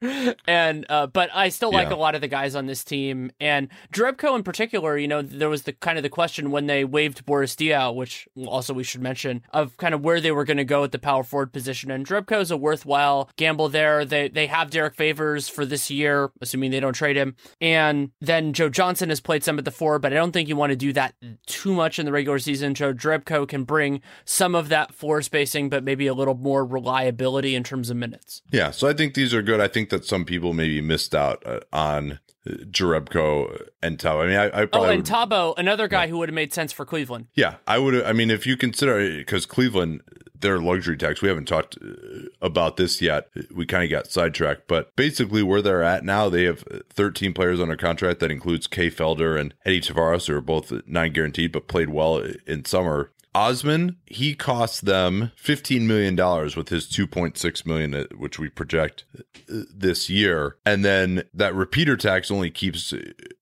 and 0.47 0.85
uh 0.89 1.07
but 1.07 1.29
I 1.33 1.49
still 1.49 1.71
like 1.71 1.89
Yeah. 1.89 1.95
a 1.95 1.97
lot 1.97 2.15
of 2.15 2.21
the 2.21 2.27
guys 2.27 2.55
on 2.55 2.65
this 2.65 2.83
team 2.83 3.31
and 3.39 3.67
Jerebko 3.93 4.35
in 4.35 4.43
particular, 4.43 4.97
you 4.97 5.07
know, 5.07 5.21
there 5.21 5.49
was 5.49 5.63
the 5.63 5.73
kind 5.73 5.97
of 5.97 6.03
the 6.03 6.09
question 6.09 6.51
when 6.51 6.67
they 6.67 6.85
waived 6.85 7.25
Boris 7.25 7.55
Diaw, 7.55 7.93
which 7.93 8.27
also 8.47 8.73
we 8.73 8.83
should 8.83 9.01
mention 9.01 9.41
of 9.53 9.75
kind 9.77 9.93
of 9.93 10.01
where 10.01 10.21
they 10.21 10.31
were 10.31 10.45
going 10.45 10.57
to 10.57 10.63
go 10.65 10.83
at 10.83 10.91
the 10.91 10.99
power 10.99 11.23
forward 11.23 11.51
position 11.53 11.91
and 11.91 12.05
Jerebko 12.05 12.41
is 12.41 12.51
a 12.51 12.57
worthwhile 12.57 13.29
gamble 13.35 13.69
there. 13.69 14.05
They 14.05 14.29
they 14.29 14.47
have 14.47 14.69
Derrick 14.71 14.95
Favors 14.95 15.49
for 15.49 15.65
this 15.65 15.91
year, 15.91 16.31
assuming 16.41 16.71
they 16.71 16.79
don't 16.79 16.93
trade 16.93 17.17
him. 17.17 17.35
And 17.65 18.11
then 18.21 18.53
Joe 18.53 18.69
Johnson 18.69 19.09
has 19.09 19.19
played 19.19 19.43
some 19.43 19.57
at 19.57 19.65
the 19.65 19.71
four, 19.71 19.97
but 19.97 20.11
I 20.13 20.17
don't 20.17 20.31
think 20.33 20.47
you 20.47 20.55
want 20.55 20.69
to 20.69 20.75
do 20.75 20.93
that 20.93 21.15
too 21.47 21.73
much 21.73 21.97
in 21.97 22.05
the 22.05 22.11
regular 22.11 22.37
season. 22.37 22.75
Joe 22.75 22.93
Jerebko 22.93 23.47
can 23.47 23.63
bring 23.63 24.01
some 24.23 24.53
of 24.53 24.69
that 24.69 24.93
floor 24.93 25.23
spacing, 25.23 25.69
but 25.69 25.83
maybe 25.83 26.05
a 26.05 26.13
little 26.13 26.35
more 26.35 26.63
reliability 26.63 27.55
in 27.55 27.63
terms 27.63 27.89
of 27.89 27.97
minutes. 27.97 28.43
Yeah, 28.51 28.69
so 28.69 28.87
I 28.87 28.93
think 28.93 29.15
these 29.15 29.33
are 29.33 29.41
good. 29.41 29.59
I 29.59 29.67
think 29.67 29.89
that 29.89 30.05
some 30.05 30.25
people 30.25 30.53
maybe 30.53 30.79
missed 30.79 31.15
out 31.15 31.41
uh, 31.47 31.61
on 31.73 32.19
Jerebko 32.47 33.67
and 33.81 33.99
Tao. 33.99 34.21
I 34.21 34.27
mean, 34.27 34.35
I, 34.37 34.43
I 34.45 34.61
Oh, 34.61 34.67
probably 34.67 34.89
and 34.95 34.97
would- 34.99 35.05
Thabo, 35.07 35.53
another 35.57 35.87
guy 35.87 36.07
who 36.07 36.17
would 36.19 36.29
have 36.29 36.35
made 36.35 36.53
sense 36.53 36.71
for 36.71 36.85
Cleveland. 36.85 37.27
yeah, 37.33 37.55
I 37.67 37.79
would. 37.79 38.03
I 38.03 38.13
mean, 38.13 38.29
if 38.29 38.45
you 38.45 38.57
consider 38.57 38.99
because 39.17 39.45
Cleveland, 39.45 40.01
their 40.41 40.59
luxury 40.59 40.97
tax, 40.97 41.21
we 41.21 41.29
haven't 41.29 41.47
talked 41.47 41.77
uh, 41.81 42.27
about 42.41 42.77
this 42.77 43.01
yet. 43.01 43.29
We 43.53 43.65
kind 43.65 43.83
of 43.83 43.89
got 43.89 44.07
sidetracked, 44.07 44.67
but 44.67 44.95
basically 44.95 45.43
where 45.43 45.61
they're 45.61 45.83
at 45.83 46.03
now, 46.03 46.29
they 46.29 46.43
have 46.43 46.63
13 46.89 47.33
players 47.33 47.59
under 47.59 47.75
contract 47.75 48.19
that 48.19 48.31
includes 48.31 48.67
Kay 48.67 48.89
Felder 48.89 49.39
and 49.39 49.53
Edy 49.65 49.81
Tavares, 49.81 50.27
who 50.27 50.35
are 50.35 50.41
both 50.41 50.71
non 50.85 51.11
guaranteed 51.11 51.51
but 51.51 51.67
played 51.67 51.89
well 51.89 52.23
in 52.45 52.65
summer. 52.65 53.11
Osman, 53.35 53.97
he 54.05 54.33
costs 54.33 54.79
them 54.79 55.33
$15 55.37 55.81
million 55.81 56.15
with 56.55 56.69
his 56.69 56.87
2.6 56.87 57.65
million, 57.65 57.93
uh, 57.93 58.05
which 58.17 58.39
we 58.39 58.47
project 58.49 59.03
uh, 59.13 59.63
this 59.75 60.09
year. 60.09 60.55
And 60.65 60.85
then 60.85 61.23
that 61.33 61.53
repeater 61.53 61.97
tax 61.97 62.31
only 62.31 62.49
keeps 62.49 62.93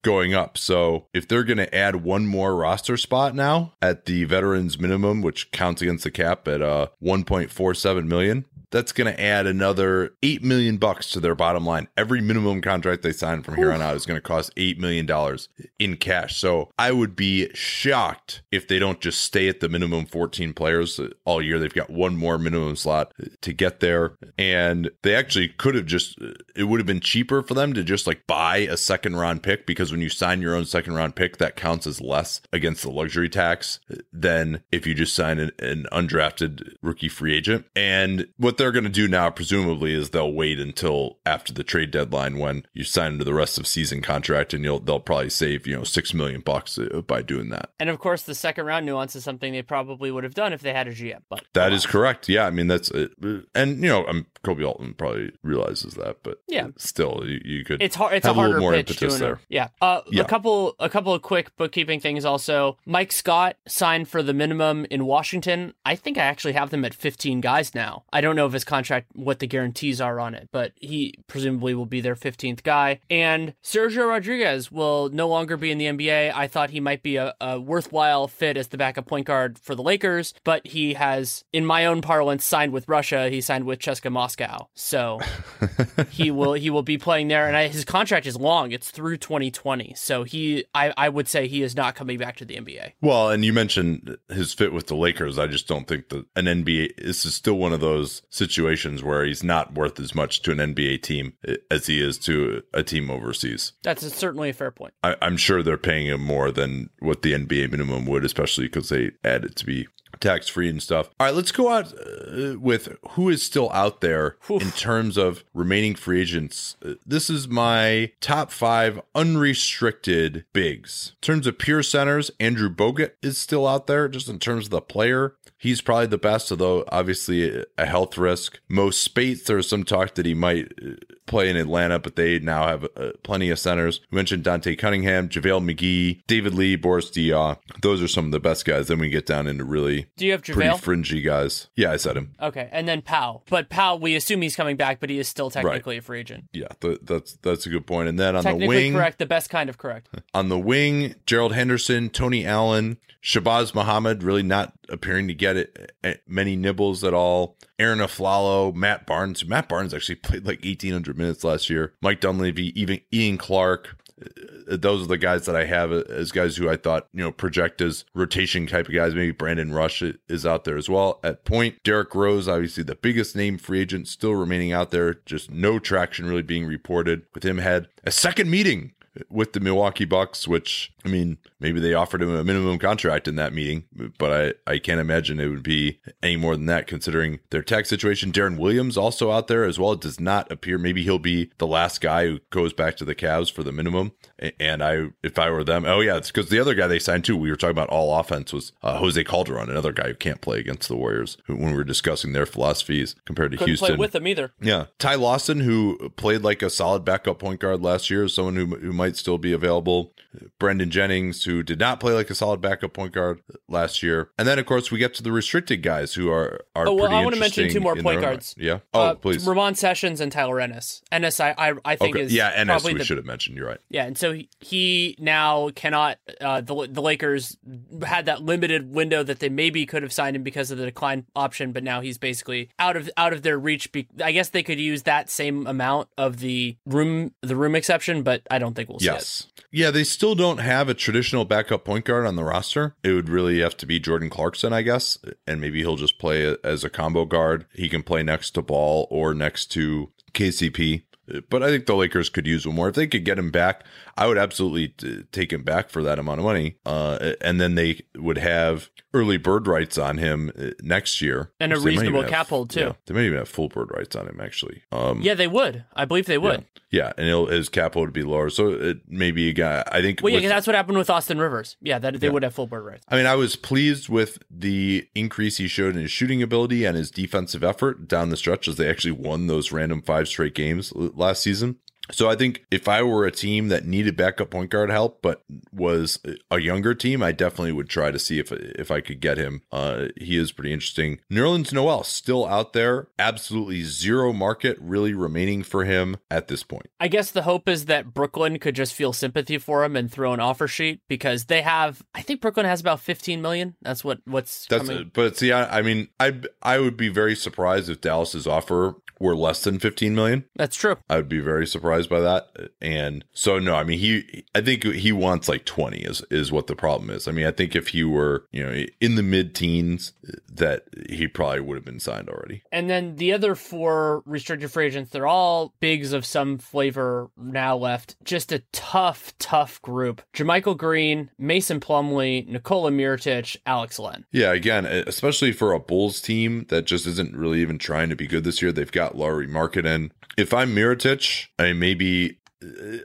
going 0.02 0.34
up. 0.34 0.58
So 0.58 1.06
if 1.14 1.28
they're 1.28 1.44
going 1.44 1.58
to 1.58 1.74
add 1.74 1.98
one 1.98 2.26
more 2.26 2.56
roster 2.56 2.98
spot 2.98 3.36
now 3.36 3.74
at 3.84 4.06
the 4.06 4.24
veterans 4.24 4.80
minimum, 4.80 5.22
which 5.22 5.52
counts 5.52 5.84
against 5.84 6.04
the 6.04 6.12
cap 6.12 6.48
at 6.48 6.64
uh 6.64 6.88
1.47 7.02 8.06
million, 8.06 8.46
that's 8.74 8.92
going 8.92 9.14
to 9.14 9.22
add 9.22 9.46
another 9.46 10.16
8 10.24 10.44
million 10.44 10.78
bucks 10.78 11.10
to 11.12 11.20
their 11.20 11.36
bottom 11.36 11.66
line. 11.66 11.88
Every 11.96 12.20
minimum 12.20 12.62
contract 12.62 13.04
they 13.04 13.14
sign 13.14 13.44
from 13.44 13.56
here 13.56 13.72
on 13.72 13.82
out 13.82 13.96
is 13.96 14.06
going 14.06 14.18
to 14.18 14.22
cost 14.22 14.52
8 14.58 14.80
million 14.80 15.06
dollars 15.06 15.48
in 15.80 15.96
cash. 15.96 16.38
So, 16.38 16.72
I 16.78 16.92
would 16.92 17.16
be 17.16 17.50
shocked 17.54 18.42
if 18.52 18.68
they 18.68 18.80
don't 18.80 19.00
just 19.00 19.24
stay 19.24 19.48
at 19.48 19.60
the 19.60 19.70
minimum 19.70 20.06
14 20.08 20.54
players 20.54 21.00
all 21.24 21.42
year. 21.42 21.60
They've 21.60 21.74
got 21.74 21.90
one 21.90 22.18
more 22.18 22.38
minimum 22.38 22.76
slot 22.76 23.14
to 23.42 23.54
get 23.54 23.80
there 23.80 24.18
and 24.38 24.90
they 25.04 25.16
actually 25.16 25.50
could 25.50 25.76
have 25.76 25.86
just 25.86 26.18
it 26.56 26.64
would 26.64 26.80
have 26.80 26.88
been 26.88 27.00
cheaper 27.00 27.44
for 27.44 27.54
them 27.54 27.74
to 27.74 27.84
just 27.84 28.08
like 28.08 28.26
buy 28.28 28.58
a 28.58 28.78
second 28.78 29.16
round 29.16 29.44
pick 29.44 29.68
because 29.68 29.92
when 29.92 30.02
you 30.02 30.10
sign 30.10 30.42
your 30.42 30.56
own 30.56 30.66
second 30.66 30.94
round 30.94 31.16
pick 31.16 31.38
that 31.38 31.56
counts 31.56 31.86
as 31.86 32.02
less 32.02 32.42
against 32.52 32.82
the 32.84 32.92
luxury 32.92 33.30
tax 33.30 33.80
than 34.12 34.64
if 34.72 34.88
you 34.88 34.94
just 34.94 35.14
sign 35.16 35.40
an, 35.40 35.52
an 35.60 35.86
undrafted 35.92 36.76
rookie 36.82 37.10
free 37.10 37.36
agent. 37.36 37.66
And 37.76 38.28
what 38.38 38.58
they're 38.64 38.72
going 38.72 38.86
to 38.86 38.90
do 38.90 39.10
now, 39.10 39.30
presumably, 39.30 39.94
is 39.94 40.12
they'll 40.12 40.32
wait 40.32 40.58
until 40.58 41.18
after 41.26 41.52
the 41.52 41.66
trade 41.66 41.92
deadline 41.92 42.40
when 42.40 42.66
you 42.74 42.86
sign 42.86 43.12
into 43.14 43.26
the 43.26 43.34
rest 43.34 43.58
of 43.58 43.68
season 43.68 44.02
contract, 44.02 44.54
and 44.54 44.64
you'll 44.64 44.80
they'll 44.80 45.02
probably 45.02 45.30
save 45.30 45.68
you 45.68 45.76
know 45.76 45.84
six 45.84 46.14
million 46.14 46.40
bucks 46.40 46.80
uh, 46.80 47.02
by 47.06 47.22
doing 47.22 47.50
that. 47.50 47.72
And 47.78 47.90
of 47.90 48.00
course, 48.00 48.22
the 48.22 48.34
second 48.34 48.66
round 48.66 48.86
nuance 48.86 49.18
is 49.18 49.24
something 49.26 49.52
they 49.52 49.64
probably 49.64 50.12
would 50.12 50.24
have 50.24 50.34
done 50.34 50.54
if 50.54 50.62
they 50.62 50.72
had 50.72 50.88
a 50.88 50.92
GM. 50.94 51.24
But 51.28 51.44
that 51.54 51.74
is 51.74 51.86
correct. 51.86 52.30
Yeah, 52.30 52.48
I 52.48 52.52
mean 52.52 52.68
that's 52.68 52.90
uh, 52.90 53.10
and 53.54 53.84
you 53.84 53.90
know, 53.90 54.06
I'm 54.06 54.28
Koby 54.46 54.66
Altman 54.66 54.94
probably 54.94 55.34
realizes 55.44 55.96
that, 55.96 56.24
but 56.24 56.42
yeah, 56.48 56.68
still 56.78 57.24
you, 57.26 57.42
you 57.44 57.66
could. 57.66 57.82
It's 57.84 57.98
hard. 57.98 58.14
It's 58.14 58.26
a 58.26 58.34
harder 58.34 58.54
little 58.56 58.62
more 58.62 58.72
pitch 58.72 58.92
impetus 58.92 59.20
there. 59.20 59.42
Yeah. 59.50 59.68
Uh, 59.82 60.02
Yeah. 60.10 60.22
A 60.22 60.26
couple. 60.26 60.76
A 60.80 60.90
couple 60.90 61.14
of 61.14 61.22
quick 61.22 61.56
bookkeeping 61.58 62.00
things. 62.00 62.24
Also, 62.24 62.78
Mike 62.86 63.12
Scott 63.12 63.58
signed 63.68 64.08
for 64.08 64.24
the 64.24 64.34
minimum 64.34 64.86
in 64.90 65.06
Washington. 65.06 65.74
I 65.84 65.96
think 65.96 66.18
I 66.18 66.22
actually 66.22 66.54
have 66.54 66.70
them 66.70 66.86
at 66.86 66.94
15 66.94 67.42
guys 67.42 67.76
now. 67.76 68.04
I 68.14 68.22
don't 68.22 68.36
know 68.36 68.43
if 68.46 68.54
his 68.54 68.64
contract 68.64 69.08
what 69.14 69.40
the 69.40 69.48
guarantees 69.48 70.02
are 70.02 70.20
on 70.20 70.34
it, 70.34 70.50
but 70.52 70.74
he 70.76 71.16
presumably 71.28 71.74
will 71.74 71.86
be 71.86 72.02
their 72.02 72.16
15th 72.16 72.64
guy. 72.64 73.00
And 73.10 73.54
Sergio 73.64 74.08
Rodriguez 74.08 74.72
will 74.72 75.10
no 75.10 75.28
longer 75.28 75.58
be 75.58 75.72
in 75.72 75.78
the 75.78 75.86
NBA. 75.86 76.34
I 76.34 76.48
thought 76.48 76.72
he 76.72 76.80
might 76.80 77.04
be 77.04 77.16
a, 77.18 77.34
a 77.40 77.60
worthwhile 77.60 78.28
fit 78.28 78.58
as 78.58 78.70
the 78.70 78.78
backup 78.78 79.06
point 79.06 79.28
guard 79.28 79.60
for 79.60 79.76
the 79.76 79.84
Lakers, 79.84 80.34
but 80.44 80.66
he 80.68 80.94
has, 80.96 81.44
in 81.54 81.66
my 81.66 81.86
own 81.86 82.02
parlance, 82.02 82.44
signed 82.44 82.74
with 82.74 82.88
Russia. 82.88 83.30
He 83.30 83.42
signed 83.42 83.66
with 83.66 83.80
CSKA 83.80 84.12
Moscow, 84.12 84.68
so 84.74 85.20
he 86.10 86.32
will 86.32 86.54
he 86.54 86.70
will 86.70 86.84
be 86.84 86.98
playing 86.98 87.28
there. 87.28 87.48
And 87.48 87.56
I, 87.56 87.68
his 87.68 87.86
contract 87.86 88.26
is 88.26 88.36
long; 88.36 88.72
it's 88.72 88.92
through 88.92 89.18
2020. 89.18 89.94
So 89.96 90.24
he, 90.24 90.66
I, 90.74 90.94
I 90.98 91.10
would 91.10 91.28
say, 91.28 91.48
he 91.48 91.62
is 91.64 91.76
not 91.76 91.96
coming 91.96 92.18
back 92.18 92.38
to 92.38 92.46
the 92.46 92.56
NBA. 92.56 92.94
Well, 93.02 93.30
and 93.30 93.44
you 93.46 93.54
mentioned 93.54 94.18
his 94.30 94.54
fit 94.54 94.74
with 94.74 94.88
the 94.88 94.96
Lakers. 94.96 95.38
I 95.40 95.48
just 95.48 95.68
don't 95.68 95.88
think 95.88 96.10
that 96.10 96.26
an 96.36 96.46
NBA. 96.46 96.98
This 96.98 97.26
is 97.26 97.36
still 97.36 97.56
one 97.56 97.74
of 97.74 97.80
those 97.80 98.22
situations 98.34 99.04
where 99.04 99.24
he's 99.24 99.44
not 99.44 99.76
worth 99.76 100.00
as 100.00 100.16
much 100.16 100.42
to 100.42 100.52
an 100.52 100.58
NBA 100.58 101.04
team 101.04 101.34
as 101.70 101.86
he 101.86 102.02
is 102.02 102.18
to 102.18 102.64
a 102.74 102.82
team 102.82 103.12
overseas. 103.12 103.74
That's 103.84 104.12
certainly 104.16 104.50
a 104.50 104.54
fair 104.54 104.72
point. 104.72 104.96
I, 105.04 105.16
I'm 105.22 105.38
sure 105.38 105.62
they're 105.62 105.78
paying 105.78 106.08
him 106.08 106.22
more 106.22 106.52
than 106.52 106.90
what 107.00 107.22
the 107.22 107.34
NBA 107.34 107.70
minimum 107.70 108.08
would, 108.08 108.26
especially 108.26 108.66
because 108.66 108.90
they 108.90 109.12
add 109.24 109.46
it 109.46 109.56
to 109.58 109.66
be 109.66 109.88
tax 110.20 110.48
free 110.48 110.70
and 110.70 110.82
stuff. 110.82 111.10
All 111.20 111.28
right, 111.28 111.36
let's 111.36 111.52
go 111.52 111.70
out 111.70 111.94
uh, 111.94 112.60
with 112.60 112.96
who 113.12 113.30
is 113.30 113.44
still 113.44 113.72
out 113.72 114.02
there 114.02 114.38
in 114.50 114.72
terms 114.72 115.18
of 115.18 115.44
remaining 115.54 115.96
free 115.96 116.22
agents. 116.22 116.76
Uh, 116.84 116.94
this 117.06 117.30
is 117.30 117.48
my 117.48 118.12
top 118.22 118.52
five 118.52 119.02
unrestricted 119.14 120.46
bigs. 120.54 121.14
In 121.22 121.26
terms 121.26 121.48
of 121.48 121.58
pure 121.58 121.84
centers, 121.84 122.32
Andrew 122.40 122.74
Bogut 122.74 123.12
is 123.22 123.38
still 123.38 123.68
out 123.68 123.88
there, 123.88 124.08
just 124.08 124.30
in 124.30 124.40
terms 124.40 124.66
of 124.66 124.72
the 124.72 124.82
player. 124.82 125.36
He's 125.64 125.80
probably 125.80 126.08
the 126.08 126.18
best, 126.18 126.52
although 126.52 126.84
obviously 126.90 127.64
a 127.78 127.86
health 127.86 128.18
risk. 128.18 128.60
Mo 128.68 128.90
Speights, 128.90 129.44
there's 129.44 129.70
some 129.70 129.86
talk 129.86 130.16
that 130.16 130.26
he 130.26 130.34
might 130.34 130.74
uh, 130.86 130.96
play 131.26 131.50
in 131.50 131.56
Atlanta, 131.56 132.00
but 132.00 132.18
they 132.18 132.38
now 132.38 132.68
have 132.68 132.86
uh, 132.98 133.12
plenty 133.24 133.50
of 133.50 133.58
centers. 133.58 134.02
We 134.12 134.18
mentioned 134.18 134.44
Dante 134.44 134.76
Cunningham, 134.76 135.30
JaVale 135.30 135.74
McGee, 135.74 136.20
David 136.28 136.54
Lee, 136.54 136.76
Boris 136.76 137.10
Diaw. 137.10 137.60
Those 137.82 138.04
are 138.04 138.10
some 138.10 138.26
of 138.26 138.32
the 138.32 138.42
best 138.42 138.66
guys. 138.66 138.90
Then 138.90 139.00
we 139.00 139.08
get 139.08 139.26
down 139.26 139.48
into 139.48 139.64
really 139.64 140.08
Do 140.18 140.26
you 140.26 140.34
have 140.34 140.44
pretty 140.44 140.78
fringy 140.80 141.22
guys. 141.22 141.68
Yeah, 141.78 141.94
I 141.94 141.96
said 141.96 142.18
him. 142.18 142.36
Okay, 142.42 142.68
and 142.74 142.86
then 142.86 143.02
Powell. 143.02 143.46
But 143.50 143.70
Powell, 143.70 144.00
we 144.00 144.16
assume 144.16 144.42
he's 144.42 144.58
coming 144.58 144.76
back, 144.76 145.00
but 145.00 145.10
he 145.10 145.18
is 145.18 145.30
still 145.30 145.50
technically 145.50 145.96
a 145.96 146.02
free 146.02 146.20
agent. 146.20 146.50
Yeah, 146.52 146.68
th- 146.82 147.00
that's 147.04 147.38
that's 147.42 147.66
a 147.66 147.70
good 147.70 147.88
point. 147.88 148.10
And 148.10 148.20
then 148.20 148.36
on 148.36 148.44
the 148.44 148.68
wing, 148.68 148.92
correct, 148.92 149.18
the 149.18 149.26
best 149.26 149.50
kind 149.50 149.70
of 149.70 149.78
correct. 149.78 150.10
on 150.34 150.50
the 150.50 150.60
wing, 150.60 151.16
Gerald 151.26 151.54
Henderson, 151.54 152.10
Tony 152.10 152.46
Allen, 152.46 152.98
Shabazz 153.24 153.74
Muhammad, 153.74 154.24
really 154.24 154.44
not 154.44 154.74
appearing 154.90 155.28
to 155.28 155.34
get 155.34 155.58
it 155.58 155.94
eh, 156.04 156.16
many 156.28 156.56
nibbles 156.56 157.04
at 157.04 157.14
all. 157.14 157.58
Arron 157.80 158.00
Afflalo, 158.00 158.74
Matt 158.74 159.06
Barnes. 159.06 159.46
Matt 159.46 159.70
Barnes 159.70 159.94
actually 159.94 160.16
played 160.24 160.46
like 160.46 160.64
1,800 160.64 161.18
minutes 161.18 161.44
last 161.44 161.70
year. 161.70 161.94
Mike 162.02 162.20
Dunleavy, 162.20 162.80
even 162.80 163.00
Ian 163.14 163.38
Clark. 163.38 163.96
Uh, 164.22 164.78
Those 164.78 165.04
are 165.04 165.08
the 165.08 165.18
guys 165.18 165.46
that 165.46 165.56
I 165.56 165.66
have 165.66 165.92
as 165.92 166.32
guys 166.32 166.56
who 166.56 166.70
I 166.70 166.78
thought, 166.78 167.08
you 167.14 167.22
know, 167.22 167.32
project 167.32 167.82
as 167.82 168.06
rotation 168.14 168.68
type 168.68 168.88
of 168.88 168.94
guys. 168.94 169.16
Maybe 169.16 169.32
Brandon 169.32 169.74
Rush 169.74 170.04
is 170.30 170.46
out 170.46 170.64
there 170.64 170.78
as 170.78 170.90
well 170.90 171.20
at 171.24 171.46
point. 171.46 171.82
Derrick 171.84 172.14
Rose, 172.16 172.48
obviously 172.48 172.84
the 172.84 172.96
biggest 172.96 173.36
name 173.36 173.58
free 173.58 173.82
agent, 173.82 174.08
still 174.08 174.36
remaining 174.36 174.72
out 174.72 174.92
there. 174.92 175.16
Just 175.26 175.52
no 175.52 175.80
traction 175.80 176.28
really 176.28 176.44
being 176.44 176.66
reported 176.66 177.24
with 177.34 177.44
him. 177.44 177.58
Had 177.58 177.88
a 178.04 178.12
second 178.12 178.50
meeting 178.50 178.94
with 179.30 179.54
the 179.54 179.60
Milwaukee 179.60 180.06
Bucks, 180.06 180.48
which 180.48 180.92
I 181.06 181.10
mean, 181.10 181.38
maybe 181.60 181.80
they 181.80 181.94
offered 181.94 182.22
him 182.22 182.34
a 182.34 182.44
minimum 182.44 182.80
contract 182.80 183.28
in 183.28 183.36
that 183.36 183.54
meeting, 183.54 183.84
but 184.18 184.56
I, 184.68 184.72
I 184.72 184.80
can't 184.80 185.00
imagine 185.00 185.40
it 185.40 185.48
would 185.48 185.64
be 185.64 186.00
any 186.22 186.36
more 186.36 186.56
than 186.56 186.66
that 186.68 186.88
considering 186.88 187.40
their 187.50 187.62
tax 187.62 187.90
situation. 187.90 188.32
Deron 188.32 188.58
Williams 188.58 188.98
also 188.98 189.32
out 189.32 189.48
there 189.48 189.66
as 189.66 189.78
well. 189.78 189.94
It 189.94 190.02
does 190.02 190.20
not 190.20 190.52
appear 190.52 190.78
maybe 190.78 191.04
he'll 191.04 191.20
be 191.20 191.52
the 191.58 191.68
last 191.68 192.02
guy 192.02 192.26
who 192.28 192.40
goes 192.50 192.74
back 192.74 192.98
to 192.98 193.06
the 193.06 193.16
Cavs 193.16 193.52
for 193.52 193.64
the 193.64 193.72
minimum. 193.72 194.14
And 194.60 194.84
I, 194.84 195.10
if 195.24 195.40
I 195.40 195.50
were 195.50 195.64
them, 195.64 195.86
oh 195.86 196.00
yeah, 196.02 196.18
it's 196.18 196.32
because 196.32 196.50
the 196.50 196.60
other 196.60 196.74
guy 196.74 196.88
they 196.88 197.00
signed 197.00 197.24
too. 197.26 197.38
We 197.38 197.50
were 197.50 197.56
talking 197.56 197.72
about 197.72 197.90
all 197.90 198.20
offense 198.20 198.52
was 198.52 198.74
uh, 198.82 198.98
Jose 198.98 199.24
Calderon, 199.24 199.70
another 199.70 199.92
guy 199.92 200.08
who 200.10 200.16
can't 200.16 200.42
play 200.42 200.60
against 200.60 200.88
the 200.90 200.96
Warriors 200.96 201.38
who, 201.46 201.56
when 201.56 201.72
we 201.72 201.78
were 201.78 201.84
discussing 201.84 202.34
their 202.34 202.46
philosophies 202.46 203.16
compared 203.26 203.52
to 203.52 203.58
Couldn't 203.58 203.70
Houston. 203.70 203.88
play 203.88 203.96
with 203.96 204.12
them 204.12 204.28
either. 204.28 204.52
Yeah, 204.62 204.86
Ty 205.00 205.16
Lawson, 205.16 205.62
who 205.62 206.10
played 206.16 206.42
like 206.42 206.62
a 206.62 206.70
solid 206.70 207.06
backup 207.06 207.40
point 207.40 207.60
guard 207.60 207.82
last 207.82 208.10
year, 208.10 208.24
is 208.26 208.34
someone 208.36 208.56
who 208.56 208.66
who 208.76 208.92
might 208.94 209.16
still 209.16 209.38
be 209.38 209.54
available. 209.54 210.14
Brandon 210.60 210.90
Jennings, 210.90 211.44
who 211.44 211.62
did 211.62 211.80
not 211.80 212.00
play 212.00 212.12
like 212.14 212.30
a 212.32 212.36
solid 212.36 212.60
backup 212.60 212.92
point 212.94 213.14
guard 213.14 213.42
last 213.70 214.02
year, 214.02 214.32
and 214.38 214.48
then 214.48 214.58
of 214.58 214.66
course 214.66 214.90
we 214.92 214.98
get 214.98 215.14
to 215.16 215.24
the 215.24 215.32
restricted 215.32 215.84
guys 215.84 216.16
who 216.16 216.32
are 216.32 216.62
are. 216.76 216.88
Oh, 216.88 216.94
well, 216.96 217.12
I 217.12 217.24
wanna 217.24 217.36
mention 217.36 217.70
two 217.70 217.80
more 217.80 217.96
point 217.96 218.20
guards. 218.20 218.56
right. 218.58 218.66
Yeah. 218.66 218.80
Oh, 218.96 219.02
Uh, 219.02 219.14
please. 219.16 219.46
Ramon 219.46 219.76
Sessions 219.76 220.20
and 220.20 220.32
Tyler 220.32 220.60
Ennis. 220.60 221.04
Ennis, 221.12 221.40
I, 221.40 221.54
I, 221.56 221.74
I 221.86 221.96
think 221.96 222.16
Okay. 222.16 222.26
is 222.26 222.34
Yeah, 222.34 222.52
Ennis 222.56 222.82
probably 222.82 222.94
we 222.94 223.00
the 223.00 223.06
should 223.06 223.18
have 223.18 223.28
mentioned. 223.28 223.58
You're 223.58 223.68
right. 223.68 223.80
Yeah, 223.90 224.06
and 224.06 224.18
so 224.18 224.32
he- 224.60 225.16
now 225.20 225.70
cannot. 225.76 226.18
Uh, 226.42 226.62
the 226.62 226.88
the 226.90 227.02
Lakers 227.02 227.58
had 228.06 228.26
that 228.26 228.44
limited 228.44 228.94
window 228.94 229.24
that 229.24 229.40
they 229.40 229.50
maybe 229.50 229.86
could 229.86 230.04
have 230.04 230.14
signed 230.14 230.36
him 230.36 230.44
because 230.44 230.72
of 230.72 230.78
the 230.78 230.86
decline 230.86 231.26
option, 231.36 231.72
but 231.72 231.84
now 231.84 232.02
he's 232.02 232.18
basically 232.18 232.70
out 232.80 232.96
of 232.96 233.10
out 233.18 233.34
of 233.34 233.42
their 233.42 233.58
reach. 233.58 233.92
Be- 233.92 234.08
I 234.24 234.32
guess 234.32 234.50
they 234.50 234.64
could 234.64 234.80
use 234.80 235.04
that 235.04 235.30
same 235.30 235.68
amount 235.68 236.10
of 236.18 236.40
the 236.40 236.78
room 236.86 237.34
the 237.42 237.56
room 237.56 237.76
exception, 237.76 238.24
but 238.24 238.42
I 238.50 238.60
don't 238.60 238.74
think 238.76 238.90
we'll 238.90 239.00
see 239.00 239.08
it. 239.08 239.14
Yes. 239.14 239.48
Yeah, 239.72 239.90
they 239.90 240.04
still 240.04 240.36
don't 240.36 240.60
have 240.60 240.88
a 240.88 240.94
traditional 240.94 241.46
backup 241.46 241.84
point 241.84 242.06
guard 242.06 242.28
on 242.28 242.36
the 242.36 242.44
roster. 242.44 242.96
It 243.04 243.14
would 243.14 243.28
really 243.28 243.60
have 243.62 243.76
to 243.78 243.88
be 243.88 244.00
Jordan 244.00 244.30
Clarkson, 244.30 244.72
I 244.72 244.84
guess, 244.84 245.18
and 245.48 245.60
maybe 245.60 245.80
he'll 245.80 245.96
just 245.96 246.20
play 246.20 246.56
as 246.64 246.84
a 246.84 246.92
combo 246.92 247.26
guard. 247.26 247.66
He 247.74 247.90
can 247.90 248.04
play 248.04 248.22
next 248.22 248.52
to 248.52 248.62
Ball 248.62 249.08
or 249.10 249.34
next 249.34 249.68
to 249.72 250.12
KCP. 250.34 251.04
But 251.50 251.64
I 251.64 251.70
think 251.70 251.86
the 251.86 251.96
Lakers 251.96 252.30
could 252.30 252.46
use 252.46 252.68
one 252.68 252.76
more. 252.76 252.90
If 252.90 252.96
they 252.96 253.08
could 253.08 253.24
get 253.24 253.40
him 253.40 253.50
back, 253.50 253.84
I 254.16 254.28
would 254.28 254.38
absolutely 254.38 254.90
t- 254.90 255.24
take 255.32 255.52
him 255.52 255.64
back 255.64 255.90
for 255.90 256.04
that 256.04 256.20
amount 256.20 256.40
of 256.40 256.46
money. 256.46 256.78
Uh, 256.86 257.34
and 257.42 257.60
then 257.60 257.76
they 257.76 258.02
would 258.16 258.38
have 258.38 258.90
early 259.14 259.38
bird 259.38 259.68
rights 259.68 259.98
on 259.98 260.18
him 260.18 260.52
uh, 260.58 260.70
next 260.82 261.22
year. 261.22 261.52
And 261.60 261.74
a 261.74 261.76
So 261.78 261.82
they 261.84 261.96
might 261.96 262.02
reasonable 262.02 262.24
cap 262.24 262.32
have- 262.32 262.50
hold, 262.50 262.70
too. 262.70 262.80
yeah, 262.80 262.92
they 263.06 263.14
may 263.14 263.26
even 263.26 263.38
have 263.40 263.50
full 263.50 263.70
bird 263.70 263.90
rights 263.96 264.16
on 264.16 264.28
him, 264.28 264.40
actually. 264.42 264.84
Um, 264.92 265.22
Yeah, 265.22 265.34
they 265.34 265.48
would. 265.48 265.86
I 265.96 266.06
believe 266.06 266.26
they 266.26 266.38
would. 266.38 266.66
yeah, 266.92 267.12
and 267.18 267.26
he'll, 267.28 267.48
his 267.48 267.70
cap 267.70 267.94
hold 267.96 268.08
would 268.08 268.14
be 268.14 268.24
lower. 268.24 268.50
So 268.50 268.70
it 268.70 268.98
may 269.08 269.32
be 269.32 269.50
a 269.50 269.54
guy. 269.54 269.84
I 269.92 270.02
think. 270.02 270.20
Well, 270.22 270.34
with- 270.34 270.42
'cause 270.44 270.50
that's 270.50 270.68
what 270.68 270.76
happened 270.76 270.98
with 270.98 271.10
Austin 271.10 271.40
Rivers. 271.40 271.76
Yeah, 271.82 271.98
that 272.00 272.20
they 272.20 272.30
would 272.30 272.44
have 272.44 272.54
full 272.54 272.68
bird 272.68 272.86
rights. 272.86 273.06
I 273.10 273.16
mean, 273.18 273.26
I 273.26 273.36
was 273.36 273.56
pleased 273.56 274.10
with 274.10 274.40
the 274.50 275.08
increase 275.16 275.58
he 275.58 275.68
showed 275.68 275.96
in 275.96 276.02
his 276.02 276.12
shooting 276.12 276.42
ability 276.44 276.86
and 276.86 276.96
his 276.98 277.10
defensive 277.12 277.64
effort 277.64 278.08
down 278.08 278.30
the 278.30 278.38
stretch 278.38 278.68
as 278.68 278.76
they 278.78 278.90
actually 278.90 279.12
won 279.12 279.48
those 279.48 279.72
random 279.72 280.02
five 280.02 280.28
straight 280.28 280.54
games 280.56 280.92
last 280.96 281.42
season. 281.44 281.78
So 282.12 282.30
I 282.30 282.36
think 282.36 282.66
if 282.70 282.88
I 282.88 283.02
were 283.02 283.26
a 283.26 283.32
team 283.32 283.70
that 283.70 283.86
needed 283.86 284.18
backup 284.18 284.50
point 284.50 284.70
guard 284.70 284.90
help, 284.90 285.22
but 285.22 285.42
was 285.72 286.20
a 286.52 286.60
younger 286.60 286.94
team, 286.94 287.24
I 287.24 287.32
definitely 287.32 287.72
would 287.72 287.90
try 287.90 288.12
to 288.12 288.20
see 288.20 288.40
if 288.40 288.52
if 288.52 288.92
I 288.92 289.00
could 289.00 289.22
get 289.22 289.38
him. 289.38 289.62
Uh, 289.72 290.08
he 290.18 290.38
is 290.38 290.52
pretty 290.52 290.74
interesting. 290.74 291.20
Nerlens 291.32 291.72
Noel 291.72 292.04
still 292.04 292.46
out 292.46 292.74
there, 292.74 293.08
absolutely 293.18 293.84
zero 293.84 294.34
market 294.34 294.78
really 294.82 295.14
remaining 295.14 295.64
for 295.64 295.86
him 295.86 296.18
at 296.30 296.50
this 296.50 296.64
point. 296.64 296.88
I 297.00 297.08
guess 297.08 297.32
the 297.32 297.44
hope 297.44 297.70
is 297.70 297.86
that 297.86 298.14
Brooklyn 298.14 298.60
could 298.60 298.76
just 298.76 298.94
feel 298.94 299.14
sympathy 299.14 299.58
for 299.58 299.84
him 299.86 299.96
and 299.96 300.12
throw 300.12 300.34
an 300.34 300.40
offer 300.42 300.68
sheet 300.68 301.00
because 301.08 301.46
they 301.46 301.62
have. 301.62 302.04
I 302.14 302.22
think 302.22 302.42
Brooklyn 302.42 302.66
has 302.66 302.82
about 302.82 303.00
15 303.00 303.42
million. 303.42 303.76
That's 303.82 304.04
what 304.04 304.20
what's 304.26 304.66
that's. 304.68 304.90
coming. 304.90 305.12
But 305.14 305.38
see, 305.38 305.54
I, 305.54 305.80
I 305.80 305.82
mean, 305.82 306.10
I 306.20 306.34
I 306.62 306.80
would 306.80 306.98
be 306.98 307.08
very 307.08 307.36
surprised 307.36 307.90
if 307.90 308.02
Dallas's 308.02 308.46
offer 308.46 308.96
were 309.20 309.36
less 309.36 309.64
than 309.64 309.80
15 309.80 310.14
million. 310.14 310.46
That's 310.56 310.76
true. 310.76 310.98
I 311.10 311.16
would 311.16 311.30
be 311.30 311.40
very 311.40 311.66
surprised 311.66 311.93
by 312.10 312.20
that. 312.20 312.50
And 312.82 313.24
so 313.34 313.60
no, 313.60 313.76
I 313.76 313.84
mean 313.84 314.00
he 314.00 314.46
I 314.56 314.62
think 314.62 314.84
he 314.84 315.12
wants 315.12 315.48
like 315.48 315.66
20 315.66 316.00
is 316.00 316.22
is 316.30 316.52
what 316.52 316.68
the 316.68 316.76
problem 316.76 317.10
is. 317.10 317.28
I 317.28 317.32
mean, 317.32 317.46
I 317.46 317.52
think 317.52 317.76
if 317.76 317.90
he 317.90 318.04
were, 318.04 318.46
you 318.52 318.66
know, 318.66 318.86
in 319.00 319.16
the 319.16 319.24
mid-teens 319.24 320.14
that 320.50 320.86
he 321.10 321.28
probably 321.28 321.62
would 321.62 321.76
have 321.76 321.86
been 321.86 322.00
signed 322.00 322.30
already. 322.30 322.64
And 322.72 322.90
then 322.90 323.16
the 323.16 323.34
other 323.34 323.56
four 323.56 324.24
restricted 324.26 324.72
free 324.72 324.88
agents, 324.88 325.12
they're 325.12 325.28
all 325.28 325.74
bigs 325.80 326.14
of 326.14 326.26
some 326.26 326.58
flavor 326.58 327.30
now 327.38 327.76
left. 327.76 328.16
Just 328.24 328.52
a 328.52 328.60
tough, 328.72 329.34
tough 329.40 329.82
group. 329.82 330.22
JaMychal 330.34 330.78
Green, 330.78 331.30
Mason 331.38 331.80
Plumlee, 331.80 332.48
Nikola 332.48 332.92
Mirotic, 332.92 333.58
Alex 333.66 334.00
Len. 334.00 334.26
Yeah, 334.32 334.52
again, 334.52 334.86
especially 334.86 335.52
for 335.52 335.74
a 335.74 335.80
Bulls 335.80 336.22
team 336.22 336.66
that 336.70 336.86
just 336.86 337.08
isn't 337.08 337.36
really 337.36 337.62
even 337.62 337.78
trying 337.78 338.10
to 338.10 338.16
be 338.16 338.28
good 338.28 338.44
this 338.44 338.62
year. 338.62 338.72
They've 338.72 338.92
got 338.92 339.18
Lauri 339.18 339.48
Markkanen. 339.48 340.12
If 340.38 340.54
I'm 340.54 340.76
Mirotic, 340.76 341.48
I 341.60 341.74
mean, 341.74 341.83
maybe 341.84 342.38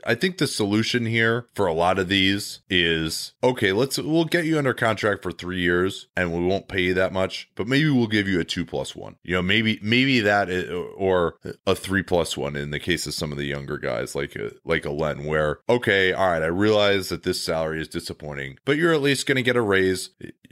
I 0.05 0.15
think 0.15 0.37
the 0.37 0.47
solution 0.47 1.05
here 1.05 1.47
for 1.53 1.67
a 1.67 1.73
lot 1.73 1.99
of 1.99 2.09
these 2.09 2.61
is 2.69 3.33
okay, 3.43 3.71
let's 3.71 3.97
we'll 3.97 4.25
get 4.25 4.45
you 4.45 4.57
under 4.57 4.73
contract 4.73 5.23
for 5.23 5.31
three 5.31 5.59
years 5.59 6.07
and 6.15 6.33
we 6.33 6.45
won't 6.45 6.67
pay 6.67 6.81
you 6.81 6.93
that 6.95 7.13
much, 7.13 7.49
but 7.55 7.67
maybe 7.67 7.89
we'll 7.89 8.07
give 8.07 8.27
you 8.27 8.39
a 8.39 8.45
two 8.45 8.65
plus 8.65 8.95
one. 8.95 9.15
You 9.23 9.35
know, 9.35 9.41
maybe 9.41 9.79
maybe 9.81 10.19
that 10.21 10.49
is, 10.49 10.69
or 10.95 11.35
a 11.65 11.75
three 11.75 12.03
plus 12.03 12.37
one 12.37 12.55
in 12.55 12.71
the 12.71 12.79
case 12.79 13.07
of 13.07 13.13
some 13.13 13.31
of 13.31 13.37
the 13.37 13.45
younger 13.45 13.77
guys 13.77 14.15
like 14.15 14.35
a, 14.35 14.51
like 14.63 14.85
a 14.85 14.91
Len, 14.91 15.25
where 15.25 15.59
okay, 15.69 16.13
all 16.13 16.29
right, 16.29 16.43
I 16.43 16.47
realize 16.47 17.09
that 17.09 17.23
this 17.23 17.41
salary 17.41 17.81
is 17.81 17.87
disappointing, 17.87 18.57
but 18.65 18.77
you're 18.77 18.93
at 18.93 19.01
least 19.01 19.25
going 19.25 19.37
to 19.37 19.41
get 19.43 19.55
a 19.55 19.61
raise. 19.61 20.09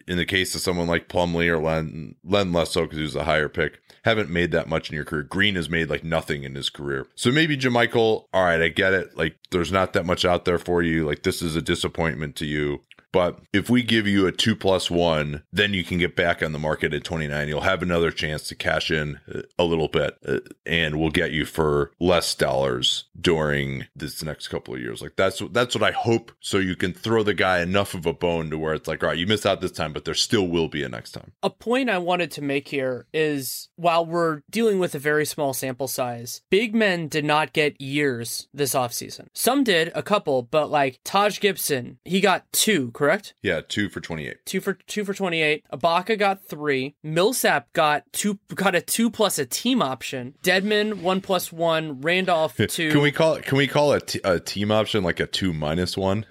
In 0.07 0.15
the 0.15 0.25
case 0.25 0.55
of 0.55 0.61
someone 0.61 0.87
like 0.87 1.09
Plumlee 1.09 1.49
or 1.49 1.59
Len 1.59 2.15
Len 2.23 2.53
less 2.53 2.71
so 2.71 2.83
because 2.83 2.97
he 2.97 3.03
was 3.03 3.17
a 3.17 3.25
higher 3.25 3.49
pick, 3.49 3.81
haven't 4.05 4.29
made 4.29 4.51
that 4.51 4.69
much 4.69 4.89
in 4.89 4.95
your 4.95 5.03
career. 5.03 5.23
Green 5.23 5.55
has 5.55 5.69
made 5.69 5.89
like 5.89 6.05
nothing 6.05 6.43
in 6.43 6.55
his 6.55 6.69
career, 6.69 7.07
so 7.13 7.29
maybe 7.29 7.57
JaMychal. 7.57 8.23
All 8.33 8.43
right, 8.43 8.61
I 8.61 8.69
get 8.69 8.93
it 8.93 8.96
it. 8.97 9.17
Like 9.17 9.37
there's 9.51 9.71
not 9.71 9.93
that 9.93 10.05
much 10.05 10.25
out 10.25 10.45
there 10.45 10.57
for 10.57 10.81
you. 10.81 11.05
Like 11.05 11.23
this 11.23 11.41
is 11.41 11.55
a 11.55 11.61
disappointment 11.61 12.35
to 12.37 12.45
you. 12.45 12.83
But 13.17 13.39
if 13.51 13.67
we 13.67 13.81
give 13.81 14.05
you 14.05 14.27
a 14.27 14.31
two 14.31 14.55
plus 14.55 14.91
one, 14.91 15.41
then 15.51 15.73
you 15.73 15.83
can 15.83 15.97
get 15.97 16.15
back 16.15 16.43
on 16.43 16.51
the 16.51 16.59
market 16.59 16.93
at 16.93 17.03
29. 17.03 17.47
You'll 17.47 17.61
have 17.61 17.81
another 17.81 18.11
chance 18.11 18.47
to 18.49 18.53
cash 18.53 18.91
in 18.91 19.19
a 19.57 19.63
little 19.63 19.87
bit 19.87 20.19
uh, 20.23 20.41
and 20.67 20.99
we'll 20.99 21.09
get 21.09 21.31
you 21.31 21.43
for 21.43 21.93
less 21.99 22.35
dollars 22.35 23.05
during 23.19 23.87
this 23.95 24.21
next 24.21 24.49
couple 24.49 24.75
of 24.75 24.81
years. 24.81 25.01
Like 25.01 25.15
that's, 25.15 25.41
that's 25.49 25.73
what 25.73 25.83
I 25.83 25.93
hope. 25.93 26.31
So 26.41 26.59
you 26.59 26.75
can 26.75 26.93
throw 26.93 27.23
the 27.23 27.33
guy 27.33 27.61
enough 27.61 27.95
of 27.95 28.05
a 28.05 28.13
bone 28.13 28.51
to 28.51 28.57
where 28.59 28.75
it's 28.75 28.87
like, 28.87 29.01
all 29.01 29.09
right, 29.09 29.17
you 29.17 29.25
missed 29.25 29.47
out 29.47 29.61
this 29.61 29.71
time, 29.71 29.93
but 29.93 30.05
there 30.05 30.13
still 30.13 30.47
will 30.47 30.67
be 30.67 30.83
a 30.83 30.89
next 30.89 31.13
time. 31.13 31.31
A 31.41 31.49
point 31.49 31.89
I 31.89 31.97
wanted 31.97 32.29
to 32.33 32.43
make 32.43 32.67
here 32.67 33.07
is 33.15 33.69
while 33.77 34.05
we're 34.05 34.41
dealing 34.51 34.77
with 34.77 34.93
a 34.93 34.99
very 34.99 35.25
small 35.25 35.55
sample 35.55 35.87
size, 35.87 36.41
big 36.51 36.75
men 36.75 37.07
did 37.07 37.25
not 37.25 37.51
get 37.51 37.81
years 37.81 38.47
this 38.53 38.75
offseason. 38.75 39.25
Some 39.33 39.63
did, 39.63 39.91
a 39.95 40.03
couple, 40.03 40.43
but 40.43 40.69
like 40.69 40.99
Taj 41.03 41.39
Gibson, 41.39 41.97
he 42.05 42.21
got 42.21 42.45
two, 42.51 42.91
correct? 42.91 43.06
Yeah, 43.41 43.61
two 43.67 43.89
for 43.89 44.01
twenty 44.01 44.27
eight. 44.27 44.45
Two 44.45 44.61
for 44.61 44.73
two 44.73 45.03
for 45.05 45.13
twenty 45.13 45.41
eight. 45.41 45.63
Ibaka 45.71 46.17
got 46.17 46.43
three. 46.43 46.95
Millsap 47.03 47.71
got 47.73 48.03
two 48.11 48.39
got 48.53 48.75
a 48.75 48.81
two 48.81 49.09
plus 49.09 49.39
a 49.39 49.45
team 49.45 49.81
option. 49.81 50.35
Dedmon 50.43 51.01
one 51.01 51.21
plus 51.21 51.51
one. 51.51 52.01
Randolph 52.01 52.55
two. 52.55 52.91
can 52.91 53.01
we 53.01 53.11
call 53.11 53.33
it? 53.35 53.43
Can 53.45 53.57
we 53.57 53.67
call 53.67 53.93
a, 53.93 53.99
t- 54.01 54.21
a 54.23 54.39
team 54.39 54.71
option 54.71 55.03
like 55.03 55.19
a 55.19 55.27
two 55.27 55.53
minus 55.53 55.97
one 55.97 56.25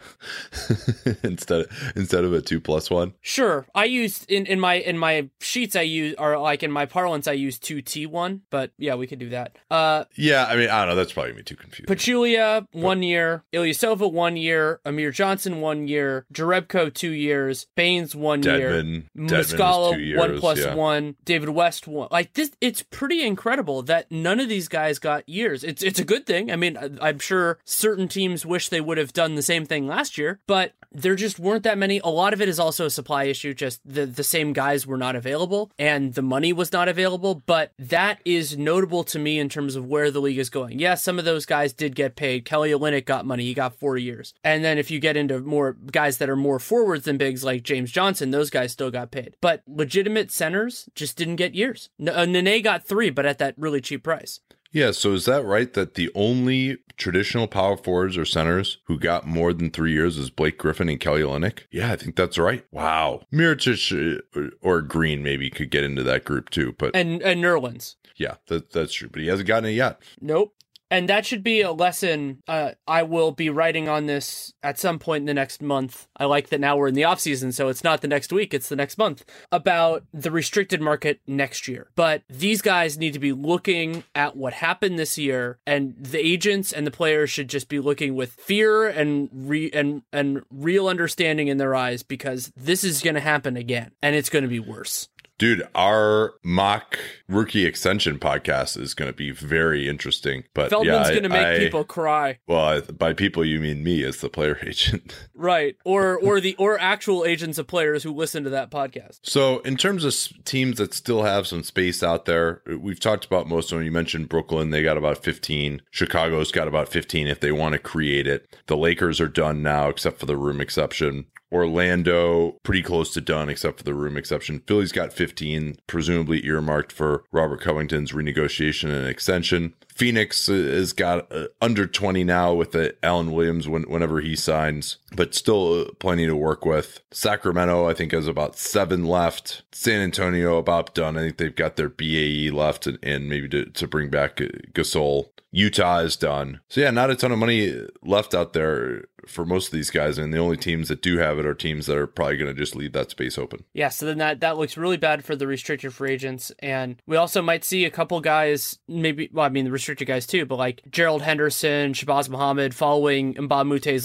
instead 1.22 1.66
instead 1.94 2.24
of 2.24 2.32
a 2.32 2.40
two 2.40 2.60
plus 2.60 2.90
one? 2.90 3.14
Sure. 3.20 3.66
I 3.74 3.84
used 3.84 4.30
in 4.30 4.46
in 4.46 4.60
my 4.60 4.74
in 4.74 4.98
my 4.98 5.28
sheets 5.40 5.76
I 5.76 5.82
use 5.82 6.14
or 6.18 6.38
like 6.38 6.62
in 6.62 6.70
my 6.70 6.86
parlance 6.86 7.26
I 7.26 7.32
use 7.32 7.58
two 7.58 7.82
T 7.82 8.06
one, 8.06 8.42
but 8.50 8.72
yeah, 8.78 8.94
we 8.94 9.06
could 9.06 9.18
do 9.18 9.30
that. 9.30 9.56
Uh, 9.70 10.04
yeah. 10.16 10.46
I 10.48 10.56
mean, 10.56 10.68
I 10.68 10.80
don't 10.80 10.88
know. 10.90 10.96
That's 10.96 11.12
probably 11.12 11.32
gonna 11.32 11.38
be 11.40 11.44
too 11.44 11.56
confusing. 11.56 11.86
Pachulia 11.94 12.66
one 12.72 13.02
year. 13.02 13.44
Ilyasova 13.52 14.10
one 14.10 14.36
year. 14.36 14.80
Amir 14.84 15.10
Johnson 15.10 15.60
one 15.60 15.88
year. 15.88 16.26
Jerebko 16.56 16.92
two 16.92 17.10
years. 17.10 17.66
Baynes 17.74 18.14
one 18.14 18.42
Dedmon, 18.42 18.92
year. 18.92 19.02
Muscala 19.16 20.16
one 20.16 20.38
plus 20.38 20.58
yeah. 20.60 20.74
one. 20.74 21.16
David 21.24 21.50
West 21.50 21.86
one. 21.86 22.08
Like 22.10 22.34
this, 22.34 22.50
it's 22.60 22.82
pretty 22.82 23.22
incredible 23.22 23.82
that 23.82 24.10
none 24.10 24.40
of 24.40 24.48
these 24.48 24.68
guys 24.68 24.98
got 24.98 25.28
years. 25.28 25.64
It's 25.64 25.82
it's 25.82 25.98
a 25.98 26.04
good 26.04 26.26
thing. 26.26 26.50
I 26.50 26.56
mean, 26.56 26.98
I'm 27.00 27.18
sure 27.18 27.58
certain 27.64 28.08
teams 28.08 28.44
wish 28.46 28.68
they 28.68 28.80
would 28.80 28.98
have 28.98 29.12
done 29.12 29.34
the 29.34 29.42
same 29.42 29.66
thing 29.66 29.86
last 29.86 30.18
year, 30.18 30.40
but 30.46 30.72
there 30.92 31.14
just 31.14 31.38
weren't 31.38 31.64
that 31.64 31.78
many. 31.78 32.00
A 32.04 32.08
lot 32.08 32.32
of 32.32 32.40
it 32.40 32.48
is 32.48 32.58
also 32.58 32.86
a 32.86 32.90
supply 32.90 33.24
issue. 33.24 33.54
Just 33.54 33.80
the 33.84 34.06
the 34.06 34.24
same 34.24 34.52
guys 34.52 34.86
were 34.86 34.96
not 34.96 35.16
available, 35.16 35.70
and 35.78 36.14
the 36.14 36.22
money 36.22 36.52
was 36.52 36.72
not 36.72 36.88
available. 36.88 37.34
But 37.34 37.72
that 37.78 38.20
is 38.24 38.56
notable 38.56 39.04
to 39.04 39.18
me 39.18 39.38
in 39.38 39.48
terms 39.48 39.76
of 39.76 39.86
where 39.86 40.10
the 40.10 40.20
league 40.20 40.38
is 40.38 40.50
going. 40.50 40.78
Yes, 40.78 41.02
some 41.02 41.18
of 41.18 41.24
those 41.24 41.46
guys 41.46 41.72
did 41.72 41.94
get 41.94 42.16
paid. 42.16 42.44
Kelly 42.44 42.70
Olynyk 42.70 43.04
got 43.04 43.26
money. 43.26 43.44
He 43.44 43.54
got 43.54 43.78
four 43.78 43.96
years. 43.96 44.34
And 44.44 44.64
then 44.64 44.78
if 44.78 44.90
you 44.90 44.98
get 45.00 45.16
into 45.16 45.40
more 45.40 45.76
guys 45.90 46.18
that 46.18 46.30
are 46.30 46.36
more 46.36 46.45
forwards 46.59 47.05
than 47.05 47.18
bigs 47.18 47.44
like 47.44 47.62
James 47.62 47.90
Johnson, 47.90 48.31
those 48.31 48.51
guys 48.51 48.73
still 48.73 48.90
got 48.90 49.10
paid. 49.10 49.36
But 49.40 49.62
legitimate 49.66 50.31
centers 50.31 50.89
just 50.94 51.16
didn't 51.16 51.36
get 51.36 51.55
years. 51.55 51.89
N- 52.01 52.09
uh, 52.09 52.24
Nene 52.24 52.62
got 52.62 52.85
three, 52.86 53.10
but 53.10 53.27
at 53.27 53.39
that 53.39 53.55
really 53.56 53.81
cheap 53.81 54.02
price. 54.05 54.40
Yeah, 54.73 54.90
so 54.90 55.12
is 55.14 55.24
that 55.24 55.44
right 55.44 55.73
that 55.73 55.94
the 55.94 56.10
only 56.14 56.78
traditional 56.98 57.47
power 57.47 57.77
forwards 57.78 58.18
or 58.18 58.24
centers 58.27 58.78
who 58.85 58.98
got 58.98 59.27
more 59.27 59.52
than 59.55 59.70
three 59.70 59.93
years 59.93 60.18
is 60.18 60.28
Blake 60.28 60.59
Griffin 60.59 60.89
and 60.90 61.01
Kelly 61.01 61.23
Olynyk? 61.23 61.60
Yeah, 61.70 61.93
I 61.93 61.97
think 61.97 62.14
that's 62.16 62.36
right. 62.36 62.62
Wow. 62.73 63.23
Mirotic 63.32 64.20
uh, 64.36 64.51
or 64.60 64.82
Green 64.82 65.23
maybe 65.23 65.48
could 65.51 65.70
get 65.70 65.85
into 65.85 66.02
that 66.02 66.24
group 66.24 66.51
too, 66.51 66.74
but 66.78 66.94
And 66.94 67.23
and 67.23 67.43
Nerlens. 67.43 67.94
yeah, 68.16 68.35
that, 68.48 68.70
that's 68.73 68.93
true. 68.93 69.09
But 69.09 69.23
he 69.23 69.28
hasn't 69.28 69.48
gotten 69.48 69.70
it 69.70 69.74
yet. 69.74 70.02
Nope. 70.20 70.52
And 70.90 71.08
that 71.08 71.26
should 71.26 71.42
be 71.42 71.62
a 71.62 71.72
lesson. 71.72 72.42
Uh, 72.46 72.72
I 72.86 73.02
will 73.02 73.32
be 73.32 73.50
writing 73.50 73.88
on 73.88 74.06
this 74.06 74.54
at 74.62 74.78
some 74.78 74.98
point 74.98 75.22
in 75.22 75.26
the 75.26 75.34
next 75.34 75.60
month. 75.60 76.06
I 76.16 76.26
like 76.26 76.48
that 76.48 76.60
now 76.60 76.76
we're 76.76 76.88
in 76.88 76.94
the 76.94 77.04
off 77.04 77.20
season, 77.20 77.52
so 77.52 77.68
it's 77.68 77.82
not 77.82 78.00
the 78.02 78.08
next 78.08 78.32
week, 78.32 78.54
it's 78.54 78.68
the 78.68 78.76
next 78.76 78.96
month 78.98 79.24
about 79.50 80.04
the 80.12 80.30
restricted 80.30 80.80
market 80.80 81.20
next 81.26 81.66
year. 81.66 81.90
But 81.96 82.22
these 82.28 82.62
guys 82.62 82.98
need 82.98 83.14
to 83.14 83.18
be 83.18 83.32
looking 83.32 84.04
at 84.14 84.36
what 84.36 84.52
happened 84.52 84.98
this 84.98 85.18
year, 85.18 85.58
and 85.66 85.94
the 85.98 86.24
agents 86.24 86.72
and 86.72 86.86
the 86.86 86.90
players 86.90 87.30
should 87.30 87.48
just 87.48 87.68
be 87.68 87.80
looking 87.80 88.14
with 88.14 88.32
fear 88.32 88.86
and 88.86 89.28
re- 89.32 89.70
and 89.72 90.02
and 90.12 90.42
real 90.50 90.88
understanding 90.88 91.48
in 91.48 91.58
their 91.58 91.74
eyes 91.74 92.02
because 92.02 92.52
this 92.56 92.84
is 92.84 93.02
going 93.02 93.14
to 93.14 93.20
happen 93.20 93.56
again, 93.56 93.90
and 94.02 94.14
it's 94.14 94.30
going 94.30 94.44
to 94.44 94.48
be 94.48 94.60
worse. 94.60 95.08
Dude, 95.38 95.68
our 95.74 96.34
mock 96.42 96.98
rookie 97.28 97.66
extension 97.66 98.18
podcast 98.18 98.80
is 98.80 98.94
going 98.94 99.10
to 99.10 99.16
be 99.16 99.32
very 99.32 99.86
interesting. 99.86 100.44
But 100.54 100.70
Feldman's 100.70 101.08
yeah, 101.08 101.10
going 101.10 101.22
to 101.24 101.28
make 101.28 101.46
I- 101.46 101.58
people 101.58 101.84
cry. 101.84 102.38
Well, 102.46 102.80
by 102.82 103.12
people 103.12 103.44
you 103.44 103.60
mean 103.60 103.84
me 103.84 104.02
as 104.02 104.18
the 104.18 104.30
player 104.30 104.58
agent. 104.66 105.14
Right. 105.34 105.76
Or 105.84 106.16
or 106.16 106.40
the 106.40 106.56
or 106.56 106.80
actual 106.80 107.24
agents 107.26 107.58
of 107.58 107.66
players 107.66 108.02
who 108.02 108.14
listen 108.14 108.44
to 108.44 108.50
that 108.50 108.70
podcast. 108.70 109.20
So, 109.22 109.58
in 109.60 109.76
terms 109.76 110.04
of 110.04 110.44
teams 110.44 110.78
that 110.78 110.94
still 110.94 111.24
have 111.24 111.46
some 111.46 111.62
space 111.62 112.02
out 112.02 112.24
there, 112.24 112.62
we've 112.80 113.00
talked 113.00 113.26
about 113.26 113.46
most 113.46 113.70
of 113.70 113.76
them. 113.78 113.84
You 113.84 113.92
mentioned 113.92 114.28
Brooklyn; 114.30 114.70
they 114.70 114.82
got 114.82 114.96
about 114.96 115.22
fifteen. 115.22 115.82
Chicago's 115.90 116.50
got 116.50 116.68
about 116.68 116.88
fifteen 116.88 117.26
if 117.26 117.40
they 117.40 117.52
want 117.52 117.74
to 117.74 117.78
create 117.78 118.26
it. 118.26 118.56
The 118.68 118.76
Lakers 118.76 119.20
are 119.20 119.28
done 119.28 119.62
now, 119.62 119.88
except 119.88 120.18
for 120.18 120.26
the 120.26 120.36
room 120.36 120.60
exception. 120.60 121.26
Orlando 121.52 122.56
pretty 122.62 122.82
close 122.82 123.12
to 123.14 123.20
done, 123.20 123.48
except 123.48 123.78
for 123.78 123.85
the 123.85 123.94
room 123.94 124.16
exception. 124.16 124.62
Philly's 124.66 124.93
got 124.93 125.12
fifteen, 125.12 125.77
presumably 125.86 126.44
earmarked 126.47 126.93
for 126.93 127.24
Robert 127.32 127.60
Covington's 127.60 128.12
renegotiation 128.12 128.90
and 128.90 129.06
extension. 129.06 129.74
Phoenix 129.97 130.48
has 130.48 130.93
got 130.93 131.32
uh, 131.32 131.47
under 131.62 131.86
20 131.86 132.23
now 132.23 132.52
with 132.52 132.73
the 132.73 132.94
Alan 133.02 133.32
Williams 133.32 133.66
when, 133.66 133.85
whenever 133.85 134.20
he 134.20 134.36
signs, 134.36 134.98
but 135.14 135.35
still 135.35 135.81
uh, 135.81 135.85
plenty 135.98 136.27
to 136.27 136.36
work 136.36 136.66
with. 136.66 137.01
Sacramento, 137.10 137.89
I 137.89 137.94
think, 137.94 138.12
has 138.12 138.28
about 138.28 138.59
seven 138.59 139.06
left. 139.06 139.62
San 139.73 140.02
Antonio, 140.02 140.59
about 140.59 140.94
done. 140.94 141.16
I 141.16 141.23
think 141.23 141.39
they've 141.39 141.56
got 141.56 141.77
their 141.77 141.89
BAE 141.89 142.51
left 142.52 142.86
and, 142.86 142.98
and 143.02 143.27
maybe 143.27 143.48
to, 143.48 143.64
to 143.64 143.86
bring 143.86 144.10
back 144.10 144.39
uh, 144.39 144.48
Gasol. 144.74 145.31
Utah 145.51 146.01
is 146.01 146.16
done. 146.16 146.60
So, 146.68 146.82
yeah, 146.82 146.90
not 146.90 147.10
a 147.10 147.16
ton 147.16 147.32
of 147.32 147.39
money 147.39 147.86
left 148.02 148.35
out 148.35 148.52
there 148.52 149.05
for 149.26 149.44
most 149.44 149.68
of 149.68 149.72
these 149.72 149.90
guys, 149.90 150.18
and 150.18 150.32
the 150.32 150.38
only 150.38 150.56
teams 150.56 150.88
that 150.88 151.02
do 151.02 151.18
have 151.18 151.38
it 151.38 151.46
are 151.46 151.54
teams 151.54 151.86
that 151.86 151.96
are 151.96 152.06
probably 152.06 152.36
going 152.36 152.54
to 152.54 152.58
just 152.58 152.76
leave 152.76 152.92
that 152.92 153.10
space 153.10 153.38
open. 153.38 153.64
Yeah, 153.74 153.88
so 153.88 154.06
then 154.06 154.18
that 154.18 154.40
that 154.40 154.58
looks 154.58 154.76
really 154.76 154.96
bad 154.96 155.24
for 155.24 155.36
the 155.36 155.46
restricted 155.46 155.92
free 155.92 156.12
agents, 156.12 156.52
and 156.60 157.00
we 157.06 157.16
also 157.16 157.42
might 157.42 157.64
see 157.64 157.84
a 157.84 157.90
couple 157.90 158.20
guys, 158.20 158.78
maybe 158.88 159.28
well, 159.32 159.46
I 159.46 159.48
mean 159.48 159.64
the 159.64 159.70
restricted 159.70 160.08
guys 160.08 160.26
too, 160.26 160.46
but 160.46 160.56
like 160.56 160.82
Gerald 160.90 161.22
Henderson, 161.22 161.92
Shabazz 161.92 162.28
Muhammad, 162.28 162.74
following 162.74 163.36
a 163.38 163.42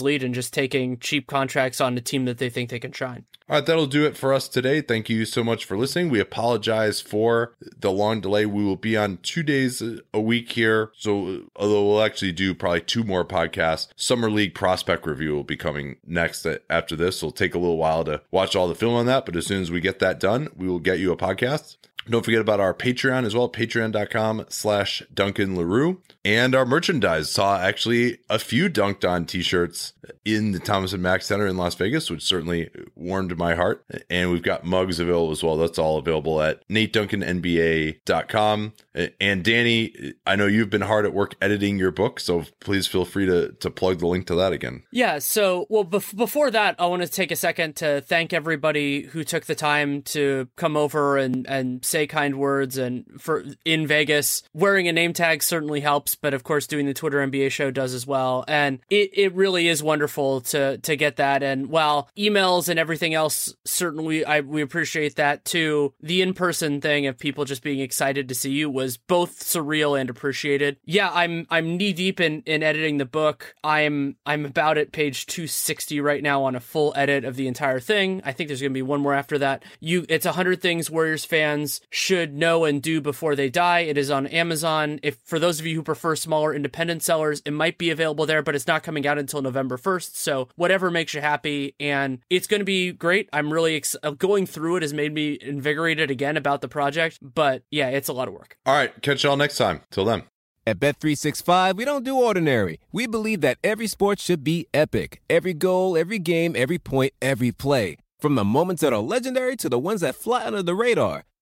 lead 0.01 0.23
and 0.23 0.33
just 0.33 0.53
taking 0.53 0.97
cheap 0.99 1.27
contracts 1.27 1.81
on 1.81 1.97
a 1.97 2.01
team 2.01 2.25
that 2.25 2.37
they 2.37 2.49
think 2.49 2.69
they 2.69 2.79
can 2.79 2.91
shine. 2.91 3.25
All 3.51 3.57
right, 3.57 3.65
that'll 3.65 3.85
do 3.85 4.05
it 4.05 4.15
for 4.15 4.33
us 4.33 4.47
today. 4.47 4.79
Thank 4.79 5.09
you 5.09 5.25
so 5.25 5.43
much 5.43 5.65
for 5.65 5.75
listening. 5.75 6.09
We 6.09 6.21
apologize 6.21 7.01
for 7.01 7.53
the 7.77 7.91
long 7.91 8.21
delay. 8.21 8.45
We 8.45 8.63
will 8.63 8.77
be 8.77 8.95
on 8.95 9.17
two 9.17 9.43
days 9.43 9.83
a 10.13 10.21
week 10.21 10.53
here. 10.53 10.91
So, 10.97 11.49
although 11.57 11.85
we'll 11.85 12.01
actually 12.01 12.31
do 12.31 12.55
probably 12.55 12.79
two 12.79 13.03
more 13.03 13.25
podcasts, 13.25 13.89
Summer 13.97 14.31
League 14.31 14.55
prospect 14.55 15.05
review 15.11 15.35
will 15.35 15.43
be 15.43 15.57
coming 15.57 15.97
next 16.05 16.47
after 16.69 16.95
this. 16.95 17.17
It'll 17.17 17.31
take 17.31 17.53
a 17.53 17.59
little 17.59 17.77
while 17.77 18.03
to 18.05 18.21
watch 18.31 18.55
all 18.55 18.67
the 18.67 18.75
film 18.75 18.95
on 18.95 19.05
that, 19.05 19.25
but 19.25 19.35
as 19.35 19.45
soon 19.45 19.61
as 19.61 19.69
we 19.69 19.79
get 19.81 19.99
that 19.99 20.19
done, 20.19 20.49
we 20.55 20.67
will 20.67 20.79
get 20.79 20.99
you 20.99 21.11
a 21.11 21.17
podcast. 21.17 21.77
Don't 22.09 22.25
forget 22.25 22.41
about 22.41 22.59
our 22.59 22.73
Patreon 22.73 23.25
as 23.25 23.35
well, 23.35 23.47
patreon.com 23.47 24.45
slash 24.49 25.03
Duncan 25.13 25.55
Leroux. 25.55 26.01
And 26.23 26.53
our 26.53 26.65
merchandise 26.65 27.31
saw 27.31 27.59
actually 27.59 28.19
a 28.29 28.37
few 28.37 28.69
dunked 28.69 29.09
on 29.09 29.25
t-shirts 29.25 29.93
in 30.23 30.51
the 30.51 30.59
Thomas 30.59 30.93
and 30.93 31.01
Mack 31.01 31.23
Center 31.23 31.47
in 31.47 31.57
Las 31.57 31.75
Vegas, 31.75 32.09
which 32.09 32.23
certainly 32.23 32.69
warmed 32.95 33.37
my 33.37 33.55
heart. 33.55 33.83
And 34.09 34.31
we've 34.31 34.43
got 34.43 34.63
mugs 34.63 34.99
available 34.99 35.31
as 35.31 35.43
well. 35.43 35.57
That's 35.57 35.79
all 35.79 35.97
available 35.97 36.41
at 36.41 36.67
NateDuncanNBA.com. 36.69 38.73
And 39.19 39.43
Danny, 39.43 40.13
I 40.25 40.35
know 40.35 40.47
you've 40.47 40.69
been 40.69 40.81
hard 40.81 41.05
at 41.05 41.13
work 41.13 41.35
editing 41.41 41.79
your 41.79 41.91
book, 41.91 42.19
so 42.19 42.43
please 42.59 42.87
feel 42.87 43.05
free 43.05 43.25
to, 43.25 43.53
to 43.53 43.71
plug 43.71 43.99
the 43.99 44.07
link 44.07 44.27
to 44.27 44.35
that 44.35 44.53
again. 44.53 44.83
Yeah. 44.91 45.19
So, 45.19 45.65
well, 45.69 45.85
bef- 45.85 46.15
before 46.15 46.51
that, 46.51 46.75
I 46.77 46.85
want 46.87 47.01
to 47.01 47.07
take 47.07 47.31
a 47.31 47.35
second 47.35 47.75
to 47.77 48.01
thank 48.01 48.33
everybody 48.33 49.03
who 49.03 49.23
took 49.23 49.45
the 49.45 49.55
time 49.55 50.01
to 50.03 50.49
come 50.55 50.75
over 50.75 51.17
and, 51.17 51.47
and 51.47 51.83
say 51.85 52.05
kind 52.05 52.37
words. 52.37 52.77
And 52.77 53.05
for 53.19 53.45
in 53.65 53.87
Vegas, 53.87 54.43
wearing 54.53 54.87
a 54.87 54.93
name 54.93 55.13
tag 55.13 55.41
certainly 55.41 55.79
helps, 55.79 56.10
but 56.15 56.33
of 56.33 56.43
course, 56.43 56.67
doing 56.67 56.85
the 56.85 56.93
Twitter 56.93 57.19
NBA 57.19 57.51
show 57.51 57.71
does 57.71 57.93
as 57.93 58.05
well. 58.07 58.43
And 58.47 58.79
it, 58.89 59.11
it 59.13 59.33
really 59.33 59.67
is 59.67 59.83
wonderful 59.83 60.41
to 60.41 60.77
to 60.77 60.95
get 60.95 61.17
that. 61.17 61.43
And 61.43 61.67
while 61.67 62.09
emails 62.17 62.69
and 62.69 62.79
everything 62.79 63.13
else 63.13 63.53
certainly 63.65 64.25
I 64.25 64.41
we 64.41 64.61
appreciate 64.61 65.15
that 65.15 65.45
too, 65.45 65.93
the 66.01 66.21
in 66.21 66.33
person 66.33 66.81
thing 66.81 67.07
of 67.07 67.17
people 67.17 67.45
just 67.45 67.63
being 67.63 67.79
excited 67.79 68.29
to 68.29 68.35
see 68.35 68.51
you 68.51 68.69
was 68.69 68.97
both 68.97 69.39
surreal 69.39 69.99
and 69.99 70.09
appreciated. 70.09 70.77
Yeah, 70.85 71.09
I'm 71.11 71.47
I'm 71.49 71.77
knee 71.77 71.93
deep 71.93 72.19
in 72.19 72.41
in 72.45 72.63
editing 72.63 72.97
the 72.97 73.05
book. 73.05 73.55
I'm 73.63 74.15
I'm 74.25 74.45
about 74.45 74.77
at 74.77 74.91
page 74.91 75.25
260 75.27 76.01
right 76.01 76.23
now 76.23 76.43
on 76.43 76.55
a 76.55 76.59
full 76.59 76.93
edit 76.95 77.25
of 77.25 77.35
the 77.35 77.47
entire 77.47 77.79
thing. 77.79 78.21
I 78.25 78.31
think 78.31 78.47
there's 78.47 78.61
going 78.61 78.71
to 78.71 78.73
be 78.73 78.81
one 78.81 79.01
more 79.01 79.13
after 79.13 79.37
that. 79.39 79.63
You 79.79 80.05
it's 80.09 80.25
100 80.25 80.61
things 80.61 80.89
Warriors 80.89 81.25
fans 81.25 81.81
should 81.89 82.33
know 82.33 82.65
and 82.65 82.81
do 82.81 83.01
before 83.01 83.35
they 83.35 83.49
die. 83.49 83.79
It 83.79 83.97
is 83.97 84.11
on 84.11 84.27
Amazon. 84.27 84.99
If 85.03 85.17
for 85.25 85.39
those 85.39 85.59
of 85.59 85.65
you 85.65 85.75
who 85.75 85.83
prefer 85.83 86.00
smaller 86.15 86.53
independent 86.53 87.03
sellers, 87.03 87.41
it 87.45 87.51
might 87.51 87.77
be 87.77 87.89
available 87.89 88.25
there, 88.25 88.41
but 88.41 88.55
it's 88.55 88.67
not 88.67 88.83
coming 88.83 89.07
out 89.07 89.17
until 89.17 89.41
November 89.41 89.77
1st. 89.77 90.15
So 90.15 90.49
whatever 90.55 90.91
makes 90.91 91.13
you 91.13 91.21
happy 91.21 91.75
and 91.79 92.19
it's 92.29 92.47
going 92.47 92.59
to 92.61 92.65
be 92.65 92.91
great. 92.91 93.29
I'm 93.31 93.53
really 93.53 93.75
ex- 93.75 93.95
uh, 94.03 94.11
going 94.11 94.45
through 94.45 94.77
it 94.77 94.81
has 94.83 94.93
made 94.93 95.13
me 95.13 95.37
invigorated 95.41 96.11
again 96.11 96.37
about 96.37 96.61
the 96.61 96.67
project, 96.67 97.19
but 97.21 97.63
yeah, 97.71 97.89
it's 97.89 98.09
a 98.09 98.13
lot 98.13 98.27
of 98.27 98.33
work. 98.33 98.57
All 98.65 98.73
right, 98.73 98.99
catch 99.01 99.23
y'all 99.23 99.37
next 99.37 99.57
time. 99.57 99.81
Till 99.91 100.05
then. 100.05 100.23
At 100.67 100.79
Bet365, 100.79 101.75
we 101.75 101.85
don't 101.85 102.05
do 102.05 102.15
ordinary. 102.15 102.79
We 102.91 103.07
believe 103.07 103.41
that 103.41 103.57
every 103.63 103.87
sport 103.87 104.19
should 104.19 104.43
be 104.43 104.67
epic. 104.75 105.21
Every 105.27 105.55
goal, 105.55 105.97
every 105.97 106.19
game, 106.19 106.55
every 106.55 106.77
point, 106.77 107.13
every 107.19 107.51
play. 107.51 107.97
From 108.19 108.35
the 108.35 108.43
moments 108.43 108.83
that 108.83 108.93
are 108.93 108.99
legendary 108.99 109.55
to 109.55 109.69
the 109.69 109.79
ones 109.79 110.01
that 110.01 110.15
fly 110.15 110.45
under 110.45 110.61
the 110.61 110.75
radar. 110.75 111.23